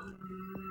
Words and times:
Porra. 0.00 0.69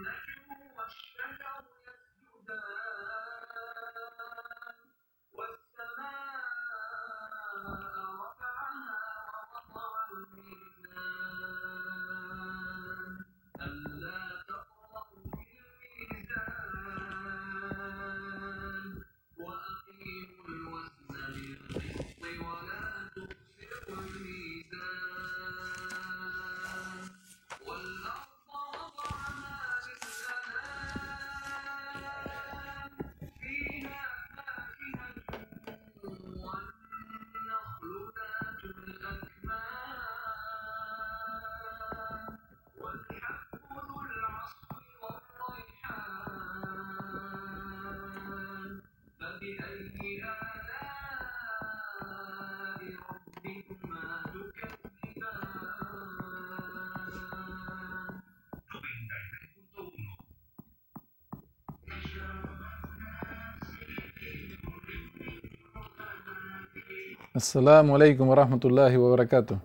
Assalamu 67.40 67.96
alaikum 67.96 68.28
wa 68.28 68.36
rahmatullahi 68.36 68.98
wa 68.98 69.12
barakatuh. 69.12 69.62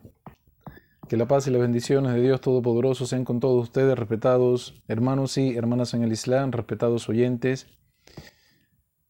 Que 1.08 1.16
la 1.16 1.26
paz 1.26 1.48
y 1.48 1.50
las 1.50 1.60
bendiciones 1.60 2.14
de 2.14 2.20
Dios 2.20 2.40
Todopoderoso 2.40 3.04
sean 3.04 3.24
con 3.24 3.40
todos 3.40 3.64
ustedes, 3.64 3.98
respetados 3.98 4.80
hermanos 4.86 5.36
y 5.38 5.56
hermanas 5.56 5.92
en 5.92 6.04
el 6.04 6.12
Islam, 6.12 6.52
respetados 6.52 7.08
oyentes. 7.08 7.66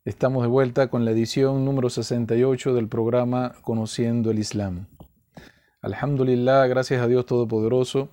Estamos 0.07 0.45
de 0.45 0.49
vuelta 0.49 0.89
con 0.89 1.05
la 1.05 1.11
edición 1.11 1.67
número 1.67 1.91
68 1.91 2.73
del 2.73 2.89
programa 2.89 3.53
Conociendo 3.61 4.31
el 4.31 4.39
Islam. 4.39 4.87
Alhamdulillah, 5.83 6.67
gracias 6.67 7.03
a 7.03 7.07
Dios 7.07 7.27
Todopoderoso 7.27 8.09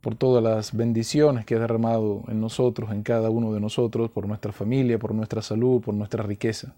por 0.00 0.14
todas 0.14 0.44
las 0.44 0.76
bendiciones 0.76 1.44
que 1.44 1.56
ha 1.56 1.58
derramado 1.58 2.22
en 2.28 2.40
nosotros, 2.40 2.92
en 2.92 3.02
cada 3.02 3.30
uno 3.30 3.52
de 3.52 3.58
nosotros, 3.58 4.12
por 4.12 4.28
nuestra 4.28 4.52
familia, 4.52 5.00
por 5.00 5.12
nuestra 5.12 5.42
salud, 5.42 5.80
por 5.80 5.92
nuestra 5.92 6.22
riqueza. 6.22 6.76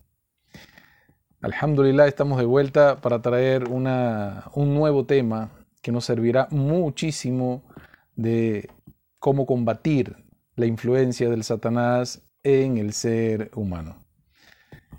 Alhamdulillah, 1.49 2.07
estamos 2.07 2.39
de 2.39 2.45
vuelta 2.45 3.01
para 3.01 3.23
traer 3.23 3.71
una, 3.71 4.45
un 4.53 4.75
nuevo 4.75 5.07
tema 5.07 5.51
que 5.81 5.91
nos 5.91 6.05
servirá 6.05 6.47
muchísimo 6.51 7.63
de 8.17 8.69
cómo 9.19 9.47
combatir 9.47 10.15
la 10.57 10.67
influencia 10.67 11.31
del 11.31 11.45
Satanás 11.45 12.21
en 12.43 12.77
el 12.77 12.93
ser 12.93 13.51
humano. 13.55 14.05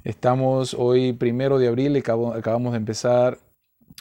Estamos 0.04 0.74
hoy 0.74 1.14
primero 1.14 1.60
de 1.60 1.68
abril, 1.68 1.96
acabamos 1.98 2.72
de 2.72 2.78
empezar, 2.78 3.38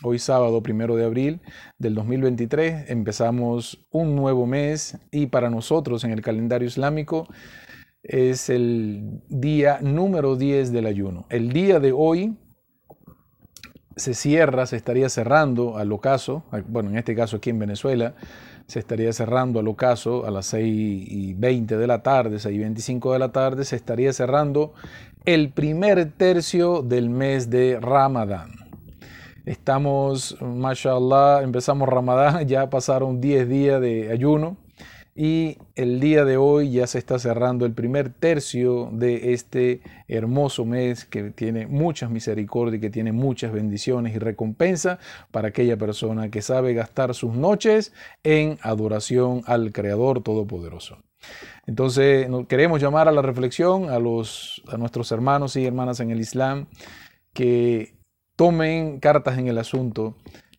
hoy 0.02 0.18
sábado 0.18 0.62
primero 0.62 0.96
de 0.96 1.04
abril 1.04 1.40
del 1.76 1.94
2023, 1.96 2.88
empezamos 2.88 3.86
un 3.90 4.16
nuevo 4.16 4.46
mes 4.46 4.96
y 5.10 5.26
para 5.26 5.50
nosotros 5.50 6.02
en 6.02 6.12
el 6.12 6.22
calendario 6.22 6.66
islámico 6.66 7.28
es 8.02 8.48
el 8.48 9.22
día 9.28 9.80
número 9.82 10.36
10 10.36 10.72
del 10.72 10.86
ayuno. 10.86 11.26
El 11.30 11.52
día 11.52 11.80
de 11.80 11.92
hoy 11.92 12.36
se 13.96 14.14
cierra, 14.14 14.66
se 14.66 14.76
estaría 14.76 15.08
cerrando 15.08 15.76
al 15.76 15.92
ocaso, 15.92 16.44
bueno, 16.68 16.90
en 16.90 16.98
este 16.98 17.14
caso 17.14 17.36
aquí 17.36 17.50
en 17.50 17.58
Venezuela, 17.58 18.14
se 18.66 18.78
estaría 18.78 19.12
cerrando 19.12 19.58
al 19.58 19.66
ocaso 19.66 20.26
a 20.26 20.30
las 20.30 20.46
6 20.46 20.64
y 20.66 21.34
20 21.34 21.76
de 21.76 21.86
la 21.86 22.02
tarde, 22.02 22.38
6 22.38 22.54
y 22.54 22.58
25 22.58 23.12
de 23.12 23.18
la 23.18 23.32
tarde, 23.32 23.64
se 23.64 23.76
estaría 23.76 24.12
cerrando 24.12 24.74
el 25.24 25.50
primer 25.50 26.12
tercio 26.12 26.82
del 26.82 27.10
mes 27.10 27.50
de 27.50 27.80
Ramadán. 27.80 28.52
Estamos, 29.46 30.36
mashallah, 30.40 31.42
empezamos 31.42 31.88
Ramadán, 31.88 32.46
ya 32.46 32.70
pasaron 32.70 33.20
10 33.20 33.48
días 33.48 33.80
de 33.80 34.12
ayuno 34.12 34.56
y 35.20 35.58
el 35.74 35.98
día 35.98 36.24
de 36.24 36.36
hoy 36.36 36.70
ya 36.70 36.86
se 36.86 36.98
está 36.98 37.18
cerrando 37.18 37.66
el 37.66 37.72
primer 37.72 38.08
tercio 38.08 38.88
de 38.92 39.32
este 39.32 39.80
hermoso 40.06 40.64
mes 40.64 41.04
que 41.06 41.32
tiene 41.32 41.66
muchas 41.66 42.08
misericordias, 42.08 42.80
que 42.80 42.88
tiene 42.88 43.10
muchas 43.10 43.50
bendiciones 43.50 44.14
y 44.14 44.20
recompensa 44.20 45.00
para 45.32 45.48
aquella 45.48 45.76
persona 45.76 46.30
que 46.30 46.40
sabe 46.40 46.72
gastar 46.72 47.16
sus 47.16 47.34
noches 47.34 47.92
en 48.22 48.60
adoración 48.62 49.42
al 49.46 49.72
Creador 49.72 50.22
Todopoderoso. 50.22 50.98
Entonces, 51.66 52.28
queremos 52.46 52.80
llamar 52.80 53.08
a 53.08 53.12
la 53.12 53.20
reflexión 53.20 53.90
a, 53.90 53.98
los, 53.98 54.62
a 54.68 54.76
nuestros 54.76 55.10
hermanos 55.10 55.56
y 55.56 55.66
hermanas 55.66 55.98
en 55.98 56.12
el 56.12 56.20
Islam 56.20 56.68
que 57.32 57.96
tomen 58.36 59.00
cartas 59.00 59.36
en 59.36 59.48
el 59.48 59.58
asunto, 59.58 60.14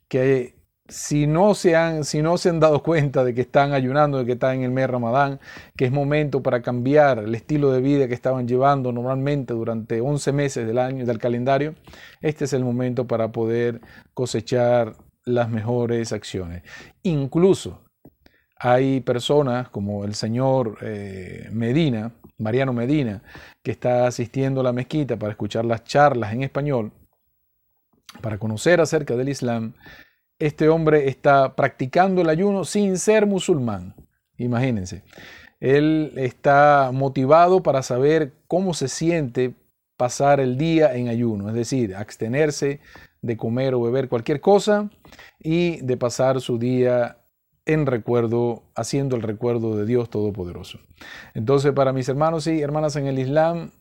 que 0.10 0.59
si 0.90 1.28
no, 1.28 1.54
se 1.54 1.76
han, 1.76 2.04
si 2.04 2.22
no 2.22 2.38
se 2.38 2.50
han 2.50 2.60
dado 2.60 2.84
cuenta 2.84 3.24
de 3.24 3.34
que 3.34 3.42
están 3.42 3.74
ayunando, 3.74 4.18
de 4.18 4.26
que 4.26 4.34
están 4.34 4.58
en 4.58 4.64
el 4.64 4.72
mes 4.72 4.90
Ramadán, 4.90 5.40
que 5.78 5.86
es 5.86 5.92
momento 5.92 6.42
para 6.42 6.62
cambiar 6.62 7.20
el 7.20 7.34
estilo 7.36 7.72
de 7.72 7.82
vida 7.82 8.08
que 8.08 8.14
estaban 8.14 8.48
llevando 8.48 8.92
normalmente 8.92 9.54
durante 9.54 10.02
11 10.02 10.32
meses 10.34 10.68
del 10.68 10.80
año 10.80 11.06
del 11.06 11.20
calendario, 11.20 11.76
este 12.22 12.46
es 12.46 12.54
el 12.54 12.64
momento 12.64 13.08
para 13.08 13.32
poder 13.32 13.82
cosechar 14.14 14.96
las 15.26 15.50
mejores 15.50 16.12
acciones. 16.12 16.64
Incluso 17.04 17.84
hay 18.58 19.02
personas 19.02 19.70
como 19.70 20.04
el 20.04 20.16
señor 20.16 20.78
eh, 20.82 21.48
Medina, 21.52 22.12
Mariano 22.38 22.74
Medina, 22.74 23.22
que 23.64 23.72
está 23.72 24.08
asistiendo 24.08 24.62
a 24.62 24.64
la 24.64 24.74
mezquita 24.74 25.18
para 25.18 25.32
escuchar 25.32 25.66
las 25.66 25.84
charlas 25.84 26.34
en 26.34 26.44
español, 26.44 26.92
para 28.22 28.38
conocer 28.38 28.82
acerca 28.82 29.16
del 29.16 29.30
Islam 29.30 29.74
este 30.40 30.70
hombre 30.70 31.10
está 31.10 31.56
practicando 31.56 32.22
el 32.22 32.30
ayuno 32.30 32.64
sin 32.64 32.98
ser 32.98 33.26
musulmán. 33.26 33.94
Imagínense. 34.38 35.04
Él 35.60 36.14
está 36.16 36.92
motivado 36.94 37.62
para 37.62 37.84
saber 37.84 38.32
cómo 38.48 38.74
se 38.74 38.88
siente 38.88 39.54
pasar 39.98 40.40
el 40.40 40.58
día 40.58 40.96
en 40.96 41.10
ayuno, 41.10 41.50
es 41.50 41.56
decir, 41.56 41.94
abstenerse 41.94 42.80
de 43.22 43.36
comer 43.36 43.74
o 43.74 43.82
beber 43.82 44.08
cualquier 44.08 44.40
cosa 44.40 44.90
y 45.40 45.82
de 45.82 45.98
pasar 45.98 46.40
su 46.40 46.58
día 46.58 47.18
en 47.66 47.86
recuerdo, 47.86 48.64
haciendo 48.76 49.18
el 49.18 49.22
recuerdo 49.22 49.76
de 49.76 49.86
Dios 49.86 50.10
Todopoderoso. 50.10 50.80
Entonces, 51.34 51.74
para 51.74 51.92
mis 51.92 52.08
hermanos 52.08 52.48
y 52.48 52.62
hermanas 52.62 52.96
en 52.96 53.08
el 53.08 53.20
Islam, 53.20 53.72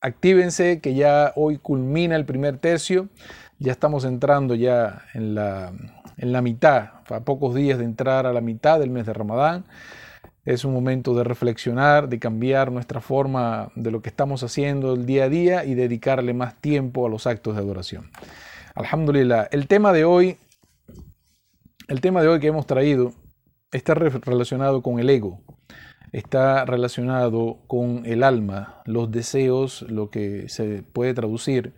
actívense 0.00 0.80
que 0.80 0.94
ya 0.94 1.32
hoy 1.34 1.58
culmina 1.58 2.14
el 2.14 2.24
primer 2.24 2.58
tercio 2.58 3.08
ya 3.62 3.70
estamos 3.70 4.04
entrando 4.04 4.56
ya 4.56 5.04
en 5.14 5.36
la, 5.36 5.72
en 6.16 6.32
la 6.32 6.42
mitad, 6.42 6.90
a 7.08 7.20
pocos 7.20 7.54
días 7.54 7.78
de 7.78 7.84
entrar 7.84 8.26
a 8.26 8.32
la 8.32 8.40
mitad 8.40 8.80
del 8.80 8.90
mes 8.90 9.06
de 9.06 9.12
Ramadán. 9.12 9.64
Es 10.44 10.64
un 10.64 10.74
momento 10.74 11.14
de 11.14 11.22
reflexionar, 11.22 12.08
de 12.08 12.18
cambiar 12.18 12.72
nuestra 12.72 13.00
forma 13.00 13.70
de 13.76 13.92
lo 13.92 14.02
que 14.02 14.08
estamos 14.08 14.42
haciendo 14.42 14.94
el 14.94 15.06
día 15.06 15.24
a 15.24 15.28
día 15.28 15.64
y 15.64 15.74
dedicarle 15.74 16.34
más 16.34 16.60
tiempo 16.60 17.06
a 17.06 17.08
los 17.08 17.28
actos 17.28 17.54
de 17.54 17.62
adoración. 17.62 18.10
Alhamdulillah. 18.74 19.48
El 19.52 19.68
tema 19.68 19.92
de 19.92 20.04
hoy, 20.04 20.38
el 21.86 22.00
tema 22.00 22.20
de 22.20 22.28
hoy 22.28 22.40
que 22.40 22.48
hemos 22.48 22.66
traído 22.66 23.12
está 23.70 23.94
relacionado 23.94 24.82
con 24.82 24.98
el 24.98 25.08
ego, 25.08 25.40
está 26.10 26.64
relacionado 26.64 27.60
con 27.68 28.02
el 28.06 28.24
alma, 28.24 28.82
los 28.86 29.12
deseos, 29.12 29.82
lo 29.82 30.10
que 30.10 30.48
se 30.48 30.82
puede 30.82 31.14
traducir 31.14 31.74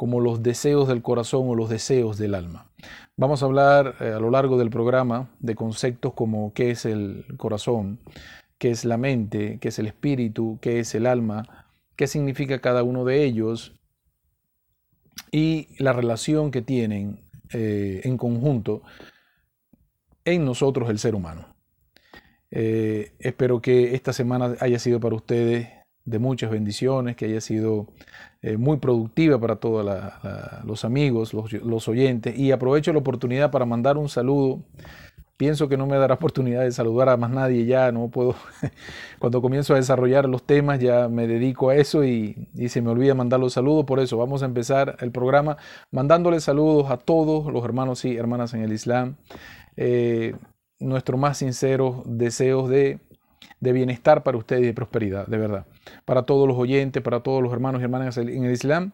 como 0.00 0.20
los 0.20 0.42
deseos 0.42 0.88
del 0.88 1.02
corazón 1.02 1.46
o 1.50 1.54
los 1.54 1.68
deseos 1.68 2.16
del 2.16 2.34
alma. 2.34 2.72
Vamos 3.18 3.42
a 3.42 3.44
hablar 3.44 3.96
eh, 4.00 4.14
a 4.16 4.18
lo 4.18 4.30
largo 4.30 4.56
del 4.56 4.70
programa 4.70 5.28
de 5.40 5.54
conceptos 5.54 6.14
como 6.14 6.54
qué 6.54 6.70
es 6.70 6.86
el 6.86 7.26
corazón, 7.36 8.00
qué 8.56 8.70
es 8.70 8.86
la 8.86 8.96
mente, 8.96 9.58
qué 9.60 9.68
es 9.68 9.78
el 9.78 9.86
espíritu, 9.86 10.58
qué 10.62 10.80
es 10.80 10.94
el 10.94 11.04
alma, 11.04 11.66
qué 11.96 12.06
significa 12.06 12.62
cada 12.62 12.82
uno 12.82 13.04
de 13.04 13.24
ellos 13.24 13.78
y 15.32 15.68
la 15.78 15.92
relación 15.92 16.50
que 16.50 16.62
tienen 16.62 17.28
eh, 17.52 18.00
en 18.04 18.16
conjunto 18.16 18.80
en 20.24 20.46
nosotros 20.46 20.88
el 20.88 20.98
ser 20.98 21.14
humano. 21.14 21.54
Eh, 22.50 23.12
espero 23.18 23.60
que 23.60 23.94
esta 23.94 24.14
semana 24.14 24.56
haya 24.60 24.78
sido 24.78 24.98
para 24.98 25.16
ustedes 25.16 25.68
de 26.04 26.18
muchas 26.18 26.50
bendiciones, 26.50 27.16
que 27.16 27.26
haya 27.26 27.40
sido 27.40 27.86
eh, 28.42 28.56
muy 28.56 28.78
productiva 28.78 29.38
para 29.38 29.56
todos 29.56 29.86
los 30.64 30.84
amigos, 30.84 31.34
los, 31.34 31.88
oyentes. 31.88 32.38
Y 32.38 32.52
aprovecho 32.52 32.92
la 32.92 32.98
oportunidad 33.00 33.50
para 33.50 33.66
mandar 33.66 33.98
un 33.98 34.08
saludo. 34.08 34.62
Pienso 35.36 35.68
que 35.68 35.76
no 35.76 35.86
me 35.86 35.96
dará 35.96 36.14
oportunidad 36.20 36.62
de 36.62 36.72
saludar 36.72 37.10
a 37.10 37.16
más 37.16 37.30
nadie 37.30 37.66
ya, 37.66 37.92
no 37.92 38.08
puedo, 38.08 38.34
cuando 39.18 39.42
comienzo 39.42 39.74
a 39.74 39.76
desarrollar 39.76 40.28
los 40.28 40.42
temas 40.42 40.80
ya 40.80 41.08
me 41.08 41.26
dedico 41.26 41.70
a 41.70 41.76
eso 41.76 42.04
y, 42.04 42.48
se 42.68 42.82
me 42.82 42.90
olvida 42.90 43.14
mandar 43.14 43.40
los 43.40 43.54
saludos, 43.54 43.84
por 43.84 44.00
eso 44.00 44.16
vamos 44.16 44.42
a 44.42 44.46
empezar 44.46 44.96
el 45.00 45.10
programa 45.12 45.56
mandándoles 45.90 46.44
saludos 46.44 46.90
a 46.90 46.98
todos 46.98 47.52
los 47.52 47.64
hermanos 47.64 48.04
y 48.04 48.16
hermanas 48.16 48.54
en 48.54 48.62
el 48.62 48.72
Islam, 48.72 49.16
eh, 49.76 50.34
nuestros 50.78 51.18
más 51.18 51.38
sinceros 51.38 52.02
deseos 52.06 52.68
de, 52.68 53.00
de 53.60 53.72
bienestar 53.72 54.22
para 54.22 54.38
ustedes 54.38 54.62
y 54.62 54.66
de 54.66 54.74
prosperidad, 54.74 55.26
de 55.26 55.38
verdad, 55.38 55.66
para 56.04 56.22
todos 56.22 56.48
los 56.48 56.56
oyentes, 56.56 57.02
para 57.02 57.20
todos 57.20 57.42
los 57.42 57.52
hermanos 57.52 57.80
y 57.80 57.84
hermanas 57.84 58.16
en 58.16 58.44
el 58.44 58.52
Islam. 58.52 58.92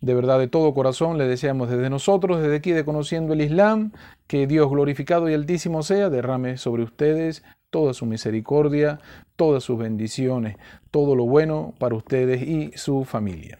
De 0.00 0.14
verdad, 0.14 0.40
de 0.40 0.48
todo 0.48 0.74
corazón, 0.74 1.16
le 1.16 1.26
deseamos 1.28 1.70
desde 1.70 1.88
nosotros, 1.88 2.42
desde 2.42 2.56
aquí 2.56 2.72
de 2.72 2.84
Conociendo 2.84 3.34
el 3.34 3.40
Islam, 3.40 3.92
que 4.26 4.48
Dios 4.48 4.68
glorificado 4.68 5.30
y 5.30 5.34
altísimo 5.34 5.84
sea, 5.84 6.10
derrame 6.10 6.56
sobre 6.56 6.82
ustedes 6.82 7.44
toda 7.70 7.94
su 7.94 8.04
misericordia, 8.04 9.00
todas 9.36 9.62
sus 9.62 9.78
bendiciones, 9.78 10.56
todo 10.90 11.14
lo 11.14 11.24
bueno 11.24 11.74
para 11.78 11.94
ustedes 11.94 12.42
y 12.42 12.72
su 12.74 13.04
familia. 13.04 13.58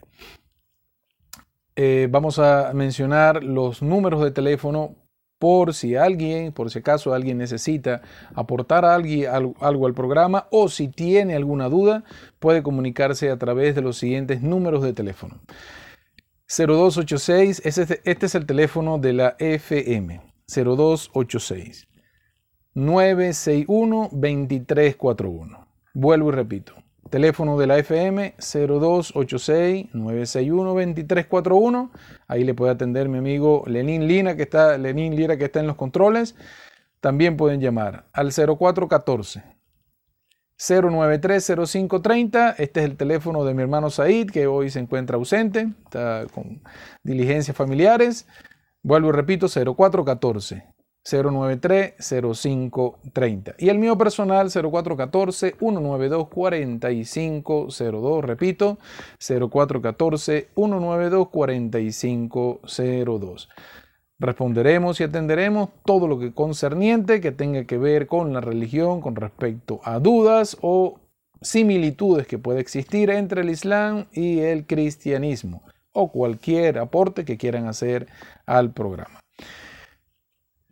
Eh, 1.76 2.08
vamos 2.10 2.38
a 2.38 2.72
mencionar 2.74 3.42
los 3.42 3.80
números 3.80 4.22
de 4.22 4.30
teléfono 4.30 4.96
por 5.42 5.74
si 5.74 5.96
alguien, 5.96 6.52
por 6.52 6.70
si 6.70 6.78
acaso 6.78 7.12
alguien 7.12 7.36
necesita 7.36 8.00
aportar 8.32 8.84
algo 8.84 9.86
al 9.86 9.92
programa 9.92 10.46
o 10.52 10.68
si 10.68 10.86
tiene 10.86 11.34
alguna 11.34 11.68
duda, 11.68 12.04
puede 12.38 12.62
comunicarse 12.62 13.28
a 13.28 13.36
través 13.38 13.74
de 13.74 13.82
los 13.82 13.98
siguientes 13.98 14.40
números 14.40 14.84
de 14.84 14.92
teléfono. 14.92 15.40
0286, 16.46 17.62
este, 17.64 18.00
este 18.04 18.26
es 18.26 18.36
el 18.36 18.46
teléfono 18.46 18.98
de 18.98 19.14
la 19.14 19.34
FM, 19.40 20.20
0286 20.46 21.88
961 22.74 24.10
2341. 24.12 25.66
Vuelvo 25.92 26.28
y 26.28 26.32
repito, 26.36 26.74
teléfono 27.12 27.58
de 27.58 27.66
la 27.66 27.76
FM 27.76 28.34
0286 28.38 29.90
961 29.92 30.64
2341. 30.70 31.92
Ahí 32.26 32.42
le 32.42 32.54
puede 32.54 32.72
atender 32.72 33.10
mi 33.10 33.18
amigo 33.18 33.64
Lenín 33.66 34.08
Lina 34.08 34.34
que 34.34 34.44
está 34.44 34.78
Lenín 34.78 35.14
Lira 35.14 35.36
que 35.36 35.44
está 35.44 35.60
en 35.60 35.66
los 35.66 35.76
controles. 35.76 36.34
También 37.00 37.36
pueden 37.36 37.60
llamar 37.60 38.06
al 38.14 38.32
0414 38.32 39.42
0930530. 40.56 42.54
Este 42.56 42.80
es 42.80 42.86
el 42.86 42.96
teléfono 42.96 43.44
de 43.44 43.52
mi 43.52 43.60
hermano 43.60 43.90
Said, 43.90 44.30
que 44.30 44.46
hoy 44.46 44.70
se 44.70 44.78
encuentra 44.78 45.16
ausente, 45.16 45.68
está 45.84 46.24
con 46.32 46.62
diligencias 47.02 47.54
familiares. 47.54 48.26
Vuelvo 48.82 49.10
y 49.10 49.12
repito, 49.12 49.48
0414 49.48 50.64
093 51.04 51.94
0530. 51.98 53.54
Y 53.58 53.68
el 53.68 53.78
mío 53.78 53.98
personal 53.98 54.50
0414 54.50 55.56
192 55.58 56.28
4502. 56.28 58.24
Repito, 58.24 58.78
0414 59.18 60.48
192 60.54 61.28
4502. 61.28 63.48
Responderemos 64.18 65.00
y 65.00 65.04
atenderemos 65.04 65.70
todo 65.84 66.06
lo 66.06 66.20
que 66.20 66.32
concerniente 66.32 67.20
que 67.20 67.32
tenga 67.32 67.64
que 67.64 67.76
ver 67.76 68.06
con 68.06 68.32
la 68.32 68.40
religión 68.40 69.00
con 69.00 69.16
respecto 69.16 69.80
a 69.82 69.98
dudas 69.98 70.56
o 70.60 71.00
similitudes 71.40 72.28
que 72.28 72.38
puede 72.38 72.60
existir 72.60 73.10
entre 73.10 73.40
el 73.40 73.50
Islam 73.50 74.06
y 74.12 74.38
el 74.38 74.64
cristianismo 74.66 75.64
o 75.92 76.12
cualquier 76.12 76.78
aporte 76.78 77.24
que 77.24 77.36
quieran 77.36 77.66
hacer 77.66 78.06
al 78.46 78.72
programa. 78.72 79.21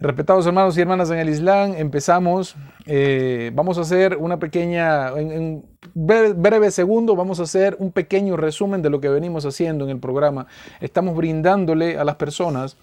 Respetados 0.01 0.47
hermanos 0.47 0.79
y 0.79 0.81
hermanas 0.81 1.11
en 1.11 1.19
el 1.19 1.29
Islam, 1.29 1.75
empezamos. 1.77 2.57
Eh, 2.87 3.51
vamos 3.53 3.77
a 3.77 3.83
hacer 3.83 4.17
una 4.17 4.39
pequeña, 4.39 5.11
en, 5.11 5.63
breve 5.95 6.71
segundo, 6.71 7.15
vamos 7.15 7.39
a 7.39 7.43
hacer 7.43 7.77
un 7.79 7.93
pequeño 7.93 8.39
resumen 8.39 8.81
de 8.81 8.89
lo 8.89 9.03
que 9.03 9.11
venimos 9.11 9.45
haciendo 9.45 9.85
en 9.85 9.91
el 9.91 10.01
programa. 10.01 10.47
Estamos 10.81 11.15
brindándole 11.15 11.99
a 11.99 12.05
las 12.05 12.17
personas 12.17 12.79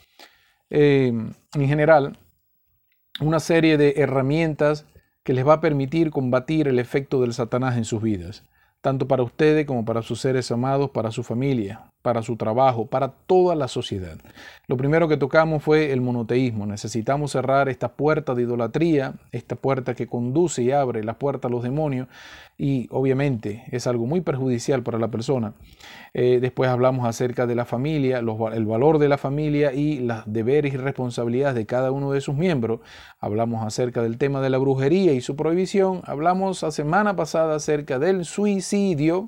eh, 0.70 1.12
en 1.56 1.68
general 1.68 2.20
una 3.20 3.40
serie 3.40 3.78
de 3.78 3.96
herramientas 3.98 4.86
que 5.24 5.34
les 5.34 5.46
va 5.46 5.54
a 5.54 5.62
permitir 5.62 6.12
combatir 6.12 6.68
el 6.68 6.78
efecto 6.78 7.20
del 7.20 7.34
Satanás 7.34 7.78
en 7.78 7.86
sus 7.86 8.00
vidas, 8.00 8.44
tanto 8.82 9.08
para 9.08 9.24
ustedes 9.24 9.66
como 9.66 9.86
para 9.86 10.04
sus 10.04 10.22
seres 10.22 10.52
amados, 10.52 10.92
para 10.92 11.10
su 11.10 11.24
familia, 11.24 11.92
para 12.08 12.22
su 12.22 12.38
trabajo, 12.38 12.86
para 12.86 13.10
toda 13.10 13.54
la 13.54 13.68
sociedad. 13.68 14.18
Lo 14.66 14.78
primero 14.78 15.10
que 15.10 15.18
tocamos 15.18 15.62
fue 15.62 15.92
el 15.92 16.00
monoteísmo. 16.00 16.66
Necesitamos 16.66 17.34
cerrar 17.34 17.68
esta 17.68 17.90
puerta 17.90 18.34
de 18.34 18.44
idolatría, 18.44 19.16
esta 19.34 19.58
puerta 19.58 19.94
que 19.94 20.08
conduce 20.08 20.64
y 20.64 20.72
abre 20.72 21.04
la 21.04 21.20
puerta 21.20 21.50
a 21.50 21.52
los 21.52 21.64
demonios 21.64 22.08
y 22.58 22.88
obviamente 22.92 23.66
es 23.74 23.88
algo 23.88 24.06
muy 24.06 24.22
perjudicial 24.22 24.84
para 24.84 25.00
la 25.00 25.10
persona. 25.10 25.56
Eh, 26.14 26.40
después 26.40 26.70
hablamos 26.70 27.06
acerca 27.06 27.46
de 27.46 27.56
la 27.56 27.66
familia, 27.66 28.20
el 28.20 28.66
valor 28.66 29.00
de 29.00 29.10
la 29.10 29.18
familia 29.18 29.74
y 29.74 30.00
los 30.00 30.24
deberes 30.26 30.76
y 30.76 30.78
responsabilidades 30.78 31.56
de 31.56 31.66
cada 31.66 31.92
uno 31.92 32.14
de 32.14 32.22
sus 32.22 32.36
miembros. 32.36 32.80
Hablamos 33.20 33.68
acerca 33.68 34.02
del 34.02 34.18
tema 34.18 34.40
de 34.40 34.50
la 34.50 34.60
brujería 34.60 35.12
y 35.12 35.20
su 35.20 35.36
prohibición. 35.36 36.04
Hablamos 36.06 36.62
la 36.62 36.72
semana 36.72 37.18
pasada 37.18 37.56
acerca 37.56 38.00
del 38.00 38.24
suicidio 38.24 39.28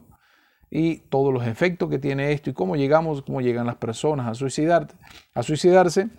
y 0.72 0.98
todos 1.10 1.34
los 1.34 1.48
efectos 1.48 1.90
que 1.90 2.00
tiene 2.00 2.32
esto 2.32 2.50
y 2.50 2.54
cómo 2.54 2.76
llegamos, 2.76 3.22
cómo 3.24 3.42
llegan 3.42 3.66
las 3.66 3.78
personas 3.78 4.28
a, 4.28 4.34
suicidar, 4.36 4.88
a 5.34 5.44
suicidarse. 5.44 6.10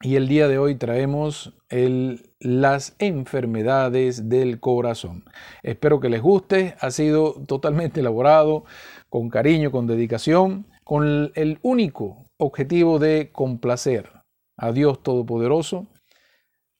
Y 0.00 0.14
el 0.14 0.28
día 0.28 0.46
de 0.46 0.58
hoy 0.58 0.76
traemos 0.76 1.58
el, 1.68 2.30
las 2.38 2.94
enfermedades 3.00 4.28
del 4.28 4.60
corazón. 4.60 5.24
Espero 5.62 5.98
que 5.98 6.08
les 6.08 6.22
guste, 6.22 6.76
ha 6.80 6.90
sido 6.92 7.34
totalmente 7.46 8.00
elaborado 8.00 8.64
con 9.08 9.28
cariño, 9.28 9.72
con 9.72 9.88
dedicación, 9.88 10.68
con 10.84 11.32
el 11.34 11.58
único 11.62 12.30
objetivo 12.36 13.00
de 13.00 13.30
complacer 13.32 14.12
a 14.56 14.70
Dios 14.72 15.02
Todopoderoso 15.02 15.88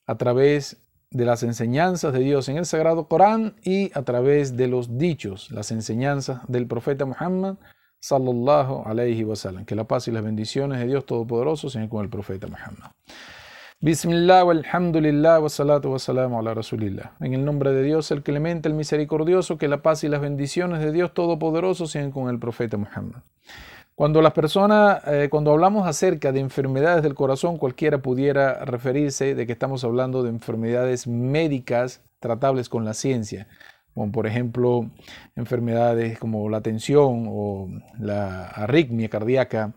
a 0.07 0.17
través 0.17 0.81
de 1.11 1.25
las 1.25 1.43
enseñanzas 1.43 2.13
de 2.13 2.19
Dios 2.19 2.49
en 2.49 2.57
el 2.57 2.65
Sagrado 2.65 3.07
Corán 3.07 3.55
y 3.63 3.91
a 3.97 4.03
través 4.03 4.57
de 4.57 4.67
los 4.67 4.97
dichos, 4.97 5.49
las 5.51 5.71
enseñanzas 5.71 6.41
del 6.47 6.67
profeta 6.67 7.05
Muhammad 7.05 7.55
sallallahu 7.99 8.83
alayhi 8.85 9.23
wa 9.23 9.35
sallam. 9.35 9.65
Que 9.65 9.75
la 9.75 9.85
paz 9.85 10.07
y 10.07 10.11
las 10.11 10.23
bendiciones 10.23 10.79
de 10.79 10.85
Dios 10.85 11.05
Todopoderoso 11.05 11.69
sean 11.69 11.87
con 11.87 12.03
el 12.03 12.09
profeta 12.09 12.47
Muhammad. 12.47 12.91
Bismillah, 13.81 14.41
alhamdulillah, 14.41 15.39
wa 15.39 15.49
salatu 15.49 15.91
wa 15.91 15.99
salamu 15.99 16.37
ala 16.37 16.53
rasulillah. 16.53 17.13
En 17.21 17.33
el 17.33 17.45
nombre 17.45 17.71
de 17.71 17.81
Dios, 17.81 18.11
el 18.11 18.23
clemente, 18.23 18.67
el 18.67 18.75
misericordioso, 18.75 19.57
que 19.57 19.69
la 19.69 19.81
paz 19.81 20.03
y 20.03 20.09
las 20.09 20.21
bendiciones 20.21 20.79
de 20.81 20.91
Dios 20.91 21.13
Todopoderoso 21.13 21.87
sean 21.87 22.11
con 22.11 22.29
el 22.29 22.39
profeta 22.39 22.77
Muhammad. 22.77 23.21
Cuando 23.99 24.21
las 24.21 24.31
personas, 24.31 25.05
eh, 25.07 25.27
cuando 25.29 25.51
hablamos 25.51 25.85
acerca 25.85 26.31
de 26.31 26.39
enfermedades 26.39 27.03
del 27.03 27.15
corazón, 27.15 27.57
cualquiera 27.57 27.97
pudiera 27.97 28.63
referirse 28.63 29.35
de 29.35 29.45
que 29.45 29.51
estamos 29.51 29.83
hablando 29.83 30.23
de 30.23 30.29
enfermedades 30.29 31.05
médicas 31.05 32.01
tratables 32.21 32.69
con 32.69 32.85
la 32.85 32.93
ciencia, 32.93 33.49
como 33.93 34.09
por 34.13 34.25
ejemplo 34.25 34.89
enfermedades 35.35 36.17
como 36.17 36.47
la 36.47 36.61
tensión 36.61 37.25
o 37.27 37.67
la 37.99 38.47
arritmia 38.47 39.09
cardíaca, 39.09 39.73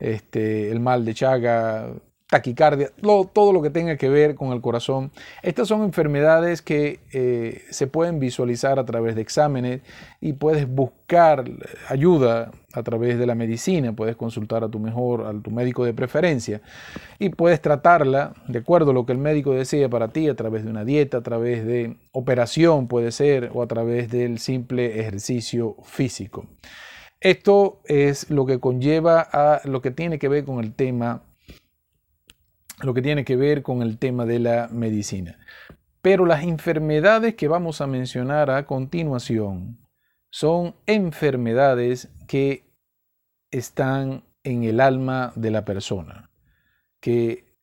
este, 0.00 0.72
el 0.72 0.80
mal 0.80 1.04
de 1.04 1.14
Chaga, 1.14 1.92
taquicardia, 2.26 2.90
todo 3.32 3.52
lo 3.52 3.62
que 3.62 3.70
tenga 3.70 3.96
que 3.96 4.08
ver 4.08 4.34
con 4.34 4.52
el 4.52 4.60
corazón. 4.60 5.12
Estas 5.44 5.68
son 5.68 5.84
enfermedades 5.84 6.60
que 6.60 6.98
eh, 7.12 7.62
se 7.70 7.86
pueden 7.86 8.18
visualizar 8.18 8.80
a 8.80 8.84
través 8.84 9.14
de 9.14 9.22
exámenes 9.22 9.82
y 10.20 10.32
puedes 10.32 10.68
buscar 10.68 11.44
ayuda 11.88 12.50
a 12.72 12.82
través 12.82 13.18
de 13.18 13.26
la 13.26 13.34
medicina, 13.34 13.92
puedes 13.92 14.16
consultar 14.16 14.62
a 14.64 14.68
tu 14.68 14.78
mejor, 14.78 15.26
a 15.26 15.32
tu 15.40 15.50
médico 15.50 15.84
de 15.84 15.94
preferencia 15.94 16.60
y 17.18 17.30
puedes 17.30 17.60
tratarla 17.60 18.34
de 18.46 18.60
acuerdo 18.60 18.92
a 18.92 18.94
lo 18.94 19.06
que 19.06 19.12
el 19.12 19.18
médico 19.18 19.52
desea 19.52 19.88
para 19.88 20.08
ti 20.08 20.28
a 20.28 20.36
través 20.36 20.64
de 20.64 20.70
una 20.70 20.84
dieta, 20.84 21.18
a 21.18 21.22
través 21.22 21.66
de 21.66 21.96
operación 22.12 22.86
puede 22.86 23.12
ser 23.12 23.50
o 23.52 23.62
a 23.62 23.66
través 23.66 24.10
del 24.10 24.38
simple 24.38 25.00
ejercicio 25.00 25.76
físico. 25.82 26.46
Esto 27.20 27.80
es 27.84 28.30
lo 28.30 28.46
que 28.46 28.60
conlleva 28.60 29.20
a 29.20 29.60
lo 29.64 29.82
que 29.82 29.90
tiene 29.90 30.18
que 30.18 30.28
ver 30.28 30.44
con 30.44 30.62
el 30.62 30.74
tema 30.74 31.22
lo 32.82 32.94
que 32.94 33.02
tiene 33.02 33.24
que 33.24 33.36
ver 33.36 33.62
con 33.62 33.82
el 33.82 33.98
tema 33.98 34.24
de 34.24 34.38
la 34.38 34.68
medicina. 34.72 35.38
Pero 36.02 36.24
las 36.24 36.44
enfermedades 36.44 37.34
que 37.34 37.46
vamos 37.46 37.82
a 37.82 37.86
mencionar 37.86 38.50
a 38.50 38.64
continuación 38.64 39.79
son 40.30 40.76
enfermedades 40.86 42.08
que 42.26 42.64
están 43.50 44.24
en 44.44 44.64
el 44.64 44.80
alma 44.80 45.32
de 45.36 45.50
la 45.50 45.64
persona, 45.64 46.30
que 47.00 47.56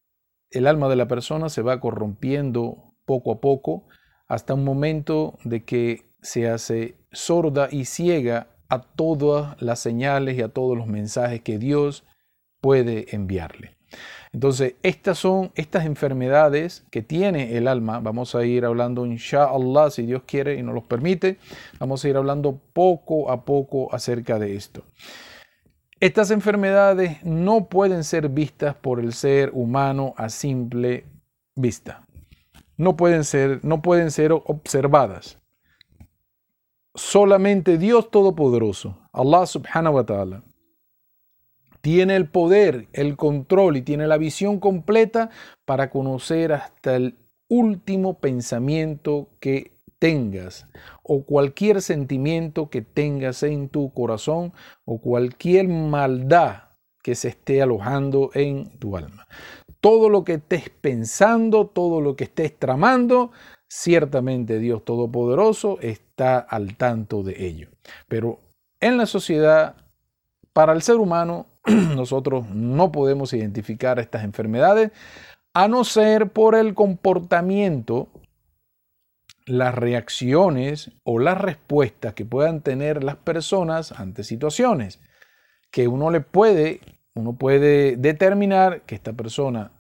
el 0.52 0.68
alma 0.68 0.90
de 0.90 0.96
la 0.96 1.08
persona 1.08 1.50
se 1.50 1.62
va 1.62 1.80
corrompiendo 1.80 2.94
poco 3.06 3.32
a 3.32 3.42
poco 3.42 3.88
hasta 4.28 4.54
un 4.54 4.64
momento 4.64 5.38
de 5.44 5.64
que 5.64 6.12
se 6.22 6.50
hace 6.50 6.98
sorda 7.12 7.70
y 7.72 7.86
ciega 7.86 8.48
a 8.70 8.82
todas 8.82 9.60
las 9.62 9.80
señales 9.80 10.38
y 10.38 10.42
a 10.42 10.50
todos 10.50 10.78
los 10.78 10.88
mensajes 10.88 11.42
que 11.42 11.58
Dios 11.58 12.06
puede 12.60 13.16
enviarle. 13.16 13.77
Entonces, 14.34 14.76
estas 14.84 15.18
son 15.18 15.52
estas 15.56 15.86
enfermedades 15.86 16.86
que 16.92 17.02
tiene 17.02 17.58
el 17.58 17.68
alma. 17.68 18.00
Vamos 18.00 18.36
a 18.36 18.46
ir 18.46 18.66
hablando, 18.66 19.06
inshallah, 19.06 19.90
si 19.90 20.06
Dios 20.06 20.24
quiere 20.26 20.56
y 20.56 20.64
nos 20.64 20.76
los 20.76 20.84
permite. 20.84 21.38
Vamos 21.80 22.04
a 22.04 22.10
ir 22.10 22.18
hablando 22.18 22.60
poco 22.74 23.32
a 23.32 23.46
poco 23.46 23.94
acerca 23.94 24.38
de 24.38 24.56
esto. 24.56 24.84
Estas 26.00 26.30
enfermedades 26.30 27.24
no 27.24 27.70
pueden 27.70 28.04
ser 28.04 28.30
vistas 28.30 28.76
por 28.76 29.00
el 29.00 29.14
ser 29.14 29.50
humano 29.54 30.14
a 30.18 30.30
simple 30.30 31.06
vista. 31.56 32.06
No 32.76 32.96
pueden 32.96 33.24
ser, 33.24 33.62
no 33.64 33.82
pueden 33.82 34.12
ser 34.12 34.32
observadas. 34.32 35.40
Solamente 36.94 37.78
Dios 37.78 38.12
Todopoderoso, 38.12 38.98
Allah 39.12 39.48
subhanahu 39.48 39.96
wa 39.96 40.06
ta'ala, 40.06 40.44
tiene 41.88 42.18
el 42.18 42.28
poder, 42.28 42.90
el 42.92 43.16
control 43.16 43.78
y 43.78 43.82
tiene 43.82 44.08
la 44.08 44.18
visión 44.18 44.60
completa 44.60 45.30
para 45.64 45.90
conocer 45.90 46.52
hasta 46.52 46.98
el 46.98 47.18
último 47.48 48.20
pensamiento 48.20 49.30
que 49.40 49.72
tengas 49.98 50.68
o 51.02 51.24
cualquier 51.24 51.82
sentimiento 51.82 52.70
que 52.70 52.82
tengas 52.82 53.42
en 53.44 53.70
tu 53.70 53.94
corazón 53.94 54.52
o 54.84 55.00
cualquier 55.00 55.70
maldad 55.70 56.64
que 57.02 57.16
se 57.16 57.30
esté 57.30 57.62
alojando 57.62 58.32
en 58.34 58.78
tu 58.80 58.98
alma. 58.98 59.26
Todo 59.80 60.10
lo 60.10 60.26
que 60.26 60.34
estés 60.34 60.70
pensando, 60.70 61.68
todo 61.68 62.02
lo 62.02 62.18
que 62.18 62.26
estés 62.26 62.60
tramando, 62.60 63.32
ciertamente 63.70 64.60
Dios 64.60 64.84
Todopoderoso 64.84 65.80
está 65.80 66.38
al 66.38 66.76
tanto 66.76 67.24
de 67.24 67.48
ello. 67.48 67.70
Pero 68.10 68.42
en 68.82 68.98
la 68.98 69.06
sociedad, 69.06 69.78
para 70.52 70.74
el 70.74 70.82
ser 70.82 70.98
humano, 70.98 71.46
nosotros 71.96 72.50
no 72.50 72.92
podemos 72.92 73.34
identificar 73.34 74.00
estas 74.00 74.24
enfermedades 74.24 74.92
a 75.54 75.68
no 75.68 75.84
ser 75.84 76.30
por 76.30 76.56
el 76.56 76.74
comportamiento, 76.74 78.10
las 79.46 79.74
reacciones 79.74 80.92
o 81.04 81.20
las 81.20 81.38
respuestas 81.38 82.14
que 82.14 82.26
puedan 82.26 82.62
tener 82.62 83.04
las 83.04 83.16
personas 83.16 83.92
ante 83.92 84.24
situaciones 84.24 85.00
que 85.72 85.88
uno 85.88 86.12
le 86.12 86.22
puede, 86.22 86.82
uno 87.16 87.34
puede 87.34 87.96
determinar 87.98 88.82
que 88.82 88.96
esta 88.96 89.14
persona 89.14 89.72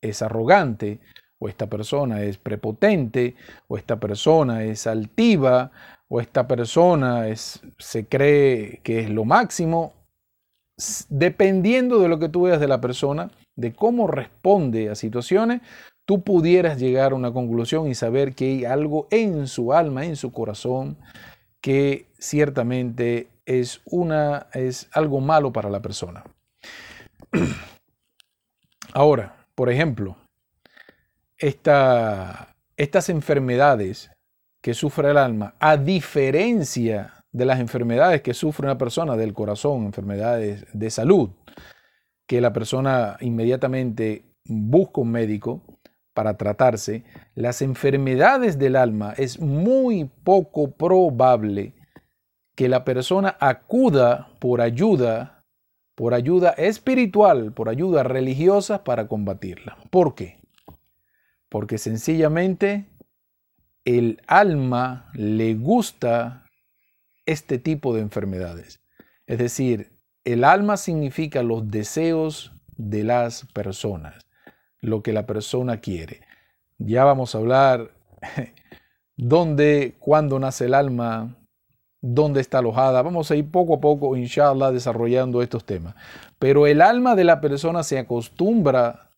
es 0.00 0.22
arrogante 0.22 1.00
o 1.38 1.48
esta 1.48 1.66
persona 1.66 2.22
es 2.22 2.38
prepotente 2.38 3.36
o 3.68 3.76
esta 3.76 4.00
persona 4.00 4.64
es 4.64 4.86
altiva 4.86 5.70
o 6.08 6.20
esta 6.20 6.46
persona 6.46 7.28
es, 7.28 7.60
se 7.78 8.06
cree 8.06 8.80
que 8.82 9.00
es 9.00 9.10
lo 9.10 9.24
máximo 9.24 9.95
dependiendo 11.08 12.00
de 12.00 12.08
lo 12.08 12.18
que 12.18 12.28
tú 12.28 12.42
veas 12.42 12.60
de 12.60 12.68
la 12.68 12.80
persona, 12.80 13.30
de 13.56 13.72
cómo 13.72 14.06
responde 14.06 14.90
a 14.90 14.94
situaciones, 14.94 15.62
tú 16.04 16.22
pudieras 16.22 16.78
llegar 16.78 17.12
a 17.12 17.16
una 17.16 17.32
conclusión 17.32 17.88
y 17.88 17.94
saber 17.94 18.34
que 18.34 18.44
hay 18.44 18.64
algo 18.64 19.08
en 19.10 19.46
su 19.46 19.72
alma, 19.72 20.04
en 20.04 20.16
su 20.16 20.32
corazón, 20.32 20.96
que 21.60 22.06
ciertamente 22.18 23.28
es, 23.46 23.80
una, 23.86 24.46
es 24.52 24.88
algo 24.92 25.20
malo 25.20 25.52
para 25.52 25.70
la 25.70 25.80
persona. 25.80 26.24
Ahora, 28.92 29.46
por 29.54 29.70
ejemplo, 29.70 30.16
esta, 31.38 32.54
estas 32.76 33.08
enfermedades 33.08 34.10
que 34.62 34.74
sufre 34.74 35.10
el 35.10 35.16
alma, 35.16 35.54
a 35.58 35.76
diferencia 35.76 37.15
de 37.36 37.44
las 37.44 37.60
enfermedades 37.60 38.22
que 38.22 38.32
sufre 38.32 38.66
una 38.66 38.78
persona 38.78 39.14
del 39.14 39.34
corazón, 39.34 39.84
enfermedades 39.84 40.64
de 40.72 40.90
salud, 40.90 41.28
que 42.26 42.40
la 42.40 42.54
persona 42.54 43.18
inmediatamente 43.20 44.24
busca 44.46 45.02
un 45.02 45.10
médico 45.10 45.62
para 46.14 46.38
tratarse, 46.38 47.04
las 47.34 47.60
enfermedades 47.60 48.58
del 48.58 48.74
alma 48.74 49.12
es 49.18 49.38
muy 49.38 50.10
poco 50.24 50.70
probable 50.70 51.74
que 52.54 52.70
la 52.70 52.84
persona 52.84 53.36
acuda 53.38 54.30
por 54.38 54.62
ayuda, 54.62 55.44
por 55.94 56.14
ayuda 56.14 56.52
espiritual, 56.52 57.52
por 57.52 57.68
ayuda 57.68 58.02
religiosa 58.02 58.82
para 58.82 59.08
combatirla. 59.08 59.76
¿Por 59.90 60.14
qué? 60.14 60.38
Porque 61.50 61.76
sencillamente 61.76 62.86
el 63.84 64.22
alma 64.26 65.10
le 65.12 65.54
gusta 65.54 66.45
este 67.26 67.58
tipo 67.58 67.94
de 67.94 68.00
enfermedades. 68.00 68.80
Es 69.26 69.38
decir, 69.38 69.92
el 70.24 70.44
alma 70.44 70.76
significa 70.76 71.42
los 71.42 71.70
deseos 71.70 72.52
de 72.76 73.04
las 73.04 73.46
personas, 73.52 74.26
lo 74.80 75.02
que 75.02 75.12
la 75.12 75.26
persona 75.26 75.80
quiere. 75.80 76.20
Ya 76.78 77.04
vamos 77.04 77.34
a 77.34 77.38
hablar 77.38 77.90
dónde, 79.16 79.96
cuándo 79.98 80.38
nace 80.38 80.66
el 80.66 80.74
alma, 80.74 81.36
dónde 82.00 82.40
está 82.40 82.58
alojada. 82.58 83.02
Vamos 83.02 83.30
a 83.30 83.36
ir 83.36 83.50
poco 83.50 83.74
a 83.74 83.80
poco, 83.80 84.16
inshallah, 84.16 84.70
desarrollando 84.70 85.42
estos 85.42 85.64
temas. 85.64 85.94
Pero 86.38 86.66
el 86.66 86.82
alma 86.82 87.14
de 87.14 87.24
la 87.24 87.40
persona 87.40 87.82
se 87.82 87.98
acostumbra 87.98 89.10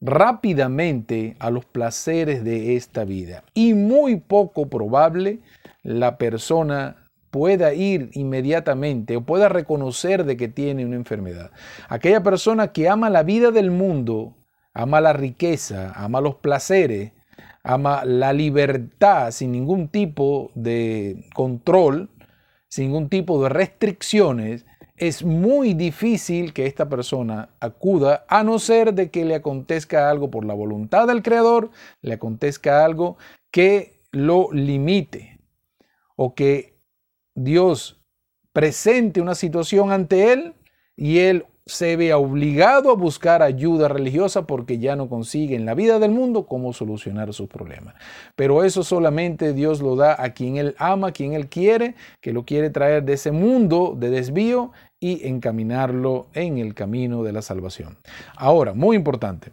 rápidamente 0.00 1.36
a 1.40 1.50
los 1.50 1.66
placeres 1.66 2.42
de 2.42 2.76
esta 2.76 3.04
vida 3.04 3.44
y 3.52 3.74
muy 3.74 4.16
poco 4.16 4.68
probable 4.68 5.40
la 5.82 6.16
persona 6.16 6.99
pueda 7.30 7.74
ir 7.74 8.10
inmediatamente 8.12 9.16
o 9.16 9.22
pueda 9.22 9.48
reconocer 9.48 10.24
de 10.24 10.36
que 10.36 10.48
tiene 10.48 10.84
una 10.84 10.96
enfermedad. 10.96 11.50
Aquella 11.88 12.22
persona 12.22 12.72
que 12.72 12.88
ama 12.88 13.10
la 13.10 13.22
vida 13.22 13.50
del 13.50 13.70
mundo, 13.70 14.36
ama 14.74 15.00
la 15.00 15.12
riqueza, 15.12 15.92
ama 15.94 16.20
los 16.20 16.36
placeres, 16.36 17.12
ama 17.62 18.04
la 18.04 18.32
libertad 18.32 19.30
sin 19.30 19.52
ningún 19.52 19.88
tipo 19.88 20.50
de 20.54 21.28
control, 21.34 22.10
sin 22.68 22.86
ningún 22.86 23.08
tipo 23.08 23.42
de 23.42 23.48
restricciones, 23.48 24.64
es 24.96 25.24
muy 25.24 25.72
difícil 25.72 26.52
que 26.52 26.66
esta 26.66 26.88
persona 26.88 27.48
acuda 27.58 28.26
a 28.28 28.44
no 28.44 28.58
ser 28.58 28.92
de 28.92 29.10
que 29.10 29.24
le 29.24 29.34
acontezca 29.34 30.10
algo 30.10 30.30
por 30.30 30.44
la 30.44 30.52
voluntad 30.52 31.06
del 31.06 31.22
Creador, 31.22 31.70
le 32.02 32.14
acontezca 32.14 32.84
algo 32.84 33.16
que 33.50 34.02
lo 34.12 34.48
limite 34.52 35.40
o 36.16 36.34
que 36.34 36.69
Dios 37.44 38.00
presente 38.52 39.20
una 39.20 39.34
situación 39.34 39.92
ante 39.92 40.32
él 40.32 40.54
y 40.96 41.18
él 41.18 41.46
se 41.66 41.96
ve 41.96 42.12
obligado 42.14 42.90
a 42.90 42.94
buscar 42.94 43.42
ayuda 43.42 43.88
religiosa 43.88 44.46
porque 44.46 44.78
ya 44.78 44.96
no 44.96 45.08
consigue 45.08 45.54
en 45.54 45.64
la 45.64 45.74
vida 45.74 45.98
del 46.00 46.10
mundo 46.10 46.46
cómo 46.46 46.72
solucionar 46.72 47.32
sus 47.32 47.48
problemas. 47.48 47.94
Pero 48.34 48.64
eso 48.64 48.82
solamente 48.82 49.52
Dios 49.52 49.80
lo 49.80 49.94
da 49.94 50.20
a 50.20 50.34
quien 50.34 50.56
Él 50.56 50.74
ama, 50.78 51.08
a 51.08 51.12
quien 51.12 51.32
Él 51.32 51.48
quiere, 51.48 51.94
que 52.20 52.32
lo 52.32 52.44
quiere 52.44 52.70
traer 52.70 53.04
de 53.04 53.12
ese 53.12 53.30
mundo 53.30 53.94
de 53.96 54.10
desvío 54.10 54.72
y 54.98 55.26
encaminarlo 55.28 56.26
en 56.34 56.58
el 56.58 56.74
camino 56.74 57.22
de 57.22 57.32
la 57.32 57.42
salvación. 57.42 57.98
Ahora, 58.36 58.74
muy 58.74 58.96
importante, 58.96 59.52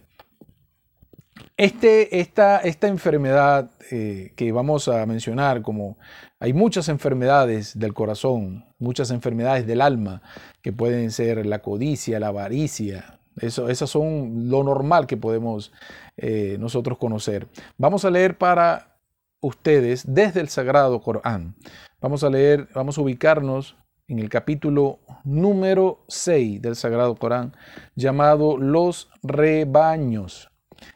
este, 1.56 2.20
esta, 2.20 2.58
esta 2.58 2.88
enfermedad 2.88 3.70
eh, 3.90 4.32
que 4.36 4.52
vamos 4.52 4.88
a 4.88 5.04
mencionar 5.06 5.62
como 5.62 5.98
hay 6.40 6.52
muchas 6.52 6.88
enfermedades 6.88 7.78
del 7.78 7.94
corazón, 7.94 8.64
muchas 8.78 9.10
enfermedades 9.10 9.66
del 9.66 9.80
alma, 9.80 10.22
que 10.62 10.72
pueden 10.72 11.10
ser 11.10 11.44
la 11.46 11.60
codicia, 11.60 12.20
la 12.20 12.28
avaricia. 12.28 13.20
Eso, 13.40 13.68
esas 13.68 13.90
son 13.90 14.48
lo 14.48 14.62
normal 14.62 15.06
que 15.06 15.16
podemos 15.16 15.72
eh, 16.16 16.56
nosotros 16.60 16.98
conocer. 16.98 17.48
Vamos 17.76 18.04
a 18.04 18.10
leer 18.10 18.38
para 18.38 18.98
ustedes 19.40 20.04
desde 20.12 20.40
el 20.40 20.48
Sagrado 20.48 21.00
Corán. 21.00 21.56
Vamos 22.00 22.22
a 22.22 22.30
leer, 22.30 22.68
vamos 22.74 22.98
a 22.98 23.02
ubicarnos 23.02 23.76
en 24.06 24.20
el 24.20 24.28
capítulo 24.28 25.00
número 25.24 26.04
6 26.08 26.62
del 26.62 26.76
Sagrado 26.76 27.16
Corán, 27.16 27.56
llamado 27.94 28.56
Los 28.56 29.10
rebaños. 29.22 30.50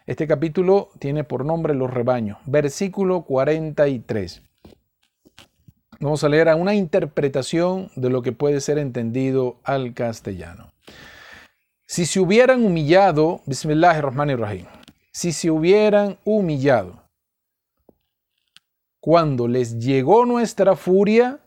Este 0.06 0.28
capítulo 0.28 0.90
tiene 1.00 1.25
por 1.25 1.44
nombre 1.44 1.75
Los 1.75 1.92
rebaños, 1.92 2.38
versículo 2.46 3.22
43. 3.22 4.42
Vamos 6.02 6.25
a 6.25 6.28
leer 6.28 6.49
a 6.49 6.56
una 6.56 6.75
interpretación 6.75 7.88
de 7.94 8.11
lo 8.11 8.23
que 8.23 8.32
puede 8.32 8.61
ser 8.61 8.76
entendido 8.78 9.61
al 9.62 9.94
castellano. 9.94 10.73
Si 11.87 12.06
se 12.06 12.18
hubieran 12.18 12.64
humillado, 12.64 13.40
Bismillahirrahmanirrahim, 13.47 14.66
si 15.12 15.30
se 15.30 15.49
hubieran 15.52 16.18
humillado 16.25 17.04
cuando 18.99 19.47
les 19.47 19.78
llegó 19.78 20.26
nuestra 20.26 20.75
furia, 20.75 21.38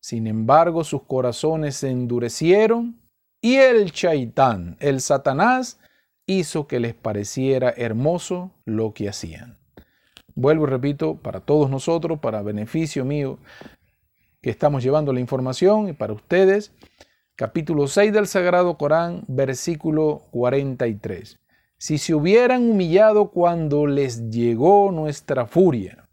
sin 0.00 0.26
embargo 0.26 0.82
sus 0.82 1.04
corazones 1.04 1.76
se 1.76 1.90
endurecieron 1.90 3.00
y 3.40 3.58
el 3.58 3.92
chaitán, 3.92 4.76
el 4.80 5.00
satanás, 5.02 5.78
hizo 6.26 6.66
que 6.66 6.80
les 6.80 6.94
pareciera 6.94 7.72
hermoso 7.76 8.50
lo 8.64 8.92
que 8.92 9.08
hacían. 9.08 9.56
Vuelvo 10.34 10.64
y 10.64 10.70
repito, 10.70 11.14
para 11.14 11.38
todos 11.38 11.70
nosotros, 11.70 12.18
para 12.18 12.42
beneficio 12.42 13.04
mío, 13.04 13.38
que 14.44 14.50
estamos 14.50 14.82
llevando 14.82 15.10
la 15.14 15.20
información 15.20 15.94
para 15.94 16.12
ustedes. 16.12 16.70
Capítulo 17.34 17.86
6 17.86 18.12
del 18.12 18.26
Sagrado 18.26 18.76
Corán, 18.76 19.24
versículo 19.26 20.26
43. 20.32 21.40
si 21.78 21.96
se 21.96 22.14
hubieran 22.14 22.70
humillado 22.70 23.30
cuando 23.30 23.86
les 23.86 24.28
llegó 24.28 24.92
nuestra 24.92 25.46
furia. 25.46 26.10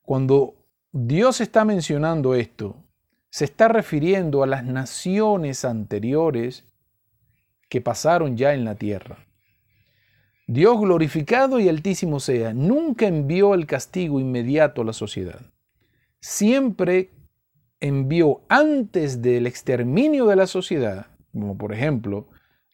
Cuando 0.00 0.54
Dios 0.92 1.42
está 1.42 1.66
mencionando 1.66 2.34
esto, 2.34 2.82
se 3.28 3.44
está 3.44 3.68
refiriendo 3.68 4.42
a 4.42 4.46
las 4.46 4.64
naciones 4.64 5.66
anteriores 5.66 6.64
que 7.68 7.82
pasaron 7.82 8.38
ya 8.38 8.54
en 8.54 8.64
la 8.64 8.76
tierra. 8.76 9.18
Dios 10.46 10.80
glorificado 10.80 11.60
y 11.60 11.68
altísimo 11.68 12.18
sea, 12.18 12.54
nunca 12.54 13.06
envió 13.06 13.52
el 13.52 13.66
castigo 13.66 14.18
inmediato 14.20 14.80
a 14.80 14.86
la 14.86 14.94
sociedad. 14.94 15.51
Siempre 16.22 17.10
envió 17.80 18.42
antes 18.48 19.20
del 19.22 19.48
exterminio 19.48 20.26
de 20.26 20.36
la 20.36 20.46
sociedad, 20.46 21.08
como 21.32 21.58
por 21.58 21.74
ejemplo 21.74 22.28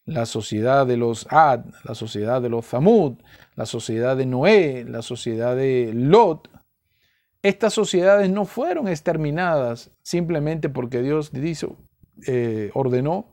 la 0.05 0.27
sociedad 0.27 0.87
de 0.87 0.99
los 0.99 1.27
Ad, 1.31 1.65
la 1.83 1.95
sociedad 1.95 2.43
de 2.43 2.51
los 2.51 2.67
Zamud, 2.67 3.15
la 3.57 3.65
sociedad 3.65 4.19
de 4.19 4.27
Noé, 4.27 4.85
la 4.85 5.01
sociedad 5.01 5.57
de 5.57 5.93
Lot, 5.95 6.51
estas 7.43 7.73
sociedades 7.73 8.29
no 8.31 8.45
fueron 8.45 8.87
exterminadas 8.87 9.91
simplemente 10.03 10.69
porque 10.69 11.01
Dios 11.01 11.31
eh, 12.27 12.71
ordenó 12.75 13.33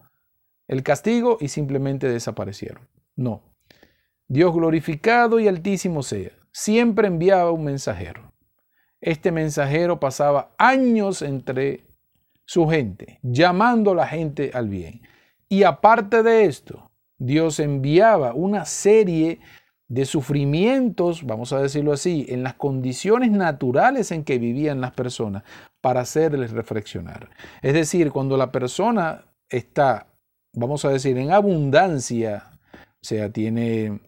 el 0.67 0.81
castigo 0.81 1.37
y 1.41 1.49
simplemente 1.49 2.07
desaparecieron. 2.07 2.87
No. 3.17 3.43
Dios 4.29 4.53
glorificado 4.53 5.41
y 5.41 5.49
altísimo 5.49 6.03
sea, 6.03 6.31
siempre 6.53 7.07
enviaba 7.07 7.51
un 7.51 7.65
mensajero. 7.65 8.31
Este 9.05 9.31
mensajero 9.31 9.99
pasaba 9.99 10.49
años 10.57 11.21
entre 11.21 11.85
su 12.43 12.67
gente, 12.67 13.19
llamando 13.21 13.91
a 13.91 13.95
la 13.95 14.07
gente 14.07 14.49
al 14.51 14.67
bien. 14.67 15.03
Y 15.47 15.61
aparte 15.61 16.23
de 16.23 16.45
esto, 16.45 16.89
Dios 17.19 17.59
enviaba 17.59 18.33
una 18.33 18.65
serie 18.65 19.41
de 19.87 20.05
sufrimientos, 20.05 21.23
vamos 21.23 21.53
a 21.53 21.61
decirlo 21.61 21.93
así, 21.93 22.25
en 22.29 22.41
las 22.41 22.55
condiciones 22.55 23.29
naturales 23.29 24.09
en 24.09 24.23
que 24.23 24.39
vivían 24.39 24.81
las 24.81 24.93
personas 24.93 25.43
para 25.81 26.01
hacerles 26.01 26.49
reflexionar. 26.49 27.29
Es 27.61 27.75
decir, 27.75 28.11
cuando 28.11 28.37
la 28.37 28.51
persona 28.51 29.25
está, 29.49 30.07
vamos 30.51 30.83
a 30.83 30.89
decir, 30.89 31.15
en 31.19 31.31
abundancia, 31.31 32.49
o 32.73 33.05
sea, 33.05 33.29
tiene 33.29 33.99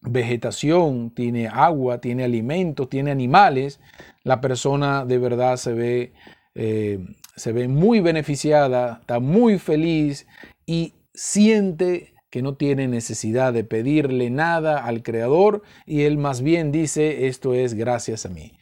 vegetación, 0.00 1.10
tiene 1.10 1.48
agua, 1.48 2.00
tiene 2.00 2.24
alimentos, 2.24 2.88
tiene 2.88 3.10
animales, 3.10 3.80
la 4.22 4.40
persona 4.40 5.04
de 5.04 5.18
verdad 5.18 5.56
se 5.56 5.72
ve, 5.72 6.12
eh, 6.54 6.98
se 7.36 7.52
ve 7.52 7.68
muy 7.68 8.00
beneficiada, 8.00 8.98
está 9.00 9.20
muy 9.20 9.58
feliz 9.58 10.26
y 10.66 10.94
siente 11.14 12.14
que 12.30 12.42
no 12.42 12.56
tiene 12.56 12.88
necesidad 12.88 13.52
de 13.52 13.64
pedirle 13.64 14.30
nada 14.30 14.84
al 14.84 15.02
Creador 15.02 15.62
y 15.86 16.02
él 16.02 16.18
más 16.18 16.42
bien 16.42 16.72
dice, 16.72 17.26
esto 17.26 17.54
es 17.54 17.74
gracias 17.74 18.26
a 18.26 18.28
mí. 18.28 18.52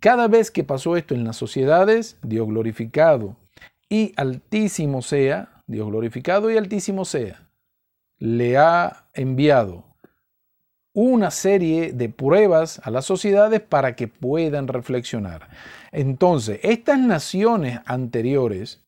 Cada 0.00 0.28
vez 0.28 0.50
que 0.50 0.64
pasó 0.64 0.96
esto 0.96 1.14
en 1.14 1.24
las 1.24 1.36
sociedades, 1.36 2.18
Dios 2.22 2.46
glorificado 2.46 3.36
y 3.88 4.12
altísimo 4.16 5.00
sea, 5.00 5.62
Dios 5.66 5.88
glorificado 5.88 6.50
y 6.50 6.56
altísimo 6.58 7.04
sea, 7.04 7.48
le 8.18 8.58
ha 8.58 9.08
enviado 9.14 9.85
una 10.96 11.30
serie 11.30 11.92
de 11.92 12.08
pruebas 12.08 12.80
a 12.82 12.90
las 12.90 13.04
sociedades 13.04 13.60
para 13.60 13.94
que 13.94 14.08
puedan 14.08 14.66
reflexionar. 14.66 15.46
Entonces, 15.92 16.58
estas 16.62 16.98
naciones 16.98 17.80
anteriores, 17.84 18.82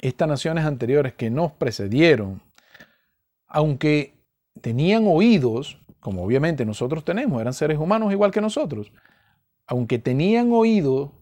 estas 0.00 0.26
naciones 0.26 0.64
anteriores 0.64 1.12
que 1.12 1.28
nos 1.28 1.52
precedieron, 1.52 2.40
aunque 3.46 4.14
tenían 4.62 5.04
oídos, 5.06 5.78
como 6.00 6.24
obviamente 6.24 6.64
nosotros 6.64 7.04
tenemos, 7.04 7.42
eran 7.42 7.52
seres 7.52 7.76
humanos 7.76 8.10
igual 8.10 8.30
que 8.30 8.40
nosotros, 8.40 8.90
aunque 9.66 9.98
tenían 9.98 10.50
oído, 10.50 11.12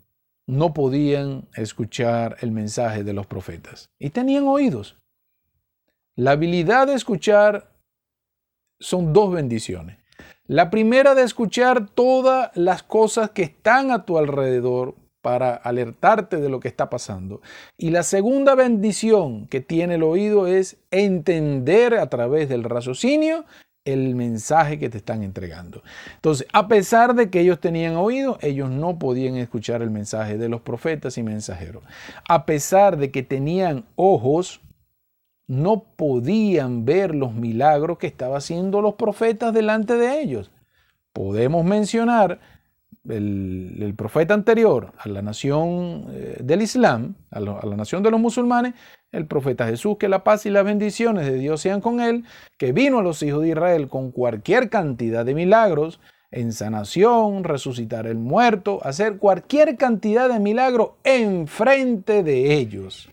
no 0.47 0.73
podían 0.73 1.49
escuchar 1.57 2.37
el 2.43 2.53
mensaje 2.53 3.03
de 3.03 3.13
los 3.13 3.27
profetas. 3.27 3.91
Y 3.99 4.11
tenían 4.11 4.47
oídos. 4.47 4.95
La 6.15 6.31
habilidad 6.31 6.87
de 6.87 6.95
escuchar 6.95 7.73
son 8.81 9.13
dos 9.13 9.33
bendiciones. 9.33 9.99
La 10.47 10.71
primera 10.71 11.15
de 11.15 11.25
escuchar 11.25 11.89
todas 11.91 12.51
las 12.57 12.83
cosas 12.83 13.31
que 13.31 13.43
están 13.43 13.91
a 13.91 14.05
tu 14.05 14.17
alrededor 14.17 14.95
para 15.21 15.55
alertarte 15.55 16.39
de 16.39 16.49
lo 16.49 16.61
que 16.61 16.69
está 16.69 16.89
pasando. 16.89 17.43
Y 17.77 17.91
la 17.91 18.03
segunda 18.03 18.55
bendición 18.55 19.47
que 19.49 19.61
tiene 19.61 19.97
el 19.97 20.03
oído 20.03 20.47
es 20.47 20.79
entender 20.91 21.95
a 21.95 22.09
través 22.09 22.49
del 22.49 22.65
raciocinio 22.65 23.45
el 23.85 24.15
mensaje 24.15 24.79
que 24.79 24.89
te 24.89 24.99
están 24.99 25.23
entregando. 25.23 25.83
Entonces, 26.17 26.47
a 26.53 26.69
pesar 26.69 27.15
de 27.15 27.31
que 27.31 27.41
ellos 27.41 27.59
tenían 27.59 27.97
oído, 27.97 28.39
ellos 28.43 28.71
no 28.71 28.99
podían 28.99 29.37
escuchar 29.37 29.83
el 29.83 29.91
mensaje 29.91 30.37
de 30.37 30.49
los 30.49 30.61
profetas 30.61 31.19
y 31.19 31.23
mensajeros. 31.23 31.83
A 32.29 32.45
pesar 32.45 32.99
de 32.99 33.11
que 33.11 33.23
tenían 33.23 33.87
ojos, 33.97 34.61
no 35.49 35.83
podían 35.97 36.85
ver 36.85 37.15
los 37.15 37.33
milagros 37.35 37.99
que 37.99 38.07
estaban 38.07 38.37
haciendo 38.37 38.81
los 38.81 38.95
profetas 38.95 39.53
delante 39.53 39.95
de 39.95 40.21
ellos. 40.21 40.53
Podemos 41.13 41.65
mencionar 41.65 42.39
el, 43.09 43.95
profeta 43.97 44.35
anterior 44.35 44.93
a 44.99 45.09
la 45.09 45.23
nación 45.23 46.07
eh, 46.11 46.37
del 46.41 46.63
Islam, 46.63 47.15
a, 47.31 47.39
a, 47.39 47.67
la 47.67 47.77
nación 47.77 48.03
de 48.03 48.11
los 48.11 48.21
musulmanes, 48.21 48.75
el 49.11 49.27
profeta 49.27 49.67
Jesús, 49.67 49.97
que 49.99 50.09
la 50.09 50.23
paz 50.23 50.45
y 50.47 50.51
las 50.51 50.65
bendiciones 50.65 51.27
de 51.27 51.35
Dios 51.35 51.63
sean 51.63 51.81
con 51.81 52.01
él, 52.01 52.25
que 52.59 52.73
vino 52.73 52.99
a 52.99 53.03
los 53.03 53.23
hijos 53.23 53.43
de 53.43 53.49
Israel 53.49 53.89
con 53.89 54.13
cualquier 54.13 54.69
cantidad 54.69 55.25
de 55.25 55.35
milagros, 55.35 55.99
en 56.31 56.53
sanación, 56.53 57.43
resucitar 57.45 58.07
el 58.07 58.19
muerto, 58.19 58.81
hacer 58.85 59.17
cualquier 59.17 59.79
cantidad 59.79 60.29
de 60.29 60.41
milagros 60.41 60.91
enfrente 61.05 62.23
de 62.23 62.55
ellos. 62.55 63.09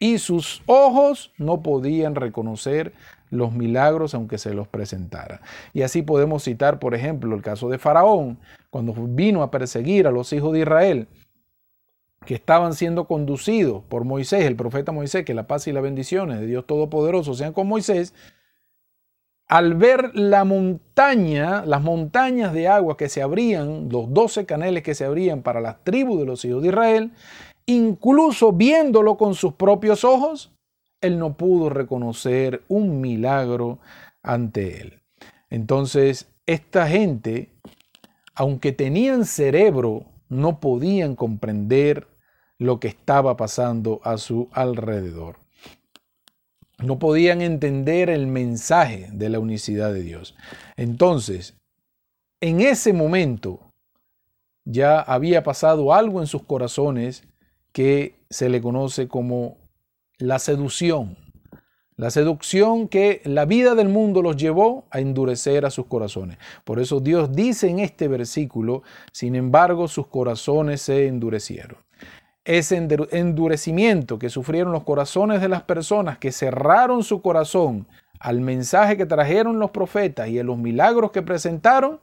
Y 0.00 0.18
sus 0.18 0.62
ojos 0.66 1.30
no 1.38 1.62
podían 1.62 2.16
reconocer 2.16 2.92
los 3.30 3.52
milagros 3.52 4.14
aunque 4.14 4.38
se 4.38 4.54
los 4.54 4.66
presentara. 4.66 5.40
Y 5.72 5.82
así 5.82 6.02
podemos 6.02 6.42
citar, 6.42 6.80
por 6.80 6.94
ejemplo, 6.94 7.36
el 7.36 7.42
caso 7.42 7.68
de 7.68 7.78
Faraón, 7.78 8.38
cuando 8.70 8.92
vino 8.92 9.42
a 9.42 9.50
perseguir 9.52 10.08
a 10.08 10.10
los 10.10 10.32
hijos 10.32 10.52
de 10.52 10.60
Israel, 10.60 11.06
que 12.26 12.34
estaban 12.34 12.74
siendo 12.74 13.06
conducidos 13.06 13.82
por 13.84 14.04
Moisés, 14.04 14.44
el 14.44 14.56
profeta 14.56 14.90
Moisés, 14.90 15.24
que 15.24 15.34
la 15.34 15.46
paz 15.46 15.66
y 15.68 15.72
las 15.72 15.82
bendiciones 15.82 16.40
de 16.40 16.46
Dios 16.46 16.66
Todopoderoso 16.66 17.34
sean 17.34 17.52
con 17.52 17.68
Moisés, 17.68 18.14
al 19.48 19.74
ver 19.74 20.14
la 20.14 20.44
montaña, 20.44 21.64
las 21.66 21.82
montañas 21.82 22.52
de 22.52 22.68
agua 22.68 22.96
que 22.96 23.08
se 23.08 23.20
abrían, 23.20 23.88
los 23.90 24.12
doce 24.14 24.46
canales 24.46 24.84
que 24.84 24.94
se 24.94 25.04
abrían 25.04 25.42
para 25.42 25.60
las 25.60 25.82
tribus 25.82 26.20
de 26.20 26.26
los 26.26 26.44
hijos 26.44 26.62
de 26.62 26.68
Israel, 26.68 27.10
incluso 27.70 28.52
viéndolo 28.52 29.16
con 29.16 29.34
sus 29.34 29.54
propios 29.54 30.04
ojos, 30.04 30.52
él 31.00 31.18
no 31.18 31.36
pudo 31.36 31.70
reconocer 31.70 32.62
un 32.68 33.00
milagro 33.00 33.78
ante 34.22 34.80
él. 34.80 35.02
Entonces, 35.48 36.28
esta 36.46 36.88
gente, 36.88 37.52
aunque 38.34 38.72
tenían 38.72 39.24
cerebro, 39.24 40.04
no 40.28 40.60
podían 40.60 41.16
comprender 41.16 42.06
lo 42.58 42.78
que 42.80 42.88
estaba 42.88 43.36
pasando 43.36 44.00
a 44.04 44.18
su 44.18 44.48
alrededor. 44.52 45.36
No 46.78 46.98
podían 46.98 47.40
entender 47.40 48.10
el 48.10 48.26
mensaje 48.26 49.08
de 49.12 49.28
la 49.28 49.38
unicidad 49.38 49.92
de 49.92 50.02
Dios. 50.02 50.34
Entonces, 50.76 51.56
en 52.40 52.60
ese 52.60 52.92
momento 52.92 53.60
ya 54.64 55.00
había 55.00 55.42
pasado 55.42 55.92
algo 55.92 56.20
en 56.20 56.26
sus 56.26 56.42
corazones 56.42 57.24
que 57.72 58.20
se 58.30 58.48
le 58.48 58.60
conoce 58.60 59.08
como 59.08 59.58
la 60.18 60.38
seducción. 60.38 61.16
La 61.96 62.10
seducción 62.10 62.88
que 62.88 63.20
la 63.24 63.44
vida 63.44 63.74
del 63.74 63.90
mundo 63.90 64.22
los 64.22 64.36
llevó 64.36 64.86
a 64.90 65.00
endurecer 65.00 65.66
a 65.66 65.70
sus 65.70 65.84
corazones. 65.84 66.38
Por 66.64 66.80
eso 66.80 67.00
Dios 67.00 67.32
dice 67.32 67.68
en 67.68 67.78
este 67.78 68.08
versículo, 68.08 68.82
sin 69.12 69.34
embargo 69.34 69.86
sus 69.86 70.06
corazones 70.06 70.80
se 70.80 71.08
endurecieron. 71.08 71.76
Ese 72.42 72.76
endurecimiento 73.12 74.18
que 74.18 74.30
sufrieron 74.30 74.72
los 74.72 74.84
corazones 74.84 75.42
de 75.42 75.50
las 75.50 75.62
personas 75.62 76.16
que 76.16 76.32
cerraron 76.32 77.04
su 77.04 77.20
corazón 77.20 77.86
al 78.18 78.40
mensaje 78.40 78.96
que 78.96 79.04
trajeron 79.04 79.58
los 79.58 79.70
profetas 79.70 80.28
y 80.28 80.38
a 80.38 80.44
los 80.44 80.56
milagros 80.56 81.10
que 81.10 81.20
presentaron, 81.20 82.00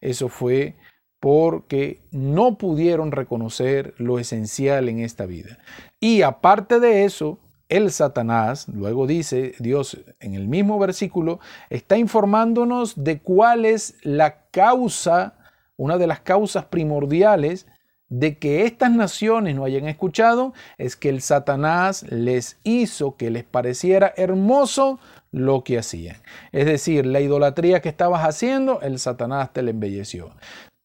eso 0.00 0.28
fue 0.28 0.76
porque 1.20 2.00
no 2.10 2.58
pudieron 2.58 3.12
reconocer 3.12 3.94
lo 3.98 4.18
esencial 4.18 4.88
en 4.88 5.00
esta 5.00 5.26
vida. 5.26 5.58
Y 6.00 6.22
aparte 6.22 6.80
de 6.80 7.04
eso, 7.04 7.38
el 7.68 7.90
Satanás, 7.90 8.68
luego 8.68 9.06
dice 9.06 9.54
Dios 9.58 9.98
en 10.20 10.34
el 10.34 10.48
mismo 10.48 10.78
versículo, 10.78 11.40
está 11.70 11.98
informándonos 11.98 13.02
de 13.02 13.20
cuál 13.20 13.64
es 13.64 13.96
la 14.02 14.42
causa, 14.50 15.34
una 15.76 15.98
de 15.98 16.06
las 16.06 16.20
causas 16.20 16.64
primordiales 16.66 17.66
de 18.08 18.38
que 18.38 18.64
estas 18.64 18.90
naciones 18.90 19.54
no 19.54 19.64
hayan 19.64 19.86
escuchado, 19.86 20.54
es 20.78 20.96
que 20.96 21.10
el 21.10 21.20
Satanás 21.20 22.04
les 22.08 22.58
hizo 22.64 23.16
que 23.16 23.30
les 23.30 23.44
pareciera 23.44 24.14
hermoso 24.16 24.98
lo 25.30 25.62
que 25.62 25.78
hacían. 25.78 26.16
Es 26.52 26.64
decir, 26.64 27.04
la 27.04 27.20
idolatría 27.20 27.82
que 27.82 27.90
estabas 27.90 28.24
haciendo, 28.24 28.80
el 28.80 28.98
Satanás 28.98 29.52
te 29.52 29.62
la 29.62 29.70
embelleció. 29.70 30.30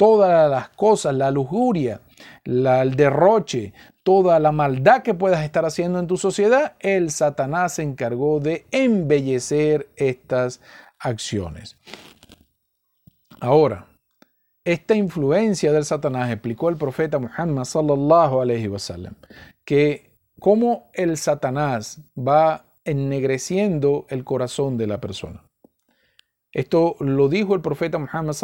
Todas 0.04 0.52
las 0.52 0.68
cosas, 0.68 1.16
la 1.16 1.32
lujuria, 1.32 2.02
el 2.44 2.94
derroche, 2.98 3.72
toda 4.04 4.38
la 4.38 4.52
maldad 4.52 5.02
que 5.02 5.14
puedas 5.14 5.46
estar 5.46 5.64
haciendo 5.64 5.98
en 5.98 6.08
tu 6.08 6.18
sociedad, 6.18 6.74
el 6.82 7.10
Satanás 7.10 7.76
se 7.76 7.84
encargó 7.84 8.42
de 8.42 8.66
embellecer 8.72 9.88
estas 9.96 10.60
acciones. 11.00 11.78
Ahora, 13.40 13.88
esta 14.66 14.94
influencia 14.94 15.72
del 15.72 15.86
Satanás 15.86 16.30
explicó 16.32 16.68
el 16.68 16.76
profeta 16.76 17.18
Muhammad 17.18 17.64
sallallahu 17.64 18.42
alaihi 18.42 18.68
wasallam 18.68 19.16
que 19.64 20.12
cómo 20.38 20.90
el 20.92 21.16
Satanás 21.16 22.02
va 22.18 22.66
ennegreciendo 22.84 24.06
el 24.10 24.26
corazón 24.26 24.78
de 24.78 24.88
la 24.88 25.00
persona. 25.00 25.46
Esto 26.54 26.96
lo 27.00 27.30
dijo 27.30 27.56
el 27.56 27.62
profeta 27.62 27.98
Muhammad 27.98 28.36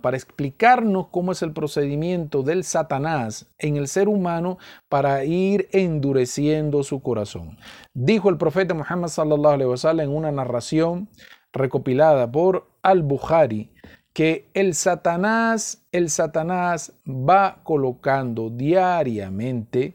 para 0.00 0.16
explicarnos 0.16 1.08
cómo 1.08 1.32
es 1.32 1.42
el 1.42 1.52
procedimiento 1.52 2.44
del 2.44 2.62
Satanás 2.62 3.46
en 3.58 3.76
el 3.76 3.88
ser 3.88 4.08
humano 4.08 4.58
para 4.88 5.24
ir 5.24 5.68
endureciendo 5.72 6.84
su 6.84 7.02
corazón. 7.02 7.58
Dijo 7.92 8.30
el 8.30 8.38
profeta 8.38 8.72
Muhammad 8.72 9.08
sallallahu 9.08 9.54
alaihi 9.54 9.70
wasallam 9.70 10.08
en 10.08 10.16
una 10.16 10.30
narración 10.30 11.08
recopilada 11.52 12.30
por 12.30 12.68
Al-Bukhari 12.82 13.68
que 14.12 14.48
el 14.54 14.74
Satanás, 14.74 15.82
el 15.90 16.10
Satanás 16.10 16.92
va 17.04 17.58
colocando 17.64 18.48
diariamente 18.48 19.94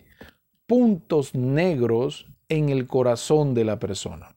puntos 0.67 1.33
negros 1.33 2.27
en 2.49 2.67
el 2.67 2.85
corazón 2.85 3.53
de 3.53 3.63
la 3.63 3.79
persona 3.79 4.35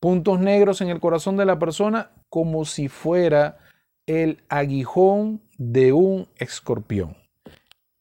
puntos 0.00 0.38
negros 0.38 0.80
en 0.80 0.88
el 0.88 1.00
corazón 1.00 1.36
de 1.36 1.44
la 1.44 1.58
persona 1.58 2.10
como 2.28 2.64
si 2.64 2.88
fuera 2.88 3.58
el 4.06 4.42
aguijón 4.48 5.42
de 5.58 5.92
un 5.92 6.28
escorpión. 6.36 7.16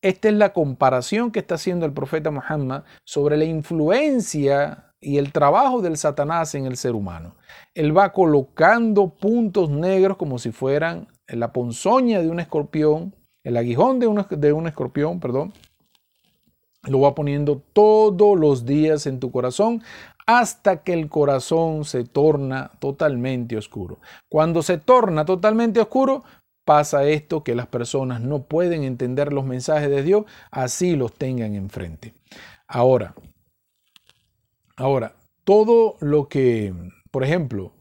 Esta 0.01 0.29
es 0.29 0.35
la 0.35 0.53
comparación 0.53 1.31
que 1.31 1.39
está 1.39 1.55
haciendo 1.55 1.85
el 1.85 1.93
profeta 1.93 2.31
Muhammad 2.31 2.83
sobre 3.03 3.35
la 3.35 3.45
influencia 3.45 4.93
y 5.01 5.17
el 5.17 5.31
trabajo 5.31 5.81
del 5.81 5.97
Satanás 5.97 6.55
en 6.55 6.65
el 6.65 6.77
ser 6.77 6.93
humano. 6.93 7.35
Él 7.73 7.97
va 7.97 8.13
colocando 8.13 9.09
puntos 9.09 9.69
negros 9.69 10.17
como 10.17 10.39
si 10.39 10.51
fueran 10.51 11.07
la 11.27 11.51
ponzoña 11.51 12.21
de 12.21 12.29
un 12.29 12.39
escorpión, 12.39 13.15
el 13.43 13.57
aguijón 13.57 13.99
de 13.99 14.07
un, 14.07 14.25
de 14.29 14.53
un 14.53 14.67
escorpión, 14.67 15.19
perdón, 15.19 15.53
lo 16.83 17.01
va 17.01 17.15
poniendo 17.15 17.61
todos 17.73 18.39
los 18.39 18.65
días 18.65 19.07
en 19.07 19.19
tu 19.19 19.31
corazón 19.31 19.83
hasta 20.27 20.83
que 20.83 20.93
el 20.93 21.09
corazón 21.09 21.85
se 21.85 22.03
torna 22.03 22.71
totalmente 22.79 23.57
oscuro. 23.57 23.99
Cuando 24.29 24.61
se 24.61 24.77
torna 24.77 25.25
totalmente 25.25 25.79
oscuro, 25.79 26.23
pasa 26.65 27.05
esto 27.05 27.45
que 27.45 27.55
las 27.55 27.67
personas 27.67 28.19
no 28.19 28.43
pueden 28.43 28.83
entender 28.83 29.31
los 29.31 29.45
mensajes 29.45 29.89
de 29.89 30.03
Dios, 30.03 30.25
así 30.51 30.97
los 30.97 31.13
tengan 31.13 31.55
enfrente. 31.55 32.13
Ahora, 32.67 33.15
ahora, 34.75 35.15
todo 35.45 35.95
lo 36.01 36.27
que, 36.27 36.73
por 37.09 37.23
ejemplo, 37.23 37.71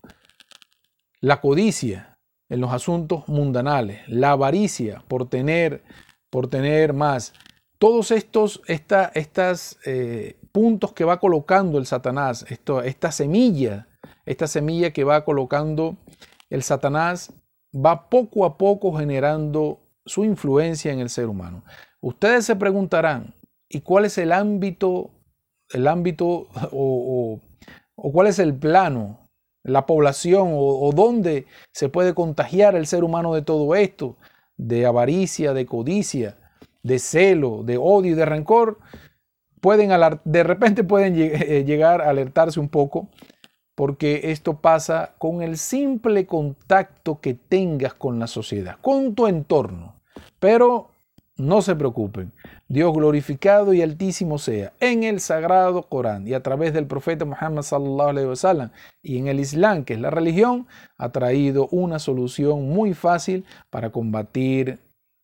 la 1.20 1.40
codicia 1.40 2.16
en 2.48 2.60
los 2.60 2.72
asuntos 2.72 3.26
mundanales, 3.26 4.08
la 4.08 4.30
avaricia 4.30 5.02
por 5.08 5.28
tener, 5.28 5.82
por 6.30 6.48
tener 6.48 6.92
más, 6.92 7.32
todos 7.78 8.12
estos, 8.12 8.62
estas 8.68 9.78
eh, 9.84 10.36
puntos 10.56 10.94
que 10.94 11.04
va 11.04 11.20
colocando 11.20 11.76
el 11.76 11.84
Satanás, 11.84 12.46
esto, 12.48 12.80
esta 12.80 13.12
semilla, 13.12 13.88
esta 14.24 14.46
semilla 14.46 14.90
que 14.90 15.04
va 15.04 15.22
colocando 15.22 15.98
el 16.48 16.62
Satanás, 16.62 17.30
va 17.74 18.08
poco 18.08 18.46
a 18.46 18.56
poco 18.56 18.96
generando 18.96 19.80
su 20.06 20.24
influencia 20.24 20.94
en 20.94 21.00
el 21.00 21.10
ser 21.10 21.26
humano. 21.26 21.62
Ustedes 22.00 22.46
se 22.46 22.56
preguntarán, 22.56 23.34
¿y 23.68 23.82
cuál 23.82 24.06
es 24.06 24.16
el 24.16 24.32
ámbito, 24.32 25.10
el 25.74 25.86
ámbito 25.86 26.48
o, 26.72 27.38
cuál 27.94 28.26
es 28.26 28.38
el 28.38 28.54
plano, 28.54 29.28
la 29.62 29.84
población 29.84 30.52
o, 30.54 30.88
o 30.88 30.92
dónde 30.92 31.44
se 31.74 31.90
puede 31.90 32.14
contagiar 32.14 32.76
el 32.76 32.86
ser 32.86 33.04
humano 33.04 33.34
de 33.34 33.42
todo 33.42 33.74
esto? 33.74 34.16
De 34.56 34.86
avaricia, 34.86 35.52
de 35.52 35.66
codicia, 35.66 36.38
de 36.82 36.98
celo, 36.98 37.62
de 37.62 37.76
odio 37.76 38.12
y 38.12 38.14
de 38.14 38.24
rencor 38.24 38.78
pueden 39.60 39.90
de 40.24 40.42
repente 40.42 40.84
pueden 40.84 41.14
eh, 41.18 41.64
llegar 41.64 42.02
a 42.02 42.10
alertarse 42.10 42.60
un 42.60 42.68
poco 42.68 43.08
porque 43.74 44.32
esto 44.32 44.54
pasa 44.60 45.14
con 45.18 45.42
el 45.42 45.58
simple 45.58 46.26
contacto 46.26 47.20
que 47.20 47.34
tengas 47.34 47.94
con 47.94 48.18
la 48.18 48.26
sociedad, 48.26 48.78
con 48.80 49.14
tu 49.14 49.26
entorno. 49.26 50.00
Pero 50.40 50.90
no 51.36 51.60
se 51.60 51.76
preocupen, 51.76 52.32
Dios 52.66 52.94
glorificado 52.94 53.74
y 53.74 53.82
altísimo 53.82 54.38
sea 54.38 54.72
en 54.80 55.04
el 55.04 55.20
sagrado 55.20 55.82
Corán 55.82 56.26
y 56.26 56.32
a 56.32 56.42
través 56.42 56.72
del 56.72 56.86
profeta 56.86 57.26
Muhammad 57.26 57.62
y 59.02 59.18
en 59.18 59.28
el 59.28 59.40
Islam, 59.40 59.84
que 59.84 59.92
es 59.92 60.00
la 60.00 60.08
religión, 60.08 60.66
ha 60.96 61.10
traído 61.10 61.68
una 61.70 61.98
solución 61.98 62.70
muy 62.70 62.94
fácil 62.94 63.44
para 63.68 63.90
combatir 63.90 64.78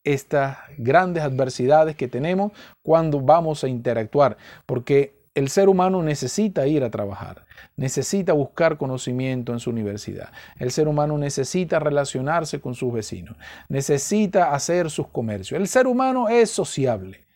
estas 0.04 0.58
grandes 0.78 1.22
adversidades 1.22 1.96
que 1.96 2.08
tenemos 2.08 2.52
cuando 2.82 3.20
vamos 3.20 3.64
a 3.64 3.68
interactuar, 3.68 4.36
porque 4.66 5.22
el 5.34 5.48
ser 5.48 5.68
humano 5.68 6.02
necesita 6.02 6.66
ir 6.66 6.84
a 6.84 6.90
trabajar, 6.90 7.46
necesita 7.76 8.32
buscar 8.32 8.76
conocimiento 8.76 9.52
en 9.52 9.60
su 9.60 9.70
universidad, 9.70 10.30
el 10.58 10.70
ser 10.70 10.88
humano 10.88 11.16
necesita 11.16 11.78
relacionarse 11.78 12.60
con 12.60 12.74
sus 12.74 12.92
vecinos, 12.92 13.36
necesita 13.68 14.52
hacer 14.52 14.90
sus 14.90 15.08
comercios. 15.08 15.58
El 15.58 15.68
ser 15.68 15.86
humano 15.86 16.28
es 16.28 16.50
sociable. 16.50 17.26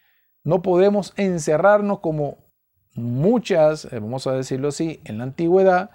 No 0.45 0.63
podemos 0.63 1.13
encerrarnos 1.17 2.01
como 2.01 2.39
muchas, 2.95 3.87
eh, 3.87 3.99
vamos 3.99 4.27
a 4.27 4.33
decirlo 4.33 4.69
así, 4.69 5.01
en 5.05 5.19
la 5.19 5.25
antigüedad 5.25 5.91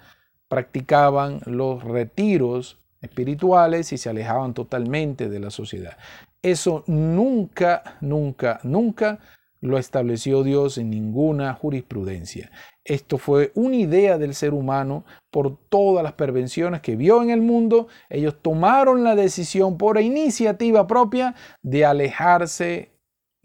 practicaban 0.48 1.40
los 1.46 1.82
retiros 1.82 2.78
espirituales 3.00 3.92
y 3.92 3.98
se 3.98 4.10
alejaban 4.10 4.54
totalmente 4.54 5.28
de 5.28 5.40
la 5.40 5.50
sociedad. 5.50 5.96
Eso 6.42 6.82
nunca, 6.86 7.98
nunca, 8.00 8.58
nunca 8.64 9.20
lo 9.60 9.78
estableció 9.78 10.42
Dios 10.42 10.76
en 10.76 10.90
ninguna 10.90 11.54
jurisprudencia. 11.54 12.50
Esto 12.84 13.16
fue 13.16 13.52
una 13.54 13.76
idea 13.76 14.18
del 14.18 14.34
ser 14.34 14.54
humano 14.54 15.04
por 15.30 15.56
todas 15.68 16.02
las 16.02 16.14
pervenciones 16.14 16.80
que 16.80 16.96
vio 16.96 17.22
en 17.22 17.30
el 17.30 17.40
mundo. 17.40 17.86
Ellos 18.10 18.42
tomaron 18.42 19.04
la 19.04 19.14
decisión 19.14 19.78
por 19.78 20.00
iniciativa 20.00 20.88
propia 20.88 21.36
de 21.62 21.84
alejarse 21.84 22.90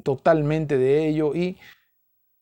totalmente 0.04 0.80
de 0.80 1.08
ello 1.08 1.36
y 1.36 1.58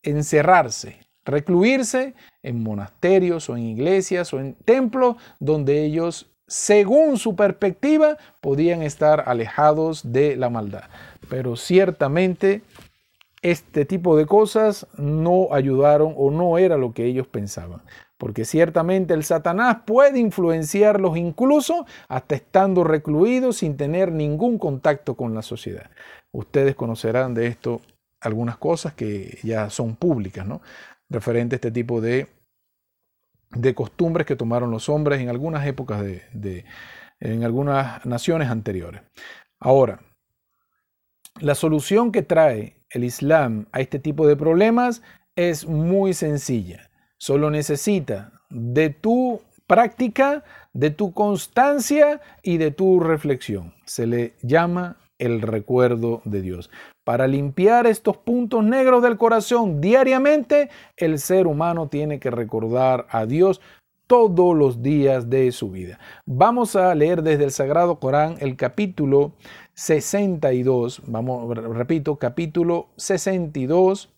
encerrarse, 0.04 1.00
recluirse 1.26 2.14
en 2.44 2.64
monasterios 2.64 3.50
o 3.50 3.58
en 3.58 3.64
iglesias 3.64 4.34
o 4.34 4.40
en 4.40 4.56
templos 4.56 5.18
donde 5.40 5.84
ellos 5.84 6.32
según 6.48 7.18
su 7.18 7.36
perspectiva, 7.36 8.18
podían 8.42 8.82
estar 8.82 9.24
alejados 9.28 10.12
de 10.12 10.36
la 10.36 10.50
maldad. 10.50 10.84
Pero 11.30 11.56
ciertamente 11.56 12.62
este 13.42 13.86
tipo 13.86 14.18
de 14.18 14.26
cosas 14.26 14.88
no 14.98 15.50
ayudaron 15.52 16.14
o 16.18 16.32
no 16.32 16.58
era 16.58 16.78
lo 16.78 16.94
que 16.94 17.06
ellos 17.06 17.28
pensaban. 17.28 17.82
Porque 18.18 18.46
ciertamente 18.46 19.14
el 19.14 19.24
Satanás 19.24 19.80
puede 19.86 20.20
influenciarlos 20.20 21.18
incluso 21.18 21.86
hasta 22.08 22.36
estando 22.36 22.84
recluidos 22.84 23.58
sin 23.58 23.78
tener 23.78 24.12
ningún 24.12 24.58
contacto 24.58 25.16
con 25.16 25.36
la 25.36 25.42
sociedad. 25.42 25.92
Ustedes 26.32 26.76
conocerán 26.76 27.34
de 27.34 27.48
esto 27.48 27.82
algunas 28.22 28.58
cosas 28.58 28.94
que 28.94 29.38
ya 29.44 29.70
son 29.70 29.96
públicas, 29.96 30.46
¿no? 30.46 30.62
Referente 31.10 31.56
a 31.56 31.58
este 31.58 31.72
tipo 31.72 32.02
de 32.02 32.28
de 33.56 33.74
costumbres 33.74 34.28
que 34.28 34.36
tomaron 34.36 34.72
los 34.72 34.90
hombres 34.90 35.22
en 35.22 35.30
algunas 35.30 35.66
épocas 35.66 36.04
de, 36.04 36.66
en 37.20 37.44
algunas 37.44 38.06
naciones 38.06 38.50
anteriores. 38.50 39.02
Ahora, 39.60 40.02
la 41.40 41.56
solución 41.56 42.12
que 42.12 42.22
trae 42.22 42.86
el 42.90 43.04
Islam 43.04 43.68
a 43.72 43.82
este 43.82 44.00
tipo 44.00 44.28
de 44.28 44.36
problemas 44.36 45.02
es 45.36 45.66
muy 45.66 46.14
sencilla. 46.14 46.90
Solo 47.18 47.50
necesita 47.50 48.32
de 48.50 48.90
tu 48.90 49.42
práctica, 49.68 50.44
de 50.74 50.92
tu 50.92 51.14
constancia 51.14 52.22
y 52.44 52.58
de 52.58 52.72
tu 52.72 53.00
reflexión. 53.00 53.74
Se 53.86 54.06
le 54.06 54.36
llama 54.42 54.98
el 55.18 55.42
recuerdo 55.42 56.22
de 56.26 56.42
Dios. 56.42 56.70
Para 57.06 57.28
limpiar 57.28 57.86
estos 57.86 58.18
puntos 58.18 58.64
negros 58.64 59.04
del 59.04 59.16
corazón 59.16 59.80
diariamente, 59.80 60.70
el 60.98 61.20
ser 61.20 61.46
humano 61.46 61.88
tiene 61.88 62.20
que 62.20 62.32
recordar 62.32 63.06
a 63.12 63.28
Dios 63.28 63.62
todos 64.08 64.58
los 64.58 64.82
días 64.82 65.30
de 65.30 65.52
su 65.52 65.70
vida. 65.70 66.00
Vamos 66.26 66.76
a 66.76 66.96
leer 66.96 67.22
desde 67.22 67.44
el 67.44 67.52
Sagrado 67.52 68.00
Corán 68.00 68.38
el 68.40 68.56
capítulo 68.58 69.34
62, 69.76 71.04
vamos, 71.06 71.56
repito, 71.56 72.16
capítulo 72.16 72.90
62 72.98 74.12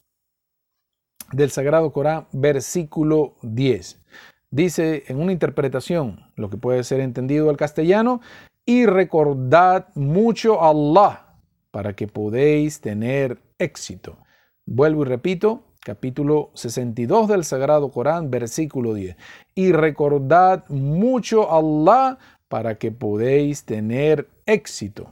del 1.34 1.52
Sagrado 1.52 1.92
Corán, 1.92 2.28
versículo 2.32 3.36
10. 3.42 4.02
dice 4.50 5.04
en 5.08 5.20
una 5.20 5.34
interpretación, 5.34 6.32
lo 6.38 6.50
que 6.50 6.56
puede 6.56 6.86
ser 6.86 7.02
entendido 7.02 7.50
al 7.50 7.58
castellano, 7.58 8.22
y 8.66 8.86
recordad 8.86 9.88
mucho 9.94 10.62
a 10.62 10.70
Allah 10.70 11.27
para 11.72 11.94
que 11.94 12.08
podéis 12.08 12.82
tener 12.82 13.42
éxito. 13.60 14.18
Vuelvo 14.66 15.04
y 15.04 15.06
repito, 15.06 15.64
capítulo 15.80 16.52
62 16.54 17.28
del 17.28 17.44
Sagrado 17.44 17.92
Corán, 17.92 18.30
versículo 18.30 18.94
10. 18.94 19.16
Y 19.56 19.72
recordad 19.72 20.68
mucho 20.70 21.52
a 21.52 21.60
Allah 21.60 22.18
para 22.48 22.76
que 22.76 22.92
podéis 22.92 23.64
tener 23.64 24.28
éxito. 24.46 25.12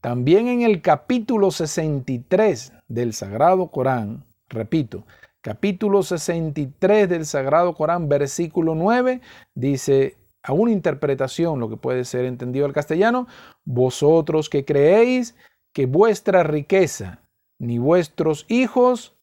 También 0.00 0.46
en 0.46 0.62
el 0.62 0.80
capítulo 0.80 1.50
63 1.50 2.72
del 2.86 3.12
Sagrado 3.12 3.68
Corán, 3.68 4.24
repito, 4.48 5.04
capítulo 5.40 6.02
63 6.02 7.08
del 7.08 7.26
Sagrado 7.26 7.74
Corán, 7.74 8.08
versículo 8.08 8.74
9, 8.74 9.20
dice 9.54 10.16
a 10.42 10.52
una 10.52 10.70
interpretación, 10.70 11.58
lo 11.58 11.68
que 11.68 11.76
puede 11.76 12.04
ser 12.04 12.24
entendido 12.24 12.66
al 12.66 12.72
castellano, 12.72 13.26
vosotros 13.64 14.48
que 14.48 14.64
creéis 14.64 15.34
que 15.78 15.86
vuestra 15.86 16.42
riqueza 16.42 17.22
ni 17.60 17.78
vuestros 17.78 18.46
hijos 18.48 19.14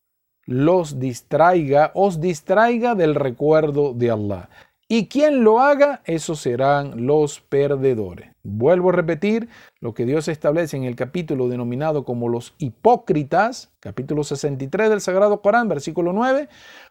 los 0.45 1.01
distraiga, 1.01 1.91
os 1.95 2.21
distraiga 2.21 2.95
del 2.95 3.13
recuerdo 3.13 3.93
de 3.93 4.09
Allah. 4.09 4.49
Y 4.87 5.07
quien 5.09 5.43
lo 5.43 5.59
haga, 5.59 6.01
esos 6.05 6.39
serán 6.39 7.07
los 7.07 7.41
perdedores. 7.41 8.31
Vuelvo 8.41 8.87
a 8.87 8.93
repetir 8.93 9.49
lo 9.81 9.93
que 9.93 10.05
Dios 10.05 10.29
establece 10.29 10.77
en 10.77 10.85
el 10.85 10.95
capítulo 10.95 11.49
denominado 11.49 12.05
como 12.05 12.29
los 12.29 12.55
hipócritas, 12.57 13.73
capítulo 13.81 14.23
63 14.23 14.89
del 14.89 15.01
Sagrado 15.01 15.41
Corán, 15.41 15.67
versículo 15.67 16.13
9. 16.13 16.47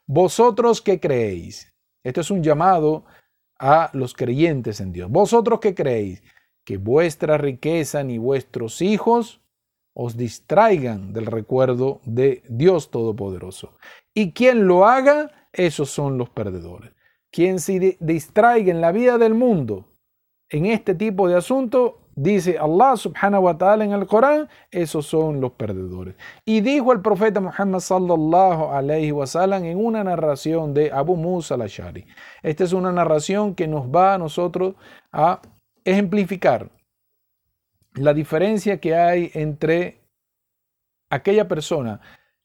Vosotros 0.07 0.83
que 0.83 1.01
creéis. 1.01 1.73
Esto 2.03 2.21
es 2.21 2.31
un 2.31 2.43
llamado 2.43 3.07
a 3.59 3.89
los 3.95 4.13
creyentes 4.13 4.83
en 4.83 4.93
Dios. 4.93 5.11
Vosotros 5.11 5.59
que 5.59 5.75
creéis 5.75 6.23
que 6.67 6.77
vuestra 6.77 7.39
riqueza 7.39 8.05
ni 8.05 8.19
vuestros 8.19 8.83
hijos 8.83 9.41
os 9.95 10.17
distraigan 10.17 11.13
del 11.13 11.27
recuerdo 11.27 12.01
de 12.05 12.43
Dios 12.49 12.91
Todopoderoso. 12.91 13.75
Y 14.13 14.33
quien 14.33 14.67
lo 14.67 14.87
haga, 14.87 15.31
esos 15.53 15.91
son 15.91 16.19
los 16.19 16.29
perdedores. 16.29 16.93
Quien 17.31 17.59
se 17.59 17.97
distraiga 18.01 18.71
en 18.71 18.81
la 18.81 18.93
vida 18.93 19.19
del 19.19 19.35
mundo 19.35 19.87
en 20.51 20.67
este 20.67 20.95
tipo 20.95 21.29
de 21.29 21.37
asuntos, 21.37 21.95
dice 22.15 22.59
Allah 22.59 22.97
subhanahu 22.97 23.45
wa 23.45 23.59
ta'ala 23.59 23.85
en 23.85 23.93
el 23.93 24.07
Corán, 24.07 24.49
esos 24.71 25.07
son 25.07 25.41
los 25.41 25.53
perdedores. 25.53 26.15
Y 26.45 26.61
dijo 26.61 26.93
el 26.93 27.01
profeta 27.01 27.41
Muhammad 27.41 27.81
sallallahu 27.81 28.71
alayhi 28.71 29.11
wa 29.11 29.27
sallam 29.27 29.65
en 29.65 29.85
una 29.85 30.05
narración 30.05 30.75
de 30.75 30.93
Abu 30.93 31.17
Musa 31.17 31.55
al-Ashari. 31.55 32.07
Esta 32.43 32.65
es 32.65 32.73
una 32.73 32.93
narración 32.93 33.55
que 33.55 33.67
nos 33.67 33.87
va 33.87 34.15
a 34.15 34.19
nosotros 34.19 34.75
a 35.13 35.41
ejemplificar 35.85 36.71
la 37.95 38.15
diferencia 38.15 38.81
que 38.81 38.95
hay 38.95 39.31
entre 39.35 40.01
aquella 41.11 41.49
persona 41.49 42.01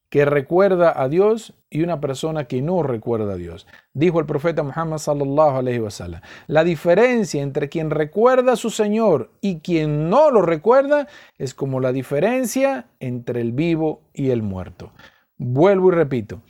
que 0.10 0.26
recuerda 0.26 1.00
a 1.00 1.08
Dios 1.08 1.54
y 1.70 1.84
una 1.84 2.02
persona 2.02 2.46
que 2.46 2.62
no 2.62 2.82
recuerda 2.82 3.34
a 3.34 3.38
Dios. 3.38 3.68
Dijo 3.94 4.20
el 4.20 4.26
profeta 4.26 4.64
Muhammad 4.64 4.98
sallallahu 4.98 5.58
alaihi 5.58 5.80
wasallam, 5.80 6.22
la 6.48 6.64
diferencia 6.64 7.44
entre 7.44 7.70
quien 7.70 7.92
recuerda 7.92 8.54
a 8.54 8.56
su 8.56 8.72
Señor 8.72 9.32
y 9.40 9.60
quien 9.60 10.10
no 10.10 10.32
lo 10.32 10.42
recuerda 10.42 11.08
es 11.38 11.54
como 11.54 11.80
la 11.80 11.92
diferencia 11.92 12.88
entre 13.00 13.42
el 13.42 13.52
vivo 13.52 14.02
y 14.14 14.32
el 14.32 14.42
muerto. 14.42 14.92
Vuelvo 15.38 15.90
y 15.90 15.96
repito. 15.96 16.42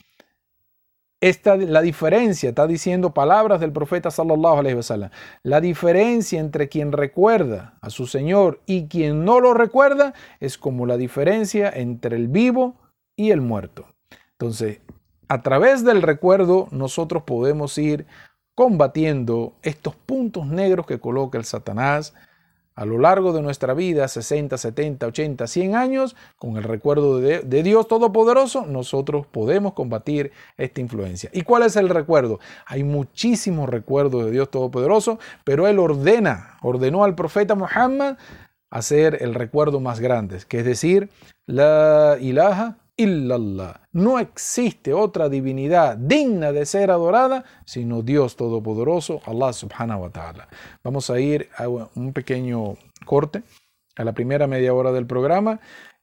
Esta, 1.21 1.58
la 1.58 1.82
diferencia, 1.82 2.49
está 2.49 2.65
diciendo 2.65 3.13
palabras 3.13 3.60
del 3.60 3.73
profeta 3.73 4.10
sallallahu. 4.10 4.63
La 5.43 5.60
diferencia 5.60 6.39
entre 6.39 6.69
quien 6.69 6.93
recuerda 6.93 7.77
a 7.82 7.89
su 7.89 8.08
Señor 8.08 8.62
y 8.65 8.88
quien 8.88 9.25
no 9.25 9.41
lo 9.41 9.53
recuerda 9.53 10.13
es 10.39 10.58
como 10.58 10.86
la 10.86 10.95
diferencia 10.95 11.69
entre 11.69 12.15
el 12.15 12.29
vivo 12.29 12.75
y 13.17 13.32
el 13.32 13.41
muerto. 13.41 13.86
Entonces, 14.32 14.79
a 15.27 15.41
través 15.41 15.84
del 15.84 16.01
recuerdo 16.01 16.69
nosotros 16.71 17.23
podemos 17.23 17.77
ir 17.77 18.05
combatiendo 18.55 19.53
estos 19.62 19.95
puntos 19.95 20.47
negros 20.47 20.86
que 20.86 20.99
coloca 20.99 21.38
el 21.38 21.43
Satanás 21.43 22.13
a 22.79 22.85
lo 22.85 22.97
largo 22.97 23.33
de 23.33 23.41
nuestra 23.41 23.73
vida, 23.73 24.07
60, 24.07 24.57
70, 24.57 25.07
80, 25.07 25.47
100 25.47 25.75
años, 25.75 26.15
con 26.37 26.55
el 26.55 26.63
recuerdo 26.63 27.19
de, 27.19 27.41
Dios 27.61 27.89
Todopoderoso, 27.89 28.65
nosotros 28.65 29.27
podemos 29.27 29.73
combatir 29.73 30.31
esta 30.55 30.79
influencia. 30.79 31.29
¿Y 31.33 31.41
cuál 31.41 31.63
es 31.63 31.75
el 31.75 31.89
recuerdo? 31.89 32.39
Hay 32.65 32.85
muchísimos 32.85 33.67
recuerdos 33.67 34.23
de 34.23 34.31
Dios 34.31 34.49
Todopoderoso, 34.49 35.19
pero 35.43 35.67
Él 35.67 35.77
ordena, 35.77 36.57
ordenó 36.61 37.03
al 37.03 37.15
profeta 37.15 37.53
Muhammad 37.53 38.15
hacer 38.69 39.17
el 39.23 39.35
recuerdo 39.35 39.81
más 39.81 39.99
grande, 39.99 40.37
que 40.47 40.59
es 40.59 40.65
decir, 40.65 41.09
la 41.47 42.15
ilaha 42.21 42.77
illallah. 42.99 43.81
No 43.93 44.19
existe 44.19 44.93
otra 44.93 45.29
divinidad 45.29 45.97
digna 45.97 46.51
de 46.51 46.65
ser 46.65 46.91
adorada 46.91 47.45
sino 47.65 48.01
Dios 48.01 48.35
Todopoderoso, 48.35 49.21
Allah 49.25 49.53
subhanahu 49.53 50.03
wa 50.03 50.09
ta'ala. 50.09 50.47
Vamos 50.83 51.09
a 51.09 51.19
ir 51.19 51.49
a 51.57 51.67
un 51.67 52.13
pequeño 52.13 52.75
corte 53.05 53.43
a 53.95 54.03
la 54.03 54.13
primera 54.13 54.47
media 54.47 54.73
hora 54.73 54.91
del 54.91 55.05
programa 55.05 55.59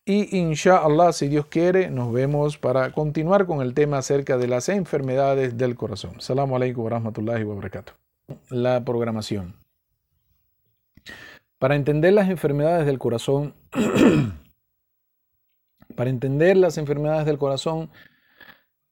y 0.09 0.39
inshallah, 0.39 1.13
si 1.13 1.27
Dios 1.27 1.47
quiere, 1.47 1.91
nos 1.91 2.13
vemos 2.13 2.59
para 2.59 2.93
continuar 2.93 3.45
con 3.45 3.61
el 3.61 3.75
tema 3.75 3.99
acerca 3.99 4.39
de 4.39 4.47
las 4.47 4.69
enfermedades 4.69 5.59
del 5.59 5.75
corazón. 5.75 6.21
Salamu 6.21 6.55
alaikum 6.55 6.85
wa 6.85 6.91
rahmatullahi 6.91 7.43
wa 7.43 7.57
barakatuh. 7.57 7.93
La 8.51 8.85
programación. 8.85 9.57
Para 11.59 11.75
entender 11.75 12.13
las 12.13 12.31
enfermedades 12.31 12.87
del 12.87 13.01
corazón, 13.01 13.55
Para 15.95 16.11
entender 16.11 16.57
las 16.57 16.79
enfermedades 16.79 17.27
del 17.27 17.39
corazón, 17.39 17.91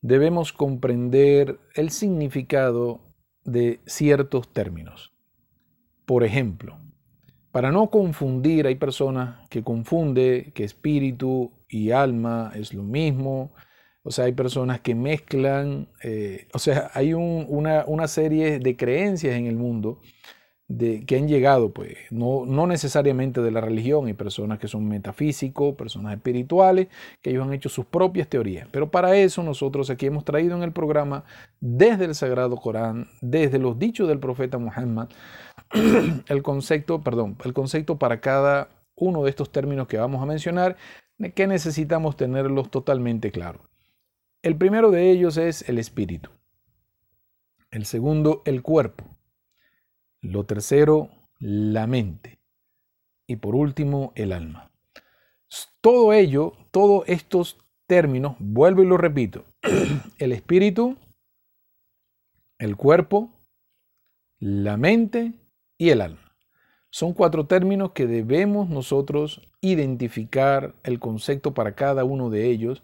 debemos 0.00 0.52
comprender 0.52 1.58
el 1.74 1.90
significado 1.90 3.00
de 3.44 3.80
ciertos 3.86 4.52
términos. 4.52 5.12
Por 6.06 6.24
ejemplo, 6.24 6.78
para 7.54 7.70
no 7.70 7.88
confundir, 7.88 8.66
hay 8.66 8.74
personas 8.74 9.48
que 9.48 9.62
confunden 9.62 10.50
que 10.52 10.64
espíritu 10.64 11.52
y 11.68 11.92
alma 11.92 12.52
es 12.54 12.74
lo 12.74 12.82
mismo. 12.82 13.52
O 14.02 14.10
sea, 14.10 14.24
hay 14.24 14.32
personas 14.32 14.80
que 14.80 14.94
mezclan, 14.94 15.88
eh, 16.02 16.48
o 16.52 16.58
sea, 16.58 16.90
hay 16.94 17.14
una, 17.14 17.84
una, 17.86 18.08
serie 18.08 18.58
de 18.58 18.76
creencias 18.76 19.36
en 19.36 19.46
el 19.46 19.56
mundo 19.56 20.00
de, 20.68 21.04
que 21.04 21.16
han 21.16 21.28
llegado, 21.28 21.72
pues, 21.72 21.96
no, 22.10 22.46
no 22.46 22.66
necesariamente 22.66 23.42
de 23.42 23.50
la 23.50 23.60
religión, 23.60 24.06
hay 24.06 24.14
personas 24.14 24.58
que 24.58 24.68
son 24.68 24.88
metafísicos, 24.88 25.74
personas 25.74 26.14
espirituales, 26.14 26.88
que 27.20 27.30
ellos 27.30 27.46
han 27.46 27.52
hecho 27.52 27.68
sus 27.68 27.84
propias 27.86 28.28
teorías. 28.28 28.68
Pero 28.70 28.90
para 28.90 29.16
eso 29.16 29.42
nosotros 29.42 29.90
aquí 29.90 30.06
hemos 30.06 30.24
traído 30.24 30.56
en 30.56 30.62
el 30.62 30.72
programa, 30.72 31.24
desde 31.60 32.06
el 32.06 32.14
Sagrado 32.14 32.56
Corán, 32.56 33.08
desde 33.20 33.58
los 33.58 33.78
dichos 33.78 34.08
del 34.08 34.18
profeta 34.18 34.58
Muhammad, 34.58 35.08
el 36.28 36.42
concepto, 36.42 37.02
perdón, 37.02 37.36
el 37.44 37.52
concepto 37.52 37.98
para 37.98 38.20
cada 38.20 38.68
uno 38.96 39.24
de 39.24 39.30
estos 39.30 39.50
términos 39.50 39.86
que 39.86 39.98
vamos 39.98 40.22
a 40.22 40.26
mencionar, 40.26 40.76
que 41.34 41.46
necesitamos 41.46 42.16
tenerlos 42.16 42.70
totalmente 42.70 43.30
claros. 43.30 43.62
El 44.42 44.56
primero 44.56 44.90
de 44.90 45.10
ellos 45.10 45.36
es 45.36 45.68
el 45.68 45.78
espíritu. 45.78 46.30
El 47.70 47.86
segundo, 47.86 48.42
el 48.44 48.62
cuerpo. 48.62 49.13
Lo 50.24 50.44
tercero, 50.44 51.10
la 51.38 51.86
mente. 51.86 52.38
Y 53.26 53.36
por 53.36 53.54
último, 53.54 54.12
el 54.14 54.32
alma. 54.32 54.70
Todo 55.82 56.14
ello, 56.14 56.54
todos 56.70 57.04
estos 57.06 57.58
términos, 57.86 58.34
vuelvo 58.38 58.82
y 58.82 58.86
lo 58.86 58.96
repito, 58.96 59.44
el 60.18 60.32
espíritu, 60.32 60.96
el 62.58 62.74
cuerpo, 62.76 63.30
la 64.38 64.78
mente 64.78 65.34
y 65.76 65.90
el 65.90 66.00
alma. 66.00 66.34
Son 66.88 67.12
cuatro 67.12 67.46
términos 67.46 67.92
que 67.92 68.06
debemos 68.06 68.70
nosotros 68.70 69.42
identificar 69.60 70.74
el 70.84 71.00
concepto 71.00 71.52
para 71.52 71.74
cada 71.74 72.04
uno 72.04 72.30
de 72.30 72.48
ellos. 72.48 72.82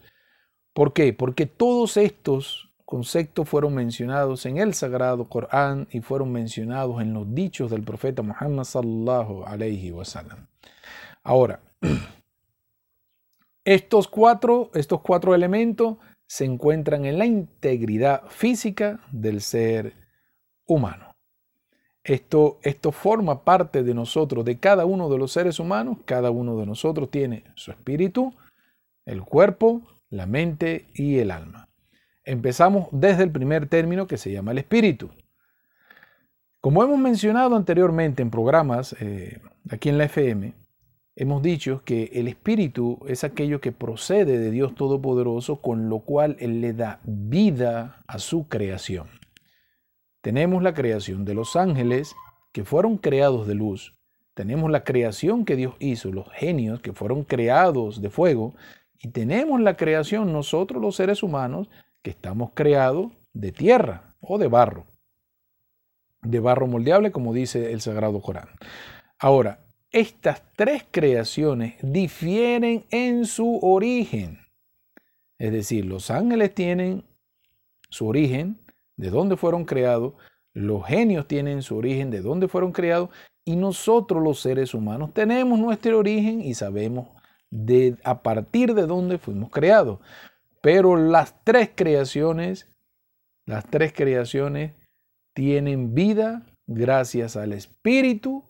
¿Por 0.74 0.92
qué? 0.92 1.14
Porque 1.14 1.46
todos 1.46 1.96
estos 1.96 2.69
conceptos 2.90 3.48
fueron 3.48 3.72
mencionados 3.72 4.44
en 4.46 4.58
el 4.58 4.74
Sagrado 4.74 5.28
Corán 5.28 5.86
y 5.92 6.00
fueron 6.00 6.32
mencionados 6.32 7.00
en 7.00 7.14
los 7.14 7.32
dichos 7.32 7.70
del 7.70 7.84
profeta 7.84 8.20
Muhammad 8.20 8.64
sallallahu 8.64 9.44
alayhi 9.44 9.92
wasallam. 9.92 10.48
Ahora, 11.22 11.60
estos 13.64 14.08
cuatro, 14.08 14.72
estos 14.74 15.02
cuatro 15.02 15.36
elementos 15.36 15.98
se 16.26 16.44
encuentran 16.44 17.04
en 17.04 17.18
la 17.18 17.26
integridad 17.26 18.24
física 18.26 18.98
del 19.12 19.40
ser 19.40 19.94
humano. 20.66 21.14
Esto, 22.02 22.58
esto 22.62 22.90
forma 22.90 23.44
parte 23.44 23.84
de 23.84 23.94
nosotros, 23.94 24.44
de 24.44 24.58
cada 24.58 24.84
uno 24.84 25.08
de 25.08 25.18
los 25.18 25.30
seres 25.30 25.60
humanos. 25.60 25.98
Cada 26.06 26.32
uno 26.32 26.56
de 26.56 26.66
nosotros 26.66 27.08
tiene 27.08 27.44
su 27.54 27.70
espíritu, 27.70 28.34
el 29.04 29.22
cuerpo, 29.22 29.82
la 30.08 30.26
mente 30.26 30.86
y 30.92 31.18
el 31.18 31.30
alma. 31.30 31.69
Empezamos 32.30 32.86
desde 32.92 33.24
el 33.24 33.32
primer 33.32 33.68
término 33.68 34.06
que 34.06 34.16
se 34.16 34.30
llama 34.30 34.52
el 34.52 34.58
espíritu. 34.58 35.10
Como 36.60 36.84
hemos 36.84 36.96
mencionado 36.96 37.56
anteriormente 37.56 38.22
en 38.22 38.30
programas 38.30 38.94
eh, 39.00 39.40
aquí 39.68 39.88
en 39.88 39.98
la 39.98 40.04
FM, 40.04 40.54
hemos 41.16 41.42
dicho 41.42 41.82
que 41.84 42.04
el 42.12 42.28
Espíritu 42.28 43.00
es 43.08 43.24
aquello 43.24 43.60
que 43.60 43.72
procede 43.72 44.38
de 44.38 44.52
Dios 44.52 44.76
Todopoderoso, 44.76 45.60
con 45.60 45.88
lo 45.88 46.04
cual 46.04 46.36
Él 46.38 46.60
le 46.60 46.72
da 46.72 47.00
vida 47.02 48.04
a 48.06 48.20
su 48.20 48.46
creación. 48.46 49.08
Tenemos 50.20 50.62
la 50.62 50.72
creación 50.72 51.24
de 51.24 51.34
los 51.34 51.56
ángeles, 51.56 52.14
que 52.52 52.62
fueron 52.62 52.96
creados 52.96 53.48
de 53.48 53.56
luz. 53.56 53.98
Tenemos 54.34 54.70
la 54.70 54.84
creación 54.84 55.44
que 55.44 55.56
Dios 55.56 55.74
hizo, 55.80 56.12
los 56.12 56.30
genios 56.30 56.80
que 56.80 56.92
fueron 56.92 57.24
creados 57.24 58.00
de 58.00 58.08
fuego. 58.08 58.54
Y 59.00 59.08
tenemos 59.08 59.60
la 59.60 59.76
creación 59.76 60.32
nosotros 60.32 60.80
los 60.80 60.94
seres 60.94 61.24
humanos, 61.24 61.68
que 62.02 62.10
estamos 62.10 62.50
creados 62.54 63.12
de 63.32 63.52
tierra 63.52 64.14
o 64.20 64.38
de 64.38 64.48
barro 64.48 64.86
de 66.22 66.40
barro 66.40 66.66
moldeable, 66.66 67.12
como 67.12 67.32
dice 67.32 67.72
el 67.72 67.80
Sagrado 67.80 68.20
Corán. 68.20 68.48
Ahora, 69.18 69.60
estas 69.90 70.42
tres 70.56 70.84
creaciones 70.90 71.74
difieren 71.82 72.84
en 72.90 73.24
su 73.26 73.58
origen. 73.62 74.38
Es 75.38 75.52
decir, 75.52 75.84
los 75.84 76.10
ángeles 76.10 76.54
tienen 76.54 77.04
su 77.88 78.06
origen, 78.06 78.60
de 78.96 79.10
dónde 79.10 79.36
fueron 79.36 79.64
creados, 79.64 80.14
los 80.52 80.86
genios 80.86 81.26
tienen 81.26 81.62
su 81.62 81.76
origen, 81.76 82.10
de 82.10 82.20
dónde 82.20 82.48
fueron 82.48 82.72
creados, 82.72 83.08
y 83.44 83.56
nosotros 83.56 84.22
los 84.22 84.40
seres 84.40 84.74
humanos 84.74 85.14
tenemos 85.14 85.58
nuestro 85.58 85.98
origen 85.98 86.42
y 86.42 86.54
sabemos 86.54 87.08
de, 87.50 87.96
a 88.04 88.22
partir 88.22 88.74
de 88.74 88.86
dónde 88.86 89.18
fuimos 89.18 89.50
creados. 89.50 89.98
Pero 90.60 90.96
las 90.96 91.42
tres 91.44 91.70
creaciones, 91.74 92.68
las 93.46 93.66
tres 93.66 93.92
creaciones 93.92 94.72
tienen 95.32 95.94
vida 95.94 96.46
gracias 96.66 97.36
al 97.36 97.52
Espíritu 97.52 98.44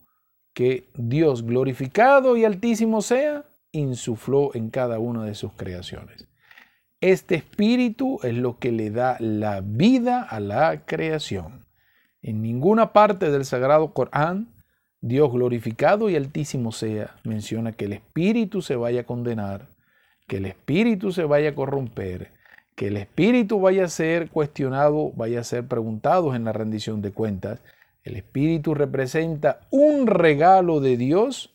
que 0.53 0.89
Dios 0.95 1.45
glorificado 1.45 2.37
y 2.37 2.45
altísimo 2.45 3.03
sea, 3.03 3.45
insufló 3.73 4.55
en 4.55 4.71
cada 4.71 4.99
una 4.99 5.25
de 5.25 5.35
sus 5.35 5.53
creaciones. 5.53 6.27
Este 7.01 7.37
espíritu 7.37 8.21
es 8.23 8.35
lo 8.35 8.59
que 8.59 8.73
le 8.73 8.91
da 8.91 9.17
la 9.21 9.63
vida 9.63 10.23
a 10.23 10.39
la 10.39 10.85
creación. 10.85 11.65
En 12.21 12.43
ninguna 12.43 12.93
parte 12.93 13.31
del 13.31 13.47
Sagrado 13.47 13.95
Corán, 13.95 14.53
Dios 15.01 15.33
glorificado 15.33 16.11
y 16.11 16.17
altísimo 16.17 16.73
sea, 16.73 17.17
menciona 17.25 17.73
que 17.73 17.87
el 17.87 17.95
espíritu 17.95 18.61
se 18.61 18.77
vaya 18.77 19.01
a 19.01 19.07
condenar, 19.07 19.70
que 20.31 20.37
el 20.37 20.47
espíritu 20.47 21.11
se 21.11 21.25
vaya 21.25 21.51
a 21.51 21.55
corromper, 21.57 22.31
que 22.77 22.87
el 22.87 22.99
espíritu 22.99 23.59
vaya 23.59 23.87
a 23.87 23.89
ser 23.89 24.31
cuestionado, 24.31 25.11
vaya 25.17 25.41
a 25.41 25.45
ser 25.45 25.67
preguntado 25.67 26.37
en 26.37 26.45
la 26.45 26.53
rendición 26.53 27.03
de 27.03 27.11
cuentas. 27.11 27.59
El 28.05 28.15
espíritu 28.15 28.75
representa 28.75 29.59
un 29.71 30.07
regalo 30.07 30.79
de 30.79 30.97
Dios 30.97 31.53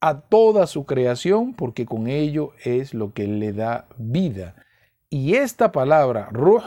a 0.00 0.22
toda 0.22 0.66
su 0.66 0.86
creación 0.86 1.52
porque 1.52 1.84
con 1.84 2.06
ello 2.06 2.52
es 2.64 2.94
lo 2.94 3.12
que 3.12 3.26
le 3.26 3.52
da 3.52 3.88
vida. 3.98 4.54
Y 5.10 5.34
esta 5.34 5.70
palabra, 5.70 6.30
ruh, 6.32 6.62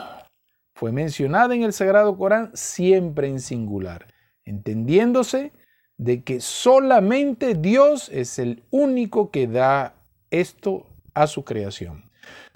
fue 0.76 0.92
mencionada 0.92 1.56
en 1.56 1.64
el 1.64 1.74
Sagrado 1.74 2.16
Corán 2.20 2.52
siempre 2.54 3.30
en 3.30 3.40
singular, 3.40 4.14
entendiéndose 4.46 5.54
de 5.98 6.22
que 6.22 6.40
solamente 6.40 7.56
Dios 7.56 8.10
es 8.14 8.38
el 8.38 8.62
único 8.70 9.32
que 9.32 9.48
da 9.48 9.97
esto 10.32 10.88
a 11.14 11.28
su 11.28 11.44
creación 11.44 12.08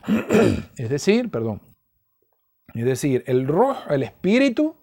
es 0.78 0.90
decir, 0.90 1.30
perdón, 1.30 1.62
es 2.74 2.86
decir, 2.86 3.24
el 3.28 3.48
rojo, 3.48 3.90
el 3.90 4.04
espíritu, 4.04 4.76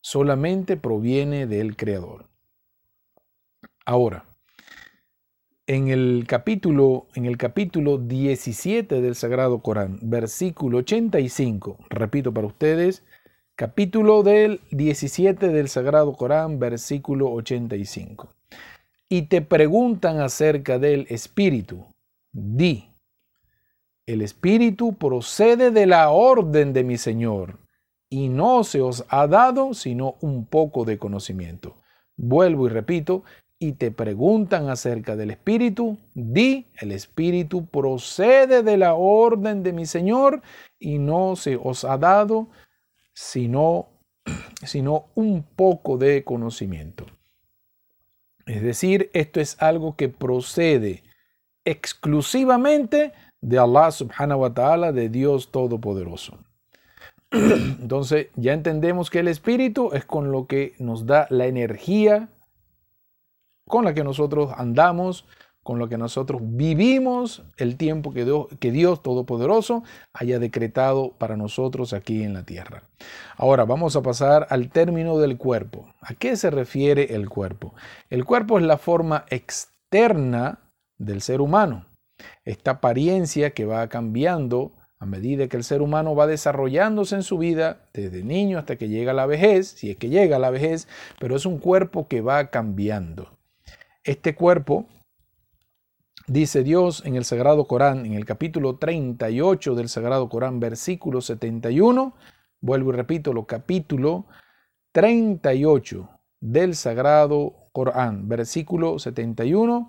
solamente 0.00 0.76
proviene 0.76 1.46
del 1.46 1.76
Creador. 1.76 2.28
Ahora, 3.84 4.24
en 5.66 5.88
el 5.88 6.24
capítulo, 6.26 7.08
en 7.14 7.26
el 7.26 7.36
capítulo 7.36 7.98
17 7.98 9.00
del 9.00 9.14
Sagrado 9.14 9.60
Corán, 9.60 9.98
versículo 10.02 10.78
85, 10.78 11.78
repito 11.90 12.32
para 12.32 12.46
ustedes, 12.46 13.04
capítulo 13.54 14.22
del 14.22 14.60
17 14.70 15.48
del 15.48 15.68
Sagrado 15.68 16.14
Corán, 16.14 16.58
versículo 16.58 17.30
85. 17.32 18.34
Y 19.08 19.22
te 19.22 19.40
preguntan 19.40 20.20
acerca 20.20 20.78
del 20.78 21.06
espíritu, 21.08 21.84
di, 22.32 22.88
el 24.08 24.22
Espíritu 24.22 24.94
procede 24.94 25.70
de 25.70 25.84
la 25.84 26.08
orden 26.08 26.72
de 26.72 26.82
mi 26.82 26.96
Señor 26.96 27.58
y 28.08 28.30
no 28.30 28.64
se 28.64 28.80
os 28.80 29.04
ha 29.10 29.26
dado 29.26 29.74
sino 29.74 30.14
un 30.22 30.46
poco 30.46 30.86
de 30.86 30.96
conocimiento. 30.96 31.76
Vuelvo 32.16 32.66
y 32.66 32.70
repito, 32.70 33.22
y 33.58 33.72
te 33.72 33.90
preguntan 33.90 34.70
acerca 34.70 35.14
del 35.14 35.30
Espíritu, 35.30 35.98
di, 36.14 36.68
el 36.80 36.92
Espíritu 36.92 37.66
procede 37.66 38.62
de 38.62 38.78
la 38.78 38.94
orden 38.94 39.62
de 39.62 39.74
mi 39.74 39.84
Señor 39.84 40.40
y 40.78 40.98
no 40.98 41.36
se 41.36 41.56
os 41.62 41.84
ha 41.84 41.98
dado 41.98 42.48
sino, 43.12 43.88
sino 44.64 45.08
un 45.16 45.42
poco 45.42 45.98
de 45.98 46.24
conocimiento. 46.24 47.04
Es 48.48 48.62
decir, 48.62 49.10
esto 49.12 49.40
es 49.40 49.60
algo 49.62 49.94
que 49.94 50.08
procede 50.08 51.04
exclusivamente 51.64 53.12
de 53.40 53.58
Allah 53.58 53.90
subhanahu 53.90 54.40
wa 54.40 54.54
ta'ala, 54.54 54.92
de 54.92 55.08
Dios 55.08 55.50
Todopoderoso. 55.50 56.38
Entonces 57.30 58.28
ya 58.36 58.54
entendemos 58.54 59.10
que 59.10 59.20
el 59.20 59.28
Espíritu 59.28 59.90
es 59.92 60.04
con 60.04 60.32
lo 60.32 60.46
que 60.46 60.74
nos 60.78 61.06
da 61.06 61.26
la 61.30 61.46
energía 61.46 62.30
con 63.68 63.84
la 63.84 63.94
que 63.94 64.02
nosotros 64.02 64.50
andamos, 64.56 65.26
con 65.68 65.78
lo 65.78 65.90
que 65.90 65.98
nosotros 65.98 66.40
vivimos 66.42 67.42
el 67.58 67.76
tiempo 67.76 68.14
que 68.14 68.24
Dios, 68.24 68.46
que 68.58 68.72
Dios 68.72 69.02
Todopoderoso 69.02 69.84
haya 70.14 70.38
decretado 70.38 71.12
para 71.18 71.36
nosotros 71.36 71.92
aquí 71.92 72.22
en 72.22 72.32
la 72.32 72.42
tierra. 72.42 72.84
Ahora 73.36 73.66
vamos 73.66 73.94
a 73.94 74.00
pasar 74.00 74.46
al 74.48 74.70
término 74.70 75.18
del 75.18 75.36
cuerpo. 75.36 75.84
¿A 76.00 76.14
qué 76.14 76.36
se 76.36 76.48
refiere 76.48 77.14
el 77.14 77.28
cuerpo? 77.28 77.74
El 78.08 78.24
cuerpo 78.24 78.58
es 78.58 78.64
la 78.64 78.78
forma 78.78 79.26
externa 79.28 80.58
del 80.96 81.20
ser 81.20 81.42
humano 81.42 81.84
esta 82.46 82.70
apariencia 82.70 83.50
que 83.50 83.66
va 83.66 83.86
cambiando 83.88 84.72
a 84.98 85.04
medida 85.04 85.48
que 85.48 85.58
el 85.58 85.64
ser 85.64 85.82
humano 85.82 86.14
va 86.14 86.26
desarrollándose 86.26 87.14
en 87.14 87.22
su 87.22 87.36
vida, 87.36 87.82
desde 87.92 88.24
niño 88.24 88.58
hasta 88.58 88.76
que 88.76 88.88
llega 88.88 89.10
a 89.10 89.14
la 89.14 89.26
vejez, 89.26 89.68
si 89.68 89.90
es 89.90 89.98
que 89.98 90.08
llega 90.08 90.36
a 90.36 90.40
la 90.40 90.48
vejez, 90.48 90.88
pero 91.20 91.36
es 91.36 91.44
un 91.44 91.58
cuerpo 91.58 92.08
que 92.08 92.22
va 92.22 92.46
cambiando. 92.46 93.30
Este 94.02 94.34
cuerpo, 94.34 94.86
dice 96.28 96.62
Dios 96.62 97.02
en 97.04 97.16
el 97.16 97.24
Sagrado 97.24 97.66
Corán, 97.66 98.06
en 98.06 98.14
el 98.14 98.24
capítulo 98.24 98.76
38 98.76 99.74
del 99.74 99.88
Sagrado 99.88 100.28
Corán, 100.28 100.60
versículo 100.60 101.20
71, 101.20 102.14
vuelvo 102.60 102.92
y 102.92 102.96
repito, 102.96 103.32
lo 103.32 103.46
capítulo 103.46 104.26
38 104.92 106.08
del 106.40 106.76
Sagrado 106.76 107.54
Corán, 107.72 108.28
versículo 108.28 108.98
71, 108.98 109.88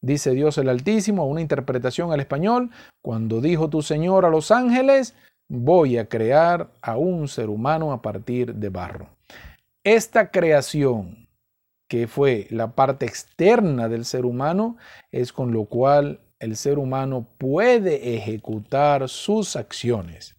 Dice 0.00 0.32
Dios 0.32 0.56
el 0.58 0.68
Altísimo, 0.68 1.26
una 1.26 1.40
interpretación 1.40 2.12
al 2.12 2.20
español, 2.20 2.70
cuando 3.02 3.40
dijo 3.40 3.68
tu 3.68 3.82
Señor 3.82 4.24
a 4.24 4.30
los 4.30 4.52
ángeles, 4.52 5.14
voy 5.48 5.98
a 5.98 6.08
crear 6.08 6.70
a 6.82 6.96
un 6.96 7.26
ser 7.26 7.48
humano 7.48 7.92
a 7.92 8.00
partir 8.00 8.54
de 8.54 8.68
barro. 8.68 9.08
Esta 9.82 10.30
creación, 10.30 11.27
que 11.88 12.06
fue 12.06 12.46
la 12.50 12.72
parte 12.72 13.06
externa 13.06 13.88
del 13.88 14.04
ser 14.04 14.24
humano, 14.24 14.76
es 15.10 15.32
con 15.32 15.52
lo 15.52 15.64
cual 15.64 16.20
el 16.38 16.56
ser 16.56 16.78
humano 16.78 17.26
puede 17.38 18.14
ejecutar 18.14 19.08
sus 19.08 19.56
acciones. 19.56 20.36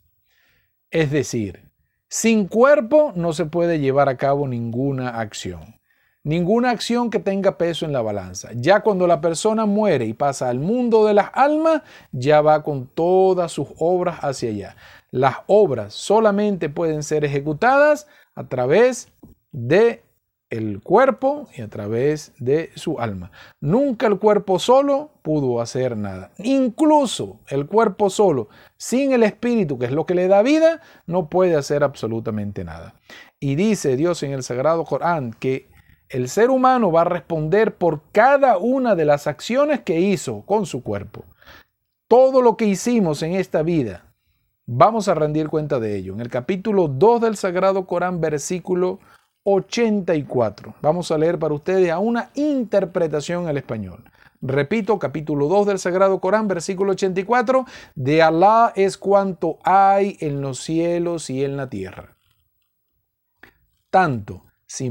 Es 0.91 1.11
decir, 1.11 1.63
sin 2.07 2.47
cuerpo 2.47 3.11
no 3.15 3.33
se 3.33 3.45
puede 3.45 3.79
llevar 3.79 4.09
a 4.09 4.17
cabo 4.17 4.47
ninguna 4.47 5.19
acción 5.19 5.79
ninguna 6.23 6.71
acción 6.71 7.09
que 7.09 7.19
tenga 7.19 7.57
peso 7.57 7.85
en 7.85 7.93
la 7.93 8.01
balanza. 8.01 8.49
Ya 8.53 8.81
cuando 8.81 9.07
la 9.07 9.21
persona 9.21 9.65
muere 9.65 10.05
y 10.05 10.13
pasa 10.13 10.49
al 10.49 10.59
mundo 10.59 11.05
de 11.05 11.13
las 11.13 11.29
almas, 11.33 11.81
ya 12.11 12.41
va 12.41 12.63
con 12.63 12.87
todas 12.87 13.51
sus 13.51 13.67
obras 13.77 14.19
hacia 14.21 14.49
allá. 14.49 14.75
Las 15.11 15.37
obras 15.47 15.93
solamente 15.93 16.69
pueden 16.69 17.03
ser 17.03 17.25
ejecutadas 17.25 18.07
a 18.35 18.47
través 18.47 19.11
de 19.51 20.03
el 20.49 20.81
cuerpo 20.81 21.47
y 21.55 21.61
a 21.61 21.67
través 21.67 22.33
de 22.39 22.71
su 22.75 22.99
alma. 22.99 23.31
Nunca 23.59 24.07
el 24.07 24.17
cuerpo 24.17 24.57
solo 24.59 25.11
pudo 25.21 25.61
hacer 25.61 25.95
nada. 25.95 26.31
Incluso 26.39 27.39
el 27.47 27.67
cuerpo 27.67 28.09
solo, 28.09 28.49
sin 28.77 29.11
el 29.11 29.23
espíritu, 29.23 29.77
que 29.77 29.85
es 29.85 29.91
lo 29.91 30.05
que 30.05 30.15
le 30.15 30.27
da 30.27 30.41
vida, 30.41 30.81
no 31.05 31.29
puede 31.29 31.55
hacer 31.55 31.83
absolutamente 31.83 32.63
nada. 32.63 32.95
Y 33.39 33.55
dice 33.55 33.95
Dios 33.95 34.23
en 34.23 34.31
el 34.31 34.43
Sagrado 34.43 34.85
Corán 34.85 35.33
que 35.33 35.69
el 36.09 36.27
ser 36.27 36.49
humano 36.49 36.91
va 36.91 37.01
a 37.01 37.05
responder 37.05 37.75
por 37.75 38.01
cada 38.11 38.57
una 38.57 38.95
de 38.95 39.05
las 39.05 39.27
acciones 39.27 39.81
que 39.81 39.99
hizo 39.99 40.41
con 40.41 40.65
su 40.65 40.81
cuerpo. 40.81 41.23
Todo 42.07 42.41
lo 42.41 42.57
que 42.57 42.65
hicimos 42.65 43.21
en 43.21 43.33
esta 43.33 43.61
vida, 43.61 44.05
vamos 44.65 45.07
a 45.07 45.13
rendir 45.13 45.47
cuenta 45.49 45.79
de 45.79 45.95
ello. 45.95 46.13
En 46.13 46.21
el 46.21 46.29
capítulo 46.29 46.87
2 46.87 47.21
del 47.21 47.37
Sagrado 47.37 47.85
Corán, 47.85 48.19
versículo 48.19 48.99
84. 49.43 50.75
Vamos 50.81 51.11
a 51.11 51.17
leer 51.17 51.39
para 51.39 51.53
ustedes 51.53 51.91
a 51.91 51.99
una 51.99 52.29
interpretación 52.35 53.47
al 53.47 53.57
español. 53.57 54.03
Repito, 54.41 54.99
capítulo 54.99 55.47
2 55.47 55.67
del 55.67 55.79
Sagrado 55.79 56.21
Corán, 56.21 56.47
versículo 56.47 56.93
84, 56.93 57.65
de 57.95 58.21
Alá 58.21 58.71
es 58.75 58.97
cuanto 58.97 59.59
hay 59.63 60.15
en 60.21 60.39
los 60.41 60.59
cielos 60.59 61.29
y 61.29 61.43
en 61.43 61.57
la 61.57 61.69
tierra. 61.69 62.15
Tanto 63.89 64.45
si 64.65 64.89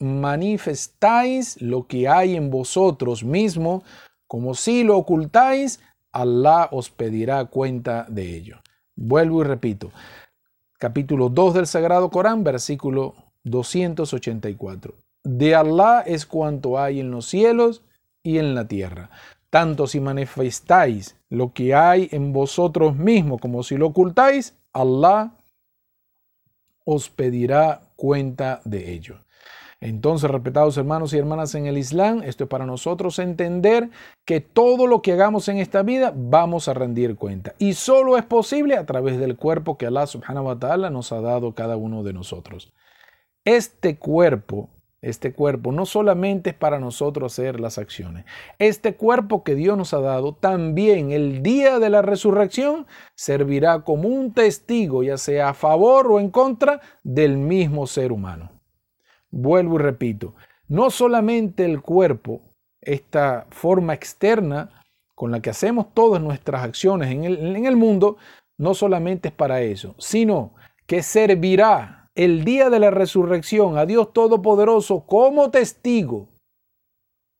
manifestáis 0.00 1.62
lo 1.62 1.86
que 1.86 2.08
hay 2.08 2.36
en 2.36 2.50
vosotros 2.50 3.24
mismos, 3.24 3.82
como 4.26 4.54
si 4.54 4.84
lo 4.84 4.98
ocultáis, 4.98 5.80
Alá 6.12 6.68
os 6.72 6.90
pedirá 6.90 7.46
cuenta 7.46 8.04
de 8.08 8.34
ello. 8.34 8.60
Vuelvo 8.94 9.40
y 9.40 9.44
repito. 9.44 9.90
Capítulo 10.78 11.28
2 11.28 11.54
del 11.54 11.66
Sagrado 11.66 12.10
Corán, 12.10 12.44
versículo 12.44 13.29
284. 13.44 14.94
De 15.24 15.54
Alá 15.54 16.00
es 16.00 16.26
cuanto 16.26 16.78
hay 16.78 17.00
en 17.00 17.10
los 17.10 17.26
cielos 17.26 17.82
y 18.22 18.38
en 18.38 18.54
la 18.54 18.66
tierra. 18.66 19.10
Tanto 19.50 19.86
si 19.86 20.00
manifestáis 20.00 21.16
lo 21.28 21.52
que 21.52 21.74
hay 21.74 22.08
en 22.12 22.32
vosotros 22.32 22.96
mismos 22.96 23.40
como 23.40 23.62
si 23.62 23.76
lo 23.76 23.88
ocultáis, 23.88 24.56
Alá 24.72 25.34
os 26.84 27.10
pedirá 27.10 27.82
cuenta 27.96 28.60
de 28.64 28.92
ello. 28.92 29.16
Entonces, 29.80 30.30
respetados 30.30 30.76
hermanos 30.76 31.14
y 31.14 31.18
hermanas 31.18 31.54
en 31.54 31.64
el 31.66 31.78
Islam, 31.78 32.22
esto 32.22 32.44
es 32.44 32.50
para 32.50 32.66
nosotros 32.66 33.18
entender 33.18 33.88
que 34.26 34.40
todo 34.40 34.86
lo 34.86 35.00
que 35.00 35.12
hagamos 35.12 35.48
en 35.48 35.56
esta 35.56 35.82
vida 35.82 36.12
vamos 36.14 36.68
a 36.68 36.74
rendir 36.74 37.16
cuenta. 37.16 37.54
Y 37.58 37.72
solo 37.72 38.18
es 38.18 38.24
posible 38.24 38.76
a 38.76 38.84
través 38.84 39.18
del 39.18 39.36
cuerpo 39.36 39.78
que 39.78 39.86
Allah 39.86 40.06
subhanahu 40.06 40.48
wa 40.48 40.58
ta'ala 40.58 40.90
nos 40.90 41.12
ha 41.12 41.22
dado 41.22 41.54
cada 41.54 41.78
uno 41.78 42.02
de 42.02 42.12
nosotros. 42.12 42.70
Este 43.44 43.96
cuerpo, 43.96 44.68
este 45.00 45.32
cuerpo 45.32 45.72
no 45.72 45.86
solamente 45.86 46.50
es 46.50 46.56
para 46.56 46.78
nosotros 46.78 47.32
hacer 47.32 47.58
las 47.58 47.78
acciones. 47.78 48.26
Este 48.58 48.96
cuerpo 48.96 49.42
que 49.44 49.54
Dios 49.54 49.78
nos 49.78 49.94
ha 49.94 50.00
dado 50.00 50.34
también 50.34 51.10
el 51.10 51.42
día 51.42 51.78
de 51.78 51.88
la 51.88 52.02
resurrección 52.02 52.86
servirá 53.14 53.80
como 53.80 54.08
un 54.08 54.34
testigo, 54.34 55.02
ya 55.02 55.16
sea 55.16 55.50
a 55.50 55.54
favor 55.54 56.12
o 56.12 56.20
en 56.20 56.30
contra 56.30 56.82
del 57.02 57.38
mismo 57.38 57.86
ser 57.86 58.12
humano. 58.12 58.50
Vuelvo 59.30 59.76
y 59.76 59.82
repito, 59.82 60.34
no 60.68 60.90
solamente 60.90 61.64
el 61.64 61.80
cuerpo, 61.80 62.42
esta 62.82 63.46
forma 63.50 63.94
externa 63.94 64.84
con 65.14 65.30
la 65.30 65.40
que 65.40 65.50
hacemos 65.50 65.94
todas 65.94 66.20
nuestras 66.20 66.62
acciones 66.62 67.10
en 67.10 67.24
el, 67.24 67.56
en 67.56 67.66
el 67.66 67.76
mundo, 67.76 68.16
no 68.58 68.74
solamente 68.74 69.28
es 69.28 69.34
para 69.34 69.62
eso, 69.62 69.94
sino 69.98 70.54
que 70.86 71.02
servirá 71.02 71.99
el 72.14 72.44
día 72.44 72.70
de 72.70 72.78
la 72.78 72.90
resurrección 72.90 73.78
a 73.78 73.86
Dios 73.86 74.12
Todopoderoso 74.12 75.06
como 75.06 75.50
testigo, 75.50 76.28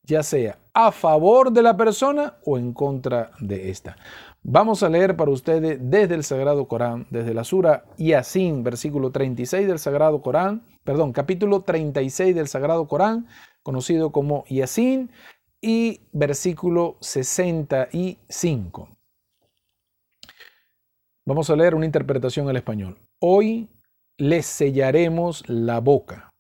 ya 0.04 0.22
sea 0.22 0.58
a 0.72 0.92
favor 0.92 1.52
de 1.52 1.62
la 1.62 1.76
persona 1.76 2.38
o 2.44 2.56
en 2.56 2.72
contra 2.72 3.32
de 3.40 3.70
esta. 3.70 3.96
Vamos 4.42 4.82
a 4.82 4.88
leer 4.88 5.16
para 5.16 5.30
ustedes 5.30 5.78
desde 5.80 6.14
el 6.14 6.24
Sagrado 6.24 6.66
Corán, 6.66 7.06
desde 7.10 7.34
la 7.34 7.44
Sura 7.44 7.84
Yasin, 7.98 8.62
versículo 8.62 9.10
36 9.10 9.66
del 9.66 9.78
Sagrado 9.78 10.22
Corán, 10.22 10.62
perdón, 10.84 11.12
capítulo 11.12 11.60
36 11.60 12.34
del 12.34 12.48
Sagrado 12.48 12.88
Corán, 12.88 13.26
conocido 13.62 14.12
como 14.12 14.44
Yasin, 14.48 15.10
y 15.60 16.00
versículo 16.12 16.96
65. 17.00 18.88
Vamos 21.26 21.50
a 21.50 21.56
leer 21.56 21.74
una 21.74 21.84
interpretación 21.84 22.48
al 22.48 22.56
español. 22.56 22.98
Hoy 23.20 23.68
les 24.20 24.44
sellaremos 24.44 25.48
la 25.48 25.80
boca 25.80 26.34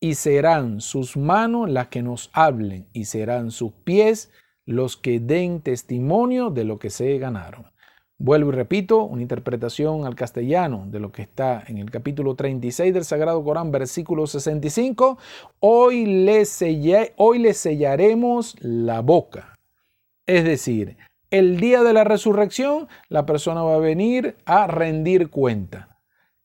y 0.00 0.14
serán 0.14 0.80
sus 0.80 1.18
manos 1.18 1.68
las 1.68 1.88
que 1.88 2.02
nos 2.02 2.30
hablen 2.32 2.86
y 2.94 3.04
serán 3.04 3.50
sus 3.50 3.72
pies 3.84 4.30
los 4.64 4.96
que 4.96 5.20
den 5.20 5.60
testimonio 5.60 6.48
de 6.48 6.64
lo 6.64 6.78
que 6.78 6.88
se 6.88 7.18
ganaron. 7.18 7.66
Vuelvo 8.16 8.50
y 8.50 8.54
repito, 8.54 9.02
una 9.02 9.20
interpretación 9.20 10.06
al 10.06 10.14
castellano 10.14 10.86
de 10.86 11.00
lo 11.00 11.12
que 11.12 11.20
está 11.20 11.62
en 11.66 11.76
el 11.76 11.90
capítulo 11.90 12.34
36 12.34 12.94
del 12.94 13.04
Sagrado 13.04 13.44
Corán, 13.44 13.70
versículo 13.70 14.26
65. 14.26 15.18
Hoy 15.60 16.06
le, 16.06 16.44
hoy 17.16 17.52
sellaremos 17.52 18.56
la 18.60 19.00
boca. 19.02 19.58
Es 20.24 20.44
decir, 20.44 20.96
el 21.30 21.60
día 21.60 21.82
de 21.82 21.92
la 21.92 22.04
resurrección, 22.04 22.88
la 23.10 23.26
persona 23.26 23.62
va 23.62 23.74
a 23.74 23.80
venir 23.80 24.34
a 24.46 24.66
rendir 24.66 25.28
cuenta. 25.28 25.91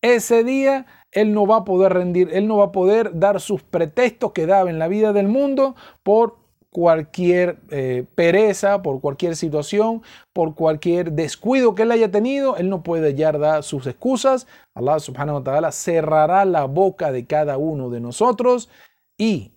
Ese 0.02 0.44
día 0.44 0.86
él 1.12 1.34
no 1.34 1.48
va 1.48 1.58
a 1.58 1.66
poder 1.66 1.94
rendir, 1.94 2.30
él 2.34 2.48
no 2.48 2.58
va 2.58 2.66
a 2.66 2.72
poder 2.72 3.18
dar 3.18 3.40
sus 3.42 3.64
pretextos 3.64 4.34
que 4.34 4.46
daba 4.46 4.70
en 4.70 4.80
la 4.80 4.88
vida 4.88 5.14
del 5.14 5.28
mundo 5.28 5.76
por 6.04 6.38
cualquier 6.70 7.60
eh, 7.72 8.06
pereza, 8.14 8.82
por 8.84 9.02
cualquier 9.02 9.36
situación, 9.36 10.04
por 10.34 10.54
cualquier 10.54 11.14
descuido 11.14 11.74
que 11.74 11.84
él 11.84 11.92
haya 11.92 12.12
tenido, 12.12 12.58
él 12.58 12.70
no 12.70 12.84
puede 12.84 13.16
ya 13.16 13.32
dar 13.32 13.64
sus 13.64 13.88
excusas. 13.88 14.48
Allah 14.76 15.00
subhanahu 15.00 15.38
wa 15.38 15.44
ta'ala 15.44 15.72
cerrará 15.72 16.46
la 16.46 16.66
boca 16.66 17.12
de 17.12 17.26
cada 17.26 17.58
uno 17.58 17.90
de 17.90 18.00
nosotros 18.00 18.70
y 19.18 19.54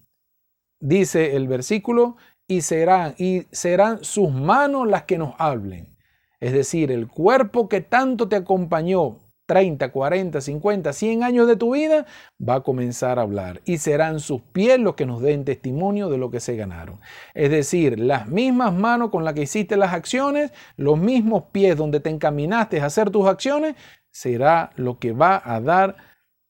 dice 0.81 1.37
el 1.37 1.47
versículo, 1.47 2.17
y 2.49 2.63
serán, 2.63 3.15
y 3.19 3.47
serán 3.53 4.03
sus 4.03 4.33
manos 4.33 4.89
las 4.89 5.05
que 5.05 5.19
nos 5.19 5.35
hablen. 5.39 5.97
Es 6.41 6.53
decir, 6.53 6.91
el 6.91 7.07
cuerpo 7.07 7.69
que 7.69 7.81
tanto 7.83 8.29
te 8.29 8.37
acompañó 8.37 9.19
30, 9.51 9.91
40, 9.91 10.41
50, 10.41 10.93
100 10.93 11.25
años 11.25 11.49
de 11.49 11.57
tu 11.57 11.75
vida, 11.75 12.07
va 12.41 12.55
a 12.55 12.61
comenzar 12.61 13.19
a 13.19 13.23
hablar 13.23 13.61
y 13.65 13.79
serán 13.79 14.21
sus 14.21 14.43
pies 14.43 14.79
los 14.79 14.95
que 14.95 15.07
nos 15.07 15.21
den 15.21 15.45
testimonio 15.45 16.09
de 16.09 16.19
lo 16.19 16.31
que 16.31 16.39
se 16.39 16.55
ganaron. 16.55 17.01
Es 17.35 17.51
decir, 17.51 17.99
las 17.99 18.29
mismas 18.29 18.73
manos 18.73 19.11
con 19.11 19.25
las 19.25 19.35
que 19.35 19.43
hiciste 19.43 19.77
las 19.77 19.93
acciones, 19.93 20.53
los 20.77 21.01
mismos 21.01 21.47
pies 21.51 21.77
donde 21.77 21.99
te 21.99 22.11
encaminaste 22.11 22.81
a 22.81 22.87
hacer 22.87 23.11
tus 23.11 23.27
acciones, 23.27 23.75
será 24.13 24.71
lo 24.77 25.01
que 25.01 25.11
va 25.11 25.43
a 25.45 25.61
dar 25.61 25.97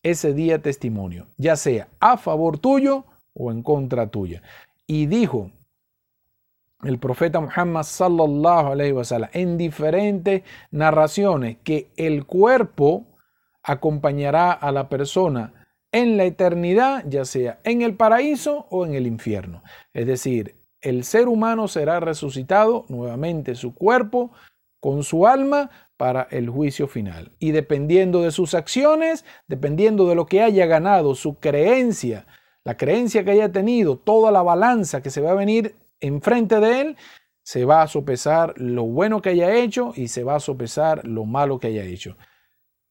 ese 0.03 0.34
día 0.34 0.61
testimonio, 0.61 1.26
ya 1.38 1.57
sea 1.57 1.88
a 2.01 2.18
favor 2.18 2.59
tuyo 2.59 3.07
o 3.32 3.51
en 3.51 3.62
contra 3.62 4.09
tuya. 4.11 4.42
Y 4.86 5.07
dijo 5.07 5.53
el 6.83 6.99
profeta 6.99 7.41
Muhammad 7.41 7.83
sallallahu 7.83 8.72
alaihi 8.72 8.93
wasallam 8.93 9.31
en 9.33 9.59
diferentes 9.59 10.43
narraciones 10.70 11.59
que 11.62 11.91
el 11.97 12.26
cuerpo 12.26 13.07
acompañará 13.62 14.53
a 14.53 14.72
la 14.72 14.89
persona 14.89 15.53
en 15.93 16.16
la 16.16 16.24
eternidad, 16.24 17.05
ya 17.07 17.24
sea 17.24 17.61
en 17.64 17.83
el 17.83 17.95
paraíso 17.97 18.66
o 18.70 18.87
en 18.87 18.95
el 18.95 19.07
infierno. 19.07 19.62
Es 19.93 20.07
decir, 20.07 20.57
el 20.81 21.05
ser 21.05 21.28
humano 21.28 21.68
será 21.68 22.01
resucitado 22.01 22.87
nuevamente 22.89 23.55
su 23.55 23.74
cuerpo 23.74 24.33
con 24.81 25.03
su 25.03 25.26
alma 25.26 25.70
para 25.97 26.26
el 26.31 26.49
juicio 26.49 26.89
final. 26.89 27.33
Y 27.39 27.51
dependiendo 27.51 28.22
de 28.22 28.31
sus 28.31 28.55
acciones, 28.55 29.26
dependiendo 29.47 30.09
de 30.09 30.14
lo 30.14 30.24
que 30.26 30.41
haya 30.43 30.64
ganado, 30.64 31.14
su 31.14 31.39
creencia, 31.39 32.26
la 32.64 32.76
creencia 32.76 33.24
que 33.24 33.33
haya 33.33 33.53
tenido, 33.53 33.99
toda 33.99 34.33
la 34.33 34.43
balanza 34.43 35.03
que 35.03 35.11
se 35.11 35.20
va 35.20 35.33
a 35.33 35.35
venir 35.35 35.74
enfrente 36.01 36.61
de 36.61 36.80
él, 36.80 36.96
se 37.42 37.64
va 37.64 37.82
a 37.82 37.88
sopesar 37.88 38.55
lo 38.57 38.84
bueno 38.84 39.22
que 39.22 39.30
haya 39.30 39.55
hecho 39.55 39.92
y 39.96 40.09
se 40.09 40.24
va 40.24 40.36
a 40.36 40.40
sopesar 40.40 41.07
lo 41.07 41.24
malo 41.24 41.59
que 41.59 41.68
haya 41.68 41.84
hecho. 41.84 42.16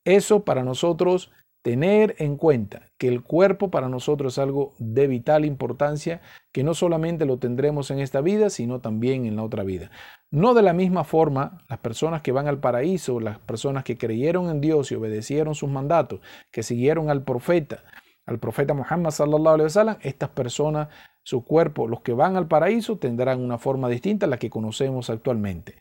Eso 0.04 0.44
para 0.44 0.64
nosotros, 0.64 1.32
tener 1.62 2.16
en 2.20 2.38
cuenta 2.38 2.90
que 2.98 3.08
el 3.08 3.22
cuerpo 3.22 3.70
para 3.70 3.90
nosotros 3.90 4.34
es 4.34 4.40
algo 4.40 4.74
de 4.80 5.08
vital 5.08 5.46
importancia, 5.46 6.22
que 6.52 6.64
no 6.64 6.74
solamente 6.74 7.26
lo 7.26 7.38
tendremos 7.38 7.92
en 7.92 8.00
esta 8.00 8.22
vida, 8.22 8.50
sino 8.50 8.80
también 8.80 9.26
en 9.26 9.36
la 9.36 9.44
otra 9.44 9.64
vida. 9.64 9.92
No 10.32 10.54
de 10.54 10.62
la 10.62 10.74
misma 10.74 11.04
forma, 11.04 11.60
las 11.70 11.80
personas 11.80 12.22
que 12.22 12.32
van 12.32 12.48
al 12.48 12.60
paraíso, 12.60 13.20
las 13.20 13.40
personas 13.40 13.84
que 13.84 13.98
creyeron 13.98 14.50
en 14.50 14.62
Dios 14.62 14.92
y 14.92 14.96
obedecieron 14.96 15.54
sus 15.54 15.70
mandatos, 15.70 16.22
que 16.52 16.64
siguieron 16.64 17.10
al 17.10 17.24
profeta, 17.24 17.84
al 18.26 18.40
profeta 18.40 18.74
Muhammad 18.74 19.12
sallallahu 19.12 19.56
alaihi 19.56 19.64
wasallam, 19.66 19.98
estas 20.02 20.30
personas 20.30 20.88
su 21.30 21.46
cuerpo, 21.46 21.88
los 21.88 22.02
que 22.02 22.14
van 22.14 22.36
al 22.38 22.48
paraíso 22.48 22.98
tendrán 22.98 23.40
una 23.40 23.60
forma 23.60 23.88
distinta 23.88 24.26
a 24.26 24.30
la 24.30 24.40
que 24.40 24.50
conocemos 24.50 25.12
actualmente. 25.12 25.76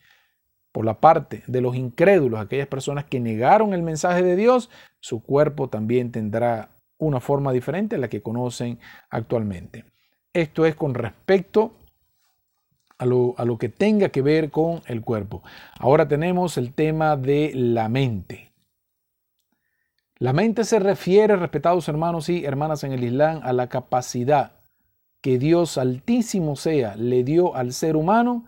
Por 0.73 0.85
la 0.85 1.01
parte 1.01 1.43
de 1.47 1.63
los 1.63 1.75
incrédulos, 1.75 2.39
aquellas 2.39 2.67
personas 2.67 3.07
que 3.07 3.19
negaron 3.19 3.73
el 3.73 3.83
mensaje 3.83 4.23
de 4.23 4.37
Dios, 4.37 4.69
su 5.01 5.23
cuerpo 5.23 5.71
también 5.71 6.13
tendrá 6.13 6.69
una 6.99 7.21
forma 7.21 7.51
diferente 7.51 7.97
a 7.97 7.99
la 7.99 8.09
que 8.09 8.21
conocen 8.21 8.79
actualmente. 9.09 9.87
Esto 10.35 10.67
es 10.67 10.75
con 10.75 10.93
respecto 10.93 11.79
a 12.99 13.07
lo, 13.07 13.35
a 13.39 13.47
lo, 13.47 13.57
que 13.57 13.71
tenga 13.71 14.11
que 14.11 14.21
ver 14.21 14.51
con 14.51 14.83
el 14.85 15.01
cuerpo. 15.01 15.43
Ahora 15.79 16.07
tenemos 16.07 16.59
el 16.59 16.75
tema 16.75 17.17
de 17.17 17.53
la 17.55 17.89
mente. 17.89 18.53
La 20.19 20.35
mente 20.35 20.65
se 20.65 20.79
refiere, 20.79 21.37
respetados 21.37 21.89
hermanos 21.89 22.29
y 22.29 22.45
hermanas 22.45 22.85
en 22.85 22.93
el 22.93 23.03
Islam, 23.03 23.41
a 23.45 23.55
la 23.55 23.71
capacidad 23.71 24.58
que 25.21 25.39
Dios 25.39 25.79
altísimo 25.79 26.57
sea 26.57 26.97
le 26.97 27.25
dio 27.25 27.55
al 27.55 27.73
ser 27.73 27.97
humano 27.97 28.45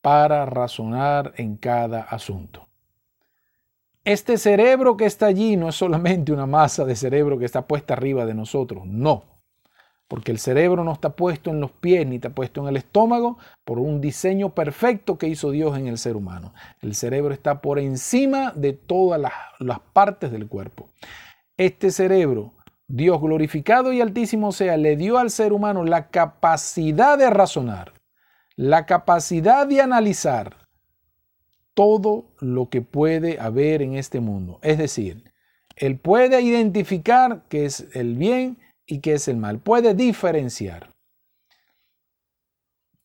para 0.00 0.46
razonar 0.46 1.32
en 1.36 1.56
cada 1.56 2.02
asunto. 2.02 2.68
Este 4.04 4.36
cerebro 4.36 4.96
que 4.96 5.06
está 5.06 5.26
allí 5.26 5.56
no 5.56 5.68
es 5.68 5.76
solamente 5.76 6.32
una 6.32 6.46
masa 6.46 6.84
de 6.84 6.96
cerebro 6.96 7.38
que 7.38 7.44
está 7.44 7.66
puesta 7.68 7.94
arriba 7.94 8.26
de 8.26 8.34
nosotros, 8.34 8.84
no. 8.84 9.24
Porque 10.08 10.32
el 10.32 10.38
cerebro 10.38 10.84
no 10.84 10.92
está 10.92 11.10
puesto 11.10 11.50
en 11.50 11.60
los 11.60 11.70
pies 11.70 12.06
ni 12.06 12.16
está 12.16 12.30
puesto 12.30 12.60
en 12.60 12.68
el 12.68 12.76
estómago 12.76 13.38
por 13.64 13.78
un 13.78 14.00
diseño 14.00 14.50
perfecto 14.50 15.16
que 15.16 15.28
hizo 15.28 15.52
Dios 15.52 15.78
en 15.78 15.86
el 15.86 15.98
ser 15.98 16.16
humano. 16.16 16.52
El 16.80 16.94
cerebro 16.94 17.32
está 17.32 17.62
por 17.62 17.78
encima 17.78 18.52
de 18.54 18.72
todas 18.72 19.20
las, 19.20 19.32
las 19.60 19.78
partes 19.78 20.32
del 20.32 20.48
cuerpo. 20.48 20.88
Este 21.56 21.92
cerebro, 21.92 22.52
Dios 22.94 23.22
glorificado 23.22 23.94
y 23.94 24.02
altísimo 24.02 24.52
sea, 24.52 24.76
le 24.76 24.96
dio 24.96 25.16
al 25.16 25.30
ser 25.30 25.54
humano 25.54 25.82
la 25.82 26.10
capacidad 26.10 27.16
de 27.16 27.30
razonar, 27.30 27.94
la 28.54 28.84
capacidad 28.84 29.66
de 29.66 29.80
analizar, 29.80 30.58
todo 31.72 32.26
lo 32.38 32.68
que 32.68 32.82
puede 32.82 33.40
haber 33.40 33.80
en 33.80 33.94
este 33.94 34.20
mundo. 34.20 34.58
Es 34.60 34.76
decir, 34.76 35.24
él 35.76 35.98
puede 35.98 36.42
identificar 36.42 37.44
qué 37.48 37.64
es 37.64 37.88
el 37.94 38.18
bien 38.18 38.58
y 38.84 39.00
qué 39.00 39.14
es 39.14 39.26
el 39.26 39.38
mal, 39.38 39.58
puede 39.58 39.94
diferenciar. 39.94 40.90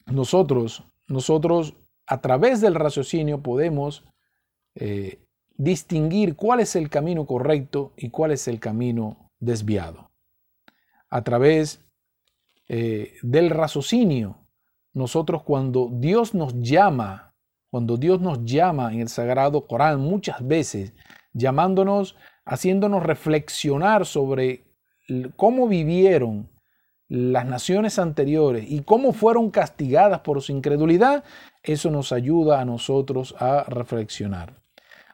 Nosotros, 0.06 0.84
nosotros 1.08 1.76
a 2.08 2.20
través 2.20 2.60
del 2.60 2.76
raciocinio 2.76 3.42
podemos 3.42 4.04
eh, 4.76 5.20
distinguir 5.56 6.36
cuál 6.36 6.60
es 6.60 6.76
el 6.76 6.90
camino 6.90 7.26
correcto 7.26 7.94
y 7.96 8.10
cuál 8.10 8.32
es 8.32 8.50
el 8.50 8.60
camino 8.60 9.27
desviado. 9.40 10.12
A 11.10 11.24
través 11.24 11.86
eh, 12.68 13.16
del 13.22 13.50
raciocinio, 13.50 14.38
nosotros 14.94 15.44
cuando 15.44 15.90
Dios 15.92 16.34
nos 16.34 16.54
llama 16.60 17.28
cuando 17.70 17.98
Dios 17.98 18.22
nos 18.22 18.44
llama 18.46 18.94
en 18.94 19.02
el 19.02 19.10
Sagrado 19.10 19.68
Corán 19.68 20.00
muchas 20.00 20.46
veces, 20.46 20.94
llamándonos, 21.34 22.16
haciéndonos 22.46 23.04
reflexionar 23.04 24.06
sobre 24.06 24.66
cómo 25.36 25.68
vivieron 25.68 26.50
las 27.10 27.46
naciones 27.46 28.00
anteriores 28.00 28.66
y 28.68 28.82
cómo 28.82 29.14
fueron 29.14 29.52
castigadas 29.52 30.22
por 30.22 30.42
su 30.42 30.52
incredulidad, 30.52 31.24
eso 31.64 31.90
nos 31.92 32.12
ayuda 32.12 32.60
a 32.60 32.66
nosotros 32.66 33.36
a 33.40 33.64
reflexionar. 33.64 34.54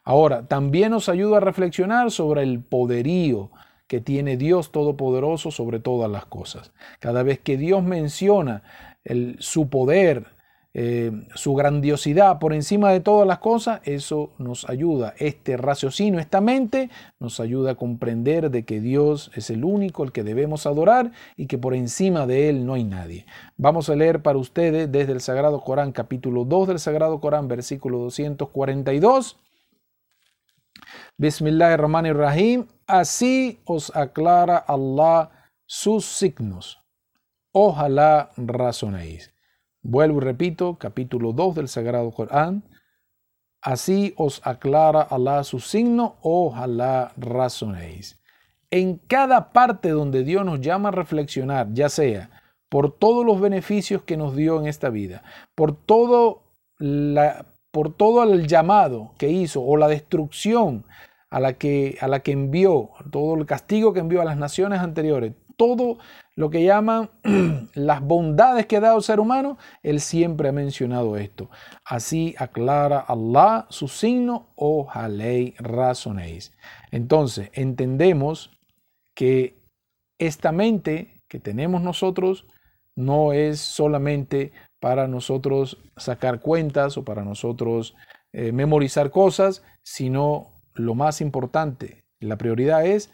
Ahora, 0.04 0.48
también 0.48 0.92
nos 0.92 1.10
ayuda 1.10 1.38
a 1.38 1.42
reflexionar 1.42 2.12
sobre 2.12 2.44
el 2.44 2.64
poderío 2.64 3.52
que 3.94 4.02
tiene 4.02 4.38
Dios 4.38 4.72
Todopoderoso 4.72 5.52
sobre 5.52 5.80
todas 5.80 6.10
las 6.10 6.26
cosas. 6.26 6.72
Cada 7.00 7.22
vez 7.22 7.38
que 7.38 7.58
Dios 7.58 7.84
menciona 7.84 8.64
el, 9.04 9.36
su 9.38 9.70
poder, 9.70 10.34
eh, 10.74 11.12
su 11.36 11.54
grandiosidad 11.54 12.40
por 12.40 12.54
encima 12.54 12.92
de 12.92 13.02
todas 13.02 13.28
las 13.28 13.38
cosas, 13.38 13.82
eso 13.84 14.34
nos 14.40 14.68
ayuda. 14.68 15.14
Este 15.20 15.58
raciocinio, 15.58 16.20
esta 16.20 16.42
mente, 16.42 16.90
nos 17.20 17.40
ayuda 17.40 17.74
a 17.74 17.76
comprender 17.76 18.50
de 18.50 18.66
que 18.66 18.82
Dios 18.82 19.30
es 19.36 19.52
el 19.52 19.64
único, 19.64 20.04
el 20.04 20.12
que 20.12 20.24
debemos 20.24 20.66
adorar 20.66 21.12
y 21.38 21.46
que 21.46 21.60
por 21.60 21.76
encima 21.76 22.26
de 22.26 22.50
Él 22.50 22.66
no 22.66 22.74
hay 22.74 22.86
nadie. 22.86 23.28
Vamos 23.58 23.92
a 23.92 23.96
leer 23.96 24.24
para 24.24 24.40
ustedes 24.40 24.92
desde 24.92 25.12
el 25.12 25.22
Sagrado 25.22 25.62
Corán, 25.62 25.92
capítulo 25.92 26.46
2 26.46 26.70
del 26.70 26.80
Sagrado 26.80 27.22
Corán, 27.22 27.48
versículo 27.48 28.00
242. 28.00 29.38
Bismillahirrahmanirrahim. 31.16 32.66
Así 32.88 33.62
os 33.66 33.96
aclara 33.96 34.58
Allah 34.58 35.32
sus 35.66 36.06
signos. 36.06 36.80
Ojalá 37.52 38.32
razonéis. 38.36 39.34
Vuelvo 39.82 40.20
y 40.20 40.24
repito, 40.26 40.78
capítulo 40.78 41.34
2 41.34 41.56
del 41.56 41.68
Sagrado 41.68 42.12
Corán. 42.12 42.64
Así 43.62 44.14
os 44.18 44.42
aclara 44.44 45.02
Allah 45.02 45.44
su 45.46 45.60
signo, 45.60 46.18
ojalá 46.22 47.14
razonéis. 47.16 48.20
En 48.70 48.98
cada 48.98 49.54
parte 49.54 49.90
donde 49.90 50.24
Dios 50.24 50.44
nos 50.46 50.60
llama 50.60 50.90
a 50.90 50.94
reflexionar, 50.94 51.68
ya 51.72 51.88
sea 51.88 52.30
por 52.68 52.98
todos 52.98 53.26
los 53.26 53.40
beneficios 53.40 54.02
que 54.02 54.18
nos 54.18 54.36
dio 54.36 54.60
en 54.60 54.68
esta 54.68 54.90
vida, 54.90 55.24
por 55.56 55.76
todo, 55.76 56.44
la, 56.80 57.46
por 57.72 57.96
todo 57.96 58.24
el 58.24 58.48
llamado 58.48 59.14
que 59.18 59.30
hizo 59.30 59.62
o 59.62 59.78
la 59.78 59.88
destrucción 59.88 60.86
a 61.34 61.40
la, 61.40 61.54
que, 61.54 61.98
a 62.00 62.08
la 62.08 62.20
que 62.20 62.32
envió, 62.32 62.92
todo 63.10 63.34
el 63.34 63.48
castigo 63.48 63.92
que 63.92 64.02
envió 64.02 64.22
a 64.22 64.26
las 64.26 64.38
naciones 64.38 64.82
anteriores, 64.82 65.34
todo 65.58 65.98
lo 66.36 66.52
que 66.52 66.64
llaman 66.64 67.10
las 67.74 68.02
bondades 68.02 68.68
que 68.68 68.78
ha 68.78 68.82
dado 68.82 68.98
el 68.98 69.04
ser 69.04 69.20
humano, 69.20 69.58
él 69.82 70.00
siempre 70.00 70.50
ha 70.50 70.52
mencionado 70.52 71.18
esto. 71.18 71.50
Así 71.84 72.36
aclara 72.38 73.00
Allah 73.00 73.66
su 73.70 73.88
signo, 73.88 74.54
ojalá 74.56 75.52
razonéis. 75.58 76.54
Entonces, 76.92 77.50
entendemos 77.54 78.52
que 79.16 79.58
esta 80.20 80.52
mente 80.52 81.20
que 81.28 81.40
tenemos 81.40 81.82
nosotros 81.82 82.46
no 82.96 83.34
es 83.34 83.60
solamente 83.60 84.52
para 84.80 85.08
nosotros 85.08 85.80
sacar 85.98 86.42
cuentas 86.42 86.96
o 86.96 87.04
para 87.04 87.24
nosotros 87.24 87.96
eh, 88.34 88.52
memorizar 88.52 89.10
cosas, 89.10 89.64
sino 89.82 90.53
lo 90.76 90.96
más 90.96 91.22
importante, 91.22 92.04
la 92.20 92.38
prioridad 92.38 92.86
es 92.86 93.12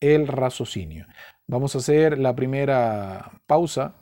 el 0.00 0.26
raciocinio. 0.26 1.06
Vamos 1.48 1.74
a 1.74 1.78
hacer 1.78 2.18
la 2.18 2.34
primera 2.34 3.32
pausa 3.46 3.94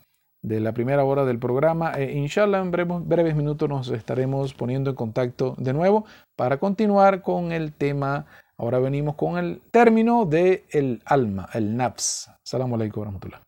de 0.43 0.61
la 0.61 0.73
primera 0.73 1.05
hora 1.05 1.25
del 1.25 1.39
programa. 1.39 1.93
E 1.93 2.13
inshallah, 2.13 2.61
en 2.61 2.71
breves, 2.71 3.37
minutos 3.37 3.69
nos 3.69 3.91
estaremos 3.91 4.55
poniendo 4.55 4.91
en 4.91 4.97
contacto 4.97 5.55
de 5.59 5.73
nuevo 5.73 6.05
para 6.37 6.59
continuar 6.59 7.23
con 7.23 7.53
el 7.53 7.73
tema. 7.73 8.27
Ahora 8.57 8.79
venimos 8.79 9.15
con 9.15 9.39
el 9.39 9.63
término 9.71 10.27
de 10.27 10.65
el 10.71 11.03
alma, 11.05 11.49
el 11.55 11.77
nafs. 11.77 12.31
Salam 12.43 12.73
alaikum 12.75 13.01
warahmatullah. 13.01 13.41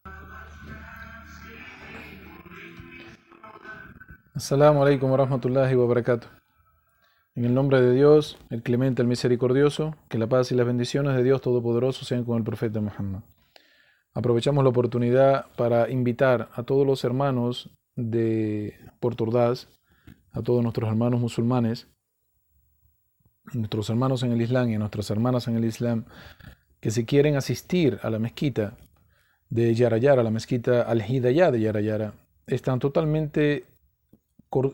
Assalamu 4.35 4.83
alaikum 4.83 5.11
warahmatullahi 5.11 5.75
wabarakatuh. 5.77 6.41
En 7.35 7.47
el 7.47 7.55
nombre 7.55 7.80
de 7.80 7.95
Dios, 7.95 8.39
el 8.51 8.62
clemente, 8.62 9.01
el 9.01 9.09
misericordioso, 9.09 9.97
que 10.09 10.18
la 10.18 10.26
paz 10.26 10.53
y 10.53 10.55
las 10.55 10.66
bendiciones 10.66 11.16
de 11.16 11.22
Dios 11.22 11.41
Todopoderoso 11.41 12.05
sean 12.05 12.24
con 12.24 12.37
el 12.37 12.45
profeta 12.45 12.80
Muhammad. 12.80 13.22
Aprovechamos 14.12 14.62
la 14.62 14.68
oportunidad 14.68 15.47
para 15.57 15.89
invitar 15.89 16.51
a 16.53 16.62
todos 16.64 16.87
los 16.87 17.05
hermanos 17.05 17.70
de 17.97 18.74
Puerto 19.01 19.24
Ordaz, 19.24 19.68
a 20.30 20.43
todos 20.43 20.62
nuestros 20.62 20.91
hermanos 20.91 21.20
musulmanes, 21.20 21.89
nuestros 23.55 23.89
hermanos 23.89 24.22
en 24.22 24.33
el 24.33 24.43
Islam 24.43 24.68
y 24.68 24.74
a 24.74 24.78
nuestras 24.78 25.11
hermanas 25.11 25.49
en 25.49 25.57
el 25.57 25.64
Islam, 25.64 26.05
que 26.80 26.91
si 26.91 27.07
quieren 27.07 27.37
asistir 27.37 27.99
a 28.03 28.11
la 28.11 28.18
mezquita 28.18 28.76
de 29.49 29.74
Yarayara, 29.74 30.22
la 30.22 30.30
mezquita 30.30 30.83
Al-Hidayah 30.83 31.51
de 31.51 31.61
Yarayara, 31.61 32.14
están 32.47 32.78
totalmente, 32.78 33.64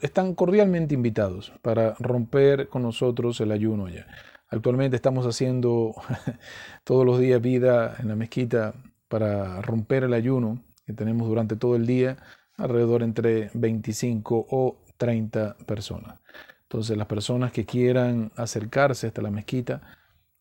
están 0.02 0.34
cordialmente 0.34 0.94
invitados 0.94 1.52
para 1.62 1.94
romper 1.98 2.68
con 2.68 2.82
nosotros 2.82 3.40
el 3.40 3.52
ayuno 3.52 3.86
allá. 3.86 4.06
Actualmente 4.48 4.96
estamos 4.96 5.26
haciendo 5.26 5.94
todos 6.84 7.04
los 7.04 7.18
días 7.18 7.40
vida 7.40 7.96
en 7.98 8.08
la 8.08 8.16
mezquita 8.16 8.74
para 9.08 9.60
romper 9.62 10.04
el 10.04 10.14
ayuno 10.14 10.62
que 10.86 10.92
tenemos 10.94 11.28
durante 11.28 11.56
todo 11.56 11.76
el 11.76 11.86
día, 11.86 12.16
alrededor 12.56 13.02
entre 13.02 13.50
25 13.54 14.46
o 14.50 14.78
30 14.96 15.56
personas. 15.66 16.20
Entonces 16.62 16.96
las 16.96 17.06
personas 17.06 17.52
que 17.52 17.64
quieran 17.64 18.32
acercarse 18.36 19.06
hasta 19.06 19.22
la 19.22 19.30
mezquita, 19.30 19.82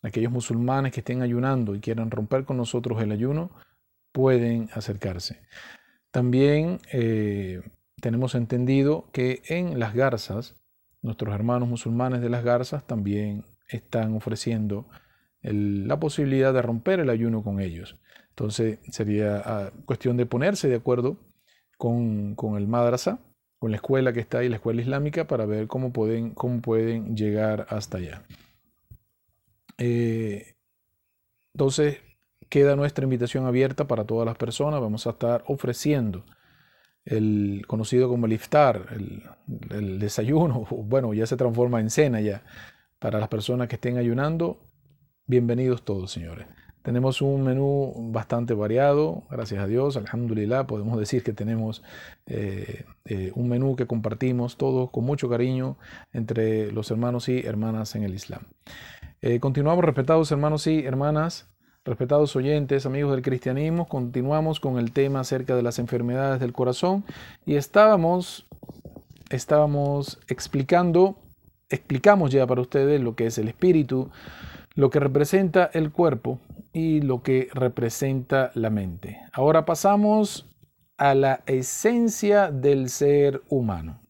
aquellos 0.01 0.31
musulmanes 0.31 0.93
que 0.93 1.01
estén 1.01 1.21
ayunando 1.21 1.75
y 1.75 1.79
quieran 1.79 2.11
romper 2.11 2.45
con 2.45 2.57
nosotros 2.57 3.01
el 3.01 3.11
ayuno, 3.11 3.51
pueden 4.11 4.69
acercarse. 4.73 5.41
También 6.11 6.79
eh, 6.91 7.61
tenemos 8.01 8.35
entendido 8.35 9.09
que 9.11 9.41
en 9.47 9.79
las 9.79 9.93
garzas, 9.93 10.55
nuestros 11.01 11.33
hermanos 11.33 11.67
musulmanes 11.67 12.21
de 12.21 12.29
las 12.29 12.43
garzas 12.43 12.85
también 12.85 13.45
están 13.69 14.15
ofreciendo 14.15 14.87
la 15.41 15.99
posibilidad 15.99 16.53
de 16.53 16.61
romper 16.61 16.99
el 16.99 17.09
ayuno 17.09 17.43
con 17.43 17.59
ellos. 17.59 17.95
Entonces 18.29 18.79
sería 18.91 19.41
ah, 19.45 19.71
cuestión 19.85 20.17
de 20.17 20.25
ponerse 20.25 20.67
de 20.67 20.75
acuerdo 20.75 21.17
con, 21.77 22.35
el 22.57 22.67
madrasa, 22.67 23.19
con 23.57 23.71
la 23.71 23.77
escuela 23.77 24.13
que 24.13 24.19
está 24.19 24.39
ahí, 24.39 24.49
la 24.49 24.57
escuela 24.57 24.81
islámica, 24.81 25.27
para 25.27 25.45
ver 25.45 25.67
cómo 25.67 25.91
pueden, 25.91 26.31
cómo 26.31 26.61
pueden 26.61 27.15
llegar 27.15 27.65
hasta 27.69 27.97
allá. 27.97 28.23
Eh, 29.77 30.55
entonces 31.53 31.99
queda 32.49 32.75
nuestra 32.75 33.03
invitación 33.03 33.45
abierta 33.45 33.87
para 33.87 34.05
todas 34.05 34.25
las 34.25 34.37
personas. 34.37 34.81
Vamos 34.81 35.07
a 35.07 35.11
estar 35.11 35.43
ofreciendo 35.47 36.23
el 37.07 37.63
conocido 37.67 38.09
como 38.09 38.25
el 38.25 38.33
iftar, 38.33 38.87
el, 38.91 39.23
el 39.71 39.99
desayuno, 39.99 40.67
bueno, 40.69 41.13
ya 41.13 41.25
se 41.25 41.37
transforma 41.37 41.79
en 41.79 41.89
cena 41.89 42.21
ya. 42.21 42.43
Para 42.99 43.19
las 43.19 43.29
personas 43.29 43.67
que 43.67 43.75
estén 43.75 43.97
ayunando, 43.97 44.59
bienvenidos 45.27 45.83
todos, 45.83 46.11
señores. 46.11 46.47
Tenemos 46.81 47.21
un 47.21 47.43
menú 47.43 47.93
bastante 48.13 48.53
variado, 48.53 49.23
gracias 49.29 49.61
a 49.61 49.67
Dios, 49.67 49.97
alhamdulillah, 49.97 50.67
podemos 50.67 50.97
decir 50.97 51.21
que 51.21 51.33
tenemos 51.33 51.83
eh, 52.27 52.85
eh, 53.03 53.31
un 53.35 53.49
menú 53.49 53.75
que 53.75 53.87
compartimos 53.87 54.55
todos 54.55 54.89
con 54.89 55.03
mucho 55.03 55.29
cariño 55.29 55.77
entre 56.13 56.71
los 56.71 56.89
hermanos 56.89 57.27
y 57.27 57.39
hermanas 57.41 57.93
en 57.95 58.03
el 58.03 58.13
Islam. 58.13 58.43
Eh, 59.21 59.41
continuamos, 59.41 59.83
respetados 59.83 60.31
hermanos 60.31 60.65
y 60.65 60.85
hermanas, 60.85 61.49
respetados 61.87 62.35
oyentes, 62.35 62.85
amigos 62.85 63.11
del 63.11 63.21
cristianismo, 63.21 63.87
continuamos 63.87 64.59
con 64.59 64.77
el 64.77 64.91
tema 64.91 65.21
acerca 65.21 65.55
de 65.55 65.63
las 65.63 65.79
enfermedades 65.79 66.41
del 66.41 66.51
corazón 66.51 67.05
y 67.45 67.55
estábamos, 67.55 68.45
estábamos 69.29 70.19
explicando, 70.27 71.17
explicamos 71.69 72.31
ya 72.31 72.45
para 72.45 72.59
ustedes 72.59 72.99
lo 72.99 73.15
que 73.15 73.27
es 73.27 73.37
el 73.37 73.47
espíritu, 73.47 74.11
lo 74.75 74.89
que 74.89 74.99
representa 74.99 75.69
el 75.73 75.93
cuerpo 75.93 76.39
y 76.73 76.99
lo 76.99 77.23
que 77.23 77.47
representa 77.53 78.51
la 78.53 78.69
mente. 78.69 79.21
Ahora 79.31 79.63
pasamos 79.63 80.45
a 80.97 81.15
la 81.15 81.41
esencia 81.45 82.51
del 82.51 82.89
ser 82.89 83.43
humano. 83.47 84.01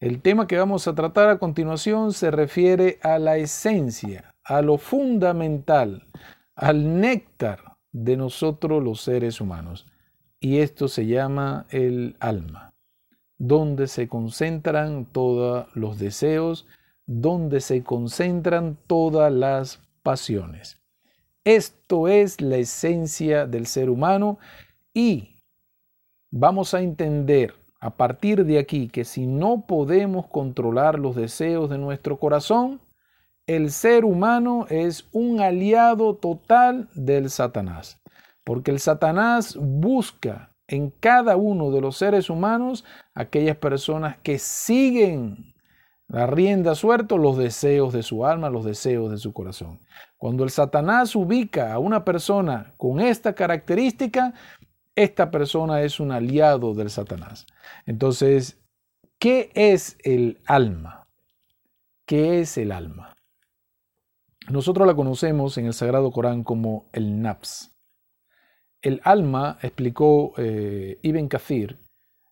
El 0.00 0.20
tema 0.20 0.48
que 0.48 0.58
vamos 0.58 0.88
a 0.88 0.96
tratar 0.96 1.28
a 1.28 1.38
continuación 1.38 2.12
se 2.12 2.32
refiere 2.32 2.98
a 3.02 3.20
la 3.20 3.36
esencia, 3.36 4.34
a 4.42 4.62
lo 4.62 4.78
fundamental, 4.78 6.04
al 6.58 7.00
néctar 7.00 7.76
de 7.92 8.16
nosotros 8.16 8.82
los 8.82 9.00
seres 9.00 9.40
humanos. 9.40 9.86
Y 10.40 10.58
esto 10.58 10.88
se 10.88 11.06
llama 11.06 11.66
el 11.70 12.16
alma, 12.18 12.74
donde 13.38 13.86
se 13.86 14.08
concentran 14.08 15.06
todos 15.06 15.68
los 15.74 15.98
deseos, 15.98 16.66
donde 17.06 17.60
se 17.60 17.84
concentran 17.84 18.76
todas 18.88 19.32
las 19.32 19.80
pasiones. 20.02 20.80
Esto 21.44 22.08
es 22.08 22.40
la 22.40 22.56
esencia 22.56 23.46
del 23.46 23.66
ser 23.66 23.88
humano 23.88 24.38
y 24.92 25.36
vamos 26.30 26.74
a 26.74 26.82
entender 26.82 27.54
a 27.80 27.90
partir 27.90 28.44
de 28.44 28.58
aquí 28.58 28.88
que 28.88 29.04
si 29.04 29.26
no 29.26 29.64
podemos 29.66 30.26
controlar 30.26 30.98
los 30.98 31.14
deseos 31.14 31.70
de 31.70 31.78
nuestro 31.78 32.18
corazón, 32.18 32.80
el 33.48 33.70
ser 33.70 34.04
humano 34.04 34.66
es 34.68 35.08
un 35.10 35.40
aliado 35.40 36.14
total 36.14 36.88
del 36.94 37.30
Satanás. 37.30 37.98
Porque 38.44 38.70
el 38.70 38.78
Satanás 38.78 39.56
busca 39.58 40.52
en 40.66 40.90
cada 40.90 41.36
uno 41.36 41.70
de 41.70 41.80
los 41.80 41.96
seres 41.96 42.28
humanos 42.28 42.84
aquellas 43.14 43.56
personas 43.56 44.18
que 44.22 44.38
siguen 44.38 45.54
la 46.08 46.26
rienda 46.26 46.74
suelta 46.74 47.16
los 47.16 47.38
deseos 47.38 47.92
de 47.92 48.02
su 48.02 48.26
alma, 48.26 48.50
los 48.50 48.66
deseos 48.66 49.10
de 49.10 49.16
su 49.16 49.32
corazón. 49.32 49.80
Cuando 50.18 50.44
el 50.44 50.50
Satanás 50.50 51.16
ubica 51.16 51.72
a 51.72 51.78
una 51.78 52.04
persona 52.04 52.74
con 52.76 53.00
esta 53.00 53.34
característica, 53.34 54.34
esta 54.94 55.30
persona 55.30 55.82
es 55.82 56.00
un 56.00 56.12
aliado 56.12 56.74
del 56.74 56.90
Satanás. 56.90 57.46
Entonces, 57.86 58.58
¿qué 59.18 59.50
es 59.54 59.96
el 60.02 60.40
alma? 60.46 61.06
¿Qué 62.04 62.40
es 62.40 62.58
el 62.58 62.72
alma? 62.72 63.17
Nosotros 64.50 64.86
la 64.86 64.94
conocemos 64.94 65.58
en 65.58 65.66
el 65.66 65.74
Sagrado 65.74 66.10
Corán 66.10 66.42
como 66.42 66.88
el 66.92 67.20
Nafs. 67.20 67.76
El 68.80 69.00
alma, 69.04 69.58
explicó 69.60 70.32
eh, 70.38 70.98
Ibn 71.02 71.28
Kathir, 71.28 71.78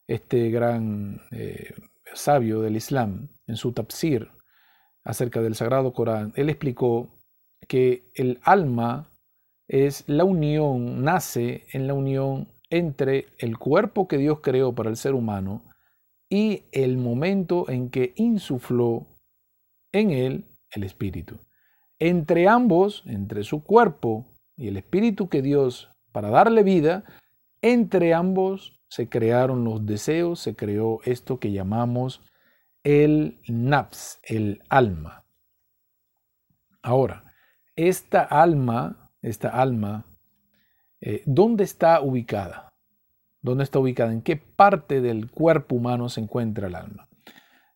este 0.06 0.50
gran 0.50 1.20
eh, 1.30 1.74
sabio 2.14 2.62
del 2.62 2.76
Islam, 2.76 3.28
en 3.46 3.56
su 3.56 3.72
tafsir 3.72 4.30
acerca 5.04 5.42
del 5.42 5.54
Sagrado 5.54 5.92
Corán, 5.92 6.32
él 6.36 6.48
explicó 6.48 7.20
que 7.68 8.10
el 8.14 8.40
alma 8.42 9.12
es 9.68 10.04
la 10.08 10.24
unión, 10.24 11.02
nace 11.02 11.66
en 11.72 11.86
la 11.86 11.94
unión 11.94 12.48
entre 12.70 13.26
el 13.38 13.58
cuerpo 13.58 14.08
que 14.08 14.18
Dios 14.18 14.40
creó 14.40 14.74
para 14.74 14.90
el 14.90 14.96
ser 14.96 15.14
humano 15.14 15.64
y 16.30 16.64
el 16.72 16.96
momento 16.96 17.68
en 17.68 17.90
que 17.90 18.14
insufló 18.16 19.06
en 19.92 20.10
él 20.10 20.44
el 20.70 20.84
espíritu. 20.84 21.38
Entre 21.98 22.48
ambos, 22.48 23.02
entre 23.06 23.42
su 23.42 23.62
cuerpo 23.62 24.26
y 24.56 24.68
el 24.68 24.76
espíritu 24.76 25.28
que 25.28 25.42
Dios 25.42 25.90
para 26.12 26.30
darle 26.30 26.62
vida, 26.62 27.04
entre 27.62 28.14
ambos 28.14 28.80
se 28.88 29.08
crearon 29.08 29.64
los 29.64 29.84
deseos, 29.86 30.40
se 30.40 30.54
creó 30.54 31.00
esto 31.04 31.38
que 31.38 31.52
llamamos 31.52 32.22
el 32.84 33.40
nafs, 33.48 34.20
el 34.22 34.62
alma. 34.68 35.24
Ahora, 36.82 37.32
esta 37.74 38.22
alma, 38.22 39.10
esta 39.22 39.48
alma 39.48 40.06
eh, 41.00 41.22
¿dónde 41.26 41.64
está 41.64 42.00
ubicada? 42.00 42.72
¿Dónde 43.42 43.64
está 43.64 43.78
ubicada? 43.78 44.12
¿En 44.12 44.22
qué 44.22 44.36
parte 44.36 45.00
del 45.00 45.30
cuerpo 45.30 45.76
humano 45.76 46.08
se 46.08 46.20
encuentra 46.20 46.68
el 46.68 46.74
alma? 46.74 47.08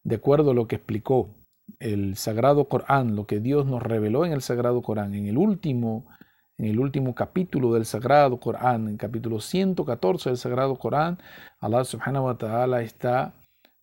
De 0.03 0.17
acuerdo 0.17 0.51
a 0.51 0.55
lo 0.55 0.67
que 0.67 0.77
explicó 0.77 1.35
el 1.81 2.17
Sagrado 2.17 2.67
Corán, 2.67 3.17
lo 3.17 3.27
que 3.27 3.41
Dios 3.41 3.67
nos 3.67 3.83
reveló 3.83 4.25
en 4.25 4.33
el 4.33 4.43
Sagrado 4.43 4.83
Corán, 4.83 5.15
en 5.15 5.27
el 5.27 5.37
último, 5.37 6.07
en 6.57 6.67
el 6.67 6.79
último 6.79 7.15
capítulo 7.15 7.75
del 7.75 7.87
Sagrado 7.87 8.39
Corán, 8.39 8.83
en 8.83 8.89
el 8.91 8.99
capítulo 8.99 9.41
114 9.41 10.31
del 10.31 10.39
Sagrado 10.39 10.77
Corán, 10.77 11.19
Allah 11.59 11.85
subhanahu 11.85 12.27
wa 12.27 12.39
ta'ala 12.39 12.83
está 12.83 13.35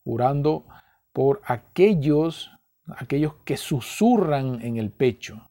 jurando 0.06 0.66
por 1.12 1.42
aquellos, 1.44 2.52
aquellos 2.96 3.34
que 3.44 3.58
susurran 3.58 4.62
en 4.62 4.78
el 4.78 4.92
pecho 4.92 5.42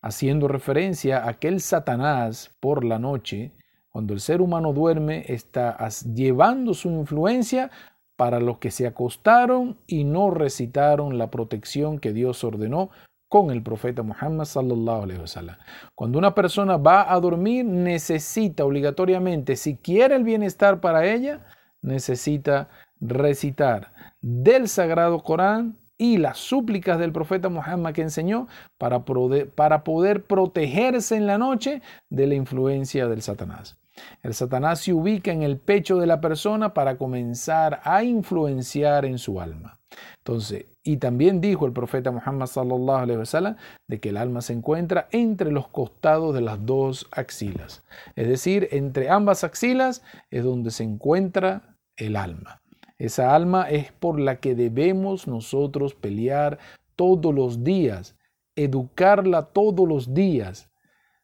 haciendo 0.00 0.48
referencia 0.48 1.18
a 1.18 1.30
aquel 1.30 1.60
Satanás 1.60 2.54
por 2.60 2.84
la 2.84 2.98
noche, 2.98 3.52
cuando 3.88 4.14
el 4.14 4.20
ser 4.20 4.40
humano 4.40 4.72
duerme, 4.72 5.24
está 5.28 5.76
llevando 6.14 6.74
su 6.74 6.88
influencia 6.90 7.70
para 8.18 8.40
los 8.40 8.58
que 8.58 8.72
se 8.72 8.84
acostaron 8.84 9.78
y 9.86 10.02
no 10.02 10.32
recitaron 10.32 11.18
la 11.18 11.30
protección 11.30 12.00
que 12.00 12.12
Dios 12.12 12.42
ordenó 12.42 12.90
con 13.28 13.52
el 13.52 13.62
profeta 13.62 14.02
Muhammad 14.02 14.44
sallallahu 14.44 15.02
alaihi 15.04 15.20
wasallam. 15.20 15.56
Cuando 15.94 16.18
una 16.18 16.34
persona 16.34 16.78
va 16.78 17.12
a 17.12 17.20
dormir, 17.20 17.64
necesita 17.64 18.64
obligatoriamente, 18.64 19.54
si 19.54 19.76
quiere 19.76 20.16
el 20.16 20.24
bienestar 20.24 20.80
para 20.80 21.06
ella, 21.06 21.46
necesita 21.80 22.68
recitar 23.00 23.92
del 24.20 24.68
sagrado 24.68 25.22
Corán 25.22 25.78
y 25.96 26.16
las 26.16 26.38
súplicas 26.38 26.98
del 26.98 27.12
profeta 27.12 27.48
Muhammad 27.48 27.92
que 27.92 28.02
enseñó 28.02 28.48
para 28.78 29.04
poder, 29.04 29.48
para 29.50 29.84
poder 29.84 30.24
protegerse 30.24 31.14
en 31.14 31.28
la 31.28 31.38
noche 31.38 31.82
de 32.10 32.26
la 32.26 32.34
influencia 32.34 33.06
del 33.06 33.22
Satanás. 33.22 33.77
El 34.22 34.34
Satanás 34.34 34.80
se 34.80 34.92
ubica 34.92 35.32
en 35.32 35.42
el 35.42 35.58
pecho 35.58 35.96
de 35.98 36.06
la 36.06 36.20
persona 36.20 36.74
para 36.74 36.98
comenzar 36.98 37.80
a 37.84 38.04
influenciar 38.04 39.04
en 39.04 39.18
su 39.18 39.40
alma. 39.40 39.78
Entonces, 40.18 40.66
y 40.82 40.98
también 40.98 41.40
dijo 41.40 41.66
el 41.66 41.72
profeta 41.72 42.10
Muhammad 42.10 42.46
sallallahu 42.46 42.98
alaihi 42.98 43.18
wasallam 43.18 43.56
de 43.88 44.00
que 44.00 44.10
el 44.10 44.16
alma 44.16 44.40
se 44.40 44.52
encuentra 44.52 45.08
entre 45.10 45.50
los 45.50 45.68
costados 45.68 46.34
de 46.34 46.40
las 46.40 46.64
dos 46.64 47.08
axilas. 47.10 47.82
Es 48.16 48.28
decir, 48.28 48.68
entre 48.72 49.10
ambas 49.10 49.44
axilas 49.44 50.02
es 50.30 50.44
donde 50.44 50.70
se 50.70 50.84
encuentra 50.84 51.76
el 51.96 52.16
alma. 52.16 52.60
Esa 52.98 53.34
alma 53.34 53.68
es 53.70 53.92
por 53.92 54.18
la 54.18 54.36
que 54.36 54.54
debemos 54.54 55.28
nosotros 55.28 55.94
pelear 55.94 56.58
todos 56.96 57.34
los 57.34 57.62
días, 57.62 58.16
educarla 58.56 59.46
todos 59.46 59.88
los 59.88 60.14
días, 60.14 60.68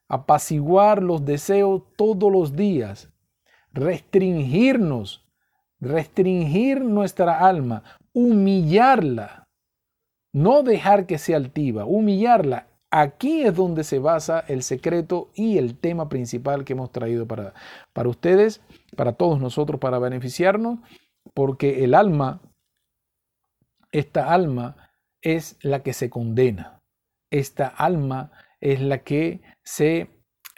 apaciguar 0.08 1.02
los 1.02 1.24
deseos 1.24 1.82
todos 1.96 2.30
los 2.30 2.56
días, 2.56 3.10
restringirnos, 3.72 5.26
restringir 5.80 6.80
nuestra 6.82 7.46
alma, 7.46 7.82
humillarla, 8.12 9.48
no 10.32 10.62
dejar 10.62 11.06
que 11.06 11.18
sea 11.18 11.36
altiva, 11.36 11.84
humillarla. 11.84 12.68
Aquí 12.90 13.42
es 13.42 13.56
donde 13.56 13.82
se 13.82 13.98
basa 13.98 14.44
el 14.46 14.62
secreto 14.62 15.30
y 15.34 15.58
el 15.58 15.76
tema 15.76 16.08
principal 16.08 16.64
que 16.64 16.74
hemos 16.74 16.92
traído 16.92 17.26
para, 17.26 17.54
para 17.92 18.08
ustedes, 18.08 18.60
para 18.96 19.14
todos 19.14 19.40
nosotros, 19.40 19.80
para 19.80 19.98
beneficiarnos 19.98 20.78
porque 21.32 21.84
el 21.84 21.94
alma, 21.94 22.42
esta 23.92 24.32
alma 24.32 24.90
es 25.22 25.56
la 25.62 25.82
que 25.82 25.94
se 25.94 26.10
condena. 26.10 26.82
Esta 27.30 27.68
alma 27.68 28.32
es 28.60 28.80
la 28.80 28.98
que 28.98 29.40
se 29.64 30.08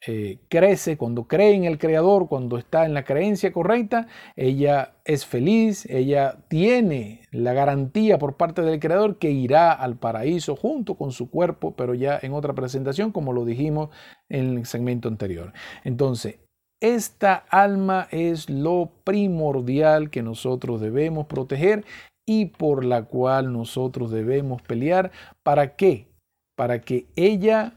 eh, 0.09 0.39
crece 0.49 0.97
cuando 0.97 1.27
cree 1.27 1.55
en 1.55 1.65
el 1.65 1.79
Creador, 1.79 2.29
cuando 2.29 2.59
está 2.59 2.85
en 2.85 2.95
la 2.95 3.05
creencia 3.05 3.53
correcta, 3.53 4.07
ella 4.37 4.95
es 5.05 5.27
feliz, 5.27 5.87
ella 5.87 6.37
tiene 6.49 7.23
la 7.33 7.55
garantía 7.55 8.19
por 8.19 8.37
parte 8.37 8.63
del 8.63 8.79
Creador 8.79 9.19
que 9.19 9.31
irá 9.31 9.73
al 9.73 9.97
paraíso 9.97 10.55
junto 10.55 10.97
con 10.97 11.13
su 11.13 11.31
cuerpo, 11.31 11.75
pero 11.75 11.95
ya 11.95 12.19
en 12.23 12.35
otra 12.35 12.55
presentación, 12.55 13.11
como 13.11 13.33
lo 13.33 13.45
dijimos 13.45 13.91
en 14.29 14.59
el 14.59 14.67
segmento 14.67 15.09
anterior. 15.09 15.53
Entonces, 15.83 16.37
esta 16.81 17.35
alma 17.35 18.07
es 18.11 18.51
lo 18.51 18.93
primordial 19.03 20.11
que 20.11 20.23
nosotros 20.23 20.81
debemos 20.81 21.27
proteger 21.27 21.85
y 22.27 22.47
por 22.47 22.85
la 22.85 23.05
cual 23.05 23.53
nosotros 23.53 24.11
debemos 24.11 24.61
pelear. 24.63 25.11
¿Para 25.43 25.75
qué? 25.75 26.09
Para 26.55 26.83
que 26.83 27.07
ella 27.17 27.73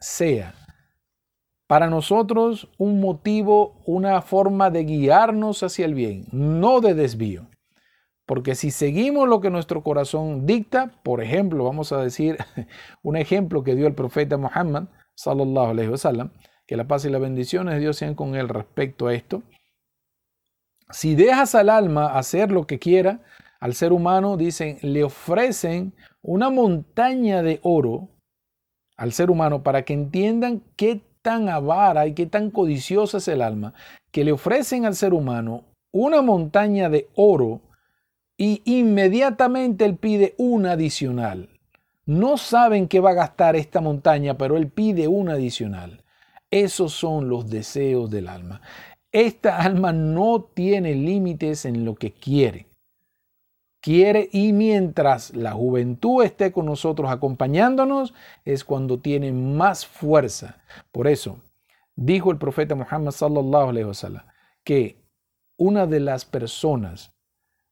sea 0.00 0.54
para 1.68 1.88
nosotros 1.88 2.68
un 2.78 2.98
motivo, 2.98 3.80
una 3.84 4.22
forma 4.22 4.70
de 4.70 4.84
guiarnos 4.84 5.62
hacia 5.62 5.84
el 5.84 5.94
bien, 5.94 6.24
no 6.32 6.80
de 6.80 6.94
desvío. 6.94 7.46
Porque 8.26 8.54
si 8.54 8.70
seguimos 8.70 9.28
lo 9.28 9.40
que 9.40 9.50
nuestro 9.50 9.82
corazón 9.82 10.46
dicta, 10.46 10.90
por 11.02 11.22
ejemplo, 11.22 11.64
vamos 11.64 11.92
a 11.92 12.02
decir 12.02 12.38
un 13.02 13.16
ejemplo 13.16 13.62
que 13.62 13.74
dio 13.74 13.86
el 13.86 13.94
profeta 13.94 14.38
Muhammad, 14.38 14.88
sallallahu 15.14 15.70
alaihi 15.70 15.92
que 16.66 16.76
la 16.76 16.88
paz 16.88 17.04
y 17.04 17.10
las 17.10 17.20
bendiciones 17.20 17.74
de 17.74 17.80
Dios 17.80 17.96
sean 17.96 18.14
con 18.14 18.34
él 18.34 18.48
respecto 18.48 19.06
a 19.06 19.14
esto. 19.14 19.42
Si 20.90 21.14
dejas 21.14 21.54
al 21.54 21.68
alma 21.68 22.18
hacer 22.18 22.50
lo 22.50 22.66
que 22.66 22.78
quiera, 22.78 23.20
al 23.60 23.74
ser 23.74 23.92
humano, 23.92 24.38
dicen, 24.38 24.78
le 24.80 25.04
ofrecen 25.04 25.94
una 26.22 26.48
montaña 26.48 27.42
de 27.42 27.60
oro 27.62 28.08
al 28.96 29.12
ser 29.12 29.30
humano 29.30 29.62
para 29.62 29.82
que 29.82 29.92
entiendan 29.92 30.62
qué 30.76 31.07
tan 31.28 31.50
avara 31.50 32.06
y 32.06 32.14
qué 32.14 32.24
tan 32.24 32.50
codiciosa 32.50 33.18
es 33.18 33.28
el 33.28 33.42
alma, 33.42 33.74
que 34.10 34.24
le 34.24 34.32
ofrecen 34.32 34.86
al 34.86 34.94
ser 34.94 35.12
humano 35.12 35.64
una 35.92 36.22
montaña 36.22 36.88
de 36.88 37.10
oro 37.16 37.60
y 38.38 38.62
inmediatamente 38.64 39.84
él 39.84 39.96
pide 39.96 40.34
una 40.38 40.72
adicional. 40.72 41.50
No 42.06 42.38
saben 42.38 42.88
qué 42.88 43.00
va 43.00 43.10
a 43.10 43.20
gastar 43.24 43.56
esta 43.56 43.82
montaña, 43.82 44.38
pero 44.38 44.56
él 44.56 44.68
pide 44.68 45.06
una 45.06 45.34
adicional. 45.34 46.02
Esos 46.50 46.94
son 46.94 47.28
los 47.28 47.50
deseos 47.50 48.08
del 48.08 48.26
alma. 48.26 48.62
Esta 49.12 49.58
alma 49.58 49.92
no 49.92 50.48
tiene 50.54 50.94
límites 50.94 51.66
en 51.66 51.84
lo 51.84 51.94
que 51.94 52.12
quiere. 52.12 52.67
Quiere 53.80 54.28
y 54.32 54.52
mientras 54.52 55.34
la 55.34 55.52
juventud 55.52 56.24
esté 56.24 56.50
con 56.50 56.66
nosotros 56.66 57.10
acompañándonos 57.10 58.12
es 58.44 58.64
cuando 58.64 59.00
tiene 59.00 59.32
más 59.32 59.86
fuerza. 59.86 60.62
Por 60.90 61.06
eso 61.06 61.40
dijo 61.94 62.30
el 62.30 62.38
profeta 62.38 62.74
Muhammad 62.74 63.14
que 64.64 65.02
una 65.56 65.86
de 65.86 66.00
las 66.00 66.24
personas 66.24 67.14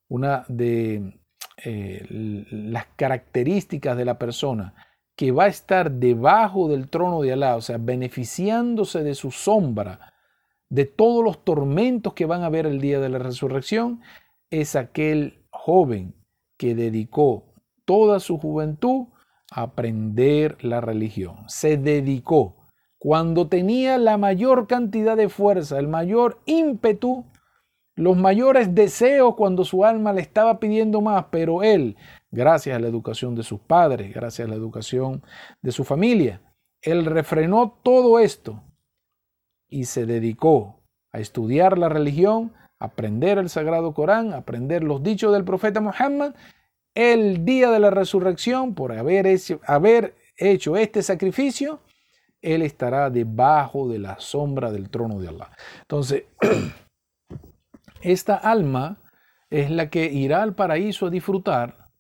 una 0.08 0.44
de 0.48 1.18
eh, 1.64 2.06
las 2.10 2.86
características 2.96 3.96
de 3.96 4.04
la 4.04 4.18
persona 4.18 4.74
que 5.16 5.32
va 5.32 5.44
a 5.44 5.48
estar 5.48 5.90
debajo 5.90 6.68
del 6.68 6.88
trono 6.88 7.22
de 7.22 7.32
Alá, 7.32 7.56
o 7.56 7.62
sea, 7.62 7.78
beneficiándose 7.78 9.02
de 9.02 9.14
su 9.14 9.30
sombra, 9.30 10.12
de 10.68 10.84
todos 10.84 11.24
los 11.24 11.42
tormentos 11.42 12.12
que 12.12 12.26
van 12.26 12.42
a 12.42 12.46
haber 12.46 12.66
el 12.66 12.80
día 12.80 13.00
de 13.00 13.08
la 13.08 13.18
resurrección, 13.18 14.02
es 14.50 14.76
aquel 14.76 15.45
joven 15.66 16.14
que 16.56 16.76
dedicó 16.76 17.52
toda 17.84 18.20
su 18.20 18.38
juventud 18.38 19.08
a 19.50 19.62
aprender 19.62 20.56
la 20.64 20.80
religión. 20.80 21.38
Se 21.48 21.76
dedicó 21.76 22.54
cuando 23.00 23.48
tenía 23.48 23.98
la 23.98 24.16
mayor 24.16 24.68
cantidad 24.68 25.16
de 25.16 25.28
fuerza, 25.28 25.80
el 25.80 25.88
mayor 25.88 26.40
ímpetu 26.46 27.24
los 27.96 28.16
mayores 28.16 28.76
deseos 28.76 29.34
cuando 29.34 29.64
su 29.64 29.84
alma 29.84 30.12
le 30.12 30.20
estaba 30.20 30.60
pidiendo 30.60 31.00
más, 31.00 31.24
pero 31.32 31.64
él, 31.64 31.96
gracias 32.30 32.76
a 32.76 32.78
la 32.78 32.86
educación 32.86 33.34
de 33.34 33.42
sus 33.42 33.58
padres, 33.58 34.14
gracias 34.14 34.46
a 34.46 34.50
la 34.50 34.56
educación 34.56 35.24
de 35.62 35.72
su 35.72 35.82
familia, 35.82 36.42
él 36.80 37.06
refrenó 37.06 37.80
todo 37.82 38.20
esto 38.20 38.62
y 39.68 39.86
se 39.86 40.06
dedicó 40.06 40.84
a 41.10 41.18
estudiar 41.18 41.76
la 41.76 41.88
religión, 41.88 42.52
aprender 42.78 43.38
el 43.38 43.48
Sagrado 43.48 43.94
Corán, 43.94 44.32
aprender 44.32 44.84
los 44.84 45.02
dichos 45.02 45.32
del 45.32 45.44
profeta 45.44 45.80
Muhammad, 45.80 46.34
el 46.94 47.44
día 47.44 47.70
de 47.70 47.78
la 47.78 47.90
resurrección, 47.90 48.74
por 48.74 48.92
haber 48.92 49.26
hecho, 50.38 50.76
este 50.76 51.02
sacrificio, 51.02 51.80
él 52.40 52.62
estará 52.62 53.10
debajo 53.10 53.88
de 53.88 53.98
la 53.98 54.18
sombra 54.18 54.70
del 54.70 54.88
trono 54.88 55.20
de 55.20 55.28
Allah. 55.28 55.50
Entonces, 55.82 56.24
esta 58.00 58.36
alma 58.36 58.98
es 59.50 59.70
la 59.70 59.90
que 59.90 60.06
irá 60.06 60.42
al 60.42 60.54
paraíso 60.54 61.06
a 61.06 61.10
disfrutar 61.10 61.90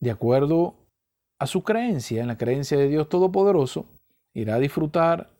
de 0.00 0.10
acuerdo 0.10 0.76
a 1.38 1.46
su 1.46 1.62
creencia, 1.62 2.20
en 2.20 2.28
la 2.28 2.38
creencia 2.38 2.78
de 2.78 2.88
Dios 2.88 3.08
Todopoderoso, 3.08 3.86
irá 4.32 4.54
a 4.54 4.60
disfrutar, 4.60 5.30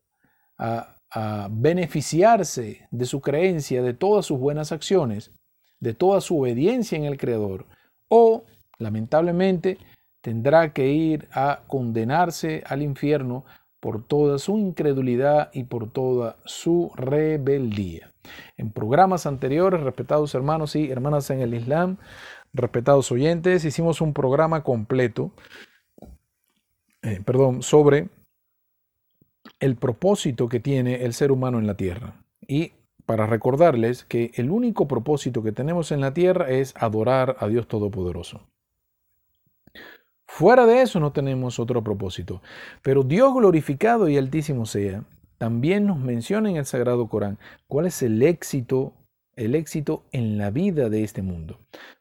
a, 0.58 0.95
a, 1.16 1.48
beneficiarse 1.50 2.86
de 2.90 3.06
su 3.06 3.20
creencia, 3.20 3.82
de 3.82 3.94
todas 3.94 4.26
sus 4.26 4.38
buenas 4.38 4.70
acciones, 4.70 5.32
de 5.80 5.94
toda 5.94 6.20
su 6.20 6.40
obediencia 6.40 6.98
en 6.98 7.04
el 7.04 7.16
Creador, 7.16 7.66
o, 8.08 8.44
lamentablemente, 8.78 9.78
tendrá 10.20 10.72
que 10.72 10.88
ir 10.88 11.28
a 11.32 11.62
condenarse 11.66 12.62
al 12.66 12.82
infierno 12.82 13.44
por 13.80 14.04
toda 14.06 14.38
su 14.38 14.58
incredulidad 14.58 15.50
y 15.52 15.64
por 15.64 15.90
toda 15.90 16.36
su 16.44 16.92
rebeldía. 16.96 18.12
En 18.56 18.70
programas 18.70 19.26
anteriores, 19.26 19.80
respetados 19.80 20.34
hermanos 20.34 20.76
y 20.76 20.90
hermanas 20.90 21.30
en 21.30 21.40
el 21.40 21.54
Islam, 21.54 21.96
respetados 22.52 23.10
oyentes, 23.12 23.64
hicimos 23.64 24.00
un 24.00 24.12
programa 24.12 24.62
completo, 24.64 25.30
eh, 27.02 27.22
perdón, 27.24 27.62
sobre 27.62 28.08
el 29.60 29.76
propósito 29.76 30.48
que 30.48 30.60
tiene 30.60 31.04
el 31.04 31.12
ser 31.12 31.32
humano 31.32 31.58
en 31.58 31.66
la 31.66 31.76
tierra. 31.76 32.24
Y 32.46 32.72
para 33.06 33.26
recordarles 33.26 34.04
que 34.04 34.32
el 34.34 34.50
único 34.50 34.88
propósito 34.88 35.42
que 35.42 35.52
tenemos 35.52 35.92
en 35.92 36.00
la 36.00 36.12
tierra 36.12 36.50
es 36.50 36.74
adorar 36.76 37.36
a 37.38 37.48
Dios 37.48 37.68
Todopoderoso. 37.68 38.42
Fuera 40.26 40.66
de 40.66 40.82
eso 40.82 41.00
no 41.00 41.12
tenemos 41.12 41.58
otro 41.58 41.82
propósito. 41.82 42.42
Pero 42.82 43.04
Dios 43.04 43.32
glorificado 43.32 44.08
y 44.08 44.18
altísimo 44.18 44.66
sea, 44.66 45.04
también 45.38 45.86
nos 45.86 45.98
menciona 45.98 46.50
en 46.50 46.56
el 46.56 46.66
Sagrado 46.66 47.08
Corán 47.08 47.38
cuál 47.68 47.86
es 47.86 48.02
el 48.02 48.22
éxito, 48.22 48.92
el 49.36 49.54
éxito 49.54 50.02
en 50.12 50.36
la 50.36 50.50
vida 50.50 50.88
de 50.88 51.04
este 51.04 51.22
mundo. 51.22 51.58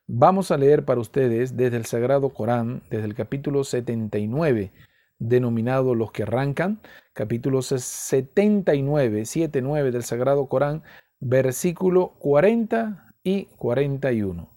Vamos 0.07 0.51
a 0.51 0.57
leer 0.57 0.85
para 0.85 1.01
ustedes 1.01 1.55
desde 1.55 1.77
el 1.77 1.85
Sagrado 1.85 2.29
Corán, 2.29 2.81
desde 2.89 3.05
el 3.05 3.15
capítulo 3.15 3.63
79, 3.63 4.71
denominado 5.19 5.95
Los 5.95 6.11
que 6.11 6.23
arrancan, 6.23 6.81
capítulo 7.13 7.61
79, 7.61 9.25
79 9.25 9.91
del 9.91 10.03
Sagrado 10.03 10.47
Corán, 10.47 10.83
versículo 11.19 12.15
40 12.19 13.13
y 13.23 13.45
41. 13.57 14.49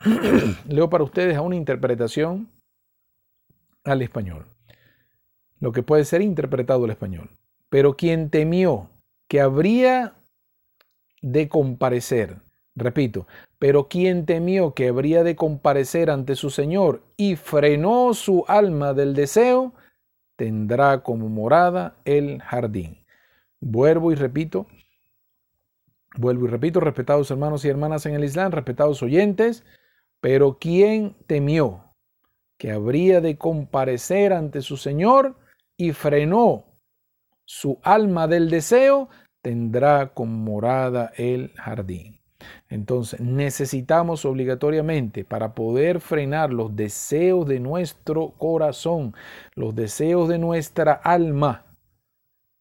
Leo 0.68 0.90
para 0.90 1.04
ustedes 1.04 1.36
a 1.36 1.42
una 1.42 1.56
interpretación 1.56 2.50
al 3.84 4.02
español, 4.02 4.46
lo 5.60 5.72
que 5.72 5.82
puede 5.82 6.04
ser 6.04 6.22
interpretado 6.22 6.84
al 6.84 6.90
español. 6.90 7.30
Pero 7.68 7.96
quien 7.96 8.30
temió 8.30 8.90
que 9.28 9.40
habría 9.40 10.14
de 11.20 11.48
comparecer, 11.48 12.40
repito, 12.78 13.26
pero 13.58 13.88
quien 13.88 14.26
temió 14.26 14.74
que 14.74 14.88
habría 14.88 15.24
de 15.24 15.36
comparecer 15.36 16.10
ante 16.10 16.36
su 16.36 16.50
Señor 16.50 17.02
y 17.16 17.36
frenó 17.36 18.14
su 18.14 18.44
alma 18.48 18.94
del 18.94 19.14
deseo, 19.14 19.74
tendrá 20.36 21.02
como 21.02 21.28
morada 21.28 21.96
el 22.04 22.40
jardín. 22.42 23.04
Vuelvo 23.60 24.12
y 24.12 24.14
repito, 24.14 24.66
vuelvo 26.16 26.46
y 26.46 26.48
repito, 26.48 26.80
respetados 26.80 27.30
hermanos 27.30 27.64
y 27.64 27.68
hermanas 27.68 28.06
en 28.06 28.14
el 28.14 28.24
Islam, 28.24 28.52
respetados 28.52 29.02
oyentes, 29.02 29.64
pero 30.20 30.58
quien 30.58 31.16
temió 31.26 31.94
que 32.56 32.72
habría 32.72 33.20
de 33.20 33.38
comparecer 33.38 34.32
ante 34.32 34.62
su 34.62 34.76
Señor 34.76 35.36
y 35.76 35.92
frenó 35.92 36.64
su 37.44 37.78
alma 37.82 38.26
del 38.26 38.50
deseo, 38.50 39.08
tendrá 39.42 40.12
como 40.12 40.36
morada 40.36 41.12
el 41.16 41.52
jardín. 41.54 42.17
Entonces 42.68 43.20
necesitamos 43.20 44.24
obligatoriamente 44.24 45.24
para 45.24 45.54
poder 45.54 46.00
frenar 46.00 46.52
los 46.52 46.74
deseos 46.74 47.46
de 47.46 47.60
nuestro 47.60 48.34
corazón, 48.38 49.14
los 49.54 49.74
deseos 49.74 50.28
de 50.28 50.38
nuestra 50.38 50.92
alma, 50.92 51.64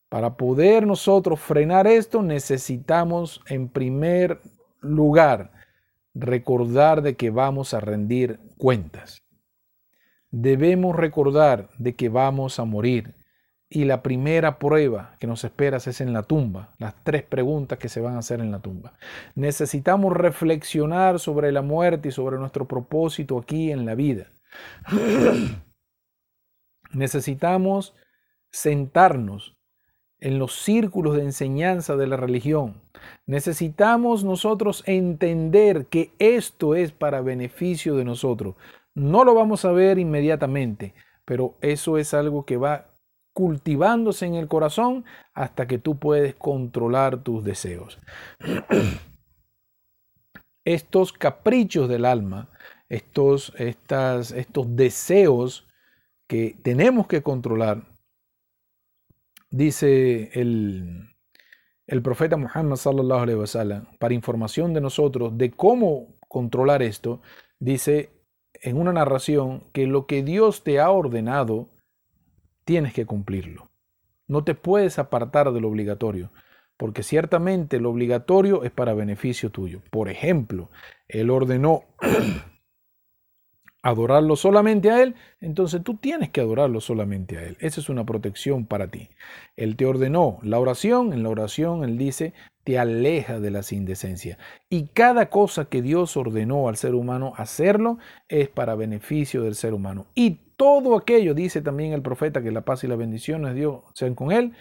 para 0.09 0.37
poder 0.37 0.87
nosotros 0.87 1.39
frenar 1.39 1.85
esto 1.85 2.21
necesitamos 2.21 3.41
en 3.47 3.67
primer 3.67 4.39
lugar 4.79 5.51
recordar 6.13 7.01
de 7.01 7.15
que 7.15 7.29
vamos 7.29 7.73
a 7.73 7.81
rendir 7.81 8.39
cuentas. 8.57 9.21
Debemos 10.31 10.95
recordar 10.95 11.69
de 11.77 11.95
que 11.95 12.09
vamos 12.09 12.59
a 12.59 12.65
morir 12.65 13.16
y 13.69 13.85
la 13.85 14.01
primera 14.01 14.59
prueba 14.59 15.15
que 15.19 15.27
nos 15.27 15.43
espera 15.43 15.77
es 15.77 16.01
en 16.01 16.13
la 16.13 16.23
tumba, 16.23 16.73
las 16.79 16.95
tres 17.03 17.23
preguntas 17.23 17.77
que 17.77 17.89
se 17.89 17.99
van 17.99 18.15
a 18.15 18.19
hacer 18.19 18.39
en 18.39 18.51
la 18.51 18.59
tumba. 18.59 18.93
Necesitamos 19.35 20.13
reflexionar 20.13 21.19
sobre 21.19 21.51
la 21.51 21.61
muerte 21.61 22.09
y 22.09 22.11
sobre 22.11 22.37
nuestro 22.37 22.67
propósito 22.67 23.37
aquí 23.37 23.71
en 23.71 23.85
la 23.85 23.95
vida. 23.95 24.31
Necesitamos 26.93 27.93
sentarnos 28.49 29.57
en 30.19 30.39
los 30.39 30.55
círculos 30.55 31.15
de 31.15 31.23
enseñanza 31.23 31.95
de 31.95 32.07
la 32.07 32.17
religión. 32.17 32.81
Necesitamos 33.25 34.23
nosotros 34.23 34.83
entender 34.87 35.87
que 35.87 36.11
esto 36.19 36.73
es 36.73 36.91
para 36.91 37.21
beneficio 37.21 37.95
de 37.95 38.05
nosotros. 38.05 38.55
No 38.95 39.25
lo 39.25 39.35
vamos 39.35 39.65
a 39.65 39.71
ver 39.71 39.99
inmediatamente, 39.99 40.95
pero 41.25 41.55
eso 41.61 41.97
es 41.97 42.13
algo 42.13 42.45
que 42.45 42.57
va 42.57 42.86
cultivándose 43.37 44.25
en 44.25 44.33
el 44.33 44.47
corazón 44.47 45.05
hasta 45.35 45.67
que 45.67 45.77
tú 45.77 45.99
puedes 45.99 46.33
controlar 46.33 47.21
tus 47.21 47.43
deseos. 47.43 47.99
estos 50.65 51.13
caprichos 51.13 51.87
del 51.87 52.05
alma, 52.05 52.49
estos, 52.89 53.53
estas, 53.59 54.31
estos 54.31 54.75
deseos 54.75 55.67
que 56.25 56.57
tenemos 56.63 57.05
que 57.05 57.21
controlar, 57.21 57.83
dice 59.51 60.31
el, 60.33 61.07
el 61.85 62.01
profeta 62.01 62.37
Muhammad 62.37 62.77
sallallahu 62.77 63.39
wasallam, 63.39 63.85
para 63.99 64.15
información 64.15 64.73
de 64.73 64.81
nosotros 64.81 65.37
de 65.37 65.51
cómo 65.51 66.17
controlar 66.27 66.81
esto, 66.81 67.21
dice 67.59 68.09
en 68.55 68.77
una 68.77 68.93
narración 68.93 69.65
que 69.73 69.85
lo 69.85 70.07
que 70.07 70.23
Dios 70.23 70.63
te 70.63 70.79
ha 70.79 70.89
ordenado, 70.89 71.69
tienes 72.67 72.93
que 72.93 73.05
cumplirlo. 73.05 73.69
No 74.27 74.43
te 74.43 74.53
puedes 74.53 74.99
apartar 74.99 75.53
de 75.53 75.61
lo 75.61 75.69
obligatorio, 75.69 76.31
porque 76.75 77.01
ciertamente 77.01 77.79
lo 77.79 77.89
obligatorio 77.89 78.65
es 78.65 78.71
para 78.71 78.93
beneficio 78.93 79.49
tuyo. 79.51 79.81
Por 79.89 80.09
ejemplo, 80.09 80.69
Él 81.07 81.29
ordenó 81.29 81.85
adorarlo 83.83 84.35
solamente 84.35 84.91
a 84.91 85.01
Él, 85.01 85.15
entonces 85.39 85.81
tú 85.81 85.95
tienes 85.95 86.29
que 86.29 86.41
adorarlo 86.41 86.81
solamente 86.81 87.37
a 87.37 87.43
Él. 87.43 87.55
Esa 87.61 87.79
es 87.79 87.87
una 87.87 88.05
protección 88.05 88.65
para 88.65 88.89
ti. 88.89 89.11
Él 89.55 89.77
te 89.77 89.85
ordenó 89.85 90.37
la 90.43 90.59
oración, 90.59 91.13
en 91.13 91.23
la 91.23 91.29
oración 91.29 91.85
Él 91.85 91.97
dice, 91.97 92.33
te 92.65 92.77
aleja 92.77 93.39
de 93.39 93.49
las 93.49 93.71
indecencias. 93.71 94.37
Y 94.69 94.87
cada 94.87 95.29
cosa 95.29 95.69
que 95.69 95.81
Dios 95.81 96.17
ordenó 96.17 96.67
al 96.67 96.75
ser 96.75 96.95
humano 96.95 97.31
hacerlo 97.37 97.97
es 98.27 98.49
para 98.49 98.75
beneficio 98.75 99.43
del 99.43 99.55
ser 99.55 99.73
humano. 99.73 100.07
Y 100.15 100.41
todo 100.57 100.97
aquello, 100.97 101.33
dice 101.33 101.61
también 101.61 101.93
el 101.93 102.01
profeta, 102.01 102.41
que 102.41 102.51
la 102.51 102.61
paz 102.61 102.83
y 102.83 102.87
las 102.87 102.97
bendiciones 102.97 103.53
de 103.53 103.59
Dios 103.59 103.81
sean 103.93 104.15
con 104.15 104.31
Él, 104.31 104.53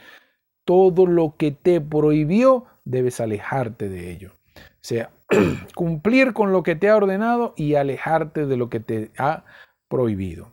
todo 0.65 1.07
lo 1.07 1.37
que 1.37 1.51
te 1.53 1.81
prohibió, 1.81 2.67
debes 2.85 3.21
alejarte 3.21 3.89
de 3.89 4.13
ello. 4.13 4.33
O 4.57 4.89
sea, 4.89 5.11
cumplir 5.75 6.33
con 6.33 6.53
lo 6.53 6.63
que 6.63 6.77
te 6.77 6.89
ha 6.89 6.97
ordenado 6.97 7.55
y 7.57 7.75
alejarte 7.75 8.47
de 8.47 8.57
lo 8.57 8.69
que 8.69 8.81
te 8.81 9.11
ha 9.19 9.45
prohibido. 9.89 10.53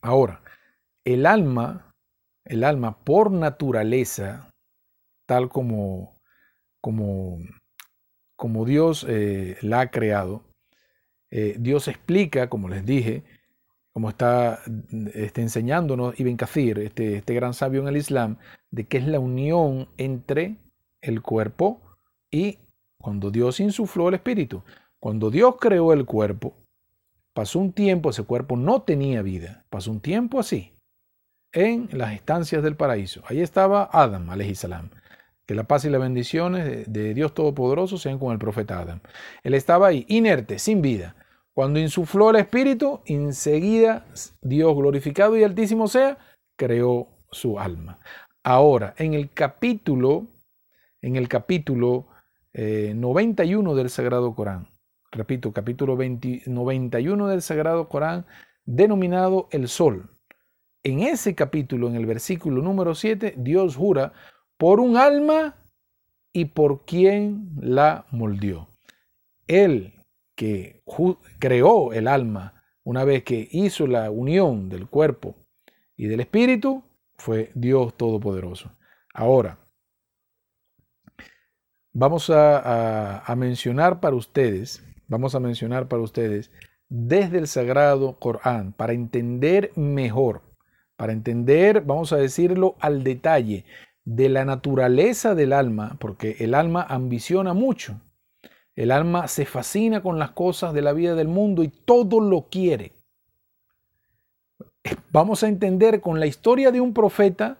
Ahora, 0.00 0.42
el 1.04 1.26
alma, 1.26 1.92
el 2.44 2.64
alma 2.64 2.98
por 3.04 3.30
naturaleza, 3.30 4.50
tal 5.26 5.48
como, 5.48 6.14
como, 6.80 7.38
como 8.36 8.64
Dios 8.64 9.04
eh, 9.08 9.58
la 9.60 9.80
ha 9.80 9.90
creado, 9.90 10.42
eh, 11.30 11.56
Dios 11.58 11.86
explica, 11.86 12.48
como 12.48 12.68
les 12.68 12.84
dije, 12.84 13.24
como 13.92 14.08
está, 14.08 14.60
está 15.14 15.40
enseñándonos 15.40 16.18
Ibn 16.18 16.36
Kathir, 16.36 16.78
este, 16.78 17.16
este 17.16 17.34
gran 17.34 17.54
sabio 17.54 17.80
en 17.80 17.88
el 17.88 17.96
Islam, 17.96 18.36
de 18.70 18.86
que 18.86 18.98
es 18.98 19.06
la 19.06 19.18
unión 19.18 19.88
entre 19.96 20.56
el 21.00 21.22
cuerpo 21.22 21.80
y 22.30 22.58
cuando 23.00 23.30
Dios 23.30 23.60
insufló 23.60 24.08
el 24.08 24.14
espíritu. 24.14 24.62
Cuando 25.00 25.30
Dios 25.30 25.56
creó 25.58 25.92
el 25.92 26.04
cuerpo, 26.04 26.54
pasó 27.32 27.58
un 27.58 27.72
tiempo, 27.72 28.10
ese 28.10 28.22
cuerpo 28.22 28.56
no 28.56 28.82
tenía 28.82 29.22
vida, 29.22 29.64
pasó 29.70 29.90
un 29.90 30.00
tiempo 30.00 30.38
así, 30.38 30.72
en 31.52 31.88
las 31.92 32.12
estancias 32.12 32.62
del 32.62 32.76
paraíso. 32.76 33.22
Ahí 33.26 33.40
estaba 33.40 33.88
Adam, 33.92 34.28
salam. 34.54 34.90
Que 35.46 35.54
la 35.56 35.64
paz 35.64 35.84
y 35.84 35.90
las 35.90 36.00
bendiciones 36.00 36.92
de 36.92 37.14
Dios 37.14 37.34
Todopoderoso 37.34 37.98
sean 37.98 38.20
con 38.20 38.32
el 38.32 38.38
profeta 38.38 38.78
Adam. 38.78 39.00
Él 39.42 39.54
estaba 39.54 39.88
ahí, 39.88 40.04
inerte, 40.08 40.60
sin 40.60 40.80
vida. 40.80 41.16
Cuando 41.54 41.80
insufló 41.80 42.30
el 42.30 42.36
espíritu, 42.36 43.00
enseguida 43.06 44.06
Dios 44.40 44.74
glorificado 44.74 45.36
y 45.36 45.42
altísimo 45.42 45.88
sea, 45.88 46.18
creó 46.56 47.08
su 47.30 47.58
alma. 47.58 47.98
Ahora, 48.42 48.94
en 48.98 49.14
el 49.14 49.30
capítulo, 49.30 50.26
en 51.02 51.16
el 51.16 51.28
capítulo 51.28 52.06
91 52.54 53.72
eh, 53.72 53.76
del 53.76 53.90
Sagrado 53.90 54.34
Corán. 54.34 54.68
Repito, 55.12 55.52
capítulo 55.52 55.96
91 55.96 57.28
del 57.28 57.42
Sagrado 57.42 57.88
Corán, 57.88 58.26
denominado 58.64 59.48
el 59.50 59.68
Sol. 59.68 60.08
En 60.82 61.00
ese 61.00 61.34
capítulo, 61.34 61.88
en 61.88 61.96
el 61.96 62.06
versículo 62.06 62.62
número 62.62 62.94
7, 62.94 63.34
Dios 63.36 63.76
jura 63.76 64.12
por 64.56 64.80
un 64.80 64.96
alma 64.96 65.56
y 66.32 66.46
por 66.46 66.84
quien 66.84 67.50
la 67.60 68.06
moldeó. 68.10 68.68
Él 69.46 69.99
que 70.40 70.82
creó 71.38 71.92
el 71.92 72.08
alma 72.08 72.64
una 72.82 73.04
vez 73.04 73.24
que 73.24 73.46
hizo 73.52 73.86
la 73.86 74.10
unión 74.10 74.70
del 74.70 74.88
cuerpo 74.88 75.36
y 75.98 76.06
del 76.06 76.20
espíritu, 76.20 76.82
fue 77.18 77.50
Dios 77.54 77.94
Todopoderoso. 77.94 78.72
Ahora, 79.12 79.58
vamos 81.92 82.30
a, 82.30 83.22
mencionar 83.36 84.00
para 84.00 84.16
ustedes, 84.16 84.82
vamos 85.08 85.34
a 85.34 85.40
mencionar 85.40 85.88
para 85.88 86.00
ustedes 86.00 86.50
desde 86.88 87.36
el 87.36 87.46
Sagrado 87.46 88.18
Corán, 88.18 88.72
para 88.72 88.94
entender 88.94 89.72
mejor, 89.76 90.40
para 90.96 91.12
entender, 91.12 91.82
vamos 91.82 92.14
a 92.14 92.16
decirlo 92.16 92.76
al 92.80 93.04
detalle, 93.04 93.66
de 94.06 94.30
la 94.30 94.46
naturaleza 94.46 95.34
del 95.34 95.52
alma, 95.52 95.98
porque 96.00 96.36
el 96.38 96.54
alma 96.54 96.82
ambiciona 96.88 97.52
mucho. 97.52 98.00
El 98.80 98.92
alma 98.92 99.28
se 99.28 99.44
fascina 99.44 100.02
con 100.02 100.18
las 100.18 100.30
cosas 100.30 100.72
de 100.72 100.80
la 100.80 100.94
vida 100.94 101.14
del 101.14 101.28
mundo 101.28 101.62
y 101.62 101.68
todo 101.68 102.18
lo 102.18 102.46
quiere. 102.48 102.92
Vamos 105.12 105.42
a 105.42 105.48
entender 105.48 106.00
con 106.00 106.18
la 106.18 106.24
historia 106.24 106.70
de 106.70 106.80
un 106.80 106.94
profeta 106.94 107.58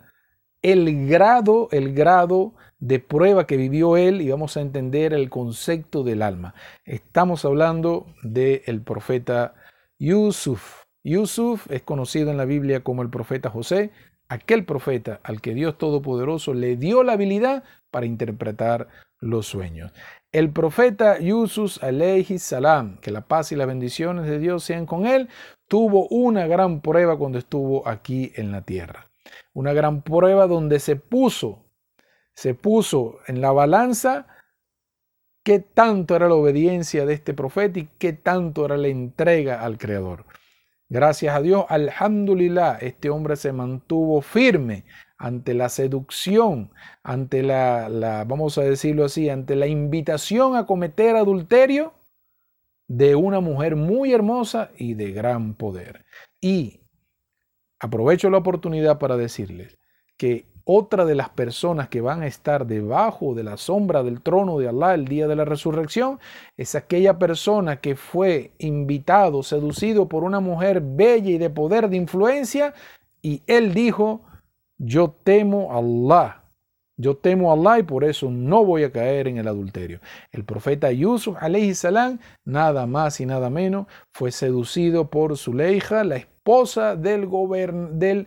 el 0.62 1.06
grado, 1.06 1.68
el 1.72 1.92
grado 1.92 2.54
de 2.78 3.00
prueba 3.00 3.46
que 3.46 3.58
vivió 3.58 3.98
él 3.98 4.22
y 4.22 4.30
vamos 4.30 4.56
a 4.56 4.62
entender 4.62 5.12
el 5.12 5.28
concepto 5.28 6.04
del 6.04 6.22
alma. 6.22 6.54
Estamos 6.86 7.44
hablando 7.44 8.06
del 8.22 8.80
profeta 8.80 9.52
Yusuf. 9.98 10.84
Yusuf 11.04 11.70
es 11.70 11.82
conocido 11.82 12.30
en 12.30 12.38
la 12.38 12.46
Biblia 12.46 12.82
como 12.82 13.02
el 13.02 13.10
profeta 13.10 13.50
José, 13.50 13.90
aquel 14.30 14.64
profeta 14.64 15.20
al 15.22 15.42
que 15.42 15.52
Dios 15.52 15.76
Todopoderoso 15.76 16.54
le 16.54 16.76
dio 16.76 17.02
la 17.02 17.12
habilidad 17.12 17.62
para 17.90 18.06
interpretar 18.06 18.88
los 19.18 19.46
sueños. 19.46 19.92
El 20.32 20.52
profeta 20.52 21.18
Yusuf 21.18 21.82
alayhi 21.82 22.38
salam, 22.38 22.98
que 22.98 23.10
la 23.10 23.22
paz 23.22 23.50
y 23.52 23.56
las 23.56 23.66
bendiciones 23.66 24.26
de 24.26 24.38
Dios 24.38 24.62
sean 24.62 24.86
con 24.86 25.06
él, 25.06 25.28
tuvo 25.66 26.06
una 26.08 26.46
gran 26.46 26.80
prueba 26.80 27.18
cuando 27.18 27.38
estuvo 27.38 27.86
aquí 27.88 28.32
en 28.36 28.52
la 28.52 28.62
tierra. 28.62 29.10
Una 29.52 29.72
gran 29.72 30.02
prueba 30.02 30.46
donde 30.46 30.78
se 30.78 30.96
puso 30.96 31.64
se 32.40 32.54
puso 32.54 33.18
en 33.26 33.42
la 33.42 33.52
balanza 33.52 34.26
qué 35.42 35.58
tanto 35.58 36.16
era 36.16 36.26
la 36.26 36.36
obediencia 36.36 37.04
de 37.04 37.12
este 37.12 37.34
profeta 37.34 37.80
y 37.80 37.90
qué 37.98 38.14
tanto 38.14 38.64
era 38.64 38.78
la 38.78 38.88
entrega 38.88 39.62
al 39.62 39.76
Creador. 39.76 40.24
Gracias 40.88 41.36
a 41.36 41.42
Dios, 41.42 41.66
alhamdulillah, 41.68 42.78
este 42.80 43.10
hombre 43.10 43.36
se 43.36 43.52
mantuvo 43.52 44.22
firme 44.22 44.86
ante 45.20 45.52
la 45.52 45.68
seducción, 45.68 46.70
ante 47.02 47.42
la, 47.42 48.24
vamos 48.26 48.56
a 48.56 48.62
decirlo 48.62 49.04
así, 49.04 49.28
ante 49.28 49.54
la 49.54 49.66
invitación 49.66 50.56
a 50.56 50.64
cometer 50.64 51.14
adulterio 51.14 51.92
de 52.88 53.14
una 53.16 53.40
mujer 53.40 53.76
muy 53.76 54.14
hermosa 54.14 54.70
y 54.78 54.94
de 54.94 55.12
gran 55.12 55.52
poder. 55.52 56.06
Y 56.40 56.80
aprovecho 57.78 58.30
la 58.30 58.38
oportunidad 58.38 58.98
para 58.98 59.18
decirles 59.18 59.76
que 60.16 60.46
otra 60.64 61.04
de 61.04 61.14
las 61.14 61.28
personas 61.28 61.90
que 61.90 62.00
van 62.00 62.22
a 62.22 62.26
estar 62.26 62.66
debajo 62.66 63.34
de 63.34 63.44
la 63.44 63.58
sombra 63.58 64.02
del 64.02 64.22
trono 64.22 64.58
de 64.58 64.68
Allah 64.68 64.94
el 64.94 65.04
día 65.04 65.28
de 65.28 65.36
la 65.36 65.44
resurrección 65.44 66.18
es 66.56 66.74
aquella 66.74 67.18
persona 67.18 67.82
que 67.82 67.94
fue 67.94 68.52
invitado, 68.56 69.42
seducido 69.42 70.08
por 70.08 70.24
una 70.24 70.40
mujer 70.40 70.80
bella 70.80 71.28
y 71.28 71.36
de 71.36 71.50
poder, 71.50 71.90
de 71.90 71.98
influencia, 71.98 72.72
y 73.20 73.42
él 73.46 73.74
dijo, 73.74 74.22
yo 74.80 75.14
temo 75.22 75.72
a 75.72 75.78
Allah, 75.78 76.42
yo 76.96 77.16
temo 77.16 77.50
a 77.50 77.54
Allah 77.54 77.80
y 77.80 77.82
por 77.82 78.02
eso 78.02 78.30
no 78.30 78.64
voy 78.64 78.82
a 78.82 78.90
caer 78.90 79.28
en 79.28 79.36
el 79.36 79.46
adulterio. 79.46 80.00
El 80.32 80.44
profeta 80.44 80.90
Yusuf 80.90 81.36
alayhi 81.38 81.74
salam, 81.74 82.18
nada 82.44 82.86
más 82.86 83.20
y 83.20 83.26
nada 83.26 83.50
menos, 83.50 83.86
fue 84.12 84.32
seducido 84.32 85.10
por 85.10 85.36
Zuleija, 85.36 86.02
la 86.02 86.16
esposa 86.16 86.96
del, 86.96 87.28
del 87.92 88.26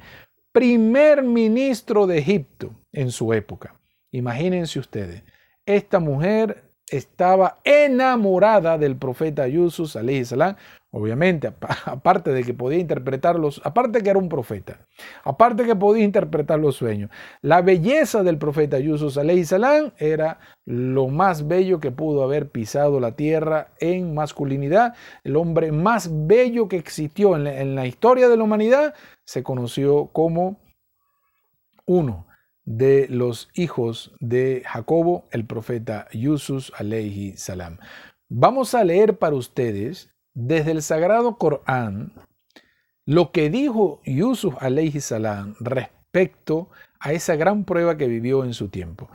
primer 0.51 1.23
ministro 1.23 2.05
de 2.05 2.19
Egipto 2.19 2.71
en 2.91 3.11
su 3.11 3.33
época. 3.33 3.75
Imagínense 4.11 4.79
ustedes, 4.79 5.23
esta 5.65 5.99
mujer 5.99 6.63
estaba 6.87 7.57
enamorada 7.63 8.77
del 8.77 8.95
profeta 8.95 9.47
Yusuf 9.47 9.91
salam, 9.91 10.55
obviamente, 10.93 11.51
aparte 11.85 12.31
de 12.31 12.43
que 12.43 12.53
podía 12.53 12.77
interpretarlos, 12.77 13.61
aparte 13.65 14.03
que 14.03 14.09
era 14.11 14.19
un 14.19 14.29
profeta, 14.29 14.77
aparte 15.23 15.65
que 15.65 15.75
podía 15.75 16.03
interpretar 16.03 16.59
los 16.59 16.75
sueños. 16.75 17.09
La 17.41 17.61
belleza 17.61 18.23
del 18.23 18.37
profeta 18.37 18.77
Yusuf 18.79 19.15
salam 19.15 19.91
era 19.97 20.39
lo 20.65 21.07
más 21.07 21.47
bello 21.47 21.79
que 21.79 21.91
pudo 21.91 22.23
haber 22.23 22.51
pisado 22.51 22.99
la 22.99 23.15
tierra 23.15 23.73
en 23.79 24.13
masculinidad. 24.13 24.93
El 25.23 25.35
hombre 25.35 25.71
más 25.71 26.09
bello 26.27 26.67
que 26.67 26.77
existió 26.77 27.35
en 27.35 27.43
la, 27.45 27.59
en 27.59 27.75
la 27.75 27.87
historia 27.87 28.29
de 28.29 28.37
la 28.37 28.43
humanidad 28.43 28.93
se 29.25 29.41
conoció 29.41 30.07
como 30.07 30.61
uno 31.85 32.27
de 32.65 33.07
los 33.09 33.49
hijos 33.55 34.15
de 34.19 34.61
Jacobo, 34.65 35.27
el 35.31 35.45
profeta 35.45 36.07
Yusuf 36.11 36.69
alayhi 36.77 37.35
salam. 37.35 37.79
Vamos 38.29 38.75
a 38.75 38.83
leer 38.83 39.17
para 39.17 39.35
ustedes 39.35 40.12
desde 40.33 40.71
el 40.71 40.81
Sagrado 40.81 41.37
Corán 41.37 42.13
lo 43.05 43.31
que 43.31 43.49
dijo 43.49 44.01
Yusuf 44.05 44.55
alayhi 44.59 45.01
salam 45.01 45.55
respecto 45.59 46.69
a 46.99 47.11
esa 47.11 47.35
gran 47.35 47.65
prueba 47.65 47.97
que 47.97 48.07
vivió 48.07 48.45
en 48.45 48.53
su 48.53 48.69
tiempo. 48.69 49.09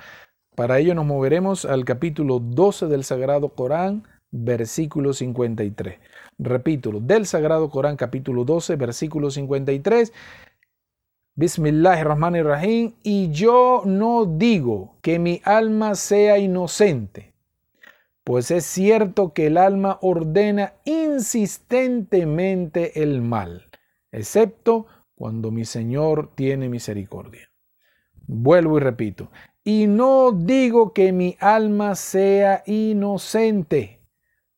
Para 0.54 0.78
ello 0.78 0.94
nos 0.94 1.06
moveremos 1.06 1.64
al 1.64 1.84
capítulo 1.84 2.38
12 2.38 2.86
del 2.88 3.04
Sagrado 3.04 3.50
Corán, 3.50 4.06
versículo 4.30 5.14
53. 5.14 6.00
Repito, 6.38 6.90
del 7.00 7.26
Sagrado 7.26 7.70
Corán, 7.70 7.96
capítulo 7.96 8.44
12, 8.44 8.76
versículo 8.76 9.30
53. 9.30 10.12
Bismillahirrahmanirrahim. 11.34 12.94
Y 13.02 13.30
yo 13.30 13.82
no 13.86 14.26
digo 14.26 14.96
que 15.00 15.18
mi 15.18 15.40
alma 15.44 15.94
sea 15.94 16.38
inocente, 16.38 17.27
pues 18.28 18.50
es 18.50 18.66
cierto 18.66 19.32
que 19.32 19.46
el 19.46 19.56
alma 19.56 19.96
ordena 20.02 20.74
insistentemente 20.84 23.02
el 23.02 23.22
mal, 23.22 23.70
excepto 24.12 24.86
cuando 25.14 25.50
mi 25.50 25.64
Señor 25.64 26.32
tiene 26.34 26.68
misericordia. 26.68 27.50
Vuelvo 28.26 28.76
y 28.76 28.82
repito, 28.82 29.30
y 29.64 29.86
no 29.86 30.32
digo 30.32 30.92
que 30.92 31.10
mi 31.10 31.38
alma 31.40 31.94
sea 31.94 32.64
inocente, 32.66 34.02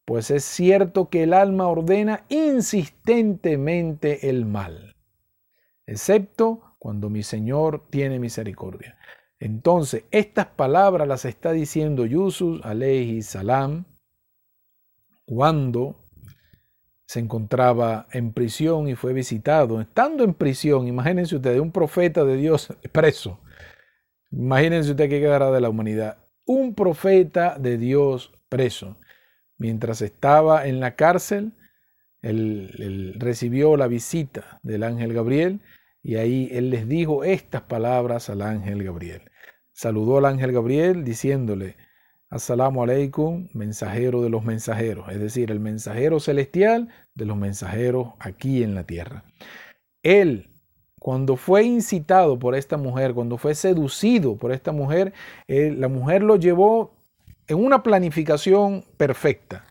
pues 0.04 0.32
es 0.32 0.42
cierto 0.42 1.08
que 1.08 1.22
el 1.22 1.32
alma 1.32 1.68
ordena 1.68 2.24
insistentemente 2.28 4.30
el 4.30 4.46
mal, 4.46 4.96
excepto 5.86 6.74
cuando 6.80 7.08
mi 7.08 7.22
Señor 7.22 7.86
tiene 7.88 8.18
misericordia. 8.18 8.98
Entonces, 9.40 10.04
estas 10.10 10.46
palabras 10.46 11.08
las 11.08 11.24
está 11.24 11.52
diciendo 11.52 12.04
Yusuf 12.04 12.60
alayhi 12.62 13.22
salam 13.22 13.86
cuando 15.24 15.96
se 17.06 17.20
encontraba 17.20 18.06
en 18.12 18.32
prisión 18.32 18.86
y 18.86 18.94
fue 18.94 19.14
visitado. 19.14 19.80
Estando 19.80 20.24
en 20.24 20.34
prisión, 20.34 20.86
imagínense 20.86 21.36
ustedes, 21.36 21.58
un 21.58 21.72
profeta 21.72 22.24
de 22.24 22.36
Dios 22.36 22.68
preso. 22.92 23.40
Imagínense 24.30 24.90
usted 24.90 25.08
qué 25.08 25.20
quedará 25.20 25.50
de 25.50 25.60
la 25.62 25.70
humanidad. 25.70 26.18
Un 26.44 26.74
profeta 26.74 27.58
de 27.58 27.78
Dios 27.78 28.32
preso. 28.50 28.98
Mientras 29.56 30.02
estaba 30.02 30.66
en 30.66 30.80
la 30.80 30.96
cárcel, 30.96 31.54
él, 32.20 33.14
recibió 33.18 33.78
la 33.78 33.86
visita 33.86 34.60
del 34.62 34.82
ángel 34.82 35.14
Gabriel 35.14 35.62
y 36.02 36.16
ahí 36.16 36.50
él 36.52 36.68
les 36.68 36.86
dijo 36.86 37.24
estas 37.24 37.62
palabras 37.62 38.28
al 38.28 38.42
ángel 38.42 38.84
Gabriel 38.84 39.29
saludó 39.80 40.18
al 40.18 40.26
ángel 40.26 40.52
Gabriel 40.52 41.04
diciéndole, 41.04 41.74
Assalamu 42.28 42.82
alaikum, 42.82 43.48
mensajero 43.54 44.20
de 44.20 44.28
los 44.28 44.44
mensajeros, 44.44 45.08
es 45.10 45.18
decir, 45.18 45.50
el 45.50 45.58
mensajero 45.58 46.20
celestial 46.20 46.90
de 47.14 47.24
los 47.24 47.38
mensajeros 47.38 48.08
aquí 48.18 48.62
en 48.62 48.74
la 48.74 48.84
tierra. 48.84 49.24
Él, 50.02 50.50
cuando 50.98 51.36
fue 51.36 51.62
incitado 51.62 52.38
por 52.38 52.54
esta 52.54 52.76
mujer, 52.76 53.14
cuando 53.14 53.38
fue 53.38 53.54
seducido 53.54 54.36
por 54.36 54.52
esta 54.52 54.70
mujer, 54.70 55.14
la 55.48 55.88
mujer 55.88 56.22
lo 56.24 56.36
llevó 56.36 56.92
en 57.48 57.64
una 57.64 57.82
planificación 57.82 58.84
perfecta, 58.98 59.64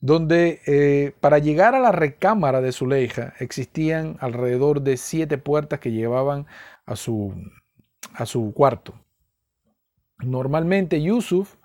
donde 0.00 0.62
eh, 0.66 1.12
para 1.20 1.38
llegar 1.38 1.74
a 1.74 1.80
la 1.80 1.92
recámara 1.92 2.62
de 2.62 2.72
Zuleija 2.72 3.34
existían 3.38 4.16
alrededor 4.20 4.80
de 4.80 4.96
siete 4.96 5.36
puertas 5.36 5.78
que 5.78 5.92
llevaban 5.92 6.46
a 6.86 6.96
su, 6.96 7.34
a 8.14 8.24
su 8.24 8.54
cuarto. 8.54 8.94
Normalmente 10.22 11.02
Yusuf, 11.02 11.56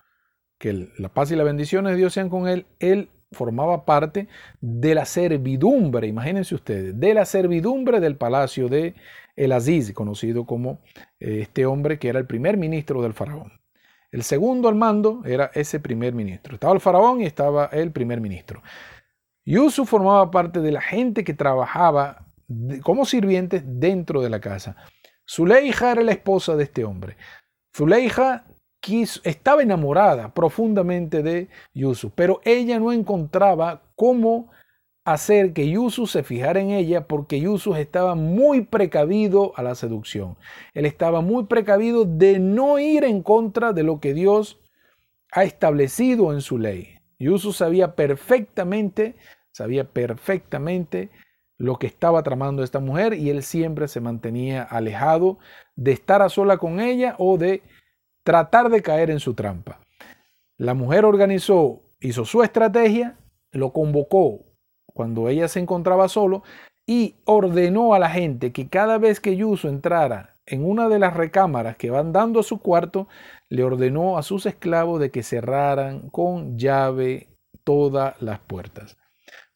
que 0.57 0.89
la 0.97 1.09
paz 1.09 1.31
y 1.31 1.35
la 1.35 1.43
bendición 1.43 1.85
de 1.85 1.95
Dios 1.95 2.13
sean 2.13 2.29
con 2.29 2.47
él, 2.47 2.65
él 2.79 3.09
formaba 3.31 3.85
parte 3.85 4.27
de 4.61 4.95
la 4.95 5.05
servidumbre, 5.05 6.07
imagínense 6.07 6.55
ustedes, 6.55 6.99
de 6.99 7.13
la 7.13 7.25
servidumbre 7.25 7.99
del 7.99 8.15
palacio 8.15 8.69
de 8.69 8.95
El 9.35 9.51
Aziz, 9.51 9.91
conocido 9.93 10.45
como 10.45 10.79
eh, 11.19 11.39
este 11.41 11.65
hombre 11.65 11.99
que 11.99 12.07
era 12.09 12.19
el 12.19 12.25
primer 12.25 12.57
ministro 12.57 13.01
del 13.01 13.13
faraón. 13.13 13.51
El 14.11 14.23
segundo 14.23 14.69
al 14.69 14.75
mando 14.75 15.21
era 15.25 15.51
ese 15.53 15.79
primer 15.79 16.13
ministro. 16.13 16.53
Estaba 16.53 16.73
el 16.73 16.79
faraón 16.79 17.21
y 17.21 17.25
estaba 17.25 17.65
el 17.65 17.91
primer 17.91 18.21
ministro. 18.21 18.63
Yusuf 19.43 19.89
formaba 19.89 20.31
parte 20.31 20.61
de 20.61 20.71
la 20.71 20.81
gente 20.81 21.23
que 21.23 21.33
trabajaba 21.33 22.25
como 22.81 23.05
sirvientes 23.05 23.63
dentro 23.65 24.21
de 24.21 24.29
la 24.29 24.39
casa. 24.39 24.77
Zuleija 25.27 25.91
era 25.91 26.01
la 26.01 26.13
esposa 26.13 26.55
de 26.55 26.63
este 26.63 26.85
hombre. 26.85 27.17
Zuleija 27.75 28.45
estaba 29.23 29.63
enamorada 29.63 30.33
profundamente 30.33 31.23
de 31.23 31.49
Yusuf, 31.73 32.13
pero 32.15 32.39
ella 32.45 32.79
no 32.79 32.91
encontraba 32.91 33.81
cómo 33.95 34.51
hacer 35.03 35.53
que 35.53 35.69
Yusuf 35.69 36.11
se 36.11 36.23
fijara 36.23 36.61
en 36.61 36.69
ella 36.69 37.07
porque 37.07 37.39
Yusuf 37.41 37.77
estaba 37.77 38.15
muy 38.15 38.61
precavido 38.61 39.53
a 39.55 39.63
la 39.63 39.75
seducción. 39.75 40.37
Él 40.73 40.85
estaba 40.85 41.21
muy 41.21 41.45
precavido 41.45 42.05
de 42.05 42.39
no 42.39 42.79
ir 42.79 43.03
en 43.03 43.21
contra 43.21 43.73
de 43.73 43.83
lo 43.83 43.99
que 43.99 44.13
Dios 44.13 44.59
ha 45.31 45.43
establecido 45.43 46.31
en 46.31 46.41
su 46.41 46.57
ley. 46.57 46.99
Yusuf 47.19 47.57
sabía 47.57 47.95
perfectamente, 47.95 49.15
sabía 49.51 49.83
perfectamente 49.83 51.09
lo 51.57 51.77
que 51.77 51.87
estaba 51.87 52.23
tramando 52.23 52.63
esta 52.63 52.79
mujer 52.79 53.13
y 53.13 53.29
él 53.29 53.43
siempre 53.43 53.87
se 53.87 54.01
mantenía 54.01 54.63
alejado 54.63 55.37
de 55.75 55.91
estar 55.91 56.21
a 56.21 56.29
sola 56.29 56.57
con 56.57 56.79
ella 56.79 57.15
o 57.17 57.37
de 57.37 57.61
tratar 58.23 58.69
de 58.69 58.81
caer 58.81 59.09
en 59.09 59.19
su 59.19 59.33
trampa. 59.33 59.79
La 60.57 60.73
mujer 60.73 61.05
organizó, 61.05 61.81
hizo 61.99 62.25
su 62.25 62.43
estrategia, 62.43 63.17
lo 63.51 63.71
convocó 63.71 64.41
cuando 64.85 65.29
ella 65.29 65.47
se 65.47 65.59
encontraba 65.59 66.07
solo 66.07 66.43
y 66.85 67.15
ordenó 67.25 67.93
a 67.93 67.99
la 67.99 68.09
gente 68.09 68.51
que 68.51 68.69
cada 68.69 68.97
vez 68.97 69.19
que 69.19 69.35
Yuso 69.35 69.67
entrara 69.67 70.35
en 70.45 70.63
una 70.63 70.87
de 70.89 70.99
las 70.99 71.15
recámaras 71.15 71.75
que 71.75 71.89
van 71.89 72.11
dando 72.11 72.39
a 72.39 72.43
su 72.43 72.59
cuarto, 72.59 73.07
le 73.49 73.63
ordenó 73.63 74.17
a 74.17 74.23
sus 74.23 74.45
esclavos 74.45 74.99
de 74.99 75.09
que 75.09 75.23
cerraran 75.23 76.09
con 76.09 76.57
llave 76.57 77.27
todas 77.63 78.21
las 78.21 78.39
puertas. 78.39 78.95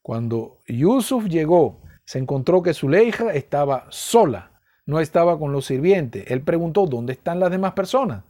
Cuando 0.02 0.58
Yusuf 0.68 1.26
llegó 1.26 1.82
se 2.10 2.18
encontró 2.18 2.64
que 2.64 2.74
Zuleija 2.74 3.36
estaba 3.36 3.86
sola, 3.90 4.60
no 4.88 5.00
estaba 5.00 5.38
con 5.38 5.52
los 5.52 5.68
sirvientes. 5.68 6.24
Él 6.32 6.42
preguntó, 6.42 6.88
¿dónde 6.88 7.14
están 7.14 7.40
las 7.40 7.52
demás 7.52 7.74
personas? 7.74 8.24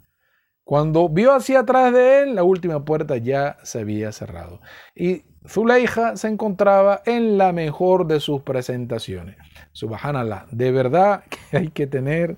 Cuando 0.65 1.07
vio 1.07 1.31
hacia 1.31 1.61
atrás 1.61 1.93
de 1.93 2.23
él, 2.23 2.35
la 2.35 2.43
última 2.43 2.83
puerta 2.83 3.15
ya 3.15 3.55
se 3.63 3.79
había 3.79 4.11
cerrado. 4.11 4.59
Y 4.95 5.23
Zuleija 5.47 6.17
se 6.17 6.27
encontraba 6.27 7.01
en 7.05 7.37
la 7.37 7.53
mejor 7.53 8.05
de 8.05 8.19
sus 8.19 8.41
presentaciones. 8.41 9.37
Subhanallah, 9.71 10.47
de 10.51 10.71
verdad 10.73 11.23
que 11.29 11.57
hay 11.57 11.69
que 11.69 11.87
tener, 11.87 12.35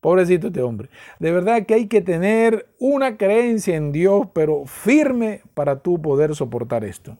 pobrecito 0.00 0.46
este 0.46 0.62
hombre, 0.62 0.88
de 1.18 1.32
verdad 1.32 1.66
que 1.66 1.74
hay 1.74 1.86
que 1.86 2.00
tener 2.00 2.66
una 2.78 3.18
creencia 3.18 3.76
en 3.76 3.92
Dios, 3.92 4.28
pero 4.32 4.64
firme 4.64 5.42
para 5.52 5.80
tú 5.80 6.00
poder 6.00 6.34
soportar 6.34 6.82
esto. 6.82 7.18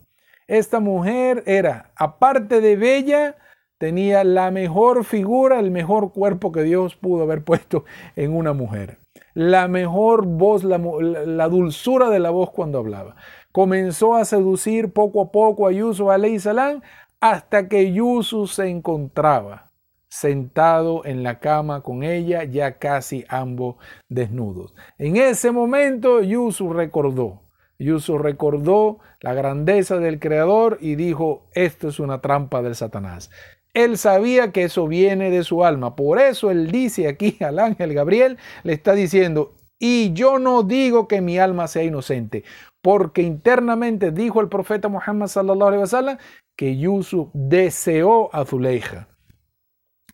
Esta 0.51 0.81
mujer 0.81 1.45
era, 1.47 1.93
aparte 1.95 2.61
de 2.61 2.75
bella, 2.75 3.37
tenía 3.79 4.25
la 4.25 4.51
mejor 4.51 5.05
figura, 5.05 5.61
el 5.61 5.71
mejor 5.71 6.13
cuerpo 6.13 6.51
que 6.51 6.65
Dios 6.65 6.97
pudo 6.97 7.23
haber 7.23 7.45
puesto 7.45 7.85
en 8.17 8.35
una 8.35 8.53
mujer. 8.53 8.99
La 9.33 9.69
mejor 9.69 10.27
voz, 10.27 10.65
la, 10.65 11.49
dulzura 11.49 12.11
de 12.11 12.19
la 12.19 12.31
voz 12.31 12.51
cuando 12.51 12.81
hablaba. 12.81 13.15
Comenzó 13.53 14.17
a 14.17 14.25
seducir 14.25 14.93
poco 14.93 15.21
a 15.21 15.31
poco 15.31 15.69
a 15.69 15.73
Yusuf 15.73 16.09
alayhi 16.09 16.41
salam 16.41 16.81
hasta 17.21 17.69
que 17.69 17.93
Yusuf 17.93 18.51
se 18.51 18.69
encontraba 18.69 19.71
sentado 20.09 21.05
en 21.05 21.23
la 21.23 21.39
cama 21.39 21.85
con 21.85 22.03
ella, 22.03 22.43
ya 22.43 22.79
casi 22.79 23.25
ambos 23.29 23.77
desnudos. 24.09 24.75
En 24.99 25.17
ese 25.17 25.53
momento 25.53 26.21
Yusuf 26.23 26.73
recordó 26.73 27.41
Yusuf 27.81 28.21
recordó 28.21 28.99
la 29.21 29.35
grandeza 29.35 29.99
del 29.99 30.21
Creador 30.21 30.79
y 30.81 30.97
dijo, 30.97 31.47
esto 31.53 31.89
es 31.89 31.99
una 31.99 32.21
trampa 32.21 32.63
del 32.63 32.75
Satanás. 32.75 33.31
Él 33.73 33.99
sabía 33.99 34.53
que 34.53 34.65
eso 34.65 34.87
viene 34.87 35.31
de 35.31 35.45
su 35.45 35.65
alma. 35.65 35.97
Por 35.97 36.19
eso 36.19 36.51
él 36.51 36.71
dice 36.71 37.09
aquí 37.09 37.39
al 37.41 37.59
ángel 37.59 37.95
Gabriel, 37.95 38.39
le 38.65 38.75
está 38.75 38.95
diciendo, 38.95 39.55
y 39.79 40.13
yo 40.13 40.39
no 40.39 40.63
digo 40.63 41.09
que 41.09 41.21
mi 41.21 41.39
alma 41.39 41.69
sea 41.69 41.83
inocente, 41.83 42.45
porque 42.83 43.23
internamente 43.23 44.11
dijo 44.11 44.41
el 44.41 44.49
profeta 44.49 44.89
Muhammad 44.89 45.29
sallallahu 45.29 45.69
alaihi 45.69 45.81
wasallam 45.83 46.19
que 46.57 46.77
Yusuf 46.77 47.29
deseó 47.33 48.35
a 48.35 48.45
Zuleija. 48.45 49.09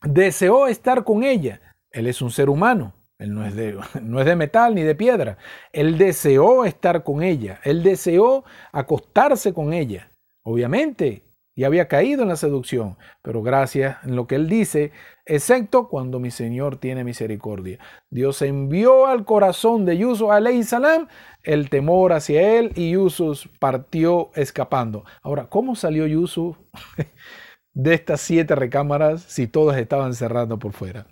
Deseó 0.02 0.68
estar 0.68 1.02
con 1.02 1.24
ella. 1.24 1.60
Él 1.90 2.06
es 2.06 2.22
un 2.22 2.30
ser 2.30 2.48
humano. 2.48 2.95
Él 3.18 3.34
no 3.34 3.44
es, 3.44 3.54
de, 3.56 3.78
no 4.02 4.20
es 4.20 4.26
de 4.26 4.36
metal 4.36 4.74
ni 4.74 4.82
de 4.82 4.94
piedra. 4.94 5.38
Él 5.72 5.98
deseó 5.98 6.64
estar 6.64 7.02
con 7.02 7.22
ella. 7.22 7.60
Él 7.64 7.82
deseó 7.82 8.44
acostarse 8.72 9.52
con 9.52 9.72
ella. 9.72 10.10
Obviamente, 10.42 11.26
y 11.56 11.64
había 11.64 11.88
caído 11.88 12.22
en 12.22 12.28
la 12.28 12.36
seducción, 12.36 12.98
pero 13.22 13.42
gracias 13.42 13.96
en 14.04 14.14
lo 14.14 14.26
que 14.26 14.34
él 14.34 14.46
dice, 14.46 14.92
excepto 15.24 15.88
cuando 15.88 16.20
mi 16.20 16.30
Señor 16.30 16.76
tiene 16.76 17.02
misericordia. 17.02 17.78
Dios 18.10 18.42
envió 18.42 19.06
al 19.06 19.24
corazón 19.24 19.86
de 19.86 19.96
Yusuf 19.96 20.30
alayhi 20.30 20.64
salam 20.64 21.08
el 21.42 21.70
temor 21.70 22.12
hacia 22.12 22.58
él 22.58 22.72
y 22.74 22.90
Yusuf 22.90 23.46
partió 23.58 24.30
escapando. 24.34 25.04
Ahora, 25.22 25.48
¿cómo 25.48 25.76
salió 25.76 26.06
Yusuf 26.06 26.58
de 27.72 27.94
estas 27.94 28.20
siete 28.20 28.54
recámaras 28.54 29.22
si 29.22 29.46
todas 29.46 29.78
estaban 29.78 30.12
cerrando 30.12 30.58
por 30.58 30.74
fuera? 30.74 31.06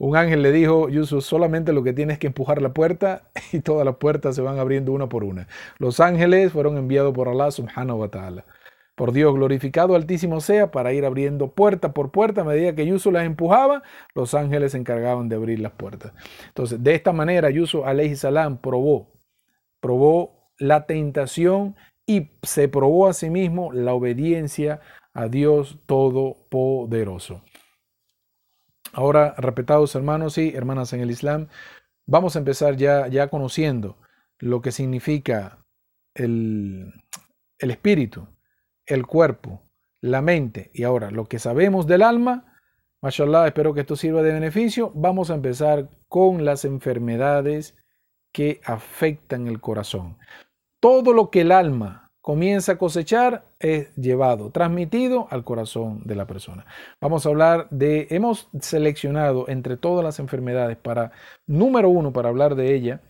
Un 0.00 0.16
ángel 0.16 0.40
le 0.40 0.50
dijo, 0.50 0.88
Yusuf, 0.88 1.22
solamente 1.26 1.74
lo 1.74 1.82
que 1.82 1.92
tienes 1.92 2.18
que 2.18 2.28
empujar 2.28 2.62
la 2.62 2.72
puerta 2.72 3.24
y 3.52 3.60
todas 3.60 3.84
las 3.84 3.96
puertas 3.96 4.34
se 4.34 4.40
van 4.40 4.58
abriendo 4.58 4.92
una 4.92 5.10
por 5.10 5.24
una. 5.24 5.46
Los 5.78 6.00
ángeles 6.00 6.52
fueron 6.52 6.78
enviados 6.78 7.12
por 7.12 7.28
Allah 7.28 7.50
subhanahu 7.50 8.00
wa 8.00 8.08
ta'ala. 8.08 8.46
Por 8.94 9.12
Dios, 9.12 9.34
glorificado 9.34 9.94
altísimo 9.94 10.40
sea, 10.40 10.70
para 10.70 10.94
ir 10.94 11.04
abriendo 11.04 11.48
puerta 11.48 11.92
por 11.92 12.10
puerta, 12.12 12.40
a 12.40 12.44
medida 12.44 12.74
que 12.74 12.86
Yusuf 12.86 13.12
las 13.12 13.26
empujaba, 13.26 13.82
los 14.14 14.32
ángeles 14.32 14.72
se 14.72 14.78
encargaban 14.78 15.28
de 15.28 15.36
abrir 15.36 15.60
las 15.60 15.72
puertas. 15.72 16.14
Entonces, 16.48 16.82
de 16.82 16.94
esta 16.94 17.12
manera, 17.12 17.50
Yusuf 17.50 17.84
alayhi 17.84 18.16
salam 18.16 18.56
probó, 18.56 19.12
probó 19.80 20.48
la 20.58 20.86
tentación 20.86 21.76
y 22.06 22.30
se 22.42 22.68
probó 22.68 23.06
a 23.06 23.12
sí 23.12 23.28
mismo 23.28 23.70
la 23.74 23.92
obediencia 23.92 24.80
a 25.12 25.28
Dios 25.28 25.78
Todopoderoso. 25.84 27.42
Ahora, 28.92 29.34
respetados 29.38 29.94
hermanos 29.94 30.38
y 30.38 30.54
hermanas 30.54 30.92
en 30.92 31.00
el 31.00 31.10
Islam, 31.10 31.48
vamos 32.06 32.34
a 32.34 32.40
empezar 32.40 32.76
ya, 32.76 33.06
ya 33.08 33.28
conociendo 33.28 33.96
lo 34.38 34.60
que 34.60 34.72
significa 34.72 35.58
el, 36.14 36.92
el 37.58 37.70
espíritu, 37.70 38.26
el 38.86 39.06
cuerpo, 39.06 39.62
la 40.00 40.22
mente 40.22 40.70
y 40.74 40.84
ahora 40.84 41.10
lo 41.10 41.26
que 41.26 41.38
sabemos 41.38 41.86
del 41.86 42.02
alma. 42.02 42.56
Mashallah, 43.02 43.46
espero 43.46 43.72
que 43.74 43.80
esto 43.80 43.96
sirva 43.96 44.22
de 44.22 44.32
beneficio. 44.32 44.92
Vamos 44.94 45.30
a 45.30 45.34
empezar 45.34 45.88
con 46.08 46.44
las 46.44 46.64
enfermedades 46.64 47.76
que 48.32 48.60
afectan 48.64 49.46
el 49.46 49.60
corazón. 49.60 50.18
Todo 50.80 51.12
lo 51.12 51.30
que 51.30 51.42
el 51.42 51.52
alma 51.52 52.09
comienza 52.20 52.72
a 52.72 52.78
cosechar 52.78 53.44
es 53.58 53.94
llevado, 53.96 54.50
transmitido 54.50 55.26
al 55.30 55.44
corazón 55.44 56.02
de 56.04 56.16
la 56.16 56.26
persona. 56.26 56.66
Vamos 57.00 57.24
a 57.24 57.30
hablar 57.30 57.68
de, 57.70 58.08
hemos 58.10 58.48
seleccionado 58.60 59.48
entre 59.48 59.76
todas 59.76 60.04
las 60.04 60.18
enfermedades 60.18 60.76
para, 60.76 61.12
número 61.46 61.88
uno, 61.88 62.12
para 62.12 62.28
hablar 62.28 62.54
de 62.54 62.74
ella, 62.74 63.00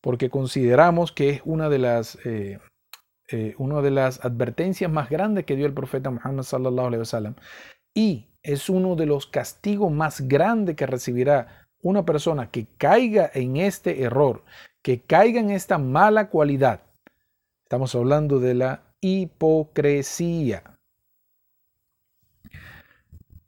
porque 0.00 0.30
consideramos 0.30 1.12
que 1.12 1.30
es 1.30 1.42
una 1.44 1.68
de 1.68 1.78
las, 1.78 2.18
eh, 2.24 2.58
eh, 3.30 3.54
una 3.58 3.80
de 3.80 3.90
las 3.90 4.24
advertencias 4.24 4.90
más 4.90 5.08
grandes 5.08 5.44
que 5.44 5.56
dio 5.56 5.66
el 5.66 5.74
profeta 5.74 6.10
Muhammad 6.10 6.42
sallallahu 6.42 6.86
alaihi 6.88 7.00
wasallam 7.00 7.34
y 7.94 8.28
es 8.42 8.68
uno 8.68 8.96
de 8.96 9.06
los 9.06 9.26
castigos 9.26 9.90
más 9.90 10.28
grandes 10.28 10.76
que 10.76 10.86
recibirá 10.86 11.68
una 11.80 12.04
persona 12.04 12.50
que 12.50 12.66
caiga 12.76 13.30
en 13.32 13.56
este 13.56 14.02
error, 14.02 14.44
que 14.82 15.00
caiga 15.00 15.40
en 15.40 15.50
esta 15.50 15.78
mala 15.78 16.28
cualidad 16.28 16.83
Estamos 17.74 17.96
hablando 17.96 18.38
de 18.38 18.54
la 18.54 18.94
hipocresía. 19.00 20.78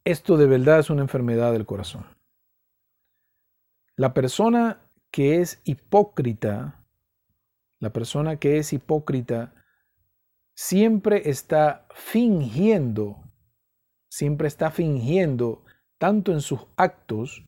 Esto 0.05 0.37
de 0.37 0.47
verdad 0.49 0.81
es 0.81 0.91
una 0.91 1.03
enfermedad 1.03 1.53
del 1.53 1.65
corazón. 1.65 2.05
La 3.95 4.15
persona 4.15 4.81
que 5.13 5.41
es 5.41 5.61
hipócrita, 5.63 6.85
la 7.79 7.93
persona 7.93 8.35
que 8.41 8.59
es 8.59 8.73
hipócrita, 8.73 9.55
siempre 10.57 11.31
está 11.31 11.87
fingiendo, 11.95 13.31
siempre 14.11 14.49
está 14.49 14.73
fingiendo, 14.73 15.63
tanto 15.99 16.33
en 16.33 16.41
sus 16.41 16.67
actos 16.77 17.47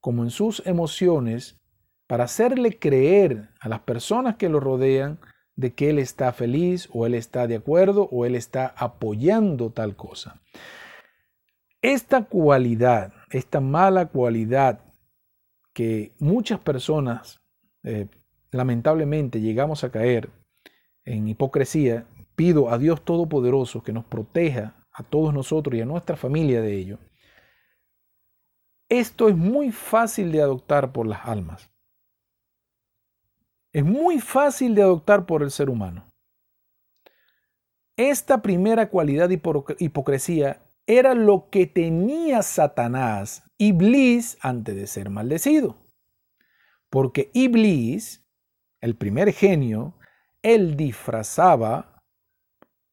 como 0.00 0.24
en 0.24 0.30
sus 0.30 0.60
emociones, 0.66 1.60
para 2.08 2.24
hacerle 2.24 2.80
creer 2.80 3.50
a 3.60 3.68
las 3.68 3.82
personas 3.82 4.34
que 4.34 4.48
lo 4.48 4.58
rodean 4.58 5.20
de 5.56 5.72
que 5.72 5.90
él 5.90 5.98
está 5.98 6.32
feliz 6.32 6.88
o 6.92 7.06
él 7.06 7.14
está 7.14 7.46
de 7.46 7.56
acuerdo 7.56 8.08
o 8.10 8.26
él 8.26 8.34
está 8.34 8.74
apoyando 8.76 9.70
tal 9.70 9.96
cosa. 9.96 10.40
Esta 11.82 12.24
cualidad, 12.24 13.12
esta 13.30 13.60
mala 13.60 14.06
cualidad 14.06 14.80
que 15.72 16.12
muchas 16.18 16.58
personas 16.60 17.40
eh, 17.82 18.08
lamentablemente 18.50 19.40
llegamos 19.40 19.84
a 19.84 19.90
caer 19.90 20.30
en 21.04 21.28
hipocresía, 21.28 22.06
pido 22.34 22.70
a 22.70 22.78
Dios 22.78 23.04
Todopoderoso 23.04 23.82
que 23.82 23.92
nos 23.92 24.04
proteja 24.04 24.74
a 24.92 25.02
todos 25.02 25.34
nosotros 25.34 25.76
y 25.76 25.82
a 25.82 25.86
nuestra 25.86 26.16
familia 26.16 26.62
de 26.62 26.76
ello. 26.76 26.98
Esto 28.88 29.28
es 29.28 29.36
muy 29.36 29.72
fácil 29.72 30.32
de 30.32 30.40
adoptar 30.40 30.92
por 30.92 31.06
las 31.06 31.26
almas 31.26 31.73
es 33.74 33.84
muy 33.84 34.20
fácil 34.20 34.74
de 34.76 34.82
adoptar 34.82 35.26
por 35.26 35.42
el 35.42 35.50
ser 35.50 35.68
humano. 35.68 36.08
Esta 37.96 38.40
primera 38.40 38.88
cualidad 38.88 39.28
de 39.28 39.40
hipocresía 39.80 40.62
era 40.86 41.14
lo 41.14 41.50
que 41.50 41.66
tenía 41.66 42.42
Satanás, 42.42 43.42
Iblis, 43.58 44.38
antes 44.40 44.76
de 44.76 44.86
ser 44.86 45.10
maldecido. 45.10 45.76
Porque 46.88 47.30
Iblis, 47.34 48.24
el 48.80 48.96
primer 48.96 49.32
genio, 49.32 49.98
él 50.42 50.76
disfrazaba 50.76 52.00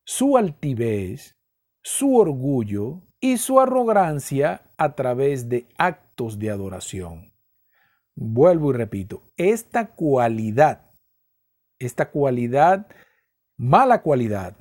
su 0.04 0.36
altivez, 0.36 1.36
su 1.84 2.18
orgullo 2.18 3.04
y 3.20 3.38
su 3.38 3.60
arrogancia 3.60 4.64
a 4.78 4.96
través 4.96 5.48
de 5.48 5.68
actos 5.78 6.40
de 6.40 6.50
adoración. 6.50 7.31
Vuelvo 8.16 8.72
y 8.72 8.74
repito, 8.74 9.24
esta 9.38 9.92
cualidad, 9.92 10.92
esta 11.80 12.12
cualidad, 12.12 12.88
mala 13.58 14.02
cualidad, 14.02 14.56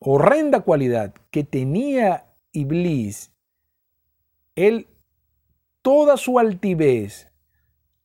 horrenda 0.00 0.60
cualidad 0.60 1.14
que 1.30 1.44
tenía 1.44 2.26
Iblis, 2.52 3.32
él, 4.54 4.88
toda 5.82 6.16
su 6.16 6.38
altivez, 6.38 7.30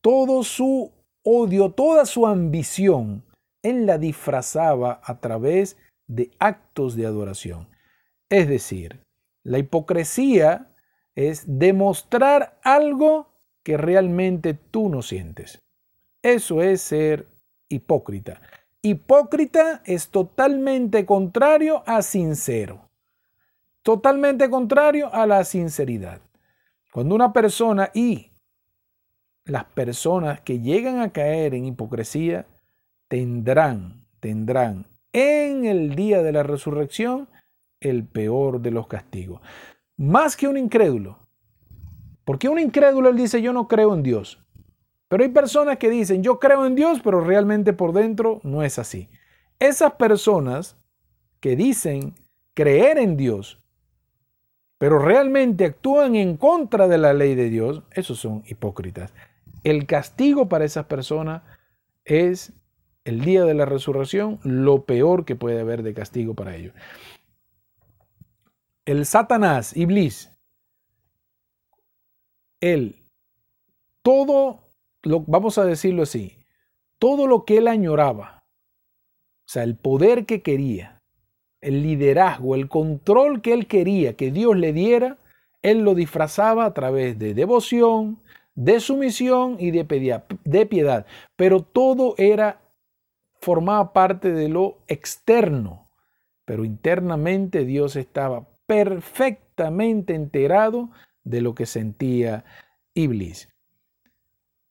todo 0.02 0.44
su 0.44 0.92
odio, 1.24 1.72
toda 1.72 2.06
su 2.06 2.28
ambición, 2.28 3.24
él 3.64 3.86
la 3.86 3.98
disfrazaba 3.98 5.00
a 5.04 5.20
través 5.20 5.78
de 6.08 6.32
actos 6.40 6.96
de 6.96 7.06
adoración. 7.06 7.70
Es 8.30 8.48
decir, 8.48 9.06
la 9.44 9.60
hipocresía 9.60 10.74
es 11.16 11.44
demostrar 11.48 12.60
algo 12.64 13.31
que 13.64 13.78
realmente 13.78 14.54
tú 14.54 14.90
no 14.90 15.02
sientes. 15.02 15.62
Eso 16.22 16.62
es 16.62 16.82
ser 16.82 17.28
hipócrita. 17.70 18.42
Hipócrita 18.82 19.82
es 19.86 20.10
totalmente 20.10 21.06
contrario 21.06 21.84
a 21.86 22.02
sincero. 22.02 22.90
Totalmente 23.84 24.50
contrario 24.50 25.14
a 25.14 25.26
la 25.26 25.44
sinceridad. 25.44 26.22
Cuando 26.92 27.16
una 27.16 27.34
persona 27.34 27.90
y 27.94 28.32
las 29.46 29.66
personas 29.66 30.42
que 30.42 30.60
llegan 30.60 31.00
a 31.00 31.12
caer 31.12 31.56
en 31.56 31.66
hipocresía 31.66 32.46
tendrán, 33.08 34.06
tendrán 34.20 34.88
en 35.14 35.66
el 35.66 35.96
día 35.96 36.22
de 36.22 36.32
la 36.32 36.44
resurrección 36.44 37.30
el 37.80 38.06
peor 38.06 38.62
de 38.62 38.72
los 38.72 38.88
castigos. 38.88 39.42
Más 39.98 40.38
que 40.38 40.48
un 40.48 40.58
incrédulo, 40.58 41.20
porque 42.26 42.50
un 42.50 42.60
incrédulo 42.60 43.10
él 43.10 43.18
dice, 43.18 43.42
yo 43.42 43.54
no 43.54 43.68
creo 43.68 43.94
en 43.94 44.04
Dios. 44.04 44.44
Pero 45.08 45.24
hay 45.24 45.30
personas 45.30 45.78
que 45.78 45.90
dicen, 45.90 46.24
yo 46.24 46.40
creo 46.40 46.66
en 46.66 46.76
Dios, 46.76 47.02
pero 47.04 47.22
realmente 47.22 47.74
por 47.74 47.92
dentro 47.92 48.40
no 48.44 48.64
es 48.64 48.80
así. 48.80 49.10
Esas 49.60 49.94
personas 49.94 50.78
que 51.40 51.56
dicen 51.56 52.16
creer 52.54 52.98
en 52.98 53.18
Dios, 53.18 53.60
pero 54.78 55.00
realmente 55.00 55.66
actúan 55.66 56.16
en 56.16 56.38
contra 56.38 56.88
de 56.88 56.98
la 56.98 57.14
ley 57.14 57.36
de 57.36 57.50
Dios, 57.50 57.84
esos 57.92 58.20
son 58.20 58.44
hipócritas. 58.48 59.14
El 59.64 59.86
castigo 59.86 60.50
para 60.50 60.66
esas 60.66 60.86
personas 60.86 61.44
es 62.06 62.54
el 63.04 63.22
día 63.22 63.46
de 63.46 63.54
la 63.54 63.66
resurrección 63.66 64.40
lo 64.44 64.86
peor 64.86 65.26
que 65.26 65.36
puede 65.36 65.60
haber 65.60 65.84
de 65.84 65.94
castigo 65.94 66.34
para 66.34 66.56
ellos. 66.56 66.74
El 68.86 69.06
Satanás, 69.06 69.76
Iblis, 69.76 70.31
él, 72.62 72.96
todo, 74.04 74.60
lo, 75.04 75.22
vamos 75.22 75.58
a 75.58 75.66
decirlo 75.66 76.04
así, 76.04 76.38
todo 77.00 77.28
lo 77.28 77.46
que 77.46 77.58
él 77.58 77.68
añoraba, 77.68 78.44
o 79.48 79.52
sea, 79.52 79.64
el 79.64 79.76
poder 79.76 80.26
que 80.26 80.42
quería, 80.42 81.02
el 81.60 81.84
liderazgo, 81.84 82.56
el 82.56 82.70
control 82.70 83.42
que 83.42 83.54
él 83.54 83.68
quería 83.68 84.16
que 84.16 84.32
Dios 84.32 84.56
le 84.56 84.74
diera, 84.74 85.18
él 85.62 85.80
lo 85.80 85.94
disfrazaba 85.94 86.66
a 86.66 86.74
través 86.74 87.20
de 87.20 87.34
devoción, 87.34 88.20
de 88.56 88.80
sumisión 88.80 89.58
y 89.60 89.72
de, 89.72 90.22
de 90.44 90.66
piedad. 90.66 91.06
Pero 91.36 91.62
todo 91.62 92.16
era, 92.18 92.62
formaba 93.40 93.94
parte 93.94 94.32
de 94.32 94.50
lo 94.50 94.80
externo, 94.88 95.90
pero 96.46 96.66
internamente 96.66 97.66
Dios 97.66 97.96
estaba 97.96 98.48
perfectamente 98.66 100.16
enterado 100.16 100.90
de 101.24 101.42
lo 101.42 101.56
que 101.56 101.66
sentía 101.66 102.44
Iblis. 102.94 103.50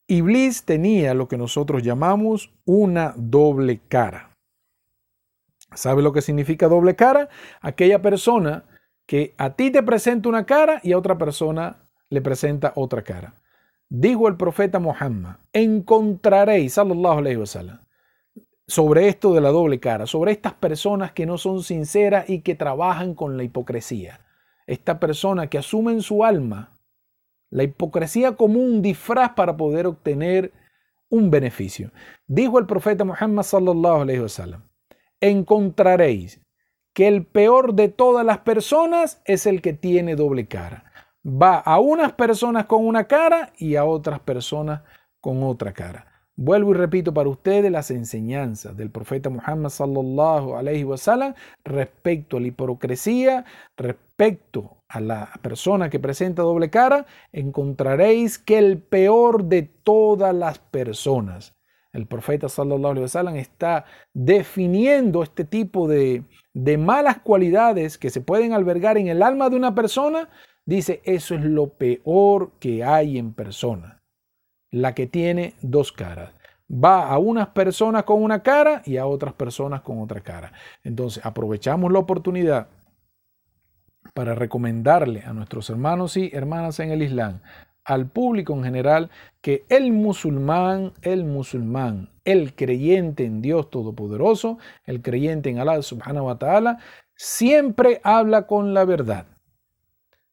Iblis 0.06 0.64
tenía 0.64 1.14
lo 1.14 1.28
que 1.28 1.36
nosotros 1.36 1.82
llamamos 1.82 2.52
una 2.64 3.14
doble 3.16 3.81
cara. 3.89 4.36
¿Sabe 5.74 6.02
lo 6.02 6.12
que 6.12 6.20
significa 6.20 6.66
doble 6.66 6.97
cara? 6.97 7.28
Aquella 7.60 8.02
persona 8.02 8.64
que 9.06 9.35
a 9.39 9.51
ti 9.51 9.70
te 9.70 9.82
presenta 9.82 10.28
una 10.28 10.47
cara 10.47 10.81
y 10.82 10.93
a 10.93 10.98
otra 10.98 11.16
persona 11.16 11.78
le 12.09 12.20
presenta 12.20 12.72
otra 12.74 13.02
cara. 13.02 13.35
Dijo 13.89 14.28
el 14.28 14.36
profeta 14.36 14.78
Muhammad, 14.78 15.36
encontraréis, 15.52 16.74
sallallahu 16.74 17.18
alayhi 17.18 17.36
wasallam, 17.36 17.81
sobre 18.66 19.09
esto 19.09 19.35
de 19.35 19.40
la 19.40 19.51
doble 19.51 19.81
cara, 19.81 20.06
sobre 20.06 20.32
estas 20.32 20.55
personas 20.55 21.12
que 21.12 21.27
no 21.27 21.39
son 21.39 21.62
sinceras 21.62 22.31
y 22.31 22.40
que 22.43 22.55
trabajan 22.55 23.14
con 23.14 23.36
la 23.36 23.43
hipocresía. 23.43 24.20
Esta 24.70 25.01
persona 25.01 25.48
que 25.48 25.59
asume 25.59 25.90
en 25.90 26.01
su 26.01 26.24
alma 26.24 26.78
la 27.51 27.64
hipocresía 27.64 28.36
como 28.36 28.60
un 28.60 28.82
disfraz 28.82 29.32
para 29.32 29.56
poder 29.56 29.88
obtener 29.88 30.52
un 31.09 31.28
beneficio. 31.28 31.90
Dijo 32.28 32.56
el 32.60 32.66
profeta 32.66 33.05
Muhammad 33.05 33.42
sallallahu 33.42 34.02
alayhi 34.02 34.20
wasallam, 34.20 34.62
encontraréis 35.20 36.40
que 36.94 37.09
el 37.09 37.26
peor 37.26 37.74
de 37.74 37.88
todas 37.88 38.24
las 38.24 38.38
personas 38.38 39.20
es 39.24 39.44
el 39.44 39.60
que 39.60 39.72
tiene 39.72 40.14
doble 40.14 40.47
cara. 40.47 40.84
Va 41.26 41.56
a 41.56 41.80
unas 41.80 42.12
personas 42.12 42.66
con 42.66 42.86
una 42.86 43.09
cara 43.09 43.52
y 43.59 43.74
a 43.74 43.84
otras 43.84 44.20
personas 44.20 44.82
con 45.20 45.42
otra 45.42 45.72
cara. 45.72 46.10
Vuelvo 46.43 46.71
y 46.71 46.75
repito 46.75 47.12
para 47.12 47.29
ustedes 47.29 47.71
las 47.71 47.91
enseñanzas 47.91 48.75
del 48.75 48.91
profeta 48.91 49.29
Muhammad 49.29 49.69
sallallahu 49.69 50.57
alaihi 50.57 50.85
wasallam 50.85 51.35
respecto 51.65 52.39
a 52.39 52.41
la 52.41 52.47
hipocresía, 52.47 53.45
respecto 53.77 54.79
a 54.89 55.01
la 55.01 55.31
persona 55.43 55.91
que 55.91 56.01
presenta 56.01 56.41
doble 56.41 56.71
cara, 56.71 57.05
encontraréis 57.31 58.39
que 58.39 58.57
el 58.57 58.79
peor 58.79 59.45
de 59.45 59.65
todas 59.65 60.35
las 60.35 60.59
personas 60.59 61.55
el 61.93 62.07
profeta 62.07 62.49
sallallahu 62.49 62.93
alaihi 62.93 63.03
wasallam 63.03 63.37
está 63.37 63.85
definiendo 64.15 65.23
este 65.23 65.45
tipo 65.45 65.89
de, 65.89 66.25
de 66.55 66.79
malas 66.79 67.19
cualidades 67.19 67.99
que 67.99 68.09
se 68.09 68.23
pueden 68.23 68.55
albergar 68.55 68.97
en 68.97 69.09
el 69.09 69.23
alma 69.23 69.51
de 69.51 69.57
una 69.57 69.75
persona. 69.75 70.31
Dice, 70.65 71.03
eso 71.05 71.35
es 71.35 71.43
lo 71.43 71.75
peor 71.75 72.53
que 72.61 72.83
hay 72.83 73.19
en 73.19 73.35
persona. 73.35 73.99
La 74.70 74.94
que 74.94 75.06
tiene 75.06 75.55
dos 75.62 75.92
caras. 75.92 76.32
Va 76.72 77.09
a 77.09 77.18
unas 77.18 77.48
personas 77.48 78.05
con 78.05 78.22
una 78.22 78.42
cara 78.42 78.82
y 78.84 78.97
a 78.97 79.06
otras 79.06 79.34
personas 79.34 79.80
con 79.80 80.01
otra 80.01 80.20
cara. 80.20 80.52
Entonces, 80.84 81.24
aprovechamos 81.26 81.90
la 81.90 81.98
oportunidad 81.98 82.68
para 84.14 84.34
recomendarle 84.34 85.22
a 85.22 85.32
nuestros 85.32 85.68
hermanos 85.70 86.16
y 86.16 86.30
hermanas 86.32 86.78
en 86.80 86.90
el 86.90 87.02
Islam 87.02 87.40
al 87.84 88.09
público 88.09 88.52
en 88.55 88.62
general 88.62 89.10
que 89.40 89.64
el 89.68 89.92
musulmán, 89.92 90.92
el 91.02 91.24
musulmán, 91.24 92.10
el 92.24 92.55
creyente 92.55 93.24
en 93.24 93.42
Dios 93.42 93.70
Todopoderoso, 93.70 94.59
el 94.84 95.02
creyente 95.02 95.51
en 95.51 95.59
Allah 95.59 95.82
subhanahu 95.82 96.26
wa 96.26 96.38
ta'ala, 96.38 96.78
siempre 97.16 98.01
habla 98.05 98.47
con 98.47 98.74
la 98.74 98.84
verdad. 98.84 99.26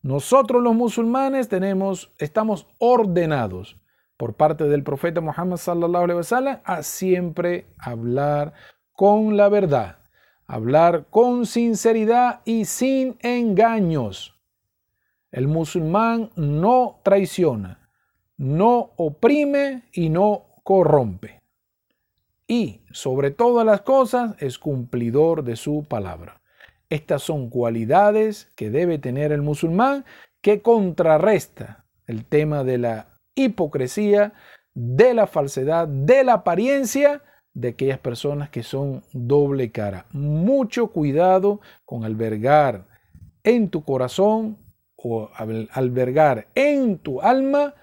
Nosotros 0.01 0.61
los 0.61 0.75
musulmanes 0.75 1.49
tenemos, 1.49 2.11
estamos 2.19 2.67
ordenados 2.77 3.77
por 4.17 4.33
parte 4.33 4.65
del 4.65 4.83
profeta 4.83 5.21
Muhammad 5.21 5.57
sallallahu 5.57 6.03
alaihi 6.03 6.17
wasallam 6.17 6.59
a 6.63 6.83
siempre 6.83 7.67
hablar 7.77 8.53
con 8.91 9.37
la 9.37 9.47
verdad, 9.47 9.99
hablar 10.47 11.05
con 11.09 11.45
sinceridad 11.45 12.41
y 12.43 12.65
sin 12.65 13.17
engaños. 13.21 14.35
El 15.31 15.47
musulmán 15.47 16.31
no 16.35 16.99
traiciona, 17.03 17.89
no 18.37 18.91
oprime 18.95 19.83
y 19.93 20.09
no 20.09 20.47
corrompe. 20.63 21.43
Y, 22.47 22.81
sobre 22.91 23.29
todas 23.29 23.65
las 23.65 23.81
cosas, 23.81 24.35
es 24.39 24.57
cumplidor 24.57 25.43
de 25.43 25.57
su 25.57 25.85
palabra. 25.87 26.41
Estas 26.89 27.21
son 27.21 27.49
cualidades 27.49 28.49
que 28.55 28.69
debe 28.69 28.97
tener 28.97 29.33
el 29.33 29.41
musulmán 29.41 30.05
que 30.41 30.61
contrarresta 30.61 31.85
el 32.05 32.25
tema 32.25 32.63
de 32.63 32.77
la 32.77 33.06
hipocresía, 33.37 34.33
de 34.73 35.15
la 35.15 35.25
falsedad, 35.25 35.87
de 35.87 36.23
la 36.23 36.33
apariencia 36.33 37.23
de 37.55 37.69
aquellas 37.69 37.97
personas 37.97 38.51
que 38.51 38.61
son 38.61 39.01
doble 39.11 39.71
cara. 39.71 40.05
Mucho 40.11 40.91
cuidado 40.91 41.61
con 41.83 42.05
albergar 42.05 42.85
en 43.43 43.69
tu 43.69 43.83
corazón 43.83 44.59
o 44.95 45.31
albergar 45.73 46.47
en 46.53 46.99
tu 46.99 47.21
alma 47.21 47.73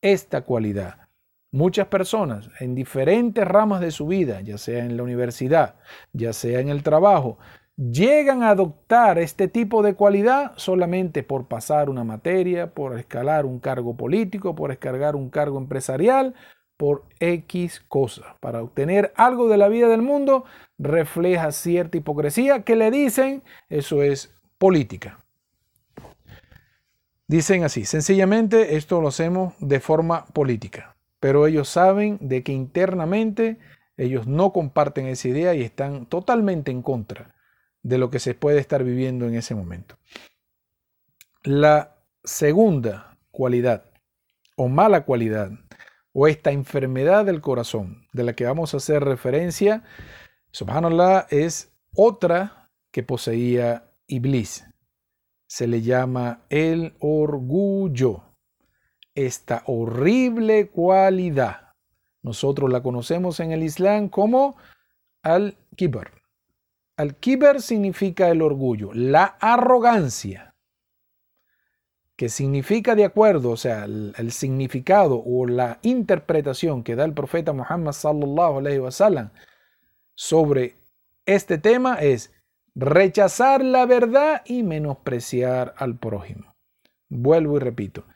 esta 0.00 0.42
cualidad. 0.42 1.08
Muchas 1.50 1.88
personas 1.88 2.48
en 2.60 2.76
diferentes 2.76 3.44
ramas 3.44 3.80
de 3.80 3.90
su 3.90 4.06
vida, 4.06 4.40
ya 4.42 4.56
sea 4.56 4.84
en 4.84 4.96
la 4.96 5.02
universidad, 5.02 5.74
ya 6.12 6.32
sea 6.32 6.60
en 6.60 6.68
el 6.68 6.84
trabajo, 6.84 7.38
llegan 7.76 8.42
a 8.42 8.50
adoptar 8.50 9.18
este 9.18 9.48
tipo 9.48 9.82
de 9.82 9.94
cualidad 9.94 10.52
solamente 10.56 11.22
por 11.22 11.46
pasar 11.46 11.90
una 11.90 12.04
materia, 12.04 12.72
por 12.72 12.98
escalar 12.98 13.44
un 13.44 13.60
cargo 13.60 13.96
político, 13.96 14.54
por 14.54 14.72
escargar 14.72 15.14
un 15.14 15.30
cargo 15.30 15.58
empresarial, 15.58 16.34
por 16.76 17.04
X 17.20 17.80
cosas. 17.88 18.26
Para 18.40 18.62
obtener 18.62 19.12
algo 19.16 19.48
de 19.48 19.58
la 19.58 19.68
vida 19.68 19.88
del 19.88 20.02
mundo 20.02 20.44
refleja 20.78 21.52
cierta 21.52 21.98
hipocresía 21.98 22.62
que 22.62 22.76
le 22.76 22.90
dicen 22.90 23.42
eso 23.68 24.02
es 24.02 24.34
política. 24.58 25.24
Dicen 27.28 27.64
así, 27.64 27.84
sencillamente 27.84 28.76
esto 28.76 29.00
lo 29.00 29.08
hacemos 29.08 29.54
de 29.58 29.80
forma 29.80 30.26
política, 30.26 30.96
pero 31.18 31.46
ellos 31.46 31.68
saben 31.68 32.18
de 32.20 32.44
que 32.44 32.52
internamente 32.52 33.58
ellos 33.96 34.28
no 34.28 34.52
comparten 34.52 35.06
esa 35.06 35.28
idea 35.28 35.54
y 35.54 35.62
están 35.62 36.06
totalmente 36.06 36.70
en 36.70 36.82
contra 36.82 37.35
de 37.86 37.98
lo 37.98 38.10
que 38.10 38.18
se 38.18 38.34
puede 38.34 38.58
estar 38.58 38.82
viviendo 38.82 39.26
en 39.26 39.36
ese 39.36 39.54
momento. 39.54 39.96
La 41.44 41.96
segunda 42.24 43.16
cualidad 43.30 43.84
o 44.56 44.68
mala 44.68 45.04
cualidad 45.04 45.52
o 46.12 46.26
esta 46.26 46.50
enfermedad 46.50 47.24
del 47.24 47.40
corazón 47.40 48.08
de 48.12 48.24
la 48.24 48.32
que 48.32 48.44
vamos 48.44 48.74
a 48.74 48.78
hacer 48.78 49.04
referencia, 49.04 49.84
subhanallah, 50.50 51.26
es 51.30 51.72
otra 51.94 52.70
que 52.90 53.04
poseía 53.04 53.84
Iblis 54.08 54.64
se 55.46 55.68
le 55.68 55.82
llama 55.82 56.40
el 56.48 56.94
orgullo. 56.98 58.22
Esta 59.14 59.62
horrible 59.66 60.68
cualidad. 60.68 61.74
Nosotros 62.22 62.70
la 62.70 62.82
conocemos 62.82 63.38
en 63.38 63.52
el 63.52 63.62
Islam 63.62 64.08
como 64.08 64.56
al-kibar. 65.22 66.25
Al-kibar 66.96 67.60
significa 67.60 68.30
el 68.30 68.40
orgullo, 68.40 68.90
la 68.94 69.36
arrogancia, 69.40 70.54
que 72.16 72.30
significa 72.30 72.94
de 72.94 73.04
acuerdo, 73.04 73.50
o 73.50 73.56
sea, 73.58 73.84
el, 73.84 74.14
el, 74.16 74.32
significado 74.32 75.22
o 75.22 75.46
la 75.46 75.78
interpretación 75.82 76.82
que 76.82 76.96
da 76.96 77.04
el 77.04 77.12
profeta 77.12 77.52
Muhammad 77.52 77.92
sallallahu 77.92 78.58
alaihi 78.58 78.78
wasallam 78.78 79.30
sobre 80.14 80.78
este 81.26 81.58
tema 81.58 81.96
es 81.96 82.32
rechazar 82.74 83.62
la 83.62 83.84
verdad 83.84 84.40
y 84.46 84.62
menospreciar 84.62 85.74
al 85.76 85.98
prójimo. 85.98 86.54
Vuelvo 87.10 87.58
y 87.58 87.60
repito, 87.60 88.06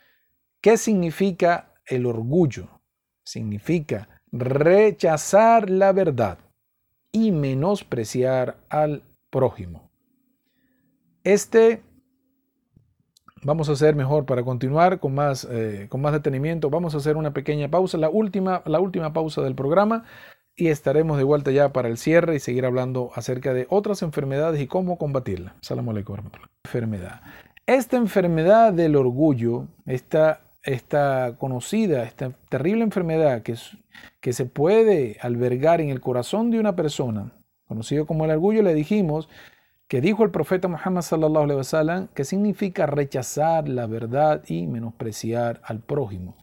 ¿qué 0.63 0.79
significa 0.79 1.75
el 1.85 2.07
orgullo? 2.07 2.81
Significa 3.25 4.09
rechazar 4.33 5.69
la 5.69 5.93
verdad 5.93 6.39
y 7.13 7.33
menospreciar 7.33 8.59
al 8.69 9.03
prójimo. 9.31 9.91
Este 11.25 11.83
vamos 13.43 13.69
a 13.69 13.73
hacer 13.73 13.95
mejor 13.97 14.27
para 14.27 14.43
continuar 14.43 15.01
con 15.01 15.15
más, 15.15 15.47
eh, 15.51 15.87
con 15.89 16.01
más 16.01 16.13
detenimiento. 16.13 16.71
Vamos 16.71 16.95
a 16.95 16.99
hacer 16.99 17.17
una 17.17 17.33
pequeña 17.33 17.71
pausa, 17.71 17.99
la 17.99 18.11
última, 18.11 18.63
la 18.67 18.81
última 18.81 19.13
pausa 19.13 19.43
del 19.43 19.55
programa 19.55 20.05
y 20.57 20.69
estaremos 20.69 21.17
de 21.17 21.25
vuelta 21.25 21.51
ya 21.51 21.73
para 21.73 21.89
el 21.89 21.97
cierre 21.97 22.37
y 22.37 22.41
seguir 22.41 22.67
hablando 22.67 23.11
acerca 23.15 23.55
de 23.55 23.67
otras 23.71 24.03
enfermedades 24.03 24.61
y 24.61 24.67
cómo 24.67 24.99
combatirla. 24.99 25.57
Salam 25.63 25.89
alaikum. 25.89 26.19
Enfermedad. 26.65 27.23
Esta 27.67 27.97
enfermedad 27.97 28.73
del 28.73 28.97
orgullo, 28.97 29.69
esta, 29.87 30.41
esta 30.63 31.37
conocida, 31.39 32.05
esta 32.05 32.33
terrible 32.49 32.85
enfermedad 32.85 33.43
que, 33.43 33.57
que 34.21 34.33
se 34.33 34.47
puede 34.47 35.17
albergar 35.21 35.81
en 35.81 35.91
el 35.91 36.01
corazón 36.01 36.51
de 36.51 36.61
una 36.61 36.77
persona, 36.77 37.33
conocido 37.67 38.07
como 38.07 38.25
el 38.25 38.33
orgullo, 38.33 38.63
le 38.63 38.75
dijimos 38.75 39.29
que 39.89 40.01
dijo 40.01 40.23
el 40.23 40.31
profeta 40.31 40.69
Muhammad 40.69 41.03
sallallahu 41.03 41.45
alaihi 41.45 41.59
wasallam 41.59 42.09
que 42.15 42.25
significa 42.25 42.87
rechazar 42.87 43.69
la 43.69 43.87
verdad 43.87 44.45
y 44.47 44.67
menospreciar 44.69 45.61
al 45.65 45.81
prójimo. 45.81 46.37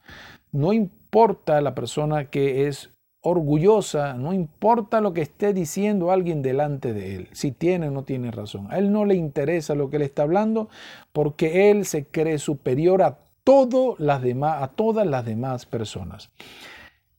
No 0.52 0.72
importa 0.74 1.60
la 1.60 1.74
persona 1.74 2.26
que 2.26 2.66
es 2.66 2.90
orgullosa, 3.20 4.14
no 4.14 4.32
importa 4.32 5.00
lo 5.00 5.12
que 5.12 5.22
esté 5.22 5.52
diciendo 5.52 6.10
alguien 6.10 6.42
delante 6.42 6.92
de 6.92 7.16
él, 7.16 7.28
si 7.32 7.50
tiene 7.50 7.88
o 7.88 7.90
no 7.90 8.04
tiene 8.04 8.30
razón. 8.30 8.68
A 8.70 8.78
él 8.78 8.92
no 8.92 9.04
le 9.04 9.14
interesa 9.14 9.74
lo 9.74 9.90
que 9.90 9.96
él 9.96 10.02
está 10.02 10.22
hablando 10.22 10.68
porque 11.12 11.70
él 11.70 11.84
se 11.86 12.04
cree 12.04 12.38
superior 12.38 13.02
a, 13.02 13.18
a 13.48 14.68
todas 14.68 15.06
las 15.06 15.24
demás 15.24 15.66
personas. 15.66 16.30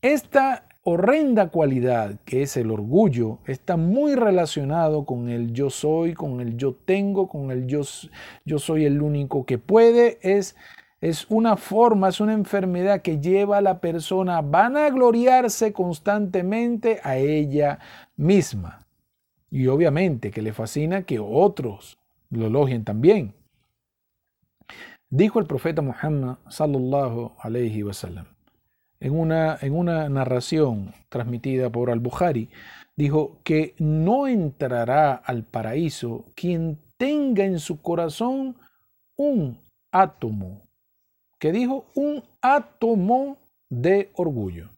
Esta 0.02 0.66
horrenda 0.82 1.48
cualidad 1.48 2.16
que 2.24 2.42
es 2.42 2.56
el 2.56 2.70
orgullo 2.70 3.38
está 3.46 3.76
muy 3.76 4.14
relacionado 4.14 5.04
con 5.04 5.28
el 5.28 5.52
yo 5.52 5.70
soy, 5.70 6.14
con 6.14 6.40
el 6.40 6.56
yo 6.56 6.74
tengo, 6.74 7.28
con 7.28 7.50
el 7.50 7.66
yo, 7.66 7.82
yo 8.44 8.58
soy 8.58 8.84
el 8.84 9.02
único 9.02 9.44
que 9.44 9.58
puede, 9.58 10.18
es 10.22 10.56
es 11.00 11.26
una 11.30 11.56
forma, 11.56 12.10
es 12.10 12.20
una 12.20 12.34
enfermedad 12.34 13.00
que 13.00 13.20
lleva 13.20 13.58
a 13.58 13.62
la 13.62 13.80
persona 13.80 14.36
a 14.36 14.42
vanagloriarse 14.42 15.72
constantemente 15.72 17.00
a 17.02 17.16
ella 17.16 17.78
misma. 18.16 18.86
Y 19.50 19.66
obviamente 19.66 20.30
que 20.30 20.42
le 20.42 20.52
fascina 20.52 21.02
que 21.02 21.18
otros 21.18 21.98
lo 22.28 22.46
elogien 22.46 22.84
también. 22.84 23.34
Dijo 25.10 25.40
el 25.40 25.46
profeta 25.46 25.82
Muhammad 25.82 26.36
sallallahu 26.48 27.32
alayhi 27.40 27.82
wasallam 27.82 28.26
en 29.00 29.18
una, 29.18 29.58
en 29.60 29.74
una 29.74 30.08
narración 30.08 30.94
transmitida 31.08 31.70
por 31.70 31.90
al-Bukhari, 31.90 32.48
dijo 32.96 33.38
que 33.42 33.74
no 33.78 34.28
entrará 34.28 35.14
al 35.14 35.42
paraíso 35.42 36.26
quien 36.36 36.78
tenga 36.96 37.44
en 37.44 37.58
su 37.58 37.80
corazón 37.80 38.56
un 39.16 39.58
átomo 39.90 40.62
que 41.38 41.50
dijo 41.50 41.86
un 41.94 42.22
átomo 42.42 43.38
de 43.70 44.10
orgullo. 44.14 44.70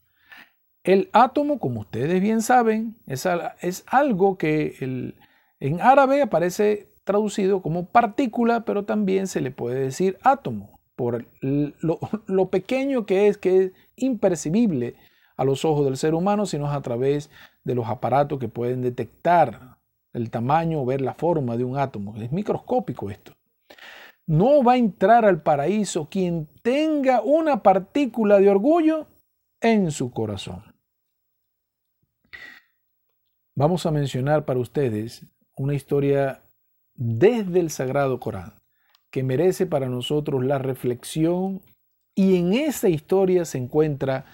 El 0.84 1.10
átomo, 1.12 1.58
como 1.58 1.80
ustedes 1.80 2.20
bien 2.20 2.40
saben, 2.40 2.96
es, 3.06 3.28
es 3.60 3.84
algo 3.86 4.38
que 4.38 5.14
en 5.60 5.80
árabe 5.80 6.22
aparece 6.22 6.91
traducido 7.04 7.62
como 7.62 7.86
partícula, 7.86 8.64
pero 8.64 8.84
también 8.84 9.26
se 9.26 9.40
le 9.40 9.50
puede 9.50 9.80
decir 9.80 10.18
átomo, 10.22 10.80
por 10.96 11.26
lo, 11.40 12.50
pequeño 12.50 13.06
que 13.06 13.28
es, 13.28 13.38
que 13.38 13.64
es 13.64 13.72
impercibible 13.96 14.96
a 15.36 15.44
los 15.44 15.64
ojos 15.64 15.84
del 15.84 15.96
ser 15.96 16.14
humano, 16.14 16.46
sino 16.46 16.70
a 16.70 16.80
través 16.82 17.30
de 17.64 17.74
los 17.74 17.88
aparatos 17.88 18.38
que 18.38 18.48
pueden 18.48 18.82
detectar 18.82 19.78
el 20.12 20.30
tamaño 20.30 20.82
o 20.82 20.86
ver 20.86 21.00
la 21.00 21.14
forma 21.14 21.56
de 21.56 21.64
un 21.64 21.78
átomo. 21.78 22.16
Es 22.16 22.32
microscópico 22.32 23.10
esto. 23.10 23.32
No 24.26 24.62
va 24.62 24.74
a 24.74 24.76
entrar 24.76 25.24
al 25.24 25.42
paraíso 25.42 26.08
quien 26.08 26.48
tenga 26.62 27.22
una 27.22 27.62
partícula 27.62 28.38
de 28.38 28.50
orgullo 28.50 29.06
en 29.60 29.90
su 29.90 30.12
corazón. 30.12 30.62
Vamos 33.54 33.84
a 33.84 33.90
mencionar 33.90 34.44
para 34.44 34.60
ustedes 34.60 35.26
una 35.56 35.74
historia 35.74 36.41
desde 37.04 37.60
el 37.60 37.70
Sagrado 37.70 38.20
Corán 38.20 38.54
que 39.12 39.22
merece 39.22 39.66
para 39.66 39.88
nosotros 39.88 40.44
la 40.44 40.58
reflexión 40.58 41.60
y 42.14 42.36
en 42.36 42.54
esa 42.54 42.88
historia 42.88 43.44
se 43.44 43.58
encuentra 43.58 44.24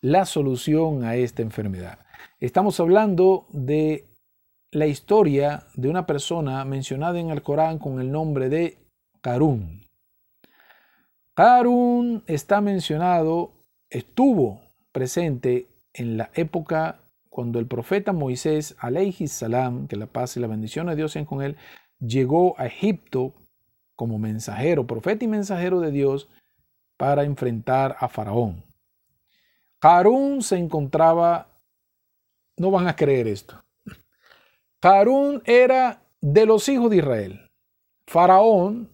la 0.00 0.24
solución 0.24 1.04
a 1.04 1.16
esta 1.16 1.42
enfermedad. 1.42 1.98
Estamos 2.38 2.78
hablando 2.78 3.48
de 3.50 4.06
la 4.70 4.86
historia 4.86 5.66
de 5.74 5.88
una 5.88 6.06
persona 6.06 6.64
mencionada 6.64 7.18
en 7.18 7.30
el 7.30 7.42
Corán 7.42 7.78
con 7.78 8.00
el 8.00 8.12
nombre 8.12 8.48
de 8.48 8.78
Carún. 9.20 9.84
Carún 11.34 12.22
está 12.26 12.60
mencionado, 12.60 13.52
estuvo 13.90 14.60
presente 14.92 15.68
en 15.92 16.16
la 16.16 16.30
época 16.34 17.00
cuando 17.28 17.58
el 17.58 17.66
profeta 17.66 18.12
Moisés, 18.12 18.76
alayhi 18.78 19.26
salam, 19.26 19.88
que 19.88 19.96
la 19.96 20.06
paz 20.06 20.36
y 20.36 20.40
la 20.40 20.46
bendición 20.46 20.86
de 20.86 20.96
Dios 20.96 21.12
sean 21.12 21.24
con 21.24 21.42
él, 21.42 21.56
llegó 22.00 22.58
a 22.58 22.66
Egipto 22.66 23.32
como 23.94 24.18
mensajero, 24.18 24.86
profeta 24.86 25.24
y 25.24 25.28
mensajero 25.28 25.80
de 25.80 25.90
Dios 25.90 26.28
para 26.96 27.24
enfrentar 27.24 27.96
a 28.00 28.08
Faraón. 28.08 28.64
Carún 29.78 30.42
se 30.42 30.56
encontraba, 30.56 31.48
no 32.56 32.70
van 32.70 32.88
a 32.88 32.96
creer 32.96 33.28
esto, 33.28 33.62
Carún 34.80 35.42
era 35.44 36.02
de 36.20 36.46
los 36.46 36.68
hijos 36.68 36.90
de 36.90 36.96
Israel. 36.96 37.50
Faraón 38.06 38.88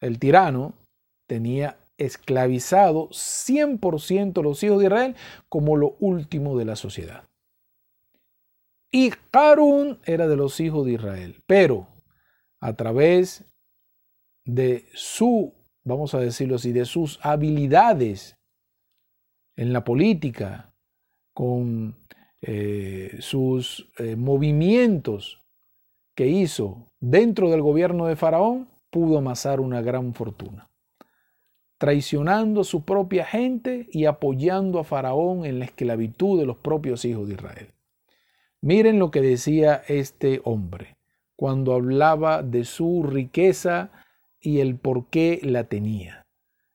el 0.00 0.18
tirano, 0.18 0.74
tenía 1.26 1.76
esclavizado 1.98 3.08
100% 3.10 4.42
los 4.42 4.62
hijos 4.62 4.78
de 4.78 4.86
Israel 4.86 5.16
como 5.48 5.76
lo 5.76 5.96
último 6.00 6.58
de 6.58 6.64
la 6.64 6.76
sociedad. 6.76 7.24
Y 8.90 9.12
Harún 9.32 10.00
era 10.04 10.26
de 10.26 10.36
los 10.36 10.58
hijos 10.58 10.86
de 10.86 10.92
Israel, 10.92 11.36
pero 11.46 11.86
a 12.60 12.74
través 12.74 13.44
de 14.44 14.86
su, 14.94 15.54
vamos 15.84 16.14
a 16.14 16.20
decirlo 16.20 16.56
así, 16.56 16.72
de 16.72 16.84
sus 16.84 17.18
habilidades 17.22 18.36
en 19.56 19.72
la 19.72 19.84
política, 19.84 20.72
con 21.32 21.96
eh, 22.42 23.16
sus 23.20 23.90
eh, 23.98 24.16
movimientos 24.16 25.40
que 26.14 26.26
hizo 26.26 26.86
dentro 27.00 27.50
del 27.50 27.62
gobierno 27.62 28.06
de 28.06 28.16
Faraón, 28.16 28.68
pudo 28.90 29.18
amasar 29.18 29.60
una 29.60 29.80
gran 29.80 30.14
fortuna, 30.14 30.68
traicionando 31.78 32.62
a 32.62 32.64
su 32.64 32.84
propia 32.84 33.24
gente 33.24 33.88
y 33.92 34.04
apoyando 34.04 34.78
a 34.78 34.84
Faraón 34.84 35.46
en 35.46 35.60
la 35.60 35.66
esclavitud 35.66 36.38
de 36.38 36.46
los 36.46 36.58
propios 36.58 37.04
hijos 37.04 37.28
de 37.28 37.34
Israel. 37.34 37.68
Miren 38.60 38.98
lo 38.98 39.10
que 39.10 39.22
decía 39.22 39.82
este 39.88 40.42
hombre 40.44 40.99
cuando 41.40 41.72
hablaba 41.72 42.42
de 42.42 42.64
su 42.64 43.02
riqueza 43.02 43.90
y 44.42 44.60
el 44.60 44.76
por 44.76 45.06
qué 45.06 45.40
la 45.42 45.64
tenía. 45.64 46.26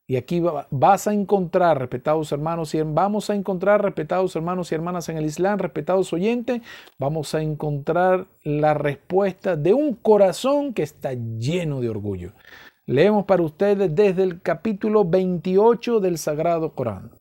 Y 0.08 0.16
aquí 0.16 0.42
vas 0.70 1.06
a 1.06 1.12
encontrar, 1.12 1.78
respetados 1.78 2.32
hermanos, 2.32 2.74
y 2.74 2.82
vamos 2.82 3.30
a 3.30 3.36
encontrar, 3.36 3.80
respetados 3.80 4.34
hermanos 4.34 4.72
y 4.72 4.74
hermanas 4.74 5.08
en 5.08 5.18
el 5.18 5.24
Islam, 5.24 5.60
respetados 5.60 6.12
oyentes, 6.12 6.62
vamos 6.98 7.32
a 7.36 7.42
encontrar 7.42 8.26
la 8.42 8.74
respuesta 8.74 9.54
de 9.54 9.72
un 9.72 9.94
corazón 9.94 10.74
que 10.74 10.82
está 10.82 11.12
lleno 11.12 11.80
de 11.80 11.88
orgullo. 11.88 12.32
Leemos 12.86 13.24
para 13.24 13.44
ustedes 13.44 13.94
desde 13.94 14.24
el 14.24 14.42
capítulo 14.42 15.04
28 15.04 16.00
del 16.00 16.18
Sagrado 16.18 16.74
Corán. 16.74 17.12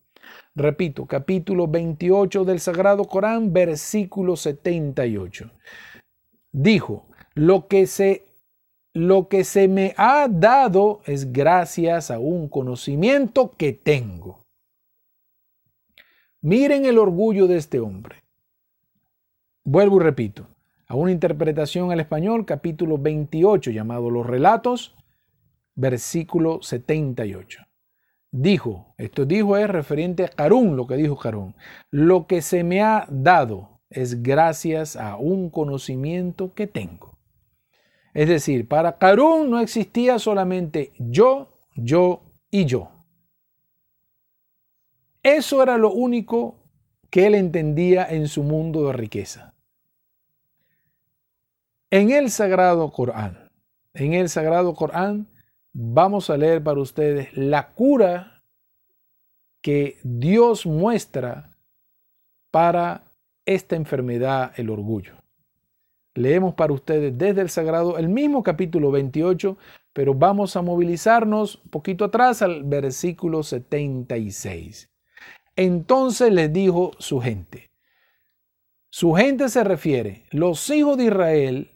Repito, 0.56 1.06
capítulo 1.06 1.68
28 1.68 2.44
del 2.44 2.60
Sagrado 2.60 3.04
Corán, 3.04 3.54
versículo 3.54 4.36
78. 4.36 5.52
Dijo, 6.52 7.06
lo 7.36 7.68
que 7.68 7.86
se 7.86 8.26
lo 8.94 9.28
que 9.28 9.44
se 9.44 9.68
me 9.68 9.94
ha 9.98 10.30
dado 10.30 11.02
es 11.06 11.34
gracias 11.34 12.10
a 12.10 12.18
un 12.18 12.48
conocimiento 12.48 13.52
que 13.58 13.74
tengo. 13.74 14.40
Miren 16.42 16.86
el 16.86 16.98
orgullo 16.98 17.48
de 17.48 17.58
este 17.58 17.82
hombre. 17.82 18.24
Vuelvo 19.66 19.98
y 19.98 20.04
repito, 20.04 20.48
a 20.88 20.96
una 20.96 21.12
interpretación 21.12 21.92
al 21.92 22.00
español, 22.00 22.46
capítulo 22.46 22.98
28, 22.98 23.72
llamado 23.72 24.10
Los 24.10 24.26
Relatos, 24.26 24.96
versículo 25.76 26.62
78. 26.62 27.64
Dijo, 28.32 28.94
esto 28.98 29.26
dijo 29.26 29.58
es 29.58 29.70
referente 29.70 30.24
a 30.24 30.30
Carún, 30.30 30.78
lo 30.78 30.88
que 30.88 30.96
dijo 30.96 31.18
Carún, 31.18 31.54
lo 31.92 32.28
que 32.28 32.42
se 32.42 32.64
me 32.64 32.82
ha 32.82 33.08
dado 33.10 33.82
es 33.90 34.24
gracias 34.24 34.96
a 34.96 35.18
un 35.18 35.50
conocimiento 35.50 36.54
que 36.54 36.68
tengo. 36.68 37.15
Es 38.16 38.30
decir, 38.30 38.66
para 38.66 38.98
Carún 38.98 39.50
no 39.50 39.60
existía 39.60 40.20
solamente 40.20 40.94
yo, 40.98 41.60
yo 41.76 42.24
y 42.50 42.64
yo. 42.64 42.90
Eso 45.22 45.62
era 45.62 45.78
lo 45.78 45.92
único 45.92 46.64
que 47.10 47.28
él 47.28 47.36
entendía 47.36 48.06
en 48.10 48.30
su 48.30 48.44
mundo 48.44 48.88
de 48.88 48.94
riqueza. 48.94 49.54
En 51.92 52.10
el 52.12 52.32
Sagrado 52.32 52.90
Corán, 52.94 53.52
en 53.94 54.14
el 54.14 54.30
Sagrado 54.30 54.74
Corán, 54.76 55.28
vamos 55.74 56.30
a 56.30 56.38
leer 56.38 56.64
para 56.64 56.80
ustedes 56.80 57.36
la 57.36 57.74
cura 57.74 58.46
que 59.60 60.00
Dios 60.06 60.66
muestra 60.66 61.54
para 62.50 63.12
esta 63.46 63.76
enfermedad, 63.76 64.54
el 64.56 64.70
orgullo. 64.70 65.25
Leemos 66.16 66.54
para 66.56 66.72
ustedes 66.72 67.18
desde 67.18 67.42
el 67.42 67.50
Sagrado 67.50 67.98
el 67.98 68.08
mismo 68.08 68.42
capítulo 68.42 68.90
28, 68.90 69.58
pero 69.92 70.14
vamos 70.14 70.56
a 70.56 70.62
movilizarnos 70.62 71.62
un 71.66 71.70
poquito 71.70 72.06
atrás 72.06 72.42
al 72.42 72.64
versículo 72.64 73.44
76. 73.44 74.90
Entonces 75.58 76.32
les 76.32 76.54
dijo 76.54 76.92
su 77.00 77.20
gente. 77.20 77.70
Su 78.90 79.14
gente 79.14 79.50
se 79.50 79.66
refiere, 79.66 80.24
los 80.32 80.70
hijos 80.70 80.98
de 80.98 81.06
Israel, 81.06 81.72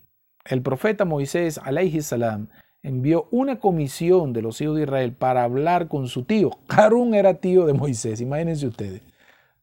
el 0.46 0.62
profeta 0.62 1.04
Moisés, 1.04 1.58
alayhi 1.58 2.02
salam, 2.02 2.48
envió 2.82 3.28
una 3.32 3.60
comisión 3.60 4.32
de 4.32 4.42
los 4.42 4.62
hijos 4.62 4.78
de 4.78 4.84
Israel 4.84 5.12
para 5.12 5.44
hablar 5.44 5.90
con 5.90 6.08
su 6.08 6.24
tío. 6.24 6.52
Harún 6.70 7.14
era 7.14 7.34
tío 7.34 7.66
de 7.66 7.74
Moisés, 7.74 8.22
imagínense 8.22 8.68
ustedes. 8.68 9.02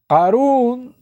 Harún 0.07 0.95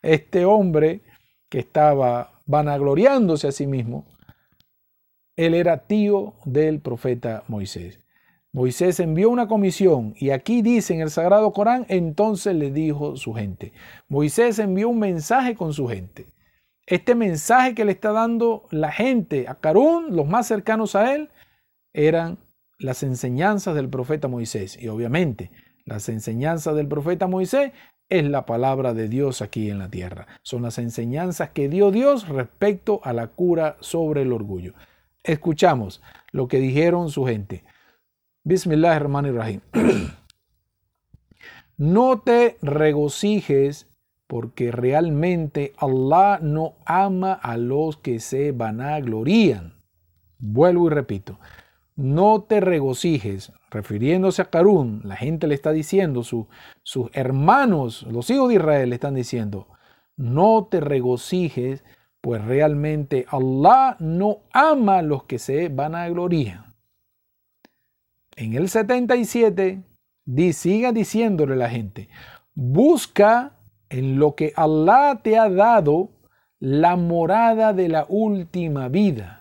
este 0.00 0.46
hombre 0.46 1.02
que 1.50 1.58
estaba 1.58 2.37
vanagloriándose 2.48 3.46
a 3.46 3.52
sí 3.52 3.66
mismo, 3.68 4.06
él 5.36 5.54
era 5.54 5.86
tío 5.86 6.34
del 6.44 6.80
profeta 6.80 7.44
Moisés. 7.46 8.00
Moisés 8.52 8.98
envió 8.98 9.30
una 9.30 9.46
comisión 9.46 10.14
y 10.16 10.30
aquí 10.30 10.62
dice 10.62 10.94
en 10.94 11.00
el 11.02 11.10
Sagrado 11.10 11.52
Corán, 11.52 11.84
entonces 11.88 12.56
le 12.56 12.72
dijo 12.72 13.16
su 13.16 13.34
gente. 13.34 13.72
Moisés 14.08 14.58
envió 14.58 14.88
un 14.88 14.98
mensaje 14.98 15.54
con 15.54 15.72
su 15.72 15.86
gente. 15.86 16.26
Este 16.86 17.14
mensaje 17.14 17.74
que 17.74 17.84
le 17.84 17.92
está 17.92 18.12
dando 18.12 18.66
la 18.70 18.90
gente 18.90 19.46
a 19.46 19.54
Carún, 19.56 20.16
los 20.16 20.26
más 20.26 20.48
cercanos 20.48 20.96
a 20.96 21.14
él, 21.14 21.28
eran 21.92 22.38
las 22.78 23.02
enseñanzas 23.02 23.74
del 23.74 23.90
profeta 23.90 24.26
Moisés. 24.26 24.82
Y 24.82 24.88
obviamente, 24.88 25.50
las 25.84 26.08
enseñanzas 26.08 26.74
del 26.74 26.88
profeta 26.88 27.26
Moisés 27.26 27.72
es 28.08 28.24
la 28.24 28.46
palabra 28.46 28.94
de 28.94 29.08
Dios 29.08 29.42
aquí 29.42 29.70
en 29.70 29.78
la 29.78 29.90
tierra. 29.90 30.26
Son 30.42 30.62
las 30.62 30.78
enseñanzas 30.78 31.50
que 31.50 31.68
dio 31.68 31.90
Dios 31.90 32.28
respecto 32.28 33.00
a 33.04 33.12
la 33.12 33.28
cura 33.28 33.76
sobre 33.80 34.22
el 34.22 34.32
orgullo. 34.32 34.74
Escuchamos 35.22 36.00
lo 36.32 36.48
que 36.48 36.58
dijeron 36.58 37.10
su 37.10 37.26
gente. 37.26 37.64
Bismillahirrahmanirrahim. 38.44 39.60
no 41.76 42.20
te 42.20 42.56
regocijes 42.62 43.88
porque 44.26 44.70
realmente 44.72 45.72
Allah 45.78 46.38
no 46.40 46.76
ama 46.84 47.32
a 47.32 47.56
los 47.56 47.96
que 47.96 48.20
se 48.20 48.52
vanaglorían. 48.52 49.74
Vuelvo 50.38 50.86
y 50.86 50.90
repito, 50.90 51.38
no 51.98 52.42
te 52.42 52.60
regocijes, 52.60 53.52
refiriéndose 53.70 54.40
a 54.40 54.46
Carún, 54.46 55.02
la 55.04 55.16
gente 55.16 55.46
le 55.46 55.54
está 55.54 55.72
diciendo, 55.72 56.22
sus 56.22 57.10
hermanos, 57.12 58.04
los 58.04 58.30
hijos 58.30 58.48
de 58.48 58.54
Israel 58.54 58.88
le 58.88 58.94
están 58.94 59.14
diciendo, 59.14 59.68
no 60.16 60.68
te 60.70 60.80
regocijes, 60.80 61.84
pues 62.22 62.42
realmente 62.44 63.26
Allah 63.28 63.96
no 64.00 64.38
ama 64.52 64.98
a 64.98 65.02
los 65.02 65.24
que 65.24 65.38
se 65.38 65.68
vanaglorían 65.68 66.68
en 68.38 68.54
el 68.54 68.68
77, 68.68 69.82
siga 70.52 70.92
diciéndole 70.92 71.54
a 71.54 71.56
la 71.56 71.68
gente, 71.68 72.08
busca 72.54 73.56
en 73.88 74.18
lo 74.20 74.36
que 74.36 74.52
Allah 74.54 75.20
te 75.22 75.36
ha 75.36 75.50
dado 75.50 76.10
la 76.60 76.94
morada 76.94 77.72
de 77.72 77.88
la 77.88 78.06
última 78.08 78.88
vida. 78.88 79.37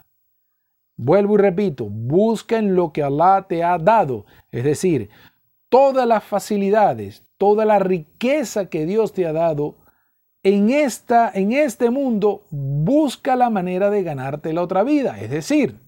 Vuelvo 0.98 1.36
y 1.36 1.38
repito, 1.38 1.86
busca 1.90 2.58
en 2.58 2.76
lo 2.76 2.92
que 2.92 3.04
Allah 3.04 3.46
te 3.48 3.64
ha 3.64 3.78
dado, 3.78 4.26
es 4.52 4.64
decir, 4.64 5.10
todas 5.70 6.08
las 6.08 6.24
facilidades, 6.24 7.24
toda 7.38 7.66
la 7.66 7.78
riqueza 7.78 8.68
que 8.68 8.88
Dios 8.88 9.14
te 9.14 9.28
ha 9.28 9.32
dado 9.32 9.76
en 10.42 10.72
esta 10.72 11.32
en 11.34 11.52
este 11.52 11.92
mundo, 11.92 12.46
busca 12.50 13.36
la 13.36 13.52
manera 13.52 13.92
de 13.92 14.02
ganarte 14.02 14.54
la 14.54 14.64
otra 14.64 14.84
vida, 14.84 15.20
es 15.20 15.30
decir, 15.30 15.80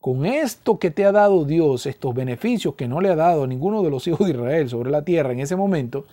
con 0.00 0.24
esto 0.24 0.78
que 0.78 0.90
te 0.90 1.04
ha 1.04 1.12
dado 1.12 1.44
Dios, 1.44 1.86
estos 1.86 2.14
beneficios 2.14 2.74
que 2.74 2.88
no 2.88 3.00
le 3.00 3.10
ha 3.10 3.16
dado 3.16 3.44
a 3.44 3.46
ninguno 3.46 3.82
de 3.82 3.90
los 3.90 4.06
hijos 4.08 4.26
de 4.26 4.32
Israel 4.32 4.68
sobre 4.68 4.90
la 4.90 5.04
tierra 5.04 5.32
en 5.32 5.40
ese 5.40 5.56
momento, 5.56 6.06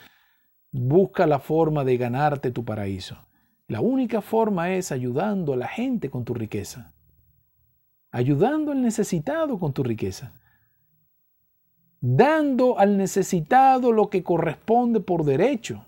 busca 0.72 1.26
la 1.26 1.40
forma 1.40 1.84
de 1.86 1.98
ganarte 1.98 2.52
tu 2.52 2.66
paraíso. 2.66 3.18
La 3.68 3.82
única 3.82 4.22
forma 4.22 4.74
es 4.74 4.92
ayudando 4.92 5.54
a 5.54 5.58
la 5.58 5.68
gente 5.68 6.10
con 6.10 6.26
tu 6.26 6.34
riqueza, 6.34 6.94
ayudando 8.12 8.72
al 8.72 8.82
necesitado 8.82 9.60
con 9.60 9.74
tu 9.74 9.84
riqueza, 9.84 10.34
dando 12.02 12.80
al 12.80 12.98
necesitado 12.98 13.92
lo 13.92 14.10
que 14.10 14.24
corresponde 14.24 15.00
por 15.00 15.24
derecho. 15.24 15.86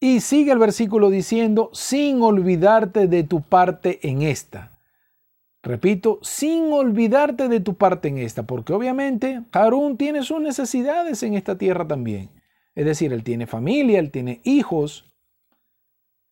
Y 0.00 0.20
sigue 0.20 0.52
el 0.52 0.58
versículo 0.58 1.08
diciendo, 1.08 1.70
sin 1.72 2.22
olvidarte 2.22 3.06
de 3.06 3.24
tu 3.24 3.40
parte 3.40 4.06
en 4.08 4.22
esta. 4.22 4.72
Repito, 5.62 6.18
sin 6.20 6.70
olvidarte 6.74 7.48
de 7.48 7.60
tu 7.60 7.74
parte 7.76 8.08
en 8.08 8.18
esta, 8.18 8.42
porque 8.42 8.74
obviamente 8.74 9.42
Harún 9.50 9.96
tiene 9.96 10.22
sus 10.22 10.40
necesidades 10.40 11.22
en 11.22 11.32
esta 11.32 11.56
tierra 11.56 11.88
también. 11.88 12.28
Es 12.74 12.84
decir, 12.84 13.14
él 13.14 13.22
tiene 13.22 13.46
familia, 13.46 13.98
él 13.98 14.10
tiene 14.10 14.42
hijos, 14.44 15.06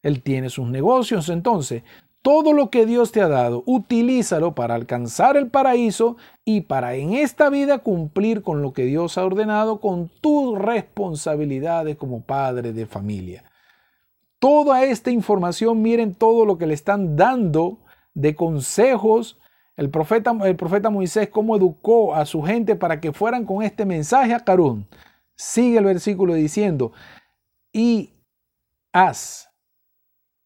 él 0.02 0.22
tiene 0.22 0.50
sus 0.50 0.68
negocios. 0.68 1.30
Entonces, 1.30 1.82
todo 2.22 2.52
lo 2.52 2.70
que 2.70 2.86
Dios 2.86 3.10
te 3.10 3.20
ha 3.20 3.28
dado, 3.28 3.64
utilízalo 3.66 4.54
para 4.54 4.76
alcanzar 4.76 5.36
el 5.36 5.50
paraíso 5.50 6.16
y 6.44 6.62
para 6.62 6.94
en 6.94 7.14
esta 7.14 7.50
vida 7.50 7.78
cumplir 7.78 8.42
con 8.42 8.62
lo 8.62 8.72
que 8.72 8.84
Dios 8.84 9.18
ha 9.18 9.24
ordenado 9.24 9.80
con 9.80 10.08
tus 10.20 10.56
responsabilidades 10.56 11.96
como 11.96 12.22
padre 12.22 12.72
de 12.72 12.86
familia. 12.86 13.44
Toda 14.38 14.84
esta 14.84 15.10
información, 15.10 15.82
miren 15.82 16.14
todo 16.14 16.44
lo 16.44 16.58
que 16.58 16.66
le 16.66 16.74
están 16.74 17.16
dando 17.16 17.78
de 18.14 18.34
consejos. 18.34 19.38
El 19.76 19.90
profeta, 19.90 20.36
el 20.44 20.56
profeta 20.56 20.90
Moisés, 20.90 21.28
cómo 21.28 21.56
educó 21.56 22.14
a 22.14 22.24
su 22.24 22.42
gente 22.42 22.76
para 22.76 23.00
que 23.00 23.12
fueran 23.12 23.44
con 23.44 23.62
este 23.62 23.84
mensaje 23.84 24.34
a 24.34 24.40
Carún. 24.40 24.86
Sigue 25.34 25.78
el 25.78 25.84
versículo 25.84 26.34
diciendo, 26.34 26.92
y 27.72 28.10
haz 28.92 29.51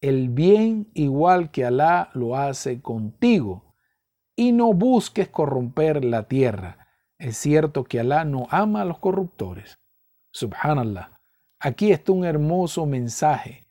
el 0.01 0.29
bien 0.29 0.89
igual 0.93 1.51
que 1.51 1.65
Alá 1.65 2.09
lo 2.13 2.35
hace 2.35 2.81
contigo, 2.81 3.73
y 4.35 4.51
no 4.51 4.73
busques 4.73 5.29
corromper 5.29 6.05
la 6.05 6.27
tierra. 6.27 6.87
Es 7.17 7.37
cierto 7.37 7.83
que 7.83 7.99
Alá 7.99 8.23
no 8.23 8.47
ama 8.51 8.81
a 8.81 8.85
los 8.85 8.99
corruptores. 8.99 9.79
Subhanallah. 10.31 11.19
Aquí 11.59 11.91
está 11.91 12.11
un 12.11 12.23
hermoso 12.23 12.85
mensaje. 12.85 13.67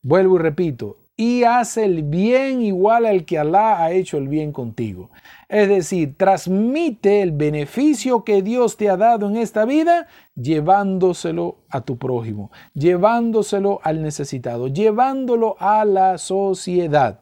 Vuelvo 0.00 0.36
y 0.36 0.38
repito, 0.38 0.99
y 1.20 1.44
hace 1.44 1.84
el 1.84 2.02
bien 2.02 2.62
igual 2.62 3.04
al 3.04 3.26
que 3.26 3.38
Alá 3.38 3.82
ha 3.82 3.90
hecho 3.92 4.16
el 4.16 4.26
bien 4.26 4.52
contigo. 4.52 5.10
Es 5.50 5.68
decir, 5.68 6.16
transmite 6.16 7.20
el 7.20 7.32
beneficio 7.32 8.24
que 8.24 8.40
Dios 8.40 8.78
te 8.78 8.88
ha 8.88 8.96
dado 8.96 9.28
en 9.28 9.36
esta 9.36 9.66
vida 9.66 10.06
llevándoselo 10.34 11.58
a 11.68 11.82
tu 11.82 11.98
prójimo, 11.98 12.50
llevándoselo 12.72 13.80
al 13.82 14.00
necesitado, 14.00 14.68
llevándolo 14.68 15.56
a 15.58 15.84
la 15.84 16.16
sociedad. 16.16 17.20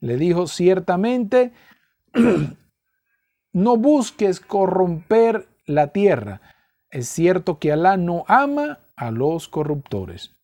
Le 0.00 0.16
dijo 0.16 0.46
ciertamente, 0.46 1.52
no 3.52 3.76
busques 3.76 4.40
corromper 4.40 5.46
la 5.66 5.88
tierra. 5.88 6.40
Es 6.88 7.10
cierto 7.10 7.58
que 7.58 7.70
Alá 7.70 7.98
no 7.98 8.24
ama 8.28 8.78
a 8.96 9.10
los 9.10 9.46
corruptores. 9.46 10.39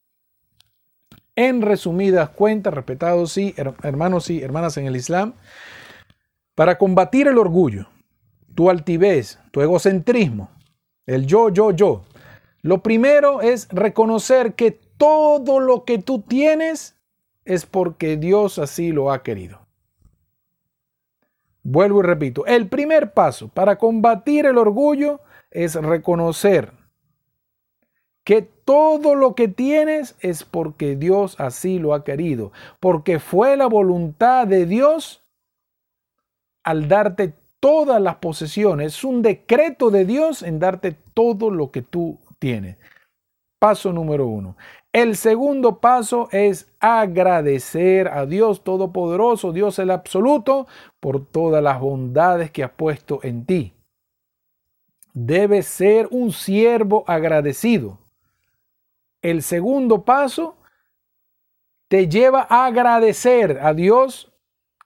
En 1.37 1.63
resumidas 1.63 2.31
cuentas, 2.31 2.75
respetados 2.75 3.37
y 3.37 3.55
hermanos 3.83 4.31
y 4.31 4.43
hermanas 4.43 4.77
en 4.79 4.87
el 4.87 4.97
Islam, 4.97 5.35
para 6.55 6.79
combatir 6.79 7.29
el 7.29 7.37
orgullo, 7.39 7.87
tu 8.55 8.71
altivez, 8.71 9.39
tu 9.51 9.61
egocentrismo, 9.61 10.51
el 11.05 11.27
yo, 11.27 11.51
yo, 11.51 11.71
yo, 11.73 12.05
lo 12.63 12.83
primero 12.83 13.43
es 13.43 13.69
reconocer 13.69 14.55
que 14.55 14.73
todo 14.73 15.61
lo 15.61 15.85
que 15.85 15.99
tú 15.99 16.23
tienes 16.23 16.97
es 17.45 17.67
porque 17.67 18.17
Dios 18.17 18.59
así 18.59 18.91
lo 18.91 19.13
ha 19.13 19.23
querido. 19.23 19.61
Vuelvo 21.63 22.01
y 22.01 22.05
repito, 22.05 22.47
el 22.47 22.69
primer 22.69 23.13
paso 23.13 23.49
para 23.49 23.77
combatir 23.77 24.47
el 24.47 24.57
orgullo 24.57 25.21
es 25.51 25.75
reconocer 25.75 26.73
que 28.25 28.51
todo 28.67 29.15
lo 29.15 29.37
que 29.37 29.47
tienes 29.47 30.17
es 30.21 30.43
porque 30.43 30.97
Dios 30.97 31.37
así 31.39 31.79
lo 31.79 31.95
ha 31.95 32.03
querido, 32.03 32.51
porque 32.81 33.21
fue 33.21 33.57
la 33.57 33.67
voluntad 33.67 34.49
de 34.49 34.67
Dios 34.67 35.23
al 36.65 36.89
darte 36.89 37.33
todas 37.61 38.03
las 38.03 38.17
posesiones, 38.17 38.97
es 38.97 39.05
un 39.05 39.23
decreto 39.23 39.91
de 39.91 40.05
Dios 40.05 40.43
en 40.43 40.59
darte 40.59 40.97
todo 41.15 41.49
lo 41.49 41.71
que 41.71 41.83
tú 41.83 42.19
tienes. 42.41 42.77
Paso 43.61 43.93
número 43.93 44.27
uno. 44.27 44.57
El 44.93 45.17
segundo 45.17 45.79
paso 45.79 46.29
es 46.33 46.69
agradecer 46.81 48.09
a 48.09 48.27
Dios 48.27 48.65
Todopoderoso, 48.65 49.53
Dios 49.53 49.79
el 49.79 49.93
Absoluto, 49.93 50.67
por 50.99 51.25
todas 51.25 51.63
las 51.63 51.79
bondades 51.79 52.51
que 52.51 52.65
ha 52.65 52.73
puesto 52.73 53.21
en 53.23 53.47
ti. 53.47 53.75
Debes 55.15 55.67
ser 55.67 56.09
un 56.11 56.33
siervo 56.33 57.05
agradecido. 57.07 57.99
El 59.27 59.43
segundo 59.43 60.05
paso 60.05 60.57
te 61.89 62.09
lleva 62.09 62.47
a 62.49 62.67
agradecer 62.67 63.59
a 63.61 63.75
Dios 63.75 64.33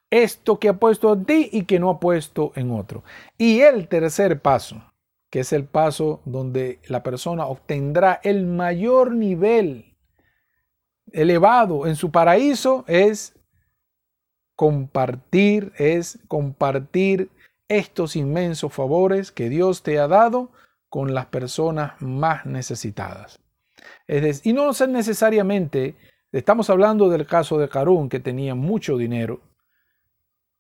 esto 0.08 0.58
que 0.58 0.70
ha 0.70 0.78
puesto 0.78 1.12
en 1.12 1.26
ti 1.26 1.50
y 1.52 1.64
que 1.64 1.78
no 1.78 1.90
ha 1.90 2.00
puesto 2.00 2.52
en 2.54 2.70
otro. 2.70 3.04
Y 3.36 3.60
el 3.60 3.86
tercer 3.86 4.40
paso, 4.40 4.82
que 5.28 5.40
es 5.40 5.52
el 5.52 5.66
paso 5.66 6.22
donde 6.24 6.80
la 6.86 7.02
persona 7.02 7.44
obtendrá 7.44 8.18
el 8.22 8.46
mayor 8.46 9.12
nivel 9.12 9.94
elevado 11.12 11.86
en 11.86 11.94
su 11.94 12.10
paraíso, 12.10 12.86
es 12.88 13.38
compartir, 14.56 15.74
es 15.76 16.18
compartir 16.28 17.30
estos 17.68 18.16
inmensos 18.16 18.72
favores 18.72 19.32
que 19.32 19.50
Dios 19.50 19.82
te 19.82 19.98
ha 19.98 20.08
dado 20.08 20.50
con 20.88 21.12
las 21.12 21.26
personas 21.26 22.00
más 22.00 22.46
necesitadas. 22.46 23.39
Y 24.44 24.52
no 24.52 24.70
necesariamente, 24.88 25.96
estamos 26.32 26.70
hablando 26.70 27.08
del 27.08 27.26
caso 27.26 27.58
de 27.58 27.68
Karun, 27.68 28.08
que 28.08 28.20
tenía 28.20 28.54
mucho 28.54 28.96
dinero, 28.96 29.40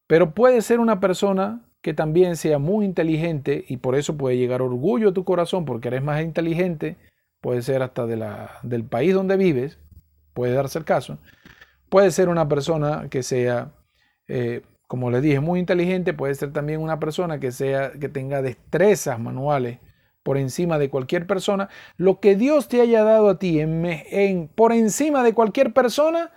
pero 0.06 0.34
puede 0.34 0.62
ser 0.62 0.80
una 0.80 1.00
persona 1.00 1.62
que 1.82 1.94
también 1.94 2.36
sea 2.36 2.58
muy 2.58 2.84
inteligente 2.84 3.64
y 3.68 3.78
por 3.78 3.94
eso 3.94 4.16
puede 4.16 4.36
llegar 4.36 4.62
orgullo 4.62 5.10
a 5.10 5.14
tu 5.14 5.24
corazón 5.24 5.64
porque 5.64 5.88
eres 5.88 6.02
más 6.02 6.22
inteligente, 6.22 6.96
puede 7.40 7.62
ser 7.62 7.82
hasta 7.82 8.06
de 8.06 8.16
la, 8.16 8.58
del 8.62 8.84
país 8.84 9.14
donde 9.14 9.36
vives, 9.36 9.78
puede 10.34 10.52
darse 10.52 10.78
el 10.78 10.84
caso. 10.84 11.18
Puede 11.88 12.10
ser 12.10 12.28
una 12.28 12.48
persona 12.48 13.08
que 13.10 13.22
sea, 13.22 13.72
eh, 14.28 14.62
como 14.86 15.10
les 15.10 15.22
dije, 15.22 15.40
muy 15.40 15.58
inteligente, 15.58 16.12
puede 16.12 16.34
ser 16.34 16.52
también 16.52 16.80
una 16.80 17.00
persona 17.00 17.40
que, 17.40 17.50
sea, 17.50 17.92
que 17.92 18.08
tenga 18.08 18.42
destrezas 18.42 19.18
manuales 19.18 19.78
por 20.22 20.38
encima 20.38 20.78
de 20.78 20.90
cualquier 20.90 21.26
persona. 21.26 21.68
Lo 21.96 22.20
que 22.20 22.36
Dios 22.36 22.68
te 22.68 22.80
haya 22.80 23.04
dado 23.04 23.28
a 23.28 23.38
ti 23.38 23.60
por 24.54 24.72
encima 24.72 25.22
de 25.22 25.34
cualquier 25.34 25.72
persona, 25.72 26.32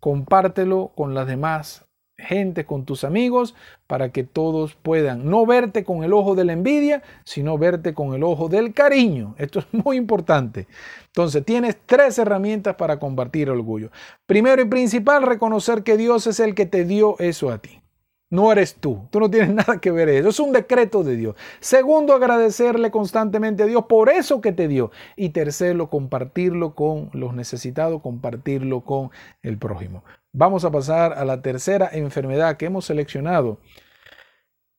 compártelo 0.00 0.92
con 0.94 1.14
las 1.14 1.26
demás 1.26 1.84
gente, 2.16 2.64
con 2.64 2.84
tus 2.84 3.04
amigos, 3.04 3.54
para 3.86 4.10
que 4.10 4.24
todos 4.24 4.74
puedan 4.74 5.28
no 5.28 5.46
verte 5.46 5.84
con 5.84 6.04
el 6.04 6.12
ojo 6.12 6.34
de 6.34 6.44
la 6.44 6.52
envidia, 6.52 7.02
sino 7.24 7.58
verte 7.58 7.94
con 7.94 8.14
el 8.14 8.22
ojo 8.22 8.48
del 8.48 8.72
cariño. 8.72 9.34
Esto 9.38 9.60
es 9.60 9.66
muy 9.72 9.96
importante. 9.96 10.66
Entonces, 11.06 11.44
tienes 11.44 11.76
tres 11.86 12.18
herramientas 12.18 12.76
para 12.76 12.98
combatir 12.98 13.48
el 13.48 13.54
orgullo. 13.54 13.90
Primero 14.26 14.62
y 14.62 14.66
principal, 14.66 15.22
reconocer 15.22 15.82
que 15.82 15.96
Dios 15.96 16.26
es 16.26 16.40
el 16.40 16.54
que 16.54 16.66
te 16.66 16.84
dio 16.84 17.16
eso 17.18 17.50
a 17.50 17.58
ti. 17.58 17.83
No 18.30 18.50
eres 18.50 18.76
tú, 18.76 19.06
tú 19.10 19.20
no 19.20 19.30
tienes 19.30 19.50
nada 19.54 19.80
que 19.80 19.90
ver 19.90 20.08
eso, 20.08 20.28
es 20.28 20.40
un 20.40 20.52
decreto 20.52 21.04
de 21.04 21.16
Dios. 21.16 21.36
Segundo, 21.60 22.14
agradecerle 22.14 22.90
constantemente 22.90 23.62
a 23.62 23.66
Dios 23.66 23.84
por 23.88 24.08
eso 24.08 24.40
que 24.40 24.52
te 24.52 24.68
dio. 24.68 24.90
Y 25.16 25.30
tercero, 25.30 25.90
compartirlo 25.90 26.74
con 26.74 27.10
los 27.12 27.34
necesitados, 27.34 28.02
compartirlo 28.02 28.80
con 28.80 29.10
el 29.42 29.58
prójimo. 29.58 30.04
Vamos 30.32 30.64
a 30.64 30.70
pasar 30.70 31.12
a 31.12 31.24
la 31.24 31.42
tercera 31.42 31.88
enfermedad 31.92 32.56
que 32.56 32.66
hemos 32.66 32.86
seleccionado 32.86 33.58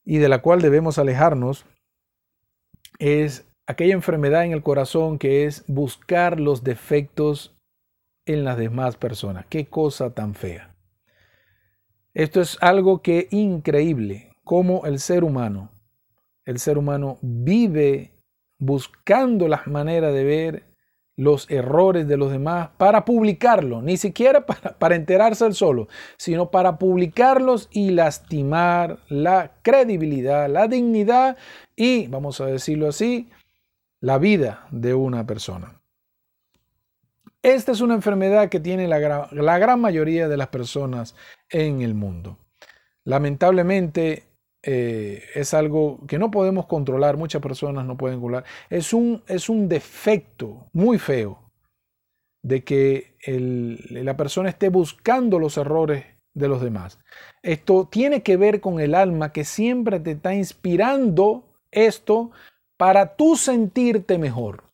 y 0.04 0.18
de 0.18 0.30
la 0.30 0.42
cual 0.42 0.62
debemos 0.62 0.98
alejarnos. 1.00 1.66
Es 3.00 3.48
aquella 3.68 3.94
enfermedad 3.94 4.46
en 4.46 4.52
el 4.52 4.64
corazón 4.64 5.18
que 5.18 5.46
es 5.46 5.64
buscar 5.68 6.40
los 6.40 6.64
defectos 6.64 7.56
en 8.26 8.44
las 8.44 8.58
demás 8.58 8.98
personas. 8.98 9.46
Qué 9.50 9.68
cosa 9.68 10.14
tan 10.14 10.36
fea. 10.36 10.75
Esto 12.16 12.40
es 12.40 12.58
algo 12.62 13.02
que 13.02 13.28
increíble, 13.32 14.32
como 14.46 14.86
el 14.86 15.00
ser 15.00 15.26
humano, 15.26 15.70
el 16.46 16.60
ser 16.60 16.78
humano 16.78 17.18
vive 17.22 18.14
buscando 18.58 19.50
las 19.50 19.68
maneras 19.68 20.14
de 20.14 20.24
ver 20.24 20.64
los 21.18 21.52
errores 21.52 22.08
de 22.08 22.16
los 22.16 22.32
demás 22.32 22.70
para 22.78 23.04
publicarlo, 23.04 23.82
ni 23.82 23.98
siquiera 23.98 24.46
para, 24.46 24.78
para 24.80 24.96
enterarse 24.96 25.46
él 25.46 25.56
solo, 25.56 25.90
sino 26.18 26.52
para 26.52 26.80
publicarlos 26.80 27.68
y 27.70 27.92
lastimar 27.92 29.00
la 29.10 29.52
credibilidad, 29.62 30.50
la 30.50 30.70
dignidad 30.70 31.36
y, 31.76 32.08
vamos 32.08 32.40
a 32.40 32.46
decirlo 32.46 32.88
así, 32.88 33.30
la 34.00 34.20
vida 34.20 34.68
de 34.72 34.94
una 34.94 35.28
persona. 35.28 35.82
Esta 37.46 37.74
es 37.74 37.82
una 37.82 37.94
enfermedad 37.94 38.50
que 38.50 38.60
tiene 38.60 38.88
la, 38.88 38.98
gran 39.60 39.80
mayoría 39.80 40.28
de 40.28 40.36
las 40.36 40.48
personas 40.48 41.16
en 41.52 41.84
el 41.84 41.94
mundo. 41.94 42.40
Lamentablemente, 43.04 44.24
eh, 44.64 45.22
es 45.36 45.54
algo 45.54 46.00
que 46.08 46.18
no 46.18 46.32
podemos 46.32 46.66
controlar, 46.66 47.18
muchas 47.18 47.44
personas 47.44 47.86
no 47.86 47.98
pueden 47.98 48.20
controlar. 48.20 48.46
Es 48.72 48.94
un, 48.94 49.22
es 49.28 49.48
un 49.48 49.70
defecto 49.70 50.66
muy 50.74 50.98
feo 50.98 51.52
de 52.42 52.64
que 52.64 53.14
la 53.92 54.18
persona 54.18 54.50
esté 54.50 54.70
buscando 54.70 55.38
los 55.38 55.58
errores 55.58 56.04
de 56.34 56.48
los 56.48 56.64
demás. 56.64 56.98
Esto 57.44 57.88
tiene 57.92 58.24
que 58.24 58.38
ver 58.38 58.60
con 58.60 58.80
el 58.80 58.96
alma 58.96 59.32
que 59.32 59.46
siempre 59.46 60.00
te 60.00 60.14
está 60.14 60.34
inspirando 60.34 61.44
esto 61.70 62.32
para 62.76 63.16
tú 63.16 63.36
sentirte 63.36 64.18
mejor. 64.18 64.65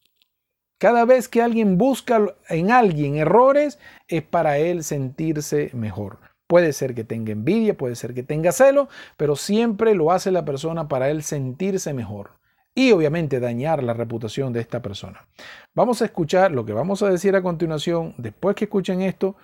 Cada 0.81 1.05
vez 1.05 1.27
que 1.27 1.43
alguien 1.43 1.77
busca 1.77 2.33
en 2.49 2.71
alguien 2.71 3.15
errores, 3.15 3.77
es 4.07 4.23
para 4.23 4.57
él 4.57 4.83
sentirse 4.83 5.69
mejor. 5.75 6.17
Puede 6.47 6.73
ser 6.73 6.95
que 6.95 7.03
tenga 7.03 7.31
envidia, 7.31 7.77
puede 7.77 7.93
ser 7.93 8.15
que 8.15 8.23
tenga 8.23 8.51
celo, 8.51 8.89
pero 9.15 9.35
siempre 9.35 9.93
lo 9.93 10.11
hace 10.11 10.31
la 10.31 10.43
persona 10.43 10.87
para 10.87 11.11
él 11.11 11.21
sentirse 11.21 11.93
mejor 11.93 12.31
y 12.73 12.93
obviamente 12.93 13.39
dañar 13.39 13.83
la 13.83 13.93
reputación 13.93 14.53
de 14.53 14.61
esta 14.61 14.81
persona. 14.81 15.27
Vamos 15.75 16.01
a 16.01 16.05
escuchar 16.05 16.51
lo 16.51 16.65
que 16.65 16.73
vamos 16.73 17.03
a 17.03 17.11
decir 17.11 17.35
a 17.35 17.43
continuación. 17.43 18.15
Después 18.17 18.55
que 18.55 18.65
escuchen 18.65 19.03
esto, 19.03 19.35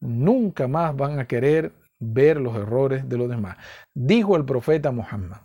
nunca 0.00 0.66
más 0.66 0.96
van 0.96 1.18
a 1.18 1.26
querer 1.26 1.72
ver 2.00 2.38
los 2.38 2.56
errores 2.56 3.06
de 3.06 3.18
los 3.18 3.28
demás. 3.28 3.58
Dijo 3.92 4.34
el 4.34 4.46
profeta 4.46 4.92
Muhammad, 4.92 5.42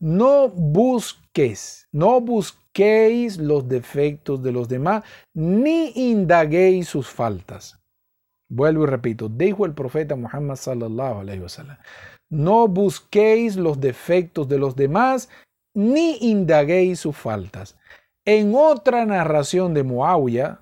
no 0.00 0.48
busques, 0.48 1.88
no 1.92 2.20
busquéis 2.20 3.38
los 3.38 3.68
defectos 3.68 4.42
de 4.42 4.52
los 4.52 4.68
demás, 4.68 5.04
ni 5.34 5.92
indaguéis 5.94 6.88
sus 6.88 7.08
faltas. 7.08 7.78
Vuelvo 8.48 8.84
y 8.84 8.86
repito, 8.86 9.28
dijo 9.28 9.64
el 9.64 9.72
profeta 9.72 10.14
Muhammad 10.14 10.56
sallallahu 10.56 11.22
no 12.32 12.66
busquéis 12.66 13.56
los 13.56 13.78
defectos 13.78 14.48
de 14.48 14.58
los 14.58 14.74
demás 14.74 15.28
ni 15.74 16.16
indaguéis 16.20 17.00
sus 17.00 17.16
faltas. 17.16 17.78
En 18.24 18.54
otra 18.54 19.04
narración 19.04 19.74
de 19.74 19.82
Muawiyah, 19.82 20.60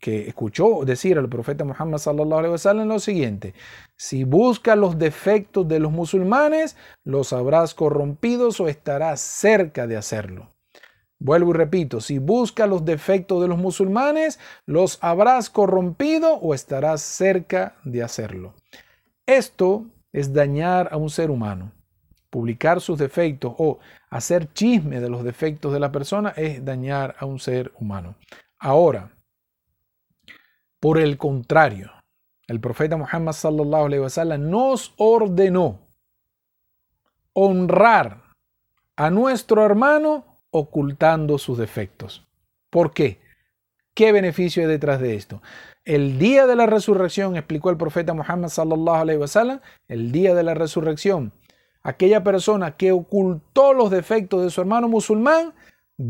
que 0.00 0.28
escuchó 0.28 0.84
decir 0.84 1.18
al 1.18 1.28
profeta 1.28 1.64
Muhammad 1.64 1.98
sallallahu 1.98 2.38
alaihi 2.38 2.52
wasallam 2.52 2.88
lo 2.88 2.98
siguiente: 2.98 3.54
si 3.96 4.24
buscas 4.24 4.76
los 4.76 4.98
defectos 4.98 5.68
de 5.68 5.78
los 5.78 5.92
musulmanes, 5.92 6.76
los 7.04 7.32
habrás 7.32 7.74
corrompidos 7.74 8.60
o 8.60 8.68
estarás 8.68 9.20
cerca 9.20 9.86
de 9.86 9.96
hacerlo. 9.96 10.52
Vuelvo 11.24 11.50
y 11.50 11.54
repito, 11.54 12.00
si 12.00 12.18
buscas 12.18 12.68
los 12.68 12.84
defectos 12.84 13.40
de 13.40 13.46
los 13.46 13.56
musulmanes, 13.56 14.40
los 14.66 14.98
habrás 15.02 15.50
corrompido 15.50 16.34
o 16.34 16.52
estarás 16.52 17.00
cerca 17.00 17.76
de 17.84 18.02
hacerlo. 18.02 18.54
Esto 19.24 19.86
es 20.12 20.32
dañar 20.32 20.88
a 20.90 20.96
un 20.96 21.10
ser 21.10 21.30
humano. 21.30 21.70
Publicar 22.28 22.80
sus 22.80 22.98
defectos 22.98 23.54
o 23.58 23.78
hacer 24.10 24.52
chisme 24.52 25.00
de 25.00 25.08
los 25.08 25.22
defectos 25.22 25.72
de 25.72 25.78
la 25.78 25.92
persona 25.92 26.30
es 26.30 26.64
dañar 26.64 27.14
a 27.20 27.26
un 27.26 27.38
ser 27.38 27.70
humano. 27.78 28.16
Ahora, 28.58 29.12
por 30.82 30.98
el 30.98 31.16
contrario, 31.16 31.92
el 32.48 32.58
profeta 32.58 32.96
Muhammad 32.96 33.34
sallallahu 33.34 33.84
alaihi 33.84 34.02
wasallam 34.02 34.50
nos 34.50 34.94
ordenó 34.96 35.78
honrar 37.34 38.24
a 38.96 39.08
nuestro 39.08 39.64
hermano 39.64 40.24
ocultando 40.50 41.38
sus 41.38 41.56
defectos. 41.56 42.26
¿Por 42.68 42.92
qué? 42.92 43.20
¿Qué 43.94 44.10
beneficio 44.10 44.60
hay 44.64 44.68
detrás 44.68 45.00
de 45.00 45.14
esto? 45.14 45.40
El 45.84 46.18
día 46.18 46.48
de 46.48 46.56
la 46.56 46.66
resurrección, 46.66 47.36
explicó 47.36 47.70
el 47.70 47.76
profeta 47.76 48.12
Muhammad 48.12 48.48
sallallahu 48.48 49.02
alaihi 49.02 49.20
wasallam, 49.20 49.60
el 49.86 50.10
día 50.10 50.34
de 50.34 50.42
la 50.42 50.54
resurrección, 50.54 51.32
aquella 51.84 52.24
persona 52.24 52.76
que 52.76 52.90
ocultó 52.90 53.72
los 53.72 53.92
defectos 53.92 54.42
de 54.42 54.50
su 54.50 54.60
hermano 54.60 54.88
musulmán, 54.88 55.54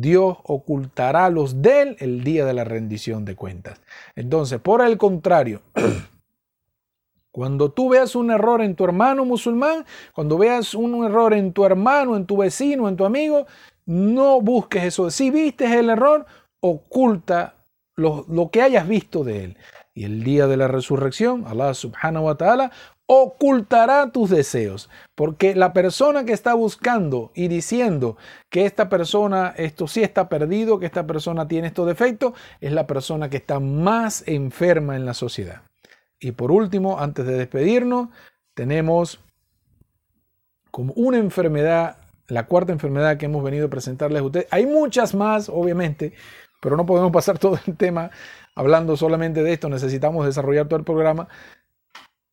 Dios 0.01 0.39
ocultará 0.45 1.29
los 1.31 1.63
de 1.63 1.83
él 1.83 1.97
el 2.01 2.25
día 2.25 2.45
de 2.45 2.55
la 2.55 2.65
rendición 2.65 3.25
de 3.25 3.37
cuentas. 3.37 3.81
Entonces, 4.17 4.61
por 4.61 4.83
el 4.83 4.99
contrario, 4.99 5.63
cuando 7.31 7.71
tú 7.71 7.91
veas 7.91 8.15
un 8.15 8.31
error 8.31 8.63
en 8.63 8.75
tu 8.75 8.85
hermano 8.85 9.25
musulmán, 9.25 9.85
cuando 10.15 10.39
veas 10.39 10.75
un 10.75 11.05
error 11.05 11.35
en 11.35 11.53
tu 11.53 11.65
hermano, 11.65 12.17
en 12.17 12.27
tu 12.27 12.37
vecino, 12.37 12.89
en 12.89 12.97
tu 12.97 13.05
amigo, 13.05 13.47
no 13.87 14.41
busques 14.41 14.85
eso. 14.85 15.11
Si 15.11 15.31
viste 15.31 15.79
el 15.79 15.91
error, 15.91 16.27
oculta 16.61 17.57
lo, 17.97 18.25
lo, 18.29 18.51
que 18.51 18.63
hayas 18.63 18.87
visto 18.87 19.25
de 19.25 19.45
él. 19.45 19.57
Y 19.95 20.05
el 20.05 20.25
día 20.25 20.47
de 20.47 20.57
la 20.57 20.69
resurrección, 20.69 21.45
Allah 21.47 21.75
subhanahu 21.75 22.25
wa 22.25 22.37
ta'ala 22.37 22.73
ocultará 23.07 24.11
tus 24.11 24.31
deseos. 24.31 24.89
Porque 25.15 25.55
la 25.55 25.73
persona 25.73 26.25
que 26.25 26.33
está 26.33 26.55
buscando 26.55 27.31
y 27.35 27.49
diciendo 27.49 28.17
que 28.49 28.65
esta 28.65 28.89
persona, 28.89 29.53
esto 29.57 29.87
sí 29.87 30.03
está 30.03 30.29
perdido, 30.29 30.79
que 30.79 30.87
esta 30.87 31.07
persona 31.07 31.47
tiene 31.47 31.69
estos 31.69 31.87
defectos, 31.87 32.33
es 32.61 32.73
la 32.73 32.87
persona 32.87 33.29
que 33.29 33.37
está 33.37 33.61
más 33.61 34.25
enferma 34.27 34.97
en 34.97 35.05
la 35.05 35.15
sociedad. 35.15 35.63
Y 36.19 36.33
por 36.33 36.53
último, 36.53 36.99
antes 37.01 37.27
de 37.27 37.37
despedirnos, 37.37 38.09
tenemos 38.55 39.21
como 40.71 40.95
una 40.95 41.19
enfermedad 41.19 41.99
la 42.33 42.47
cuarta 42.47 42.73
enfermedad 42.73 43.19
que 43.19 43.27
hemos 43.27 43.45
venido 43.45 43.67
a 43.67 43.71
presentarles 43.71 44.21
a 44.21 44.25
ustedes. 44.25 44.47
Hay 44.51 44.65
muchas 44.65 45.15
más, 45.15 45.51
obviamente, 45.51 46.15
pero 46.63 46.77
no 46.77 46.87
podemos 46.87 47.11
pasar 47.13 47.39
todo 47.41 47.59
el 47.67 47.77
tema 47.77 48.11
hablando 48.55 48.97
solamente 48.97 49.43
de 49.43 49.53
esto. 49.53 49.69
Necesitamos 49.69 50.25
desarrollar 50.25 50.69
todo 50.69 50.79
el 50.79 50.85
programa. 50.85 51.29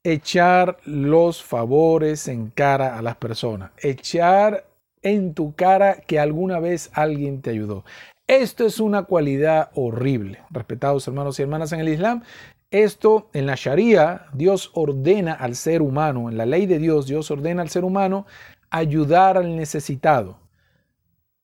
Echar 0.03 0.77
los 0.85 1.43
favores 1.43 2.27
en 2.29 2.51
cara 2.51 2.97
a 2.97 3.01
las 3.01 3.17
personas. 3.17 3.71
Echar 3.79 4.65
en 5.01 5.33
tu 5.33 5.55
cara 5.55 5.95
que 6.01 6.19
alguna 6.19 6.59
vez 6.59 6.91
alguien 6.93 7.41
te 7.41 7.49
ayudó. 7.49 7.83
Esto 8.27 8.65
es 8.65 8.79
una 8.79 9.03
cualidad 9.03 9.71
horrible. 9.73 10.39
Respetados 10.51 11.07
hermanos 11.07 11.39
y 11.39 11.41
hermanas 11.41 11.71
en 11.71 11.79
el 11.79 11.89
Islam, 11.89 12.23
esto 12.69 13.29
en 13.33 13.47
la 13.47 13.55
Sharia, 13.55 14.27
Dios 14.33 14.69
ordena 14.75 15.33
al 15.33 15.55
ser 15.55 15.81
humano, 15.81 16.29
en 16.29 16.37
la 16.37 16.45
ley 16.45 16.67
de 16.67 16.77
Dios, 16.77 17.07
Dios 17.07 17.31
ordena 17.31 17.63
al 17.63 17.69
ser 17.69 17.83
humano 17.83 18.27
ayudar 18.69 19.37
al 19.37 19.55
necesitado 19.55 20.37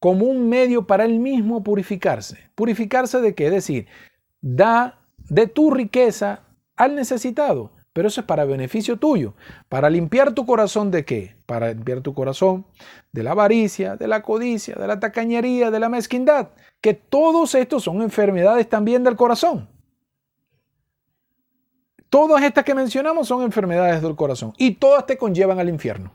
como 0.06 0.28
un 0.28 0.50
medio 0.50 0.86
para 0.86 1.04
él 1.04 1.18
mismo 1.18 1.64
purificarse. 1.64 2.38
¿Purificarse 2.54 3.22
de 3.22 3.34
qué? 3.34 3.48
Es 3.48 3.54
decir, 3.54 3.88
da 4.40 5.00
de 5.18 5.48
tu 5.48 5.72
riqueza 5.72 6.42
al 6.76 6.94
necesitado, 6.94 7.72
pero 7.92 8.10
eso 8.10 8.22
es 8.22 8.28
para 8.28 8.46
beneficio 8.46 8.98
tuyo. 8.98 9.34
Para 9.68 9.90
limpiar 9.90 10.34
tu 10.34 10.46
corazón 10.46 10.92
de 10.92 11.06
qué? 11.06 11.36
Para 11.48 11.74
limpiar 11.74 12.02
tu 12.02 12.14
corazón 12.14 12.68
de 13.14 13.24
la 13.24 13.32
avaricia, 13.32 13.96
de 13.96 14.08
la 14.08 14.22
codicia, 14.22 14.76
de 14.76 14.86
la 14.86 15.00
tacañería, 15.00 15.72
de 15.72 15.80
la 15.80 15.90
mezquindad, 15.90 16.50
que 16.82 16.94
todos 16.94 17.56
estos 17.56 17.82
son 17.82 18.04
enfermedades 18.04 18.70
también 18.70 19.04
del 19.04 19.16
corazón. 19.16 19.68
Todas 22.12 22.44
estas 22.44 22.64
que 22.64 22.76
mencionamos 22.76 23.28
son 23.28 23.42
enfermedades 23.42 24.04
del 24.04 24.16
corazón 24.16 24.54
y 24.60 24.76
todas 24.76 25.08
te 25.08 25.18
conllevan 25.18 25.58
al 25.58 25.70
infierno. 25.70 26.12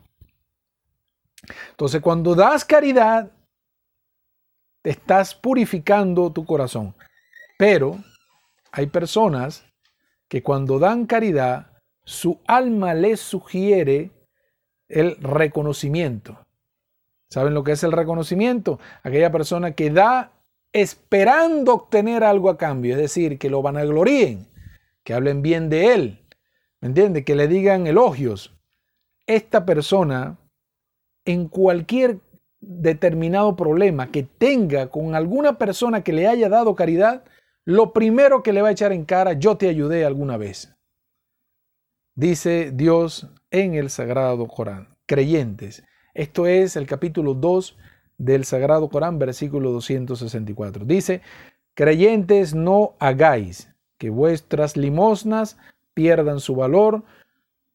Entonces, 1.73 2.01
cuando 2.01 2.37
das 2.37 2.65
caridad, 2.65 3.33
te 4.83 4.91
estás 4.91 5.35
purificando 5.35 6.33
tu 6.33 6.45
corazón. 6.45 6.95
Pero 7.59 7.99
hay 8.73 8.87
personas 8.87 9.65
que 10.29 10.43
cuando 10.43 10.79
dan 10.79 11.07
caridad, 11.07 11.73
su 12.05 12.41
alma 12.47 12.95
les 12.95 13.21
sugiere 13.21 14.11
el 14.89 15.17
reconocimiento. 15.17 16.39
¿Saben 17.29 17.55
lo 17.55 17.63
que 17.63 17.73
es 17.73 17.85
el 17.85 17.93
reconocimiento? 17.93 18.81
Aquella 19.03 19.31
persona 19.31 19.73
que 19.73 19.91
da 19.91 20.33
esperando 20.73 21.75
obtener 21.75 22.25
algo 22.25 22.51
a 22.51 22.59
cambio, 22.59 22.95
es 22.95 23.01
decir, 23.01 23.39
que 23.39 23.51
lo 23.51 23.63
vanagloríen, 23.63 24.49
que 25.05 25.15
hablen 25.15 25.43
bien 25.43 25.69
de 25.69 25.95
él, 25.95 26.27
¿me 26.81 26.89
entiende? 26.89 27.25
Que 27.25 27.37
le 27.37 27.47
digan 27.49 27.87
elogios. 27.87 28.57
Esta 29.27 29.65
persona, 29.65 30.39
en 31.25 31.49
cualquier 31.49 32.19
determinado 32.61 33.57
problema 33.57 34.11
que 34.11 34.23
tenga 34.23 34.89
con 34.89 35.15
alguna 35.15 35.59
persona 35.59 36.03
que 36.03 36.13
le 36.13 36.27
haya 36.27 36.49
dado 36.49 36.75
caridad, 36.75 37.25
lo 37.65 37.93
primero 37.93 38.43
que 38.43 38.53
le 38.53 38.63
va 38.63 38.69
a 38.69 38.73
echar 38.73 38.93
en 38.93 39.05
cara, 39.05 39.35
yo 39.35 39.57
te 39.57 39.69
ayudé 39.69 40.05
alguna 40.05 40.37
vez. 40.37 40.75
Dice 42.15 42.71
Dios 42.73 43.29
en 43.51 43.75
el 43.75 43.91
Sagrado 43.91 44.47
Corán, 44.47 44.97
creyentes. 45.07 45.85
Esto 46.15 46.47
es 46.47 46.77
el 46.77 46.87
capítulo 46.87 47.35
2 47.35 47.77
del 48.19 48.45
Sagrado 48.45 48.89
Corán, 48.89 49.19
versículo 49.19 49.71
264. 49.73 50.85
Dice, 50.85 51.23
creyentes 51.75 52.55
no 52.55 52.95
hagáis 52.99 53.73
que 53.97 54.11
vuestras 54.11 54.77
limosnas 54.77 55.57
pierdan 55.95 56.41
su 56.41 56.55
valor 56.55 57.05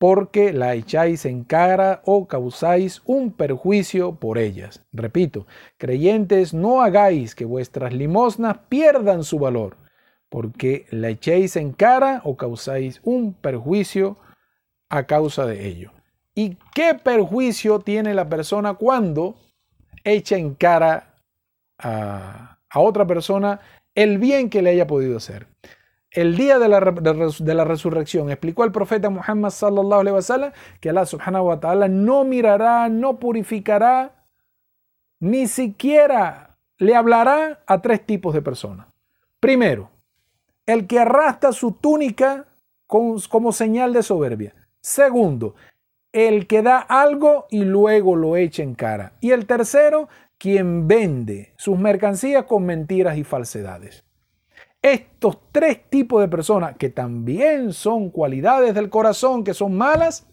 porque 0.08 0.54
la 0.54 0.76
echáis 0.76 1.26
en 1.26 1.44
cara 1.44 2.04
o 2.06 2.28
causáis 2.28 3.02
un 3.06 3.32
perjuicio 3.32 4.14
por 4.14 4.38
ellas. 4.38 4.86
Repito, 4.94 5.48
creyentes, 5.80 6.54
no 6.54 6.84
hagáis 6.84 7.34
que 7.34 7.44
vuestras 7.44 7.92
limosnas 7.92 8.60
pierdan 8.70 9.24
su 9.24 9.40
valor, 9.40 9.78
porque 10.30 10.86
la 10.92 11.10
echéis 11.10 11.56
en 11.56 11.72
cara 11.72 12.22
o 12.24 12.38
causáis 12.38 13.02
un 13.04 13.34
perjuicio 13.34 14.16
a 14.90 15.08
causa 15.08 15.48
de 15.48 15.66
ello. 15.66 15.92
¿Y 16.36 16.60
qué 16.76 16.94
perjuicio 16.94 17.80
tiene 17.80 18.14
la 18.14 18.30
persona 18.30 18.76
cuando 18.76 19.38
echa 20.04 20.38
en 20.38 20.54
cara 20.54 21.16
a, 21.80 22.60
a 22.70 22.80
otra 22.80 23.08
persona 23.08 23.60
el 23.96 24.20
bien 24.20 24.52
que 24.52 24.62
le 24.62 24.70
haya 24.70 24.86
podido 24.86 25.18
hacer? 25.18 25.48
El 26.16 26.38
día 26.38 26.60
de 26.60 26.70
la, 26.70 27.66
resurrección, 27.66 28.30
explicó 28.30 28.64
el 28.64 28.72
profeta 28.72 29.10
Muhammad 29.10 29.50
sallallahu 29.50 30.00
alaihi 30.00 30.16
wasallam 30.16 30.52
que 30.80 30.90
Allah 30.90 31.06
subhanahu 31.06 31.48
wa 31.48 31.60
ta'ala 31.60 31.90
no 31.90 32.24
mirará, 32.24 32.88
no 32.88 33.20
purificará, 33.20 34.14
ni 35.20 35.48
siquiera 35.48 36.58
le 36.78 36.96
hablará 36.96 37.60
a 37.68 37.82
tres 37.82 38.06
tipos 38.06 38.34
de 38.34 38.42
personas. 38.42 38.88
Primero, 39.42 39.90
el 40.66 40.88
que 40.88 41.00
arrastra 41.00 41.52
su 41.52 41.74
túnica 41.74 42.46
como 42.88 43.52
señal 43.52 43.92
de 43.92 44.02
soberbia. 44.02 44.56
Segundo, 44.80 45.56
el 46.14 46.48
que 46.48 46.62
da 46.62 46.80
algo 46.80 47.46
y 47.50 47.66
luego 47.66 48.16
lo 48.16 48.38
echa 48.38 48.64
en 48.64 48.74
cara. 48.74 49.14
Y 49.20 49.32
el 49.32 49.46
tercero, 49.46 50.08
quien 50.38 50.88
vende 50.88 51.54
sus 51.58 51.78
mercancías 51.78 52.46
con 52.46 52.66
mentiras 52.66 53.18
y 53.18 53.26
falsedades. 53.26 54.05
Estos 54.86 55.40
tres 55.52 55.90
tipos 55.90 56.22
de 56.22 56.28
personas, 56.28 56.78
que 56.78 56.92
también 56.92 57.74
son 57.74 58.12
cualidades 58.12 58.76
del 58.76 58.92
corazón, 58.92 59.44
que 59.44 59.56
son 59.56 59.76
malas, 59.76 60.28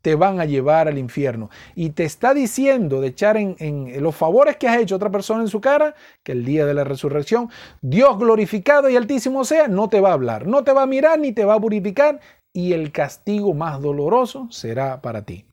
te 0.00 0.14
van 0.14 0.38
a 0.38 0.44
llevar 0.44 0.86
al 0.86 0.96
infierno. 0.96 1.50
Y 1.74 1.90
te 1.90 2.04
está 2.04 2.32
diciendo 2.32 3.00
de 3.00 3.08
echar 3.08 3.36
en, 3.36 4.00
los 4.00 4.14
favores 4.14 4.58
que 4.58 4.68
has 4.68 4.78
hecho 4.78 4.94
a 4.94 4.98
otra 4.98 5.10
persona 5.10 5.42
en 5.42 5.48
su 5.48 5.60
cara, 5.60 5.96
que 6.22 6.30
el 6.30 6.44
día 6.44 6.66
de 6.66 6.74
la 6.74 6.84
resurrección, 6.84 7.48
Dios 7.82 8.16
glorificado 8.16 8.88
y 8.88 8.94
altísimo 8.94 9.44
sea, 9.44 9.66
no 9.66 9.88
te 9.88 10.00
va 10.00 10.10
a 10.10 10.12
hablar, 10.12 10.46
no 10.46 10.62
te 10.62 10.72
va 10.72 10.82
a 10.82 10.86
mirar 10.86 11.18
ni 11.18 11.32
te 11.32 11.44
va 11.44 11.54
a 11.54 11.60
purificar, 11.60 12.20
y 12.52 12.74
el 12.74 12.92
castigo 12.92 13.54
más 13.54 13.82
doloroso 13.82 14.46
será 14.52 15.02
para 15.02 15.24
ti. 15.24 15.46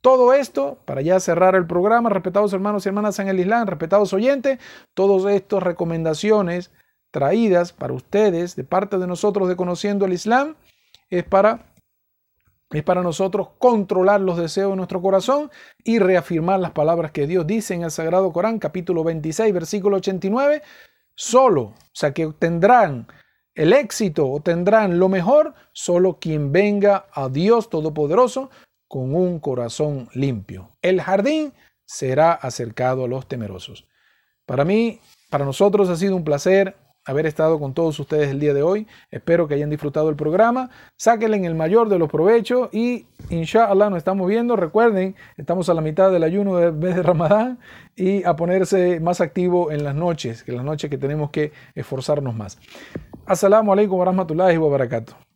Todo 0.00 0.32
esto, 0.32 0.78
para 0.84 1.02
ya 1.02 1.18
cerrar 1.18 1.56
el 1.56 1.66
programa, 1.66 2.08
respetados 2.08 2.52
hermanos 2.52 2.86
y 2.86 2.90
hermanas 2.90 3.18
en 3.18 3.26
el 3.26 3.40
Islam, 3.40 3.66
respetados 3.66 4.12
oyentes, 4.12 4.60
todas 4.94 5.34
estas 5.34 5.60
recomendaciones 5.60 6.70
traídas 7.14 7.72
para 7.72 7.92
ustedes 7.92 8.56
de 8.56 8.64
parte 8.64 8.98
de 8.98 9.06
nosotros 9.06 9.48
de 9.48 9.54
conociendo 9.54 10.04
el 10.04 10.12
Islam 10.12 10.56
es 11.10 11.22
para 11.22 11.72
es 12.72 12.82
para 12.82 13.02
nosotros 13.02 13.50
controlar 13.58 14.20
los 14.20 14.36
deseos 14.36 14.72
de 14.72 14.76
nuestro 14.76 15.00
corazón 15.00 15.48
y 15.84 16.00
reafirmar 16.00 16.58
las 16.58 16.72
palabras 16.72 17.12
que 17.12 17.28
Dios 17.28 17.46
dice 17.46 17.74
en 17.74 17.84
el 17.84 17.92
Sagrado 17.92 18.32
Corán, 18.32 18.58
capítulo 18.58 19.04
26, 19.04 19.54
versículo 19.54 19.98
89, 19.98 20.60
solo, 21.14 21.60
o 21.60 21.74
sea 21.92 22.12
que 22.12 22.26
tendrán 22.36 23.06
el 23.54 23.72
éxito 23.72 24.28
o 24.28 24.40
tendrán 24.40 24.98
lo 24.98 25.08
mejor 25.08 25.54
solo 25.72 26.18
quien 26.18 26.50
venga 26.50 27.06
a 27.12 27.28
Dios 27.28 27.70
Todopoderoso 27.70 28.50
con 28.88 29.14
un 29.14 29.38
corazón 29.38 30.08
limpio. 30.14 30.70
El 30.82 31.00
jardín 31.00 31.52
será 31.84 32.32
acercado 32.32 33.04
a 33.04 33.08
los 33.08 33.28
temerosos. 33.28 33.86
Para 34.46 34.64
mí, 34.64 34.98
para 35.30 35.44
nosotros 35.44 35.88
ha 35.90 35.96
sido 35.96 36.16
un 36.16 36.24
placer 36.24 36.74
haber 37.04 37.26
estado 37.26 37.58
con 37.58 37.74
todos 37.74 37.98
ustedes 37.98 38.30
el 38.30 38.40
día 38.40 38.54
de 38.54 38.62
hoy. 38.62 38.86
Espero 39.10 39.46
que 39.46 39.54
hayan 39.54 39.70
disfrutado 39.70 40.08
el 40.08 40.16
programa. 40.16 40.70
Sáquenle 40.96 41.36
en 41.36 41.44
el 41.44 41.54
mayor 41.54 41.88
de 41.88 41.98
los 41.98 42.10
provechos 42.10 42.68
y 42.72 43.06
inshallah 43.30 43.90
nos 43.90 43.98
estamos 43.98 44.28
viendo. 44.28 44.56
Recuerden, 44.56 45.14
estamos 45.36 45.68
a 45.68 45.74
la 45.74 45.80
mitad 45.80 46.10
del 46.10 46.22
ayuno 46.22 46.56
del 46.56 46.72
mes 46.72 46.96
de 46.96 47.02
Ramadán 47.02 47.58
y 47.96 48.24
a 48.24 48.36
ponerse 48.36 49.00
más 49.00 49.20
activo 49.20 49.70
en 49.70 49.84
las 49.84 49.94
noches, 49.94 50.42
que 50.42 50.52
las 50.52 50.64
noches 50.64 50.90
que 50.90 50.98
tenemos 50.98 51.30
que 51.30 51.52
esforzarnos 51.74 52.34
más. 52.34 52.58
Assalamu 53.26 53.72
alaikum 53.72 53.98
wa 53.98 54.04
rahmatullahi 54.06 54.56
wa. 54.58 55.33